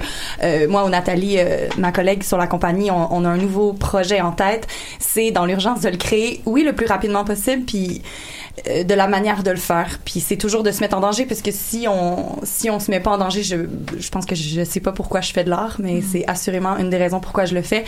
euh, 0.43 0.67
moi 0.69 0.85
ou 0.85 0.89
Nathalie, 0.89 1.35
euh, 1.39 1.67
ma 1.77 1.91
collègue 1.91 2.23
sur 2.23 2.37
la 2.37 2.47
compagnie, 2.47 2.89
on, 2.89 3.13
on 3.13 3.25
a 3.25 3.29
un 3.29 3.37
nouveau 3.37 3.73
projet 3.73 4.21
en 4.21 4.31
tête. 4.31 4.65
C'est 4.97 5.31
dans 5.31 5.45
l'urgence 5.45 5.81
de 5.81 5.89
le 5.89 5.97
créer, 5.97 6.41
oui, 6.45 6.63
le 6.63 6.71
plus 6.71 6.85
rapidement 6.85 7.25
possible, 7.25 7.63
puis 7.63 8.01
euh, 8.01 8.42
de 8.67 8.93
la 8.93 9.07
manière 9.07 9.41
de 9.41 9.49
le 9.49 9.57
faire. 9.57 9.99
Puis 10.05 10.19
c'est 10.19 10.37
toujours 10.37 10.61
de 10.61 10.71
se 10.71 10.79
mettre 10.79 10.95
en 10.95 10.99
danger 10.99 11.25
parce 11.25 11.41
que 11.41 11.49
si 11.51 11.87
on 11.89 12.37
si 12.43 12.69
on 12.69 12.79
se 12.79 12.91
met 12.91 12.99
pas 12.99 13.11
en 13.11 13.17
danger, 13.17 13.41
je 13.41 13.55
je 13.99 14.09
pense 14.09 14.25
que 14.27 14.35
je 14.35 14.63
sais 14.63 14.79
pas 14.79 14.91
pourquoi 14.91 15.21
je 15.21 15.33
fais 15.33 15.43
de 15.43 15.49
l'art, 15.49 15.77
mais 15.79 16.01
c'est 16.01 16.23
assurément 16.27 16.77
une 16.77 16.91
des 16.91 16.97
raisons 16.97 17.19
pourquoi 17.19 17.45
je 17.45 17.55
le 17.55 17.63
fais. 17.63 17.83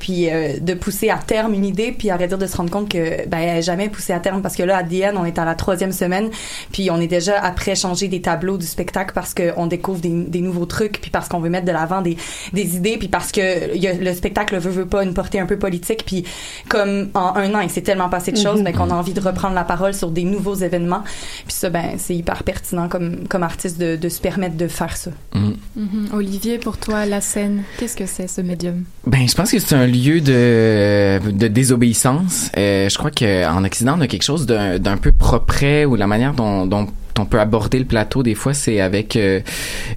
Puis 0.00 0.30
euh, 0.30 0.58
de 0.58 0.72
pousser 0.72 1.10
à 1.10 1.18
terme 1.18 1.52
une 1.52 1.66
idée, 1.66 1.92
puis 1.92 2.10
à 2.10 2.16
vrai 2.16 2.28
dire 2.28 2.38
de 2.38 2.46
se 2.46 2.56
rendre 2.56 2.70
compte 2.70 2.88
que 2.88 3.28
ben 3.28 3.38
elle 3.38 3.58
est 3.58 3.62
jamais 3.62 3.90
poussée 3.90 4.14
à 4.14 4.20
terme 4.20 4.40
parce 4.40 4.56
que 4.56 4.62
là 4.62 4.78
à 4.78 4.82
DN 4.82 5.16
on 5.18 5.26
est 5.26 5.38
à 5.38 5.44
la 5.44 5.54
troisième 5.54 5.92
semaine, 5.92 6.30
puis 6.72 6.90
on 6.90 6.98
est 6.98 7.08
déjà 7.08 7.38
après 7.38 7.74
changer 7.74 8.08
des 8.08 8.22
tableaux 8.22 8.56
du 8.56 8.66
spectacle 8.66 9.12
parce 9.14 9.34
qu'on 9.34 9.66
découvre 9.66 10.00
des, 10.00 10.08
des 10.08 10.40
nouveaux 10.40 10.66
trucs, 10.66 11.00
puis 11.00 11.10
parce 11.10 11.28
qu'on 11.28 11.40
veut 11.40 11.50
mettre 11.50 11.66
de 11.66 11.72
l'avant 11.72 12.00
des 12.00 12.16
des 12.54 12.76
idées, 12.76 12.96
puis 12.96 13.08
parce 13.08 13.32
que 13.32 13.74
il 13.74 13.82
y 13.82 13.86
a, 13.86 13.92
le 13.92 14.14
spectacle 14.14 14.56
veut 14.56 14.70
veut 14.70 14.86
pas 14.86 15.04
une 15.04 15.12
portée 15.12 15.40
un 15.40 15.46
peu 15.46 15.58
politique, 15.58 16.04
puis 16.06 16.24
comme 16.70 17.10
en 17.12 17.36
un 17.36 17.54
an 17.54 17.60
il 17.60 17.68
s'est 17.70 17.82
tellement 17.82 18.08
passé 18.08 18.32
de 18.32 18.38
choses, 18.38 18.60
Mhm. 18.60 18.64
ben 18.64 18.74
qu'on 18.74 18.90
a 18.90 18.94
envie 18.94 19.12
de 19.12 19.20
reprendre 19.20 19.54
la 19.54 19.64
parole 19.64 19.92
sur 19.92 20.05
des 20.10 20.24
nouveaux 20.24 20.54
événements. 20.54 21.02
Puis 21.46 21.54
ça, 21.54 21.70
ben, 21.70 21.94
c'est 21.98 22.14
hyper 22.14 22.42
pertinent 22.42 22.88
comme, 22.88 23.26
comme 23.28 23.42
artiste 23.42 23.78
de, 23.78 23.96
de 23.96 24.08
se 24.08 24.20
permettre 24.20 24.56
de 24.56 24.68
faire 24.68 24.96
ça. 24.96 25.10
Mhm. 25.34 26.08
Olivier, 26.12 26.58
pour 26.58 26.78
toi, 26.78 27.06
la 27.06 27.20
scène, 27.20 27.62
qu'est-ce 27.78 27.96
que 27.96 28.06
c'est 28.06 28.28
ce 28.28 28.40
médium? 28.40 28.84
Ben, 29.06 29.28
je 29.28 29.34
pense 29.34 29.50
que 29.50 29.58
c'est 29.58 29.74
un 29.74 29.86
lieu 29.86 30.20
de, 30.20 31.30
de 31.30 31.48
désobéissance. 31.48 32.50
Euh, 32.56 32.88
je 32.88 32.98
crois 32.98 33.10
qu'en 33.10 33.64
Occident, 33.64 33.96
on 33.96 34.00
a 34.00 34.06
quelque 34.06 34.22
chose 34.22 34.46
d'un 34.46 34.78
d'un 34.78 34.96
peu 34.96 35.12
propre 35.12 35.46
ou 35.86 35.96
la 35.96 36.06
manière 36.06 36.34
dont, 36.34 36.66
dont 36.66 36.86
on 37.18 37.24
peut 37.24 37.40
aborder 37.40 37.78
le 37.78 37.86
plateau 37.86 38.22
des 38.22 38.34
fois 38.34 38.52
c'est 38.52 38.80
avec 38.80 39.16
euh, 39.16 39.40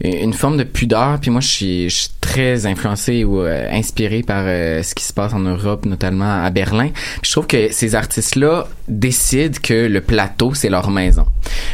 une 0.02 0.34
forme 0.34 0.57
de 0.57 0.64
pudeur 0.64 1.19
puis 1.19 1.31
moi 1.31 1.41
je 1.41 1.48
suis, 1.48 1.90
je 1.90 1.95
suis 1.95 2.10
très 2.30 2.65
influencé 2.68 3.23
ou 3.23 3.41
euh, 3.41 3.68
inspiré 3.72 4.22
par 4.22 4.43
euh, 4.45 4.84
ce 4.84 4.93
qui 4.93 5.03
se 5.03 5.14
passe 5.14 5.34
en 5.34 5.39
Europe 5.39 5.85
notamment 5.85 6.43
à 6.43 6.49
Berlin. 6.51 6.89
Je 7.23 7.31
trouve 7.31 7.47
que 7.47 7.72
ces 7.72 7.95
artistes 7.95 8.35
là 8.35 8.68
décident 8.88 9.57
que 9.64 9.88
le 9.88 10.01
plateau 10.01 10.53
c'est 10.53 10.69
leur 10.69 10.91
maison. 10.91 11.26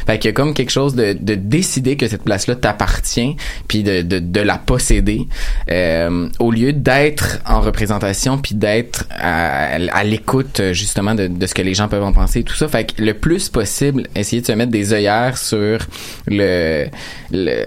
Fait 0.06 0.18
qu'il 0.18 0.30
y 0.30 0.34
a 0.34 0.34
comme 0.34 0.54
quelque 0.54 0.72
chose 0.72 0.96
de, 0.96 1.14
de 1.20 1.36
décider 1.36 1.98
que 1.98 2.08
cette 2.08 2.24
place 2.24 2.48
là 2.48 2.56
t'appartient 2.56 3.36
puis 3.68 3.84
de, 3.84 4.02
de, 4.02 4.20
de 4.20 4.42
la 4.42 4.58
posséder 4.58 5.28
euh, 5.70 6.30
au 6.40 6.52
lieu 6.52 6.72
d'être 6.72 7.40
en 7.46 7.60
représentation 7.62 8.38
puis 8.38 8.56
d'être 8.56 9.06
à, 9.12 9.76
à 9.76 10.04
l'écoute 10.04 10.62
justement 10.72 11.16
de, 11.16 11.28
de 11.28 11.46
ce 11.48 11.54
que 11.54 11.62
les 11.64 11.74
gens 11.74 11.88
peuvent 11.90 12.04
en 12.04 12.14
penser 12.14 12.44
tout 12.44 12.56
ça. 12.56 12.68
Fait 12.70 12.86
que 12.86 13.02
le 13.02 13.14
plus 13.14 13.50
possible 13.50 14.08
essayer 14.16 14.42
de 14.42 14.48
se 14.48 14.54
mettre 14.54 14.72
des 14.72 14.94
œillères 14.94 15.38
sur 15.38 15.80
le, 16.28 16.86
le, 17.32 17.64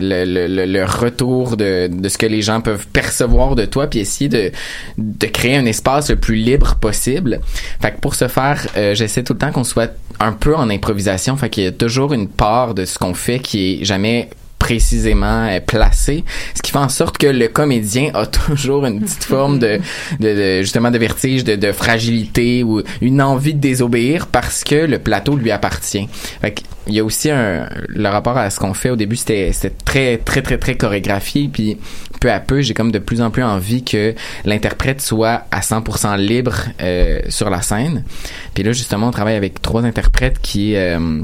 le- 0.00 0.66
le 0.66 0.84
retour 0.84 1.56
de, 1.60 2.08
ce 2.08 2.18
que 2.18 2.26
les 2.26 2.42
gens 2.42 2.60
peuvent 2.60 2.86
percevoir 2.88 3.54
de 3.54 3.64
toi 3.64 3.86
puis 3.86 4.00
essayer 4.00 4.28
de, 4.28 4.50
de 4.98 5.26
créer 5.26 5.56
un 5.56 5.66
espace 5.66 6.10
le 6.10 6.16
plus 6.16 6.36
libre 6.36 6.76
possible. 6.76 7.40
Fait 7.80 7.92
que 7.92 8.00
pour 8.00 8.14
ce 8.14 8.28
faire 8.28 8.66
euh, 8.76 8.94
j'essaie 8.94 9.22
tout 9.22 9.34
le 9.34 9.38
temps 9.38 9.52
qu'on 9.52 9.64
soit 9.64 9.92
un 10.18 10.32
peu 10.32 10.54
en 10.54 10.68
improvisation. 10.70 11.36
Fait 11.36 11.50
qu'il 11.50 11.64
y 11.64 11.66
a 11.66 11.72
toujours 11.72 12.12
une 12.12 12.28
part 12.28 12.74
de 12.74 12.84
ce 12.84 12.98
qu'on 12.98 13.14
fait 13.14 13.38
qui 13.38 13.80
est 13.80 13.84
jamais 13.84 14.28
précisément 14.60 15.48
euh, 15.48 15.58
placé, 15.58 16.22
ce 16.54 16.62
qui 16.62 16.70
fait 16.70 16.78
en 16.78 16.88
sorte 16.88 17.18
que 17.18 17.26
le 17.26 17.48
comédien 17.48 18.10
a 18.14 18.26
toujours 18.46 18.86
une 18.86 19.00
petite 19.00 19.24
forme 19.24 19.58
de, 19.58 19.80
de, 20.20 20.58
de- 20.58 20.62
justement 20.62 20.92
de 20.92 20.98
vertige, 20.98 21.42
de, 21.42 21.56
de 21.56 21.72
fragilité 21.72 22.62
ou 22.62 22.82
une 23.00 23.20
envie 23.20 23.54
de 23.54 23.58
désobéir 23.58 24.28
parce 24.28 24.62
que 24.62 24.76
le 24.76 25.00
plateau 25.00 25.34
lui 25.34 25.50
appartient. 25.50 26.08
Fait 26.40 26.54
il 26.86 26.94
y 26.94 26.98
a 27.00 27.04
aussi 27.04 27.30
un 27.30 27.68
le 27.88 28.08
rapport 28.08 28.36
à 28.36 28.48
ce 28.50 28.58
qu'on 28.58 28.74
fait 28.74 28.90
au 28.90 28.96
début 28.96 29.14
c'était 29.14 29.52
c'était 29.52 29.74
très 29.84 30.16
très 30.18 30.42
très 30.42 30.56
très 30.58 30.76
chorégraphié 30.76 31.48
puis 31.52 31.76
peu 32.20 32.32
à 32.32 32.40
peu 32.40 32.62
j'ai 32.62 32.74
comme 32.74 32.90
de 32.90 32.98
plus 32.98 33.20
en 33.20 33.30
plus 33.30 33.42
envie 33.44 33.84
que 33.84 34.14
l'interprète 34.44 35.00
soit 35.00 35.44
à 35.50 35.60
100% 35.60 36.16
libre 36.16 36.54
euh, 36.82 37.20
sur 37.28 37.48
la 37.50 37.62
scène. 37.62 38.04
Puis 38.54 38.64
là 38.64 38.72
justement 38.72 39.08
on 39.08 39.10
travaille 39.12 39.36
avec 39.36 39.60
trois 39.62 39.84
interprètes 39.84 40.38
qui 40.40 40.74
euh, 40.74 41.20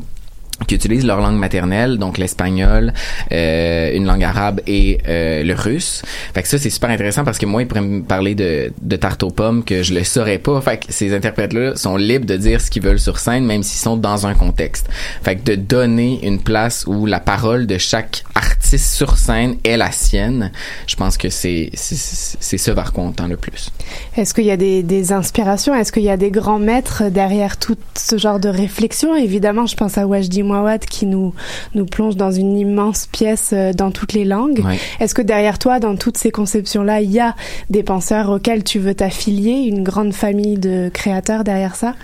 qui 0.66 0.74
utilisent 0.74 1.04
leur 1.04 1.20
langue 1.20 1.38
maternelle, 1.38 1.98
donc 1.98 2.18
l'espagnol, 2.18 2.92
euh, 3.30 3.94
une 3.94 4.06
langue 4.06 4.24
arabe 4.24 4.60
et 4.66 4.98
euh, 5.06 5.42
le 5.42 5.54
russe. 5.54 6.02
Fait 6.34 6.42
que 6.42 6.48
ça, 6.48 6.58
c'est 6.58 6.70
super 6.70 6.90
intéressant 6.90 7.24
parce 7.24 7.38
que 7.38 7.46
moi, 7.46 7.62
ils 7.62 7.68
pourraient 7.68 7.82
me 7.82 8.02
parler 8.02 8.34
de, 8.34 8.72
de 8.80 8.96
tarte 8.96 9.22
aux 9.22 9.30
pommes 9.30 9.64
que 9.64 9.82
je 9.82 9.92
le 9.92 10.02
saurais 10.02 10.38
pas. 10.38 10.60
Fait 10.60 10.78
que 10.78 10.86
ces 10.88 11.14
interprètes-là 11.14 11.76
sont 11.76 11.96
libres 11.96 12.26
de 12.26 12.36
dire 12.36 12.60
ce 12.60 12.70
qu'ils 12.70 12.82
veulent 12.82 12.98
sur 12.98 13.18
scène, 13.18 13.44
même 13.44 13.62
s'ils 13.62 13.80
sont 13.80 13.96
dans 13.96 14.26
un 14.26 14.34
contexte. 14.34 14.88
Fait 15.22 15.36
que 15.36 15.42
de 15.42 15.54
donner 15.56 16.20
une 16.26 16.40
place 16.40 16.84
où 16.86 17.06
la 17.06 17.20
parole 17.20 17.66
de 17.66 17.78
chaque 17.78 18.24
artiste 18.34 18.94
sur 18.94 19.18
scène 19.18 19.56
est 19.62 19.76
la 19.76 19.92
sienne, 19.92 20.50
je 20.86 20.96
pense 20.96 21.16
que 21.16 21.28
c'est 21.28 21.70
c'est 21.74 22.58
ce 22.58 22.70
vers 22.70 22.92
quoi 22.92 23.04
on 23.04 23.12
tend 23.12 23.28
le 23.28 23.36
plus. 23.36 23.70
Est-ce 24.16 24.34
qu'il 24.34 24.44
y 24.44 24.50
a 24.50 24.56
des, 24.56 24.82
des 24.82 25.12
inspirations? 25.12 25.74
Est-ce 25.74 25.92
qu'il 25.92 26.02
y 26.02 26.10
a 26.10 26.16
des 26.16 26.30
grands 26.30 26.58
maîtres 26.58 27.04
derrière 27.10 27.58
tout 27.58 27.76
ce 27.94 28.18
genre 28.18 28.40
de 28.40 28.48
réflexion? 28.48 29.14
Évidemment, 29.14 29.66
je 29.66 29.76
pense 29.76 29.98
à 29.98 30.06
Wajdi 30.06 30.42
Mouawad 30.46 30.84
qui 30.84 31.06
nous, 31.06 31.34
nous 31.74 31.86
plonge 31.86 32.16
dans 32.16 32.30
une 32.30 32.56
immense 32.56 33.06
pièce 33.06 33.50
euh, 33.52 33.72
dans 33.72 33.90
toutes 33.90 34.12
les 34.12 34.24
langues. 34.24 34.62
Ouais. 34.64 34.78
Est-ce 35.00 35.14
que 35.14 35.22
derrière 35.22 35.58
toi, 35.58 35.80
dans 35.80 35.96
toutes 35.96 36.16
ces 36.16 36.30
conceptions-là, 36.30 37.00
il 37.00 37.10
y 37.10 37.20
a 37.20 37.34
des 37.70 37.82
penseurs 37.82 38.30
auxquels 38.30 38.64
tu 38.64 38.78
veux 38.78 38.94
t'affilier, 38.94 39.66
une 39.68 39.82
grande 39.82 40.12
famille 40.12 40.56
de 40.58 40.90
créateurs 40.92 41.44
derrière 41.44 41.74
ça? 41.74 41.94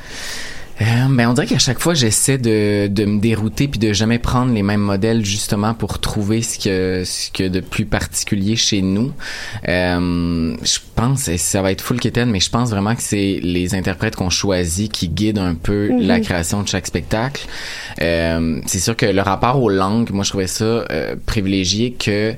Euh, 0.82 0.84
ben 1.10 1.28
on 1.28 1.32
dirait 1.34 1.46
qu'à 1.46 1.58
chaque 1.58 1.78
fois 1.78 1.94
j'essaie 1.94 2.38
de, 2.38 2.88
de 2.88 3.04
me 3.04 3.20
dérouter 3.20 3.68
puis 3.68 3.78
de 3.78 3.92
jamais 3.92 4.18
prendre 4.18 4.52
les 4.52 4.62
mêmes 4.62 4.80
modèles 4.80 5.24
justement 5.24 5.74
pour 5.74 5.98
trouver 6.00 6.42
ce 6.42 6.58
que 6.58 7.04
ce 7.04 7.30
que 7.30 7.48
de 7.48 7.60
plus 7.60 7.84
particulier 7.86 8.56
chez 8.56 8.82
nous. 8.82 9.12
Euh, 9.68 10.56
je 10.62 10.78
pense 10.94 11.28
et 11.28 11.38
ça 11.38 11.62
va 11.62 11.72
être 11.72 11.80
full 11.82 12.00
kitten 12.00 12.30
mais 12.30 12.40
je 12.40 12.50
pense 12.50 12.70
vraiment 12.70 12.94
que 12.94 13.02
c'est 13.02 13.38
les 13.42 13.74
interprètes 13.74 14.16
qu'on 14.16 14.30
choisit 14.30 14.90
qui 14.90 15.08
guident 15.08 15.38
un 15.38 15.54
peu 15.54 15.88
Mhm. 15.90 16.02
la 16.06 16.20
création 16.20 16.62
de 16.62 16.68
chaque 16.68 16.86
spectacle. 16.86 17.46
Euh, 18.00 18.60
c'est 18.66 18.78
sûr 18.78 18.96
que 18.96 19.06
le 19.06 19.20
rapport 19.22 19.62
aux 19.62 19.68
langues, 19.70 20.10
moi 20.10 20.24
je 20.24 20.30
trouvais 20.30 20.46
ça 20.46 20.64
euh, 20.64 21.16
privilégié 21.26 21.92
que 21.92 22.34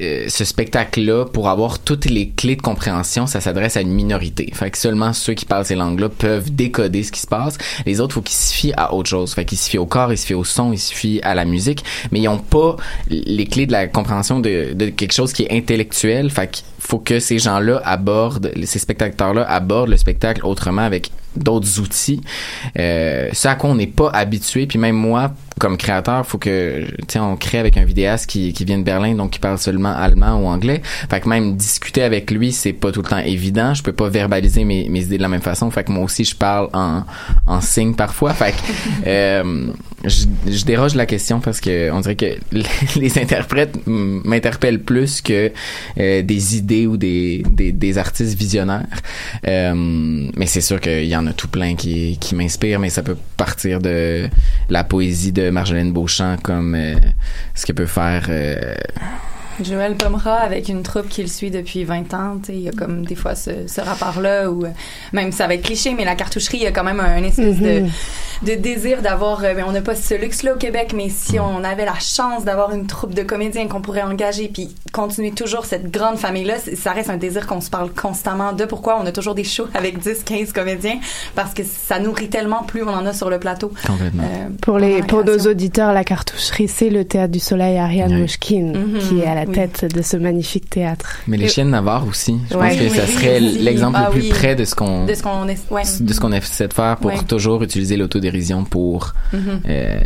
euh, 0.00 0.24
ce 0.28 0.44
spectacle-là, 0.44 1.26
pour 1.26 1.48
avoir 1.48 1.78
toutes 1.78 2.06
les 2.06 2.28
clés 2.30 2.56
de 2.56 2.62
compréhension, 2.62 3.26
ça 3.26 3.40
s'adresse 3.40 3.76
à 3.76 3.80
une 3.80 3.92
minorité. 3.92 4.50
Fait 4.54 4.70
que 4.70 4.78
seulement 4.78 5.12
ceux 5.12 5.34
qui 5.34 5.44
parlent 5.44 5.64
ces 5.64 5.74
langues-là 5.74 6.08
peuvent 6.08 6.54
décoder 6.54 7.02
ce 7.02 7.12
qui 7.12 7.20
se 7.20 7.26
passe. 7.26 7.58
Les 7.86 8.00
autres, 8.00 8.14
faut 8.14 8.22
qu'ils 8.22 8.36
se 8.36 8.52
fient 8.52 8.74
à 8.76 8.94
autre 8.94 9.08
chose. 9.08 9.34
Fait 9.34 9.44
qu'ils 9.44 9.58
se 9.58 9.68
fient 9.68 9.78
au 9.78 9.86
corps, 9.86 10.12
ils 10.12 10.18
se 10.18 10.26
fient 10.26 10.34
au 10.34 10.44
son, 10.44 10.72
ils 10.72 10.78
se 10.78 10.92
fient 10.92 11.20
à 11.22 11.34
la 11.34 11.44
musique, 11.44 11.84
mais 12.10 12.20
ils 12.20 12.28
ont 12.28 12.38
pas 12.38 12.76
les 13.08 13.46
clés 13.46 13.66
de 13.66 13.72
la 13.72 13.86
compréhension 13.86 14.40
de, 14.40 14.72
de 14.72 14.86
quelque 14.86 15.12
chose 15.12 15.32
qui 15.32 15.44
est 15.44 15.52
intellectuel. 15.52 16.30
Fait 16.30 16.50
qu'il 16.50 16.64
faut 16.78 16.98
que 16.98 17.20
ces 17.20 17.38
gens-là 17.38 17.80
abordent, 17.84 18.52
ces 18.64 18.78
spectateurs-là 18.78 19.44
abordent 19.48 19.90
le 19.90 19.96
spectacle 19.96 20.44
autrement 20.44 20.82
avec 20.82 21.10
d'autres 21.36 21.80
outils. 21.80 22.20
Euh, 22.78 23.28
ce 23.32 23.48
à 23.48 23.54
quoi 23.54 23.70
on 23.70 23.74
n'est 23.74 23.86
pas 23.86 24.10
habitué, 24.10 24.66
puis 24.66 24.78
même 24.78 24.96
moi, 24.96 25.32
comme 25.58 25.76
créateur, 25.76 26.26
faut 26.26 26.38
que, 26.38 26.84
tu 26.84 27.04
sais, 27.08 27.18
on 27.20 27.36
crée 27.36 27.58
avec 27.58 27.76
un 27.76 27.84
vidéaste 27.84 28.28
qui, 28.28 28.52
qui 28.52 28.64
vient 28.64 28.78
de 28.78 28.82
Berlin, 28.82 29.14
donc 29.14 29.30
qui 29.32 29.38
parle 29.38 29.58
seulement 29.58 29.94
allemand 29.94 30.36
ou 30.36 30.46
anglais. 30.46 30.82
Fait 31.08 31.20
que 31.20 31.28
même 31.28 31.56
discuter 31.56 32.02
avec 32.02 32.30
lui, 32.30 32.52
c'est 32.52 32.72
pas 32.72 32.90
tout 32.90 33.02
le 33.02 33.08
temps 33.08 33.18
évident. 33.18 33.74
Je 33.74 33.82
peux 33.82 33.92
pas 33.92 34.08
verbaliser 34.08 34.64
mes, 34.64 34.88
mes 34.88 35.02
idées 35.02 35.16
de 35.16 35.22
la 35.22 35.28
même 35.28 35.42
façon. 35.42 35.70
Fait 35.70 35.84
que 35.84 35.92
moi 35.92 36.04
aussi, 36.04 36.24
je 36.24 36.34
parle 36.34 36.68
en, 36.72 37.04
en 37.46 37.60
signe 37.60 37.94
parfois. 37.94 38.34
Fait 38.34 38.52
que, 38.52 38.56
euh, 39.06 39.66
je, 40.04 40.24
je 40.46 40.64
déroge 40.64 40.94
la 40.94 41.06
question 41.06 41.40
parce 41.40 41.60
que 41.60 41.90
on 41.92 42.00
dirait 42.00 42.16
que 42.16 42.36
les 42.98 43.18
interprètes 43.18 43.78
m'interpellent 43.86 44.82
plus 44.82 45.20
que 45.20 45.52
euh, 45.98 46.22
des 46.22 46.56
idées 46.56 46.86
ou 46.86 46.96
des, 46.96 47.42
des, 47.50 47.72
des 47.72 47.98
artistes 47.98 48.36
visionnaires. 48.36 48.86
Euh, 49.46 49.74
mais 50.36 50.46
c'est 50.46 50.60
sûr 50.60 50.80
qu'il 50.80 51.06
y 51.06 51.16
en 51.16 51.26
a 51.26 51.32
tout 51.32 51.48
plein 51.48 51.74
qui, 51.74 52.18
qui 52.18 52.34
m'inspirent, 52.34 52.80
mais 52.80 52.90
ça 52.90 53.02
peut 53.02 53.16
partir 53.36 53.80
de 53.80 54.28
la 54.68 54.84
poésie 54.84 55.32
de 55.32 55.43
Marjolaine 55.50 55.92
Beauchamp 55.92 56.36
comme 56.42 56.74
euh, 56.74 56.94
ce 57.54 57.66
qu'elle 57.66 57.76
peut 57.76 57.86
faire. 57.86 58.26
euh, 58.28 58.74
Joël 59.62 59.94
Pomera 59.96 60.34
avec 60.34 60.68
une 60.68 60.82
troupe 60.82 61.08
qu'il 61.08 61.30
suit 61.30 61.50
depuis 61.50 61.84
20 61.84 62.12
ans, 62.14 62.36
tu 62.42 62.46
sais, 62.46 62.52
il 62.54 62.60
y 62.62 62.68
a 62.68 62.72
comme 62.72 63.04
des 63.06 63.14
fois 63.14 63.34
ce, 63.34 63.50
ce 63.66 63.80
rapport-là 63.80 64.50
où 64.50 64.64
euh, 64.64 64.68
même 65.12 65.32
ça 65.32 65.46
va 65.46 65.54
être 65.54 65.62
cliché, 65.62 65.94
mais 65.94 66.04
la 66.04 66.14
cartoucherie, 66.14 66.58
il 66.58 66.62
y 66.64 66.66
a 66.66 66.72
quand 66.72 66.84
même 66.84 67.00
un, 67.00 67.22
espèce 67.22 67.58
de 67.58 67.80
Mhm. 67.80 67.90
de 68.42 68.54
désir 68.54 69.00
d'avoir, 69.02 69.42
euh, 69.44 69.54
ben, 69.54 69.64
on 69.66 69.72
n'a 69.72 69.80
pas 69.80 69.94
ce 69.94 70.14
luxe-là 70.14 70.54
au 70.54 70.58
Québec, 70.58 70.92
mais 70.94 71.08
si 71.08 71.38
on 71.38 71.62
avait 71.64 71.84
la 71.84 71.98
chance 71.98 72.44
d'avoir 72.44 72.72
une 72.72 72.86
troupe 72.86 73.14
de 73.14 73.22
comédiens 73.22 73.68
qu'on 73.68 73.80
pourrait 73.80 74.02
engager, 74.02 74.48
puis 74.52 74.74
continuer 74.92 75.30
toujours 75.30 75.64
cette 75.66 75.90
grande 75.90 76.16
famille-là, 76.18 76.54
ça 76.76 76.92
reste 76.92 77.10
un 77.10 77.16
désir 77.16 77.46
qu'on 77.46 77.60
se 77.60 77.70
parle 77.70 77.90
constamment 77.90 78.52
de 78.52 78.64
pourquoi 78.64 78.98
on 79.00 79.06
a 79.06 79.12
toujours 79.12 79.34
des 79.34 79.44
shows 79.44 79.66
avec 79.74 79.98
10, 79.98 80.24
15 80.24 80.52
comédiens, 80.52 80.98
parce 81.34 81.54
que 81.54 81.62
ça 81.64 81.98
nourrit 81.98 82.28
tellement 82.28 82.62
plus 82.64 82.82
on 82.82 82.88
en 82.88 83.06
a 83.06 83.12
sur 83.12 83.30
le 83.30 83.38
plateau. 83.38 83.72
Complètement. 83.86 84.22
Euh, 84.24 84.48
Pour 84.60 84.78
les 84.78 85.02
pour 85.02 85.24
nos 85.24 85.38
auditeurs, 85.38 85.92
la 85.92 86.04
cartoucherie, 86.04 86.68
c'est 86.68 86.90
le 86.90 87.04
théâtre 87.04 87.32
du 87.32 87.38
Soleil 87.40 87.78
Ariane 87.78 88.18
Mouchkine 88.20 88.72
Mhm. 88.76 88.98
qui 88.98 89.20
est 89.20 89.26
à 89.26 89.34
la 89.34 89.43
Oui. 89.46 89.54
tête 89.54 89.84
de 89.94 90.02
ce 90.02 90.16
magnifique 90.16 90.68
théâtre. 90.70 91.18
Mais 91.26 91.36
les 91.36 91.48
chiennes 91.48 91.70
Navarre 91.70 92.06
aussi. 92.06 92.36
Je 92.50 92.56
Ouais. 92.56 92.68
pense 92.70 92.78
que 92.78 92.88
ça 92.88 93.02
Oui, 93.06 93.12
serait 93.14 93.40
oui. 93.40 93.58
l'exemple 93.60 93.96
Ah 94.00 94.06
le 94.06 94.12
plus 94.12 94.22
oui. 94.22 94.28
près 94.30 94.54
de 94.56 94.64
ce 94.64 94.74
qu'on 94.74 95.04
de 95.06 95.14
ce 95.14 95.22
qu'on 95.22 95.46
est, 95.48 95.58
ouais. 95.70 95.82
de 96.00 96.12
ce 96.12 96.20
qu'on 96.20 96.32
essaie 96.32 96.68
de 96.68 96.72
faire 96.72 96.96
pour 96.96 97.10
Ouais. 97.10 97.22
toujours 97.26 97.62
utiliser 97.62 97.96
l'autodérision 97.96 98.64
pour 98.64 99.14
Mhm. 99.32 99.60
euh, 99.68 100.00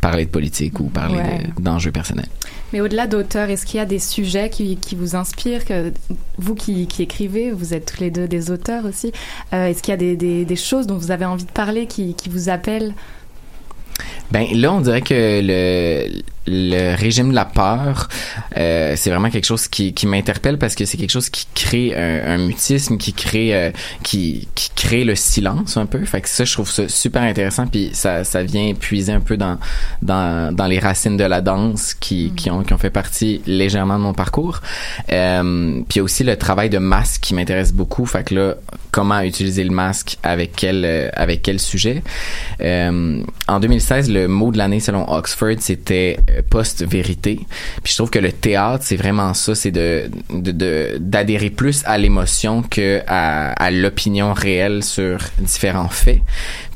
parler 0.00 0.24
de 0.26 0.30
politique 0.30 0.78
ou 0.80 0.84
parler 0.84 1.16
Ouais. 1.18 1.42
de- 1.56 1.62
d'enjeux 1.62 1.90
personnels. 1.90 2.28
Mais 2.72 2.80
au-delà 2.82 3.06
d'auteurs, 3.06 3.48
est-ce 3.50 3.64
qu'il 3.64 3.78
y 3.78 3.80
a 3.80 3.86
des 3.86 3.98
sujets 3.98 4.50
qui, 4.50 4.76
qui 4.76 4.94
vous 4.94 5.16
inspirent 5.16 5.64
que 5.64 5.92
Vous 6.36 6.54
qui, 6.54 6.86
qui 6.86 7.02
écrivez, 7.02 7.50
vous 7.50 7.72
êtes 7.74 7.92
tous 7.94 8.00
les 8.02 8.10
deux 8.10 8.28
des 8.28 8.50
auteurs 8.50 8.84
aussi. 8.84 9.10
euh, 9.54 9.66
est-ce 9.66 9.82
qu'il 9.82 9.90
y 9.90 9.94
a 9.94 9.96
des, 9.96 10.16
des, 10.16 10.44
des 10.44 10.56
choses 10.56 10.86
dont 10.86 10.96
vous 10.98 11.10
avez 11.10 11.24
envie 11.24 11.44
de 11.46 11.50
parler 11.50 11.86
qui, 11.86 12.14
qui 12.14 12.28
vous 12.28 12.48
appellent? 12.48 12.92
Ben 14.30 14.46
là, 14.54 14.72
on 14.74 14.80
dirait 14.82 15.00
que 15.02 15.40
le, 15.42 16.22
le 16.50 16.94
régime 16.96 17.30
de 17.30 17.34
la 17.34 17.44
peur, 17.44 18.08
euh, 18.56 18.94
c'est 18.96 19.10
vraiment 19.10 19.30
quelque 19.30 19.46
chose 19.46 19.68
qui, 19.68 19.92
qui 19.92 20.06
m'interpelle 20.06 20.58
parce 20.58 20.74
que 20.74 20.84
c'est 20.84 20.96
quelque 20.96 21.10
chose 21.10 21.30
qui 21.30 21.46
crée 21.54 21.94
un, 21.96 22.34
un 22.34 22.38
mutisme, 22.38 22.96
qui 22.98 23.12
crée, 23.12 23.54
euh, 23.54 23.70
qui, 24.02 24.48
qui 24.54 24.70
crée 24.74 25.04
le 25.04 25.14
silence 25.14 25.76
un 25.76 25.86
peu. 25.86 26.04
Fait 26.04 26.20
que 26.20 26.28
ça, 26.28 26.44
je 26.44 26.52
trouve 26.52 26.70
ça 26.70 26.88
super 26.88 27.22
intéressant. 27.22 27.66
Puis 27.66 27.90
ça, 27.92 28.24
ça 28.24 28.42
vient 28.42 28.74
puiser 28.74 29.12
un 29.12 29.20
peu 29.20 29.36
dans, 29.36 29.58
dans, 30.02 30.54
dans 30.54 30.66
les 30.66 30.78
racines 30.78 31.16
de 31.16 31.24
la 31.24 31.40
danse 31.40 31.94
qui, 31.94 32.32
qui, 32.36 32.50
ont, 32.50 32.62
qui 32.62 32.72
ont 32.72 32.78
fait 32.78 32.90
partie 32.90 33.42
légèrement 33.46 33.98
de 33.98 34.02
mon 34.04 34.14
parcours. 34.14 34.60
Euh, 35.12 35.82
puis 35.88 36.00
aussi 36.00 36.24
le 36.24 36.36
travail 36.36 36.70
de 36.70 36.78
masque 36.78 37.22
qui 37.22 37.34
m'intéresse 37.34 37.72
beaucoup. 37.72 38.06
Fait 38.06 38.24
que 38.24 38.34
là, 38.34 38.54
comment 38.90 39.20
utiliser 39.20 39.64
le 39.64 39.70
masque 39.70 40.18
avec 40.22 40.52
quel, 40.56 40.84
euh, 40.84 41.08
avec 41.14 41.42
quel 41.42 41.60
sujet? 41.60 42.02
Euh, 42.60 43.22
en 43.46 43.60
2016, 43.60 44.10
le 44.10 44.28
mot 44.28 44.50
de 44.50 44.58
l'année 44.58 44.80
selon 44.80 45.10
Oxford, 45.10 45.56
c'était 45.58 46.18
euh, 46.30 46.37
post-vérité. 46.42 47.40
Puis 47.82 47.92
je 47.92 47.96
trouve 47.96 48.10
que 48.10 48.18
le 48.18 48.32
théâtre, 48.32 48.84
c'est 48.86 48.96
vraiment 48.96 49.34
ça, 49.34 49.54
c'est 49.54 49.70
de 49.70 50.10
d'adhérer 50.98 51.50
plus 51.50 51.82
à 51.84 51.98
l'émotion 51.98 52.62
que 52.62 53.00
à, 53.06 53.52
à 53.52 53.70
l'opinion 53.70 54.32
réelle 54.32 54.82
sur 54.82 55.18
différents 55.38 55.88
faits. 55.88 56.20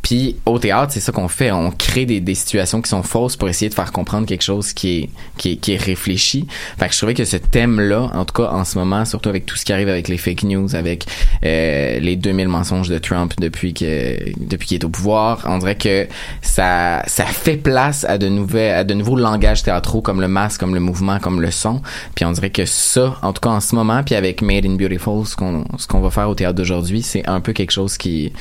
Puis 0.03 0.37
au 0.47 0.59
théâtre, 0.59 0.93
c'est 0.93 1.01
ça 1.01 1.13
qu'on 1.13 1.29
fait. 1.29 1.53
On 1.53 1.71
crée 1.71 2.07
des, 2.07 2.21
des 2.21 2.35
situations 2.35 2.83
qui 2.83 2.91
sont 2.91 3.05
fausses 3.05 3.37
pour 3.37 3.49
essayer 3.49 3.69
de 3.69 3.75
faire 3.75 3.93
comprendre 3.93 4.27
quelque 4.27 4.43
chose 4.43 4.73
qui 4.73 4.99
est, 4.99 5.11
qui 5.39 5.53
est, 5.53 5.57
qui 5.57 5.73
est 5.73 5.83
réfléchi. 5.83 6.47
Fait 6.77 6.89
que 6.89 6.93
je 6.93 6.99
trouvais 6.99 7.15
que 7.15 7.25
ce 7.25 7.37
thème-là, 7.37 8.11
en 8.13 8.25
tout 8.25 8.35
cas 8.35 8.51
en 8.51 8.65
ce 8.65 8.79
moment, 8.79 9.05
surtout 9.05 9.29
avec 9.29 9.47
tout 9.47 9.57
ce 9.57 9.65
qui 9.65 9.73
arrive 9.73 9.89
avec 9.89 10.09
les 10.09 10.19
fake 10.19 10.43
news, 10.43 10.75
avec 10.75 11.07
euh, 11.45 12.01
les 12.01 12.17
2000 12.17 12.49
mensonges 12.49 12.89
de 12.89 12.99
Trump 12.99 13.33
depuis 13.39 13.75
que 13.75 14.19
depuis 14.41 14.69
qu'il 14.69 14.79
est 14.79 14.85
au 14.85 14.89
pouvoir, 14.89 15.45
on 15.47 15.59
dirait 15.59 15.77
que 15.77 16.09
ça 16.41 17.03
ça 17.07 17.25
fait 17.25 17.57
place 17.57 18.05
à 18.05 18.19
de 18.19 18.29
nouvelles 18.29 18.75
à 18.75 18.85
de 18.85 18.95
nouveaux 18.95 19.17
langages 19.17 19.63
théâtraux 19.63 20.03
comme 20.03 20.21
le 20.21 20.29
masque, 20.29 20.61
comme 20.61 20.75
le 20.75 20.81
mouvement, 20.81 21.21
comme 21.21 21.41
le 21.41 21.51
son. 21.51 21.81
Puis 22.17 22.25
on 22.25 22.33
dirait 22.33 22.51
que 22.51 22.65
ça, 22.67 23.17
en 23.23 23.33
tout 23.33 23.41
cas 23.41 23.51
en 23.51 23.61
ce 23.61 23.75
moment, 23.75 24.03
puis 24.03 24.17
avec 24.17 24.43
Made 24.43 24.67
in 24.67 24.75
Beautiful, 24.75 25.25
ce 25.27 25.37
qu'on 25.37 25.65
ce 25.79 25.87
qu'on 25.87 26.01
va 26.01 26.11
faire 26.11 26.29
au 26.29 26.35
théâtre 26.35 26.55
d'aujourd'hui, 26.55 27.03
c'est 27.03 27.27
un 27.29 27.41
peu 27.41 27.53
quelque 27.53 27.71
chose 27.73 27.97
qui 27.97 28.33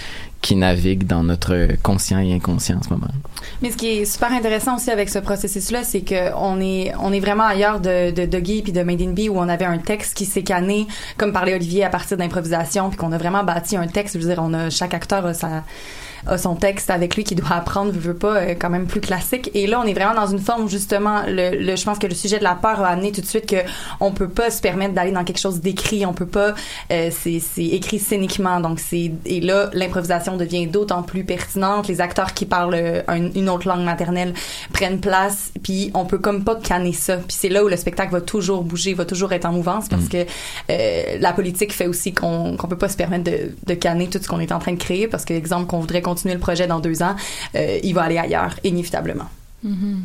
qui 0.41 0.55
navigue 0.55 1.05
dans 1.05 1.23
notre 1.23 1.67
conscient 1.83 2.19
et 2.19 2.33
inconscient 2.33 2.77
en 2.77 2.83
ce 2.83 2.89
moment. 2.89 3.07
Mais 3.61 3.71
ce 3.71 3.77
qui 3.77 3.87
est 3.89 4.05
super 4.05 4.31
intéressant 4.31 4.75
aussi 4.75 4.89
avec 4.89 5.09
ce 5.09 5.19
processus-là, 5.19 5.83
c'est 5.83 6.01
que 6.01 6.33
on 6.35 6.59
est 6.59 6.93
on 6.99 7.13
est 7.13 7.19
vraiment 7.19 7.45
ailleurs 7.45 7.79
de 7.79 8.11
de 8.11 8.25
Dougie 8.25 8.61
puis 8.63 8.71
de 8.71 8.81
Made 8.81 9.01
in 9.01 9.11
Bee 9.11 9.29
où 9.29 9.37
on 9.37 9.47
avait 9.47 9.65
un 9.65 9.77
texte 9.77 10.15
qui 10.15 10.25
s'est 10.25 10.43
canné, 10.43 10.87
comme 11.17 11.31
parlait 11.31 11.53
Olivier, 11.53 11.83
à 11.83 11.89
partir 11.89 12.17
d'improvisation, 12.17 12.89
puis 12.89 12.97
qu'on 12.97 13.11
a 13.11 13.17
vraiment 13.17 13.43
bâti 13.43 13.77
un 13.77 13.87
texte. 13.87 14.15
Je 14.15 14.23
veux 14.23 14.33
dire, 14.33 14.43
on 14.43 14.53
a 14.53 14.69
chaque 14.69 14.93
acteur 14.93 15.25
a 15.25 15.33
sa 15.33 15.63
a 16.27 16.37
son 16.37 16.55
texte 16.55 16.89
avec 16.89 17.15
lui 17.15 17.23
qui 17.23 17.35
doit 17.35 17.51
apprendre, 17.53 17.91
veut, 17.93 18.13
pas, 18.13 18.35
euh, 18.37 18.55
quand 18.59 18.69
même 18.69 18.85
plus 18.87 19.01
classique. 19.01 19.49
Et 19.53 19.67
là, 19.67 19.79
on 19.83 19.87
est 19.87 19.93
vraiment 19.93 20.13
dans 20.13 20.27
une 20.27 20.39
forme 20.39 20.63
où 20.63 20.67
justement, 20.69 21.21
le, 21.27 21.57
le- 21.57 21.75
je 21.75 21.83
pense 21.83 21.97
que 21.99 22.07
le 22.07 22.15
sujet 22.15 22.37
de 22.39 22.43
la 22.43 22.55
peur 22.55 22.81
a 22.81 22.87
amené 22.89 23.11
tout 23.11 23.21
de 23.21 23.25
suite 23.25 23.45
que 23.45 23.57
on 23.99 24.11
peut 24.11 24.27
pas 24.29 24.49
se 24.51 24.61
permettre 24.61 24.93
d'aller 24.93 25.11
dans 25.11 25.23
quelque 25.23 25.39
chose 25.39 25.61
d'écrit, 25.61 26.05
on 26.05 26.13
peut 26.13 26.25
pas, 26.25 26.53
euh, 26.91 27.09
c'est 27.11 27.39
c'est 27.39 27.65
écrit 27.65 27.99
scéniquement, 27.99 28.59
donc 28.59 28.79
c'est 28.79 29.11
et 29.25 29.41
là 29.41 29.69
l'improvisation 29.73 30.37
devient 30.37 30.67
d'autant 30.67 31.03
plus 31.03 31.23
pertinente. 31.23 31.87
Les 31.87 32.01
acteurs 32.01 32.33
qui 32.33 32.45
parlent 32.45 32.73
euh, 32.75 33.01
un- 33.07 33.31
une 33.33 33.49
autre 33.49 33.67
langue 33.67 33.83
maternelle 33.83 34.33
prennent 34.73 34.99
place, 34.99 35.51
puis 35.63 35.91
on 35.93 36.05
peut 36.05 36.17
comme 36.19 36.43
pas 36.43 36.55
canner 36.55 36.93
ça. 36.93 37.17
Puis 37.17 37.37
c'est 37.39 37.49
là 37.49 37.63
où 37.63 37.67
le 37.67 37.77
spectacle 37.77 38.11
va 38.11 38.21
toujours 38.21 38.63
bouger, 38.63 38.93
va 38.93 39.05
toujours 39.05 39.33
être 39.33 39.45
en 39.45 39.51
mouvance 39.53 39.87
parce 39.89 40.07
que 40.07 40.25
euh, 40.69 41.17
la 41.19 41.33
politique 41.33 41.73
fait 41.73 41.87
aussi 41.87 42.13
qu'on 42.13 42.55
qu'on 42.57 42.67
peut 42.67 42.77
pas 42.77 42.89
se 42.89 42.97
permettre 42.97 43.23
de, 43.25 43.51
de 43.65 43.73
canner 43.73 44.07
tout 44.07 44.19
ce 44.21 44.27
qu'on 44.27 44.39
est 44.39 44.51
en 44.51 44.59
train 44.59 44.73
de 44.73 44.79
créer 44.79 45.07
parce 45.07 45.25
que 45.25 45.33
exemple 45.33 45.67
qu'on 45.67 45.79
voudrait 45.79 46.01
continuer 46.11 46.35
le 46.39 46.39
projet 46.47 46.67
dans 46.67 46.79
deux 46.87 46.99
ans, 47.01 47.15
euh, 47.55 47.79
il 47.87 47.93
va 47.93 48.01
aller 48.07 48.17
ailleurs 48.25 48.53
inévitablement. 48.63 49.29
Mhm. 49.63 50.03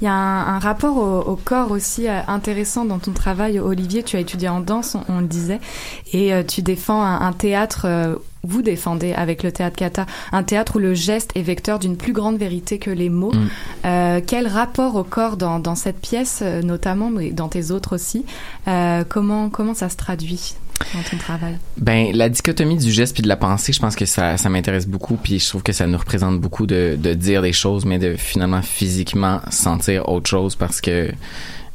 Il 0.00 0.04
y 0.04 0.08
a 0.08 0.12
un, 0.12 0.54
un 0.54 0.60
rapport 0.60 0.96
au, 0.96 1.32
au 1.32 1.36
corps 1.50 1.72
aussi 1.72 2.06
euh, 2.06 2.20
intéressant 2.28 2.84
dans 2.84 3.00
ton 3.00 3.12
travail, 3.12 3.58
Olivier. 3.58 4.04
Tu 4.04 4.16
as 4.16 4.20
étudié 4.20 4.48
en 4.48 4.60
danse, 4.60 4.94
on, 4.94 5.02
on 5.16 5.20
le 5.20 5.26
disait, 5.26 5.60
et 6.12 6.32
euh, 6.32 6.44
tu 6.52 6.62
défends 6.62 7.02
un, 7.02 7.20
un 7.28 7.32
théâtre. 7.32 7.82
euh, 7.86 8.14
vous 8.44 8.62
défendez 8.62 9.12
avec 9.14 9.42
le 9.42 9.50
théâtre 9.50 9.74
Kata 9.76 10.06
un 10.30 10.44
théâtre 10.44 10.76
où 10.76 10.78
le 10.78 10.94
geste 10.94 11.32
est 11.34 11.42
vecteur 11.42 11.80
d'une 11.80 11.96
plus 11.96 12.12
grande 12.12 12.38
vérité 12.38 12.78
que 12.78 12.92
les 12.92 13.10
mots. 13.10 13.32
Mm. 13.34 13.48
Euh, 13.84 14.20
quel 14.24 14.46
rapport 14.46 14.94
au 14.94 15.02
corps 15.02 15.36
dans, 15.36 15.58
dans 15.58 15.74
cette 15.74 16.00
pièce, 16.00 16.42
notamment, 16.62 17.10
mais 17.10 17.30
dans 17.32 17.48
tes 17.48 17.72
autres 17.72 17.96
aussi 17.96 18.24
euh, 18.68 19.02
Comment 19.08 19.50
comment 19.50 19.74
ça 19.74 19.88
se 19.88 19.96
traduit? 19.96 20.54
Ben 21.76 22.14
la 22.14 22.28
dichotomie 22.28 22.76
du 22.76 22.90
geste 22.90 23.14
puis 23.14 23.22
de 23.22 23.28
la 23.28 23.36
pensée, 23.36 23.72
je 23.72 23.80
pense 23.80 23.96
que 23.96 24.06
ça, 24.06 24.36
ça 24.36 24.48
m'intéresse 24.48 24.86
beaucoup 24.86 25.16
puis 25.16 25.38
je 25.38 25.48
trouve 25.48 25.62
que 25.62 25.72
ça 25.72 25.86
nous 25.86 25.98
représente 25.98 26.40
beaucoup 26.40 26.66
de, 26.66 26.96
de 26.98 27.14
dire 27.14 27.42
des 27.42 27.52
choses 27.52 27.84
mais 27.84 27.98
de 27.98 28.16
finalement 28.16 28.62
physiquement 28.62 29.40
sentir 29.50 30.08
autre 30.08 30.28
chose 30.28 30.56
parce 30.56 30.80
que 30.80 31.10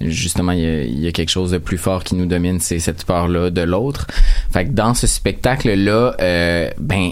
justement 0.02 0.52
il 0.52 0.62
y 0.62 0.66
a, 0.66 0.84
y 0.84 1.08
a 1.08 1.12
quelque 1.12 1.30
chose 1.30 1.52
de 1.52 1.58
plus 1.58 1.78
fort 1.78 2.04
qui 2.04 2.16
nous 2.16 2.26
domine, 2.26 2.60
c'est 2.60 2.80
cette 2.80 3.06
peur 3.06 3.28
là 3.28 3.50
de 3.50 3.62
l'autre. 3.62 4.08
Fait 4.52 4.66
que 4.66 4.72
dans 4.72 4.94
ce 4.94 5.08
spectacle 5.08 5.74
là, 5.74 6.16
euh, 6.20 6.70
ben 6.80 7.12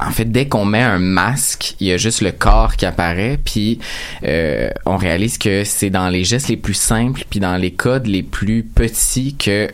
en 0.00 0.10
fait, 0.10 0.24
dès 0.24 0.48
qu'on 0.48 0.64
met 0.64 0.82
un 0.82 0.98
masque, 0.98 1.76
il 1.80 1.86
y 1.86 1.92
a 1.92 1.96
juste 1.96 2.20
le 2.20 2.32
corps 2.32 2.76
qui 2.76 2.84
apparaît, 2.84 3.38
puis 3.42 3.78
euh, 4.24 4.68
on 4.86 4.96
réalise 4.96 5.38
que 5.38 5.64
c'est 5.64 5.90
dans 5.90 6.08
les 6.08 6.24
gestes 6.24 6.48
les 6.48 6.56
plus 6.56 6.74
simples, 6.74 7.24
puis 7.30 7.40
dans 7.40 7.56
les 7.56 7.70
codes 7.70 8.06
les 8.06 8.22
plus 8.22 8.64
petits 8.64 9.36
que 9.36 9.70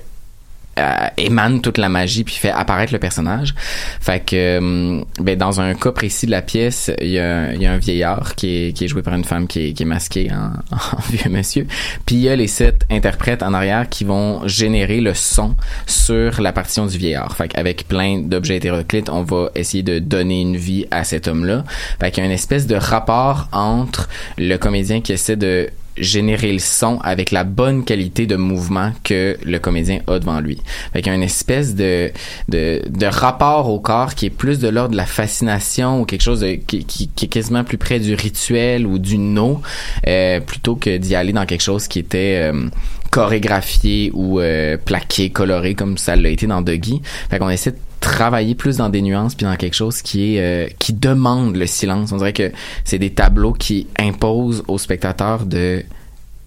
euh, 0.78 1.08
émane 1.16 1.60
toute 1.60 1.78
la 1.78 1.88
magie 1.88 2.24
puis 2.24 2.34
fait 2.34 2.50
apparaître 2.50 2.92
le 2.92 2.98
personnage. 2.98 3.54
Fait 4.00 4.24
que 4.24 4.36
euh, 4.36 5.02
ben 5.20 5.36
dans 5.36 5.60
un 5.60 5.74
cas 5.74 5.92
précis 5.92 6.26
de 6.26 6.30
la 6.30 6.42
pièce, 6.42 6.90
il 7.00 7.08
y 7.08 7.18
a, 7.18 7.52
y 7.54 7.66
a 7.66 7.72
un 7.72 7.78
vieillard 7.78 8.34
qui 8.34 8.48
est, 8.48 8.72
qui 8.72 8.84
est 8.84 8.88
joué 8.88 9.02
par 9.02 9.14
une 9.14 9.24
femme 9.24 9.46
qui 9.46 9.66
est, 9.68 9.72
qui 9.72 9.82
est 9.82 9.86
masquée 9.86 10.30
en, 10.32 10.52
en 10.74 11.00
vieux 11.10 11.30
monsieur. 11.30 11.66
Puis 12.06 12.16
il 12.16 12.22
y 12.22 12.28
a 12.28 12.36
les 12.36 12.46
sept 12.46 12.86
interprètes 12.90 13.42
en 13.42 13.52
arrière 13.52 13.88
qui 13.88 14.04
vont 14.04 14.46
générer 14.46 15.00
le 15.00 15.12
son 15.14 15.56
sur 15.86 16.40
la 16.40 16.52
partition 16.52 16.86
du 16.86 16.98
vieillard. 16.98 17.36
Fait 17.36 17.48
qu'avec 17.48 17.88
plein 17.88 18.20
d'objets 18.20 18.56
hétéroclites, 18.56 19.10
on 19.10 19.22
va 19.22 19.50
essayer 19.54 19.82
de 19.82 19.98
donner 19.98 20.40
une 20.40 20.56
vie 20.56 20.86
à 20.90 21.04
cet 21.04 21.28
homme-là. 21.28 21.64
Fait 22.00 22.10
qu'il 22.10 22.22
y 22.22 22.26
a 22.26 22.26
une 22.26 22.34
espèce 22.34 22.66
de 22.66 22.76
rapport 22.76 23.48
entre 23.52 24.08
le 24.38 24.56
comédien 24.56 25.00
qui 25.00 25.12
essaie 25.12 25.36
de 25.36 25.68
générer 26.00 26.52
le 26.52 26.58
son 26.58 26.98
avec 27.00 27.30
la 27.30 27.44
bonne 27.44 27.84
qualité 27.84 28.26
de 28.26 28.36
mouvement 28.36 28.92
que 29.04 29.36
le 29.44 29.58
comédien 29.58 30.00
a 30.06 30.18
devant 30.18 30.40
lui. 30.40 30.58
Fait 30.92 31.02
qu'il 31.02 31.10
y 31.10 31.14
a 31.14 31.16
une 31.16 31.22
espèce 31.22 31.74
de, 31.74 32.10
de, 32.48 33.06
rapport 33.06 33.68
au 33.68 33.80
corps 33.80 34.14
qui 34.14 34.26
est 34.26 34.30
plus 34.30 34.58
de 34.58 34.68
l'ordre 34.68 34.92
de 34.92 34.96
la 34.96 35.06
fascination 35.06 36.00
ou 36.00 36.04
quelque 36.04 36.22
chose 36.22 36.40
de, 36.40 36.54
qui, 36.54 36.84
qui, 36.84 37.08
qui 37.08 37.24
est 37.26 37.28
quasiment 37.28 37.64
plus 37.64 37.78
près 37.78 38.00
du 38.00 38.14
rituel 38.14 38.86
ou 38.86 38.98
du 38.98 39.18
no 39.18 39.60
euh, 40.06 40.40
plutôt 40.40 40.76
que 40.76 40.96
d'y 40.96 41.14
aller 41.14 41.32
dans 41.32 41.46
quelque 41.46 41.62
chose 41.62 41.88
qui 41.88 41.98
était 41.98 42.50
euh, 42.52 42.68
chorégraphié 43.10 44.10
ou 44.14 44.40
euh, 44.40 44.76
plaqué, 44.76 45.30
coloré 45.30 45.74
comme 45.74 45.98
ça 45.98 46.16
l'a 46.16 46.28
été 46.28 46.46
dans 46.46 46.62
Dougie. 46.62 47.02
Fait 47.28 47.38
qu'on 47.38 47.50
essaie 47.50 47.72
de 47.72 47.78
travailler 48.00 48.54
plus 48.54 48.76
dans 48.78 48.88
des 48.88 49.02
nuances 49.02 49.34
puis 49.34 49.44
dans 49.44 49.56
quelque 49.56 49.74
chose 49.74 50.00
qui 50.00 50.36
est 50.36 50.40
euh, 50.40 50.68
qui 50.78 50.92
demande 50.92 51.56
le 51.56 51.66
silence. 51.66 52.12
On 52.12 52.16
dirait 52.16 52.32
que 52.32 52.50
c'est 52.84 52.98
des 52.98 53.10
tableaux 53.10 53.52
qui 53.52 53.88
imposent 53.98 54.62
aux 54.68 54.78
spectateurs 54.78 55.44
de 55.44 55.82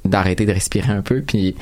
d'arrêter 0.05 0.45
de 0.45 0.51
respirer 0.51 0.91
un 0.91 1.01
peu 1.01 1.21
puis 1.21 1.55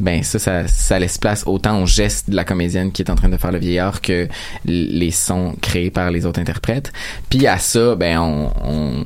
ben 0.00 0.22
ça, 0.22 0.38
ça 0.38 0.68
ça 0.68 0.98
laisse 0.98 1.16
place 1.16 1.44
autant 1.46 1.82
au 1.82 1.86
geste 1.86 2.28
de 2.28 2.36
la 2.36 2.44
comédienne 2.44 2.92
qui 2.92 3.00
est 3.00 3.10
en 3.10 3.14
train 3.14 3.30
de 3.30 3.36
faire 3.38 3.52
le 3.52 3.58
vieillard 3.58 4.02
que 4.02 4.28
les 4.66 5.10
sons 5.10 5.54
créés 5.62 5.90
par 5.90 6.10
les 6.10 6.26
autres 6.26 6.40
interprètes. 6.40 6.92
Puis 7.30 7.46
à 7.46 7.58
ça 7.58 7.94
ben 7.94 8.18
on, 8.18 8.50
on 8.64 9.04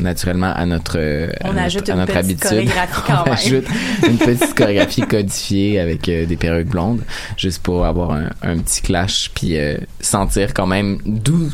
naturellement 0.00 0.52
à 0.54 0.66
notre 0.66 0.98
euh, 0.98 1.28
à 1.40 1.48
notre- 1.48 1.58
ajoute 1.60 1.88
à 1.88 1.92
une 1.92 1.98
notre 2.00 2.12
petite 2.12 2.46
habitude. 2.46 2.72
chorégraphie 2.72 3.02
quand 3.06 3.24
On 3.26 3.32
ajoute 3.32 3.64
une 4.08 4.18
petite 4.18 4.54
chorégraphie 4.54 5.02
codifiée 5.02 5.80
avec 5.80 6.08
euh, 6.08 6.26
des 6.26 6.36
perruques 6.36 6.68
blondes, 6.68 7.02
juste 7.36 7.62
pour 7.62 7.84
avoir 7.86 8.12
un, 8.12 8.30
un 8.42 8.58
petit 8.58 8.82
clash, 8.82 9.30
puis 9.34 9.56
euh, 9.58 9.76
sentir 10.00 10.54
quand 10.54 10.66
même 10.66 10.98
d'où 11.04 11.48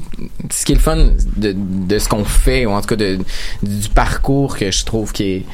ce 0.50 0.64
qui 0.64 0.72
est 0.72 0.76
le 0.76 0.80
fun 0.80 0.96
de, 1.36 1.54
de 1.56 1.98
ce 1.98 2.08
qu'on 2.08 2.24
fait, 2.24 2.66
ou 2.66 2.70
en 2.70 2.80
tout 2.80 2.88
cas 2.88 2.96
de, 2.96 3.18
du 3.62 3.88
parcours 3.94 4.56
que 4.56 4.70
je 4.70 4.84
trouve 4.84 5.12
qui 5.12 5.22
est 5.24 5.44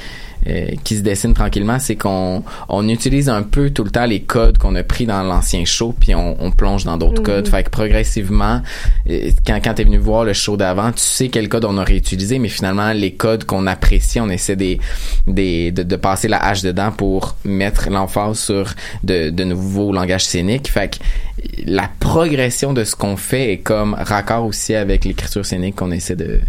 euh, 0.47 0.69
qui 0.85 0.97
se 0.97 1.03
dessine 1.03 1.35
tranquillement, 1.35 1.79
c'est 1.79 1.97
qu'on 1.97 2.43
on 2.69 2.89
utilise 2.89 3.29
un 3.29 3.43
peu 3.43 3.71
tout 3.71 3.85
le 3.85 3.91
temps 3.91 4.07
les 4.07 4.21
codes 4.21 4.59
qu'on 4.59 4.75
a 4.77 4.83
pris 4.83 5.07
dans 5.07 5.23
l'ancien 5.23 5.65
show, 5.65 5.95
puis 5.99 6.15
on, 6.15 6.37
on 6.43 6.51
plonge 6.51 6.85
dans 6.85 6.97
d'autres 6.97 7.21
Mhm. 7.21 7.27
codes. 7.27 7.49
Fait 7.49 7.65
que 7.65 7.71
progressivement, 7.71 8.63
euh, 9.11 9.31
quand, 9.47 9.61
quand 9.63 9.75
t'es 9.75 9.85
venu 9.85 9.99
voir 9.99 10.25
le 10.25 10.33
show 10.33 10.57
d'avant, 10.57 10.93
tu 10.93 11.01
sais 11.01 11.29
quel 11.29 11.49
code 11.49 11.65
on 11.65 11.77
aurait 11.79 11.97
utilisé, 11.97 12.39
mais 12.39 12.49
finalement, 12.49 12.93
les 12.93 13.13
codes 13.15 13.45
qu'on 13.45 13.67
apprécie, 13.67 14.21
on 14.21 14.29
essaie 14.29 14.57
des, 14.57 14.79
des, 15.27 15.73
de, 15.73 15.83
de 15.83 15.97
passer 15.97 16.29
la 16.29 16.39
hache 16.39 16.63
dedans 16.63 16.93
pour 16.93 17.37
mettre 17.45 17.91
l'emphase 17.91 18.39
sur 18.39 18.75
de, 19.05 19.31
de 19.31 19.45
nouveaux 19.45 19.93
langages 19.93 20.25
scéniques. 20.25 20.69
Fait 20.71 20.93
que 20.93 20.99
la 21.67 21.89
progression 22.01 22.73
de 22.73 22.85
ce 22.85 22.95
qu'on 22.97 23.17
fait 23.17 23.53
est 23.53 23.59
comme 23.59 23.95
raccord 23.95 24.45
aussi 24.45 24.75
avec 24.75 25.05
l'écriture 25.05 25.45
scénique 25.47 25.77
qu'on 25.77 25.91
essaie 25.91 26.17
de 26.17 26.41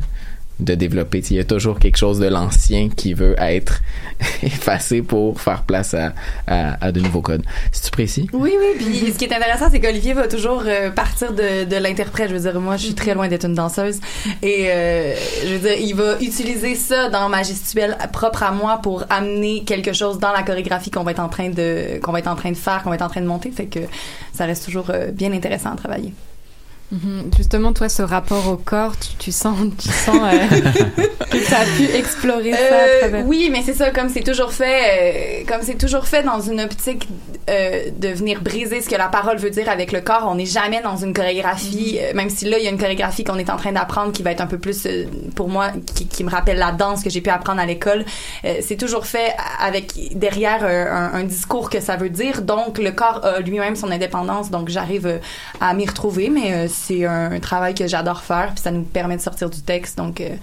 de 0.59 0.75
développer. 0.75 1.19
Il 1.29 1.37
y 1.37 1.39
a 1.39 1.43
toujours 1.43 1.79
quelque 1.79 1.97
chose 1.97 2.19
de 2.19 2.27
l'ancien 2.27 2.89
qui 2.89 3.13
veut 3.13 3.35
être 3.39 3.81
effacé 4.43 5.01
pour 5.01 5.39
faire 5.41 5.63
place 5.63 5.93
à, 5.93 6.13
à, 6.47 6.91
de 6.91 6.99
nouveaux 6.99 7.21
codes. 7.21 7.43
C'est-tu 7.71 7.91
précis? 7.91 8.27
Oui, 8.33 8.53
oui. 8.59 8.75
Puis 8.77 9.11
ce 9.13 9.17
qui 9.17 9.25
est 9.25 9.33
intéressant, 9.33 9.69
c'est 9.71 9.79
qu'Olivier 9.79 10.13
va 10.13 10.27
toujours 10.27 10.63
euh, 10.65 10.89
partir 10.91 11.33
de, 11.33 11.63
de 11.63 11.75
l'interprète. 11.77 12.29
Je 12.29 12.35
veux 12.35 12.51
dire, 12.51 12.59
moi, 12.59 12.77
je 12.77 12.85
suis 12.85 12.95
très 12.95 13.13
loin 13.13 13.27
d'être 13.27 13.45
une 13.45 13.53
danseuse. 13.53 13.99
Et 14.41 14.67
euh, 14.69 15.15
je 15.45 15.53
veux 15.53 15.59
dire, 15.59 15.77
il 15.79 15.95
va 15.95 16.19
utiliser 16.21 16.75
ça 16.75 17.09
dans 17.09 17.29
ma 17.29 17.43
gestuelle 17.43 17.97
propre 18.11 18.43
à 18.43 18.51
moi 18.51 18.79
pour 18.81 19.05
amener 19.09 19.63
quelque 19.63 19.93
chose 19.93 20.19
dans 20.19 20.31
la 20.31 20.43
chorégraphie 20.43 20.91
qu'on 20.91 21.03
va 21.03 21.11
être 21.11 21.19
en 21.19 21.29
train 21.29 21.49
de 21.49 21.99
qu'on 22.01 22.11
va 22.11 22.19
être 22.19 22.27
en 22.27 22.35
train 22.35 22.51
de 22.51 22.57
faire, 22.57 22.83
qu'on 22.83 22.89
va 22.89 22.95
être 22.95 23.01
en 23.01 23.09
train 23.09 23.21
de 23.21 23.27
monter. 23.27 23.51
Fait 23.51 23.65
que 23.65 23.79
ça 24.33 24.45
reste 24.45 24.65
toujours 24.65 24.89
euh, 24.89 25.11
bien 25.11 25.31
intéressant 25.31 25.71
à 25.71 25.75
travailler. 25.75 26.13
Mhm. 26.91 27.29
Justement, 27.37 27.71
toi, 27.71 27.87
ce 27.87 28.01
rapport 28.01 28.47
au 28.47 28.55
corps, 28.57 28.97
tu, 28.97 29.09
tu 29.19 29.31
sens, 29.31 29.57
tu 29.77 29.89
sens 29.89 30.15
euh, 30.23 30.61
que 31.29 31.37
tu 31.37 31.53
as 31.53 31.65
pu 31.77 31.83
explorer 31.95 32.51
ça 32.51 32.57
à 32.57 32.61
Euh, 32.87 32.99
travers. 33.01 33.27
oui, 33.27 33.49
mais 33.51 33.61
c'est 33.63 33.75
ça, 33.75 33.91
comme 33.91 34.09
c'est 34.09 34.23
toujours 34.23 34.51
fait, 34.53 35.43
euh, 35.43 35.45
comme 35.47 35.61
c'est 35.61 35.77
toujours 35.77 36.05
fait 36.07 36.23
dans 36.23 36.41
une 36.41 36.59
optique 36.61 37.07
euh, 37.47 37.89
de 37.95 38.07
venir 38.07 38.41
briser 38.41 38.81
ce 38.81 38.89
que 38.89 38.95
la 38.95 39.07
parole 39.07 39.37
veut 39.37 39.51
dire 39.51 39.69
avec 39.69 39.91
le 39.91 40.01
corps. 40.01 40.27
On 40.27 40.35
n'est 40.35 40.47
jamais 40.47 40.81
dans 40.81 40.97
une 40.97 41.13
chorégraphie, 41.13 41.99
euh, 42.01 42.13
même 42.15 42.31
si 42.31 42.45
là 42.45 42.57
il 42.57 42.63
y 42.63 42.67
a 42.67 42.71
une 42.71 42.79
chorégraphie 42.79 43.23
qu'on 43.23 43.37
est 43.37 43.51
en 43.51 43.57
train 43.57 43.71
d'apprendre 43.71 44.11
qui 44.11 44.23
va 44.23 44.31
être 44.31 44.41
un 44.41 44.47
peu 44.47 44.57
plus 44.57 44.85
euh, 44.87 45.05
pour 45.35 45.47
moi, 45.47 45.71
qui, 45.95 46.07
qui 46.07 46.23
me 46.23 46.29
rappelle 46.31 46.57
la 46.57 46.71
danse 46.71 47.03
que 47.03 47.11
j'ai 47.11 47.21
pu 47.21 47.29
apprendre 47.29 47.61
à 47.61 47.67
l'école. 47.67 48.03
Euh, 48.45 48.55
c'est 48.61 48.77
toujours 48.77 49.05
fait 49.05 49.35
avec 49.61 49.93
derrière 50.17 50.63
un, 50.63 51.19
un 51.19 51.23
discours 51.23 51.69
que 51.69 51.81
ça 51.81 51.97
veut 51.97 52.09
dire. 52.09 52.41
Donc 52.41 52.79
le 52.79 52.91
corps 52.91 53.23
a 53.23 53.39
lui-même 53.41 53.75
son 53.75 53.91
indépendance. 53.91 54.49
Donc 54.49 54.69
j'arrive 54.69 55.19
à 55.61 55.73
m'y 55.75 55.85
retrouver, 55.85 56.29
mais 56.29 56.53
euh, 56.53 56.67
c'est 56.79 57.05
un, 57.05 57.39
travail 57.39 57.73
que 57.75 57.87
j'adore 57.87 58.21
faire, 58.21 58.53
puis 58.53 58.61
ça 58.61 58.71
nous 58.71 58.83
permet 58.83 59.17
de 59.17 59.21
sortir 59.21 59.49
du 59.49 59.61
texte. 59.61 59.97
Donc 59.97 60.21
euh, 60.21 60.35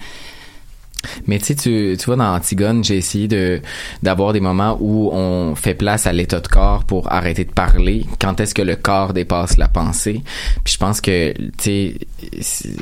Mais 1.27 1.39
tu 1.39 1.55
sais, 1.55 1.55
tu, 1.97 2.05
vois, 2.05 2.15
dans 2.15 2.35
Antigone, 2.35 2.83
j'ai 2.83 2.97
essayé 2.97 3.27
de 3.27 3.61
d'avoir 4.03 4.33
des 4.33 4.39
moments 4.39 4.77
où 4.79 5.09
on 5.11 5.55
fait 5.55 5.73
place 5.73 6.07
à 6.07 6.13
l'état 6.13 6.39
de 6.39 6.47
corps 6.47 6.83
pour 6.83 7.11
arrêter 7.11 7.45
de 7.45 7.51
parler. 7.51 8.05
Quand 8.19 8.39
est-ce 8.39 8.53
que 8.53 8.61
le 8.61 8.75
corps 8.75 9.13
dépasse 9.13 9.57
la 9.57 9.67
pensée? 9.67 10.21
Puis 10.63 10.73
je 10.73 10.77
pense 10.77 11.01
que, 11.01 11.33
tu 11.33 11.47
sais, 11.57 11.93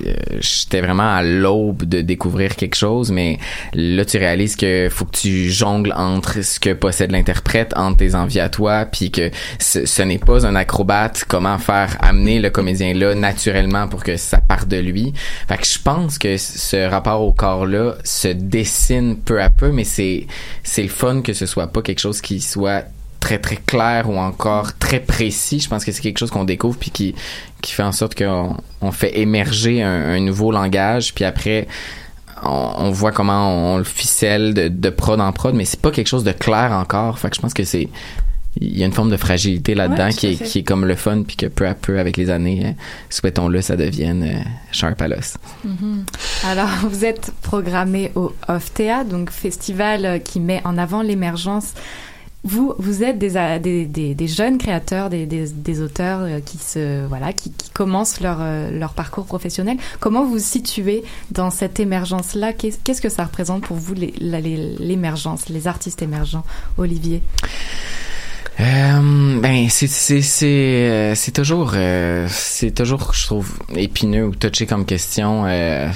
euh, 0.06 0.14
j'étais 0.40 0.82
vraiment 0.82 1.14
à 1.14 1.24
l'aube 1.24 1.84
de 1.84 2.02
découvrir 2.02 2.56
quelque 2.56 2.76
chose, 2.76 3.12
mais 3.12 3.40
là, 3.74 4.06
tu 4.06 4.18
réalises 4.18 4.56
que 4.56 4.88
faut 4.90 5.06
que 5.06 5.18
tu 5.18 5.50
jongles 5.50 5.94
entre 5.96 6.44
ce 6.44 6.60
que 6.60 6.74
possède 6.74 7.12
l'interprète, 7.12 7.74
entre 7.76 7.98
tes 7.98 8.16
envies 8.16 8.40
à 8.40 8.50
toi, 8.50 8.86
puis 8.86 9.12
que 9.12 9.32
ce, 9.60 9.86
ce 9.86 10.02
n'est 10.02 10.18
pas 10.18 10.46
un 10.46 10.56
acrobate, 10.56 11.26
comment 11.28 11.58
faire 11.58 11.98
amener 12.02 12.40
le 12.40 12.50
comédien 12.50 12.94
là 12.94 13.16
naturellement 13.16 13.88
pour 13.88 14.04
que 14.04 14.18
ça 14.18 14.38
parte 14.38 14.68
de 14.68 14.78
lui. 14.78 15.14
Fait 15.48 15.58
que 15.58 15.66
je 15.66 15.80
pense 15.80 16.18
que 16.18 16.38
ce 16.38 16.90
rapport 16.90 17.22
au 17.22 17.34
corps-là 17.34 17.96
se 18.16 18.28
dessine 18.30 19.18
peu 19.18 19.42
à 19.42 19.50
peu, 19.50 19.72
mais 19.72 19.84
c'est 19.84 20.28
c'est 20.64 20.84
le 20.84 20.90
fun 20.90 21.22
que 21.22 21.34
ce 21.34 21.46
soit 21.46 21.68
pas 21.68 21.82
quelque 21.82 22.00
chose 22.00 22.22
qui 22.22 22.40
soit 22.40 22.86
très 23.20 23.40
très 23.40 23.58
clair 23.58 24.10
ou 24.10 24.18
encore 24.18 24.78
très 24.78 25.00
précis. 25.00 25.60
Je 25.60 25.68
pense 25.68 25.84
que 25.84 25.92
c'est 25.92 26.02
quelque 26.02 26.20
chose 26.20 26.32
qu'on 26.32 26.46
découvre 26.46 26.78
puis 26.78 26.92
qui 26.92 27.14
fait 27.64 27.84
en 27.84 27.92
sorte 27.92 28.16
qu'on 28.16 28.56
on 28.82 28.92
fait 28.92 29.20
émerger 29.20 29.82
un, 29.84 30.20
nouveau 30.20 30.52
langage 30.52 31.14
puis 31.14 31.26
après 31.26 31.68
on, 32.44 32.72
on 32.78 32.92
voit 32.92 33.12
comment 33.12 33.50
on, 33.50 33.76
on 33.76 33.78
le 33.80 33.84
ficelle 33.84 34.54
de, 34.54 34.68
de 34.68 34.90
prod 34.90 35.20
en 35.20 35.32
prod, 35.32 35.56
mais 35.56 35.66
c'est 35.66 35.82
pas 35.82 35.92
quelque 35.92 36.08
chose 36.08 36.24
de 36.24 36.32
clair 36.32 36.72
encore. 36.72 37.20
Fait 37.20 37.30
que 37.30 37.36
je 37.36 37.42
pense 37.42 37.54
que 37.54 37.64
c'est 37.64 37.90
il 38.62 38.78
y 38.78 38.84
a 38.84 38.86
une 38.86 38.94
forme 38.94 39.10
de 39.12 39.18
fragilité 39.18 39.76
là-dedans 39.76 40.06
Ouais, 40.06 40.14
qui, 40.14 40.28
est, 40.28 40.44
qui 40.44 40.60
est 40.60 40.64
comme 40.64 40.86
le 40.86 40.96
fun 40.96 41.24
puis 41.24 41.36
que 41.36 41.46
peu 41.48 41.68
à 41.68 41.74
peu 41.76 42.00
avec 42.00 42.16
les 42.18 42.30
années, 42.30 42.62
euh, 42.66 42.72
souhaitons-le, 43.10 43.62
ça 43.62 43.76
devienne 43.76 44.24
euh, 44.24 44.40
sharp 44.72 45.02
à 45.02 45.08
l'os. 45.08 45.38
Mhm. 45.64 46.06
Alors, 46.46 46.70
vous 46.90 47.04
êtes 47.06 47.32
programmé 47.42 48.12
au 48.16 48.34
OFTEA, 48.48 49.04
donc 49.04 49.30
festival 49.30 50.06
euh, 50.06 50.20
qui 50.20 50.40
met 50.40 50.62
en 50.66 50.78
avant 50.78 51.02
l'émergence. 51.02 51.74
Vous, 52.48 52.76
vous 52.78 53.02
êtes 53.04 53.18
des, 53.18 53.38
a- 53.38 53.58
des, 53.58 53.86
des, 53.88 54.14
des 54.14 54.28
jeunes 54.28 54.60
créateurs, 54.60 55.10
des, 55.10 55.26
des, 55.26 55.82
auteurs 55.82 56.20
euh, 56.22 56.40
qui 56.42 56.60
se 56.60 57.04
voilà, 57.08 57.34
qui, 57.34 57.52
qui 57.52 57.72
commencent 57.72 58.22
leur 58.22 58.38
euh, 58.40 58.70
leur 58.70 58.94
parcours 58.94 59.26
professionnel. 59.26 59.78
Comment 60.00 60.24
vous 60.24 60.34
vous 60.34 60.40
situez 60.40 61.04
dans 61.32 61.50
cette 61.50 61.80
émergence-là? 61.80 62.54
Qu'est- 62.54 62.80
Qu'est-ce 62.84 63.02
que 63.02 63.10
ça 63.10 63.24
représente 63.24 63.64
pour 63.64 63.78
vous 63.78 63.96
les- 63.96 64.14
la- 64.22 64.40
les- 64.42 64.76
l'émergence, 64.78 65.50
les 65.50 65.66
artistes 65.68 66.04
émergents, 66.04 66.44
Olivier 66.78 67.24
Euh, 68.60 69.40
ben 69.42 69.68
c'est 69.70 69.88
c'est 69.88 70.22
c'est 70.22 70.46
euh, 70.48 71.16
c'est 71.16 71.32
toujours 71.34 71.74
euh, 71.76 72.26
c'est 72.30 72.72
toujours 72.72 73.14
je 73.14 73.26
trouve 73.26 73.52
épineux 73.76 74.28
ou 74.28 74.36
touché 74.36 74.66
comme 74.66 74.86
question 74.86 75.44
euh, 75.46 75.90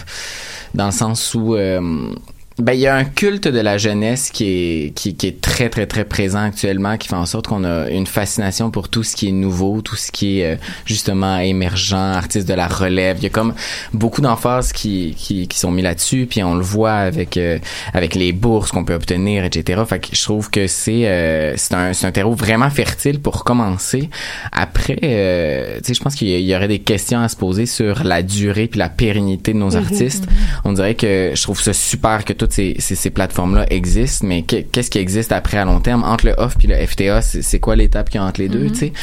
dans 0.74 0.88
le 0.88 0.92
sens 0.92 1.34
où 1.36 1.56
euh, 1.56 2.14
ben 2.60 2.74
il 2.74 2.82
y 2.82 2.88
a 2.88 2.96
un 2.96 3.06
culte 3.06 3.48
de 3.48 3.60
la 3.60 3.78
jeunesse 3.78 4.30
qui 4.32 4.46
est 4.46 4.94
qui, 4.96 5.16
qui 5.16 5.28
est 5.28 5.40
très 5.42 5.70
très 5.70 5.88
très 5.88 6.04
présent 6.06 6.42
actuellement 6.44 6.98
qui 6.98 7.08
fait 7.08 7.16
en 7.16 7.26
sorte 7.26 7.48
qu'on 7.48 7.64
a 7.64 7.90
une 7.90 8.06
fascination 8.08 8.70
pour 8.70 8.90
tout 8.90 9.04
ce 9.04 9.16
qui 9.16 9.30
est 9.30 9.32
nouveau, 9.32 9.82
tout 9.82 9.96
ce 9.96 10.12
qui 10.12 10.40
est 10.40 10.54
euh, 10.54 10.56
justement 10.86 11.38
émergent, 11.40 11.94
artiste 11.94 12.48
de 12.48 12.54
la 12.54 12.68
relève. 12.68 13.18
Il 13.20 13.24
y 13.24 13.28
a 13.28 13.30
comme 13.30 13.54
beaucoup 13.94 14.22
d'emphases 14.22 14.74
qui, 14.74 15.16
qui 15.18 15.48
qui 15.48 15.58
sont 15.58 15.72
mis 15.72 15.82
là-dessus 15.82 16.28
puis 16.30 16.44
on 16.44 16.56
le 16.56 16.62
voit 16.62 16.94
avec 16.94 17.38
euh, 17.38 17.60
avec 17.94 18.16
les 18.16 18.34
bourses 18.34 18.72
qu'on 18.72 18.84
peut 18.84 18.94
obtenir 18.94 19.46
etc. 19.46 19.82
Fait 19.88 20.00
que 20.00 20.08
je 20.14 20.22
trouve 20.22 20.50
que 20.50 20.68
c'est 20.68 21.08
euh, 21.08 21.54
c'est 21.56 21.74
un 21.74 21.94
c'est 21.94 22.08
un 22.08 22.12
terreau 22.12 22.34
vraiment 22.34 22.70
fertile 22.70 23.20
pour 23.22 23.44
commencer. 23.44 24.10
Après 24.52 25.00
euh, 25.04 25.78
tu 25.78 25.86
sais 25.86 25.94
je 25.94 26.02
pense 26.02 26.16
qu'il 26.16 26.28
y, 26.28 26.56
aurait 26.56 26.68
des 26.68 26.80
questions 26.80 27.22
à 27.22 27.30
se 27.30 27.36
poser 27.36 27.66
sur 27.66 28.04
la 28.04 28.22
durée 28.22 28.68
puis 28.68 28.80
la 28.80 28.90
pérennité 28.90 29.54
de 29.54 29.58
nos 29.58 29.70
Mhm, 29.76 29.84
artistes. 29.84 30.26
mhm. 30.28 30.38
On 30.66 30.74
dirait 30.74 30.96
que 30.96 31.32
je 31.34 31.42
trouve 31.42 31.62
ça 31.62 31.74
super 31.74 32.26
que 32.26 32.34
toutes 32.50 32.56
ces, 32.56 32.76
ces, 32.80 32.96
ces 32.96 33.10
plateformes-là 33.12 33.66
existent, 33.72 34.26
mais 34.28 34.42
que- 34.42 34.62
qu'est-ce 34.62 34.90
qui 34.90 34.98
existe 34.98 35.32
après 35.32 35.58
à 35.58 35.66
long 35.66 35.80
terme 35.80 36.04
entre 36.04 36.26
le 36.26 36.34
off 36.38 36.56
puis 36.58 36.68
le 36.68 36.76
FTA 36.76 37.22
C'est 37.22 37.60
quoi 37.60 37.76
l'étape 37.76 38.10
qu'il 38.10 38.20
y 38.20 38.24
a 38.24 38.28
entre 38.28 38.42
les 38.42 38.50
deux, 38.50 38.64
Mhm, 38.64 38.72
tu 38.72 38.78
sais? 38.80 38.94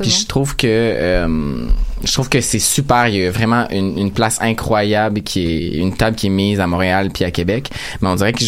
Puis 0.00 0.10
je 0.10 0.26
trouve 0.26 0.56
que 0.56 0.66
euh, 0.66 1.66
je 2.02 2.12
trouve 2.12 2.28
que 2.28 2.40
c'est 2.40 2.58
super. 2.58 3.08
Il 3.08 3.16
y 3.16 3.26
a 3.26 3.30
vraiment 3.30 3.68
une, 3.70 3.98
une 3.98 4.10
place 4.10 4.38
incroyable 4.40 5.22
qui 5.22 5.46
est 5.46 5.76
une 5.76 5.96
table 5.96 6.16
qui 6.16 6.26
est 6.26 6.30
mise 6.30 6.60
à 6.60 6.66
Montréal 6.66 7.10
puis 7.12 7.24
à 7.24 7.30
Québec. 7.30 7.70
Mais 8.00 8.08
on 8.08 8.14
dirait 8.14 8.32
que 8.32 8.44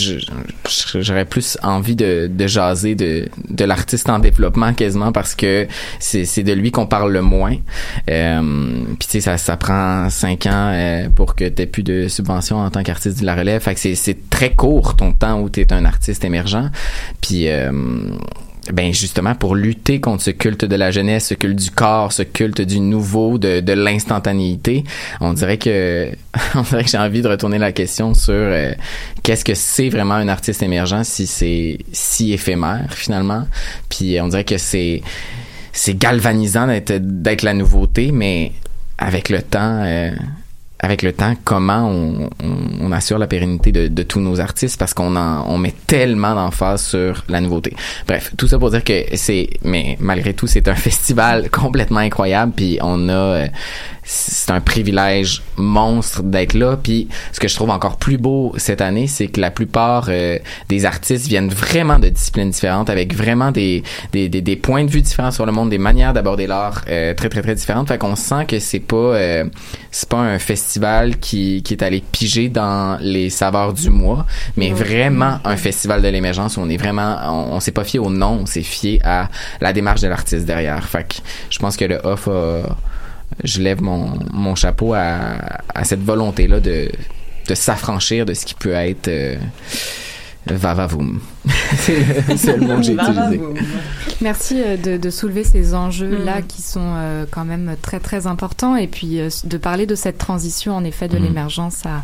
j'aurais 1.00 1.24
plus 1.24 1.56
envie 1.62 1.96
de, 1.96 2.30
de 2.32 2.46
jaser 2.46 2.94
de, 2.94 3.28
de 3.48 3.64
l'artiste 3.64 4.08
en 4.10 4.18
développement 4.18 4.72
quasiment 4.74 5.12
parce 5.12 5.34
que 5.34 5.66
c'est 5.98 6.42
de 6.42 6.52
lui 6.52 6.70
qu'on 6.70 6.86
parle 6.86 7.12
le 7.12 7.22
moins. 7.22 7.56
Euh, 8.10 8.84
puis 8.98 9.06
tu 9.06 9.12
sais 9.12 9.20
ça 9.20 9.38
ça 9.38 9.56
prend 9.56 10.10
cinq 10.10 10.46
ans 10.46 10.70
euh, 10.72 11.08
pour 11.08 11.34
que 11.34 11.44
t'aies 11.48 11.66
plus 11.66 11.82
de 11.82 12.08
subventions 12.08 12.58
en 12.58 12.70
tant 12.70 12.82
qu'artiste 12.82 13.20
de 13.20 13.26
la 13.26 13.34
relève. 13.34 13.62
Fait 13.62 13.74
que 13.74 13.94
c'est 13.94 14.30
très 14.30 14.54
court 14.54 14.96
ton 14.96 15.12
temps 15.12 15.40
où 15.40 15.48
t'es 15.48 15.72
un 15.72 15.84
artiste 15.84 16.24
émergent. 16.24 16.70
Puis 17.20 17.48
euh, 17.48 17.70
ben 18.72 18.92
justement 18.92 19.34
pour 19.34 19.54
lutter 19.54 20.00
contre 20.00 20.22
ce 20.22 20.30
culte 20.30 20.64
de 20.64 20.76
la 20.76 20.90
jeunesse, 20.90 21.28
ce 21.28 21.34
culte 21.34 21.56
du 21.56 21.70
corps, 21.70 22.12
ce 22.12 22.22
culte 22.22 22.60
du 22.60 22.80
nouveau, 22.80 23.38
de, 23.38 23.60
de 23.60 23.72
l'instantanéité, 23.72 24.84
on 25.20 25.32
dirait 25.32 25.58
que 25.58 26.10
on 26.54 26.62
dirait 26.62 26.84
que 26.84 26.90
j'ai 26.90 26.98
envie 26.98 27.22
de 27.22 27.28
retourner 27.28 27.58
la 27.58 27.72
question 27.72 28.14
sur 28.14 28.32
euh, 28.34 28.72
qu'est-ce 29.22 29.44
que 29.44 29.54
c'est 29.54 29.88
vraiment 29.88 30.14
un 30.14 30.28
artiste 30.28 30.62
émergent 30.62 31.02
si 31.04 31.26
c'est 31.26 31.78
si 31.92 32.32
éphémère 32.32 32.92
finalement? 32.94 33.46
Puis 33.88 34.20
on 34.20 34.28
dirait 34.28 34.44
que 34.44 34.58
c'est 34.58 35.02
c'est 35.72 35.96
galvanisant 35.96 36.66
d'être 36.66 36.92
d'être 37.00 37.42
la 37.42 37.54
nouveauté, 37.54 38.10
mais 38.12 38.52
avec 38.98 39.28
le 39.28 39.42
temps. 39.42 39.82
euh, 39.84 40.10
avec 40.78 41.02
le 41.02 41.12
temps, 41.12 41.34
comment 41.44 41.88
on, 41.88 42.28
on, 42.42 42.56
on 42.80 42.92
assure 42.92 43.18
la 43.18 43.26
pérennité 43.26 43.72
de, 43.72 43.88
de 43.88 44.02
tous 44.02 44.20
nos 44.20 44.40
artistes 44.40 44.78
parce 44.78 44.92
qu'on 44.92 45.16
on 45.16 45.58
met 45.58 45.74
tellement 45.86 46.34
d'emphase 46.34 46.84
sur 46.84 47.24
la 47.28 47.40
nouveauté. 47.40 47.74
Bref, 48.06 48.32
tout 48.36 48.46
ça 48.46 48.58
pour 48.58 48.70
dire 48.70 48.84
que 48.84 49.04
c'est, 49.14 49.48
mais 49.64 49.96
malgré 50.00 50.34
tout, 50.34 50.46
c'est 50.46 50.68
un 50.68 50.74
festival 50.86 51.50
complètement 51.50 52.00
incroyable. 52.00 52.52
Puis 52.54 52.78
on 52.82 53.08
a, 53.08 53.12
euh, 53.12 53.46
c'est 54.08 54.52
un 54.52 54.60
privilège 54.60 55.42
monstre 55.56 56.22
d'être 56.22 56.54
là. 56.54 56.76
Puis 56.80 57.08
ce 57.32 57.40
que 57.40 57.48
je 57.48 57.54
trouve 57.56 57.70
encore 57.70 57.96
plus 57.96 58.18
beau 58.18 58.54
cette 58.56 58.80
année, 58.80 59.08
c'est 59.08 59.26
que 59.26 59.40
la 59.40 59.50
plupart 59.50 60.06
euh, 60.08 60.38
des 60.68 60.84
artistes 60.84 61.26
viennent 61.26 61.48
vraiment 61.48 61.98
de 61.98 62.08
disciplines 62.08 62.50
différentes, 62.50 62.88
avec 62.88 63.14
vraiment 63.14 63.50
des, 63.50 63.82
des, 64.12 64.28
des, 64.28 64.40
des 64.40 64.56
points 64.56 64.84
de 64.84 64.90
vue 64.90 65.02
différents 65.02 65.32
sur 65.32 65.44
le 65.44 65.50
monde, 65.50 65.70
des 65.70 65.78
manières 65.78 66.12
d'aborder 66.12 66.46
l'art 66.46 66.82
euh, 66.88 67.14
très 67.14 67.28
très 67.28 67.42
très 67.42 67.56
différentes. 67.56 67.88
Fait 67.88 67.98
qu'on 67.98 68.14
sent 68.14 68.46
que 68.46 68.60
c'est 68.60 68.78
pas 68.78 68.96
euh, 68.96 69.44
c'est 69.90 70.08
pas 70.08 70.18
un 70.18 70.38
festival 70.38 71.18
qui, 71.18 71.64
qui 71.64 71.74
est 71.74 71.82
allé 71.82 72.02
piger 72.12 72.48
dans 72.48 72.98
les 73.00 73.28
saveurs 73.28 73.72
du 73.72 73.90
mois, 73.90 74.24
mais 74.56 74.70
vraiment 74.70 75.40
un 75.44 75.56
festival 75.56 76.00
de 76.00 76.08
l'émergence 76.08 76.56
où 76.56 76.60
on 76.60 76.68
est 76.68 76.76
vraiment 76.76 77.16
on, 77.24 77.56
on 77.56 77.60
s'est 77.60 77.72
pas 77.72 77.84
fié 77.84 77.98
au 77.98 78.10
nom, 78.10 78.38
on 78.42 78.46
s'est 78.46 78.62
fié 78.62 79.00
à 79.02 79.30
la 79.60 79.72
démarche 79.72 80.00
de 80.00 80.08
l'artiste 80.08 80.46
derrière. 80.46 80.84
Fait 80.84 81.08
que 81.08 81.14
je 81.50 81.58
pense 81.58 81.76
que 81.76 81.84
le 81.84 81.98
off 82.04 82.28
a 82.28 82.62
je 83.44 83.60
lève 83.60 83.82
mon, 83.82 84.18
mon 84.32 84.54
chapeau 84.54 84.94
à, 84.94 85.36
à 85.74 85.84
cette 85.84 86.02
volonté-là 86.02 86.60
de, 86.60 86.90
de 87.48 87.54
s'affranchir 87.54 88.24
de 88.26 88.34
ce 88.34 88.44
qui 88.46 88.54
peut 88.54 88.72
être 88.72 89.08
euh, 89.08 89.36
vavavoum. 90.46 91.20
c'est 91.78 92.28
le 92.28 92.36
seul 92.36 92.60
mot 92.60 92.76
que 92.76 92.82
j'ai 92.82 92.92
utilisé. 92.94 93.40
Merci 94.20 94.62
euh, 94.64 94.76
de, 94.76 94.96
de 94.96 95.10
soulever 95.10 95.42
ces 95.44 95.74
enjeux-là 95.74 96.42
qui 96.42 96.62
sont 96.62 96.94
euh, 96.96 97.24
quand 97.30 97.44
même 97.44 97.74
très 97.82 97.98
très 98.00 98.26
importants 98.28 98.76
et 98.76 98.86
puis 98.86 99.20
euh, 99.20 99.28
de 99.44 99.56
parler 99.58 99.86
de 99.86 99.94
cette 99.96 100.18
transition 100.18 100.74
en 100.76 100.84
effet 100.84 101.08
de 101.08 101.18
Mhm. 101.18 101.24
l'émergence 101.24 101.84
à, 101.84 102.02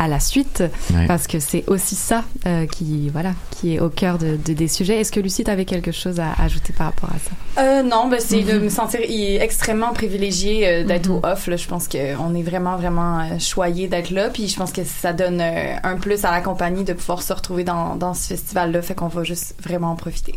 à 0.00 0.08
la 0.08 0.18
suite 0.18 0.64
Ouais. 0.92 1.06
parce 1.06 1.26
que 1.28 1.38
c'est 1.38 1.62
aussi 1.68 1.94
ça 1.94 2.24
euh, 2.46 2.66
qui 2.66 3.08
voilà 3.10 3.32
qui 3.50 3.74
est 3.74 3.80
au 3.80 3.88
cœur 3.90 4.18
de, 4.18 4.36
de- 4.36 4.52
des 4.54 4.66
sujets. 4.66 4.98
Est-ce 4.98 5.12
que 5.12 5.20
Lucie 5.20 5.48
avait 5.48 5.64
quelque 5.66 5.92
chose 5.92 6.18
à 6.18 6.32
ajouter 6.42 6.72
par 6.72 6.86
rapport 6.88 7.10
à 7.10 7.18
ça? 7.18 7.62
Euh, 7.62 7.82
non, 7.82 8.08
ben, 8.08 8.18
c'est 8.18 8.42
de 8.42 8.58
me 8.64 8.68
sentir 8.70 9.00
i- 9.02 9.36
extrêmement 9.36 9.92
privilégiée 9.92 10.66
euh, 10.66 10.84
d'être 10.84 11.10
au 11.10 11.20
off. 11.22 11.46
Là. 11.46 11.56
Je 11.56 11.68
pense 11.68 11.86
qu'on 11.86 12.34
est 12.34 12.42
vraiment, 12.42 12.76
vraiment 12.76 13.38
choyé 13.38 13.86
d'être 13.88 14.10
là. 14.10 14.30
Puis 14.30 14.48
je 14.48 14.56
pense 14.56 14.72
que 14.72 14.82
ça 14.84 15.12
donne 15.12 15.40
euh, 15.40 15.74
un 15.84 15.96
plus 15.96 16.24
à 16.24 16.30
la 16.30 16.40
compagnie 16.40 16.84
de 16.84 16.94
pouvoir 16.94 17.22
se 17.22 17.32
retrouver 17.32 17.62
dans, 17.64 17.94
dans 17.96 18.14
ce 18.14 18.28
festival-là. 18.28 18.80
Fait 18.82 18.94
qu'on 18.94 19.08
va 19.08 19.22
juste 19.22 19.54
vraiment 19.62 19.90
en 19.92 19.96
profiter. 19.96 20.34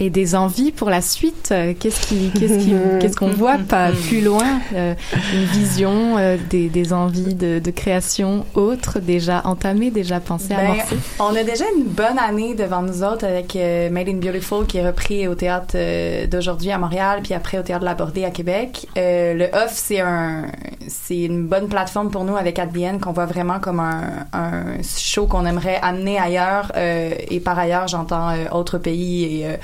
Et 0.00 0.10
des 0.10 0.34
envies 0.34 0.72
pour 0.72 0.90
la 0.90 1.00
suite. 1.00 1.50
Euh, 1.52 1.72
Qu'est-ce 1.78 2.06
qui 2.06 2.30
qu'est-ce 2.38 2.58
qui 2.58 2.74
qu'est-ce 3.00 3.16
qu'on 3.16 3.28
voit 3.28 3.58
pas 3.58 3.90
plus 3.92 4.20
loin 4.20 4.60
Euh, 4.74 4.94
Une 5.32 5.44
vision, 5.44 6.16
euh, 6.18 6.36
des, 6.50 6.68
des 6.68 6.92
envies 6.92 7.34
de, 7.34 7.60
de 7.60 7.70
création 7.70 8.44
autres 8.54 8.98
déjà 8.98 9.42
entamées, 9.44 9.90
déjà 9.90 10.18
pensées, 10.20 10.48
Ben, 10.50 10.58
amorcées? 10.72 10.96
on 11.20 11.34
a 11.36 11.44
déjà 11.44 11.64
une 11.78 11.84
bonne 11.84 12.18
année 12.18 12.54
devant 12.54 12.82
nous 12.82 13.02
autres 13.04 13.24
avec 13.24 13.54
euh, 13.56 13.88
Made 13.90 14.08
in 14.08 14.14
Beautiful 14.16 14.66
qui 14.66 14.78
est 14.78 14.86
repris 14.86 15.28
au 15.28 15.34
théâtre 15.36 15.74
euh, 15.76 16.26
d'aujourd'hui 16.26 16.70
à 16.72 16.78
Montréal 16.78 17.20
puis 17.22 17.34
après 17.34 17.58
au 17.58 17.62
théâtre 17.62 17.80
de 17.82 17.86
la 17.86 17.94
Bordée 17.94 18.24
à 18.24 18.30
Québec. 18.30 18.86
Euh, 18.98 19.34
le 19.34 19.44
off 19.54 19.72
c'est 19.74 20.00
un 20.00 20.46
c'est 20.88 21.18
une 21.22 21.46
bonne 21.46 21.68
plateforme 21.68 22.10
pour 22.10 22.24
nous 22.24 22.36
avec 22.36 22.58
ADN 22.58 22.98
qu'on 23.00 23.12
voit 23.12 23.26
vraiment 23.26 23.58
comme 23.60 23.80
un, 23.80 24.26
un 24.32 24.64
show 24.82 25.26
qu'on 25.26 25.46
aimerait 25.46 25.78
amener 25.82 26.18
ailleurs 26.18 26.72
euh, 26.76 27.12
et 27.30 27.40
par 27.40 27.58
ailleurs 27.58 27.86
j'entends 27.88 28.30
euh, 28.30 28.44
autres 28.52 28.78
pays 28.78 29.24
et 29.40 29.46
euh, 29.46 29.56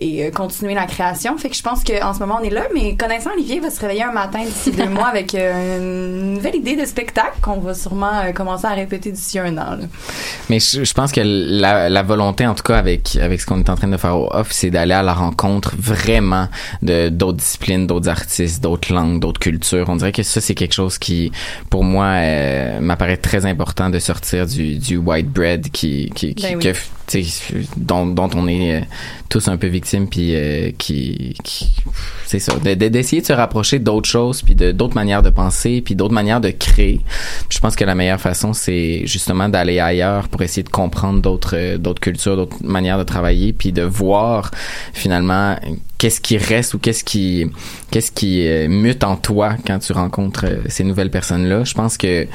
et 0.00 0.24
euh, 0.24 0.30
continuer 0.30 0.74
la 0.74 0.86
création. 0.86 1.36
Fait 1.38 1.48
que 1.48 1.56
je 1.56 1.62
pense 1.62 1.84
qu'en 1.84 2.12
ce 2.14 2.18
moment, 2.18 2.38
on 2.40 2.44
est 2.44 2.50
là, 2.50 2.64
mais 2.74 2.96
connaissant 2.96 3.30
Olivier, 3.34 3.56
il 3.56 3.62
va 3.62 3.70
se 3.70 3.80
réveiller 3.80 4.02
un 4.02 4.12
matin 4.12 4.44
d'ici 4.44 4.72
deux 4.72 4.88
mois 4.88 5.06
avec 5.06 5.34
euh, 5.34 5.78
une 5.78 6.34
nouvelle 6.34 6.56
idée 6.56 6.74
de 6.76 6.84
spectacle 6.84 7.38
qu'on 7.40 7.60
va 7.60 7.74
sûrement 7.74 8.20
euh, 8.24 8.32
commencer 8.32 8.66
à 8.66 8.70
répéter 8.72 9.12
d'ici 9.12 9.38
un 9.38 9.56
an. 9.56 9.76
là. 9.76 9.84
Mais 10.50 10.58
je, 10.58 10.84
je 10.84 10.94
pense 10.94 11.12
que 11.12 11.20
la, 11.24 11.88
la 11.88 12.02
volonté, 12.02 12.46
en 12.46 12.54
tout 12.54 12.64
cas 12.64 12.76
avec 12.76 13.16
avec 13.16 13.40
ce 13.40 13.46
qu'on 13.46 13.58
est 13.60 13.70
en 13.70 13.76
train 13.76 13.88
de 13.88 13.96
faire 13.96 14.16
au 14.18 14.28
off, 14.32 14.48
c'est 14.50 14.70
d'aller 14.70 14.94
à 14.94 15.02
la 15.02 15.14
rencontre 15.14 15.74
vraiment 15.78 16.48
de 16.82 17.08
d'autres 17.08 17.38
disciplines, 17.38 17.86
d'autres 17.86 18.08
artistes, 18.08 18.62
d'autres 18.62 18.92
langues, 18.92 19.20
d'autres 19.20 19.40
cultures. 19.40 19.86
On 19.88 19.96
dirait 19.96 20.12
que 20.12 20.22
ça 20.24 20.40
c'est 20.40 20.54
quelque 20.54 20.74
chose 20.74 20.98
qui, 20.98 21.30
pour 21.70 21.84
moi, 21.84 22.06
euh, 22.06 22.80
m'apparaît 22.80 23.16
très 23.16 23.46
important 23.46 23.90
de 23.90 23.98
sortir 24.00 24.46
du 24.46 24.76
du 24.78 24.96
white 24.96 25.30
bread 25.30 25.70
qui 25.70 26.10
qui, 26.14 26.34
qui 26.34 26.42
Ben 26.42 26.56
oui. 26.56 26.62
que, 26.64 26.78
dont 27.76 28.06
dont 28.06 28.30
on 28.34 28.48
est 28.48 28.76
euh, 28.76 28.84
tous 29.28 29.48
un 29.48 29.56
peu 29.56 29.66
victimes 29.66 30.08
puis 30.08 30.34
euh, 30.34 30.70
qui, 30.78 31.34
qui 31.44 31.70
c'est 32.26 32.38
ça. 32.38 32.54
De- 32.56 32.74
de- 32.74 32.88
d'essayer 32.88 33.20
de 33.22 33.26
se 33.26 33.32
rapprocher 33.32 33.78
d'autres 33.78 34.08
choses 34.08 34.42
puis 34.42 34.54
de 34.54 34.72
d'autres 34.72 34.94
manières 34.94 35.22
de 35.22 35.30
penser 35.30 35.80
puis 35.80 35.94
d'autres 35.94 36.14
manières 36.14 36.40
de 36.40 36.50
créer. 36.50 37.00
Je 37.50 37.58
pense 37.58 37.76
que 37.76 37.84
la 37.84 37.94
meilleure 37.94 38.20
façon 38.20 38.52
c'est 38.52 39.02
justement 39.06 39.48
d'aller 39.48 39.78
ailleurs 39.80 40.28
pour 40.28 40.42
essayer 40.42 40.62
de 40.62 40.68
comprendre 40.70 41.20
d'autres 41.20 41.56
euh, 41.56 41.78
d'autres 41.78 42.00
cultures 42.00 42.36
d'autres 42.36 42.56
manières 42.64 42.98
de 42.98 43.04
travailler 43.04 43.52
puis 43.52 43.72
de 43.72 43.82
voir 43.82 44.50
finalement 44.92 45.56
qu'est-ce 45.98 46.20
qui 46.20 46.36
reste 46.38 46.74
ou 46.74 46.78
qu'est-ce 46.78 47.04
qui 47.04 47.46
qu'est-ce 47.90 48.12
qui 48.12 48.46
euh, 48.46 48.68
mute 48.68 49.04
en 49.04 49.16
toi 49.16 49.56
quand 49.66 49.78
tu 49.78 49.92
rencontres 49.92 50.46
ces 50.68 50.84
nouvelles 50.84 51.10
personnes 51.10 51.46
là 51.46 51.64
je 51.64 51.74
pense 51.74 51.96
que 51.96 52.26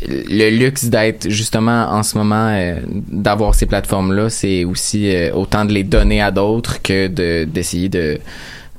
le 0.00 0.50
luxe 0.50 0.86
d'être 0.86 1.28
justement 1.28 1.90
en 1.90 2.02
ce 2.02 2.16
moment 2.16 2.48
euh, 2.48 2.80
d'avoir 2.88 3.54
ces 3.54 3.66
plateformes 3.66 4.12
là 4.12 4.30
c'est 4.30 4.64
aussi 4.64 5.14
euh, 5.14 5.32
autant 5.34 5.64
de 5.64 5.72
les 5.72 5.84
donner 5.84 6.22
à 6.22 6.30
d'autres 6.30 6.80
que 6.80 7.08
de 7.08 7.44
d'essayer 7.44 7.88
de 7.88 8.18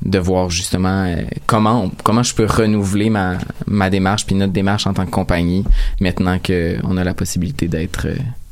de 0.04 0.20
voir 0.20 0.50
justement 0.50 1.06
euh, 1.06 1.22
comment 1.46 1.92
comment 2.04 2.24
je 2.24 2.34
peux 2.34 2.46
renouveler 2.46 3.10
ma 3.10 3.38
ma 3.68 3.90
démarche 3.90 4.26
puis 4.26 4.36
notre 4.36 4.54
démarche 4.54 4.88
en 4.88 4.94
tant 4.94 5.06
que 5.06 5.12
compagnie 5.12 5.64
maintenant 6.02 6.40
que 6.40 6.78
on 6.84 6.98
a 6.98 7.04
la 7.04 7.14
possibilité 7.14 7.68
d'être 7.68 8.08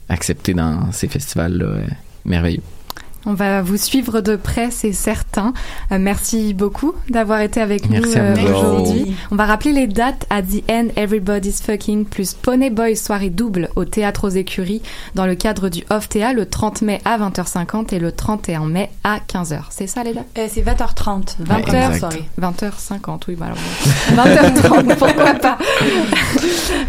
accepté 0.07 0.53
dans 0.53 0.91
ces 0.91 1.07
festivals 1.07 1.57
là 1.57 1.77
merveilleux 2.25 2.61
On 3.25 3.33
va 3.33 3.61
vous 3.61 3.77
suivre 3.77 4.21
de 4.21 4.35
près, 4.35 4.71
c'est 4.71 4.93
certain. 4.93 5.53
Euh, 5.91 5.97
merci 5.99 6.55
beaucoup 6.55 6.93
d'avoir 7.09 7.41
été 7.41 7.61
avec 7.61 7.87
Merci 7.87 8.17
nous 8.17 8.17
euh, 8.17 8.35
aujourd'hui. 8.51 9.15
On 9.29 9.35
va 9.35 9.45
rappeler 9.45 9.73
les 9.73 9.85
dates 9.85 10.25
à 10.31 10.41
The 10.41 10.63
End 10.69 10.87
Everybody's 10.95 11.61
Fucking 11.61 12.05
plus 12.05 12.33
Pony 12.33 12.71
Boy 12.71 12.95
soirée 12.95 13.29
double 13.29 13.69
au 13.75 13.85
Théâtre 13.85 14.27
aux 14.27 14.31
Écuries 14.31 14.81
dans 15.13 15.27
le 15.27 15.35
cadre 15.35 15.69
du 15.69 15.83
Off 15.91 16.09
Théâtre 16.09 16.35
le 16.35 16.47
30 16.47 16.81
mai 16.81 17.01
à 17.05 17.19
20h50 17.19 17.93
et 17.93 17.99
le 17.99 18.11
31 18.11 18.65
mai 18.65 18.89
à 19.03 19.19
15h. 19.19 19.59
C'est 19.69 19.87
ça 19.87 20.03
les 20.03 20.13
dates? 20.13 20.25
Euh, 20.39 20.47
c'est 20.49 20.61
20h30. 20.61 21.37
20h, 21.43 21.93
exact. 21.93 22.23
20h50, 22.41 23.21
oui, 23.27 23.35
bah 23.35 23.45
alors, 23.45 24.25
20h30, 24.25 24.95
pourquoi 24.97 25.33
pas? 25.35 25.57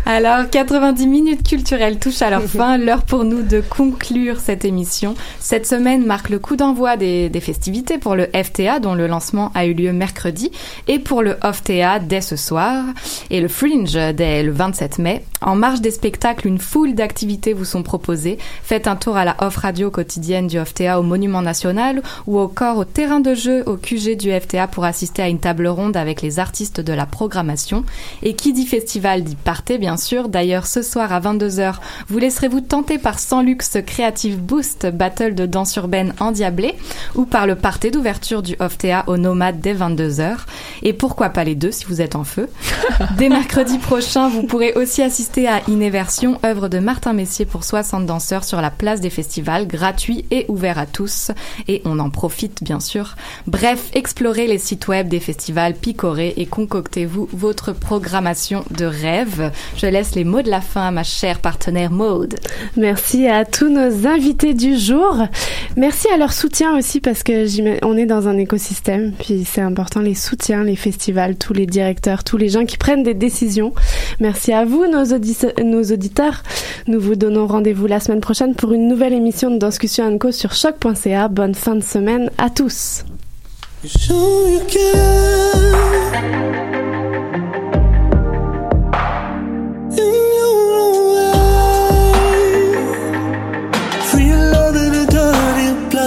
Alors, 0.06 0.48
90 0.48 1.06
minutes 1.06 1.46
culturelles 1.46 1.98
touchent 1.98 2.22
à 2.22 2.30
leur 2.30 2.42
fin. 2.42 2.78
L'heure 2.78 3.02
pour 3.02 3.24
nous 3.24 3.42
de 3.42 3.60
conclure 3.60 4.40
cette 4.40 4.64
émission. 4.64 5.14
Cette 5.38 5.66
semaine 5.66 6.06
marque 6.06 6.21
le 6.30 6.38
coup 6.38 6.56
d'envoi 6.56 6.96
des, 6.96 7.30
festivités 7.40 7.98
pour 7.98 8.14
le 8.14 8.28
FTA, 8.32 8.78
dont 8.78 8.94
le 8.94 9.06
lancement 9.06 9.50
a 9.54 9.66
eu 9.66 9.74
lieu 9.74 9.92
mercredi, 9.92 10.50
et 10.88 10.98
pour 10.98 11.22
le 11.22 11.36
OFTA 11.42 11.98
dès 11.98 12.20
ce 12.20 12.36
soir, 12.36 12.84
et 13.30 13.40
le 13.40 13.48
Fringe 13.48 13.92
dès 14.14 14.42
le 14.42 14.52
27 14.52 14.98
mai. 14.98 15.24
En 15.40 15.56
marge 15.56 15.80
des 15.80 15.90
spectacles, 15.90 16.46
une 16.46 16.58
foule 16.58 16.94
d'activités 16.94 17.52
vous 17.52 17.64
sont 17.64 17.82
proposées. 17.82 18.38
Faites 18.62 18.86
un 18.86 18.94
tour 18.94 19.16
à 19.16 19.24
la 19.24 19.36
off 19.40 19.56
radio 19.56 19.90
quotidienne 19.90 20.46
du 20.46 20.58
FTA 20.58 21.00
au 21.00 21.02
Monument 21.02 21.42
National 21.42 22.02
ou 22.26 22.38
encore 22.38 22.78
au 22.78 22.84
terrain 22.84 23.18
de 23.18 23.34
jeu 23.34 23.64
au 23.66 23.76
QG 23.76 24.16
du 24.16 24.30
FTA 24.30 24.68
pour 24.68 24.84
assister 24.84 25.22
à 25.22 25.28
une 25.28 25.40
table 25.40 25.66
ronde 25.66 25.96
avec 25.96 26.22
les 26.22 26.38
artistes 26.38 26.80
de 26.80 26.92
la 26.92 27.06
programmation. 27.06 27.84
Et 28.22 28.34
qui 28.34 28.52
dit 28.52 28.66
festival 28.66 29.24
dit 29.24 29.36
partez 29.36 29.78
bien 29.78 29.96
sûr. 29.96 30.28
D'ailleurs, 30.28 30.66
ce 30.66 30.82
soir 30.82 31.12
à 31.12 31.20
22h, 31.20 31.74
vous 32.08 32.18
laisserez-vous 32.18 32.60
tenter 32.60 32.98
par 32.98 33.18
Sans 33.18 33.42
Luxe 33.42 33.78
Creative 33.84 34.38
Boost, 34.38 34.86
battle 34.86 35.34
de 35.34 35.46
danse 35.46 35.74
urbaine 35.74 36.11
endiablée, 36.20 36.74
ou 37.14 37.24
par 37.24 37.46
le 37.46 37.54
party 37.56 37.90
d'ouverture 37.90 38.42
du 38.42 38.56
OFTA 38.60 39.04
au 39.06 39.16
Nomade 39.16 39.60
dès 39.60 39.74
22h. 39.74 40.36
Et 40.82 40.92
pourquoi 40.92 41.30
pas 41.30 41.44
les 41.44 41.54
deux 41.54 41.70
si 41.70 41.84
vous 41.86 42.00
êtes 42.00 42.16
en 42.16 42.24
feu. 42.24 42.48
Dès 43.16 43.28
mercredi 43.28 43.78
prochain, 43.78 44.28
vous 44.28 44.42
pourrez 44.42 44.72
aussi 44.74 45.02
assister 45.02 45.48
à 45.48 45.60
Inéversion, 45.68 46.38
œuvre 46.44 46.68
de 46.68 46.78
Martin 46.78 47.12
Messier 47.12 47.44
pour 47.44 47.64
60 47.64 48.06
danseurs 48.06 48.44
sur 48.44 48.60
la 48.60 48.70
place 48.70 49.00
des 49.00 49.10
festivals, 49.10 49.66
gratuit 49.66 50.24
et 50.30 50.44
ouvert 50.48 50.78
à 50.78 50.86
tous. 50.86 51.30
Et 51.68 51.82
on 51.84 51.98
en 51.98 52.10
profite 52.10 52.62
bien 52.62 52.80
sûr. 52.80 53.16
Bref, 53.46 53.90
explorez 53.94 54.46
les 54.46 54.58
sites 54.58 54.88
web 54.88 55.08
des 55.08 55.20
festivals, 55.20 55.74
picorez 55.74 56.34
et 56.36 56.46
concoctez-vous 56.46 57.28
votre 57.32 57.72
programmation 57.72 58.64
de 58.70 58.84
rêve. 58.84 59.52
Je 59.76 59.86
laisse 59.86 60.14
les 60.14 60.24
mots 60.24 60.42
de 60.42 60.50
la 60.50 60.60
fin 60.60 60.88
à 60.88 60.90
ma 60.90 61.04
chère 61.04 61.40
partenaire 61.40 61.90
Maude. 61.90 62.34
Merci 62.76 63.26
à 63.26 63.44
tous 63.44 63.68
nos 63.68 64.06
invités 64.06 64.54
du 64.54 64.78
jour. 64.78 65.16
Merci 65.76 66.01
à 66.10 66.16
leur 66.16 66.32
soutien 66.32 66.76
aussi 66.76 67.00
parce 67.00 67.22
que 67.22 67.84
on 67.84 67.96
est 67.96 68.06
dans 68.06 68.28
un 68.28 68.36
écosystème, 68.38 69.12
puis 69.18 69.44
c'est 69.44 69.60
important 69.60 70.00
les 70.00 70.14
soutiens, 70.14 70.64
les 70.64 70.76
festivals, 70.76 71.36
tous 71.36 71.52
les 71.52 71.66
directeurs, 71.66 72.24
tous 72.24 72.36
les 72.36 72.48
gens 72.48 72.64
qui 72.64 72.76
prennent 72.76 73.02
des 73.02 73.14
décisions. 73.14 73.72
Merci 74.20 74.52
à 74.52 74.64
vous, 74.64 74.86
nos, 74.86 75.04
audi- 75.14 75.36
nos 75.64 75.82
auditeurs. 75.82 76.42
Nous 76.86 77.00
vous 77.00 77.14
donnons 77.16 77.46
rendez-vous 77.46 77.86
la 77.86 78.00
semaine 78.00 78.20
prochaine 78.20 78.54
pour 78.54 78.72
une 78.72 78.88
nouvelle 78.88 79.12
émission 79.12 79.50
de 79.50 79.58
Discussion 79.64 80.18
Co 80.18 80.32
sur 80.32 80.52
choc.ca. 80.54 81.28
Bonne 81.28 81.54
fin 81.54 81.74
de 81.76 81.82
semaine 81.82 82.30
à 82.38 82.50
tous. 82.50 83.04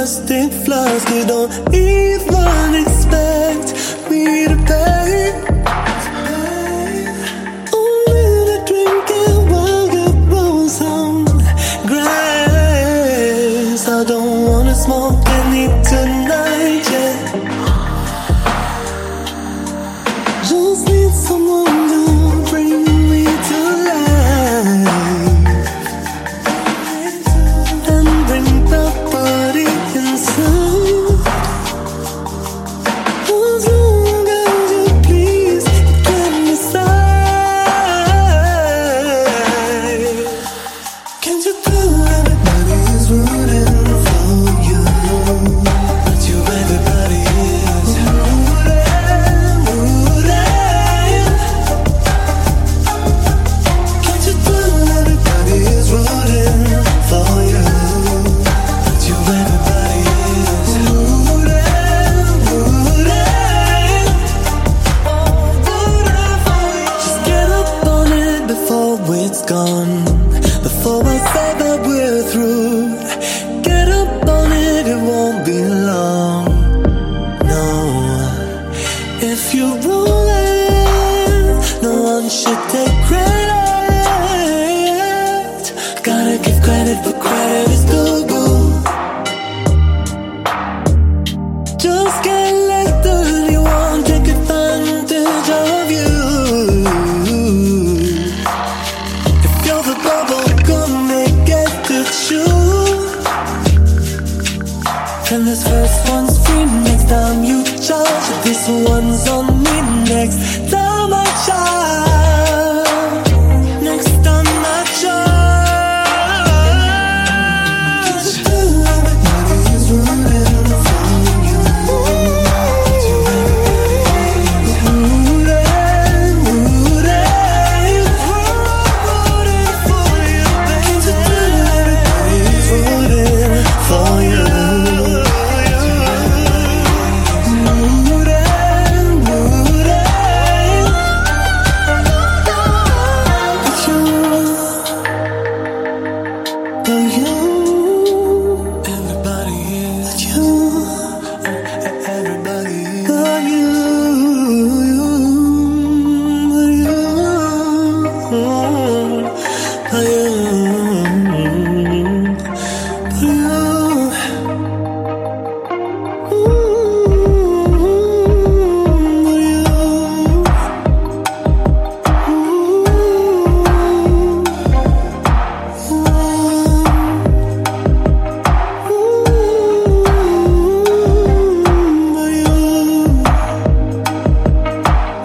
plastic 0.05 0.53
flask. 0.65 1.07
Don't 1.27 1.51
even 1.73 2.75
expect 2.75 3.73
me 4.07 4.45
to 4.47 4.55
pay. 4.67 5.31
Only 7.73 8.29
the 8.49 8.57
drinking 8.69 9.49
on 10.81 11.25
grass. 11.87 13.81
I 13.87 13.89
don't 14.03 14.43
wanna 14.47 14.75
smoke 14.75 15.27
any 15.39 15.65
tonight. 15.83 16.14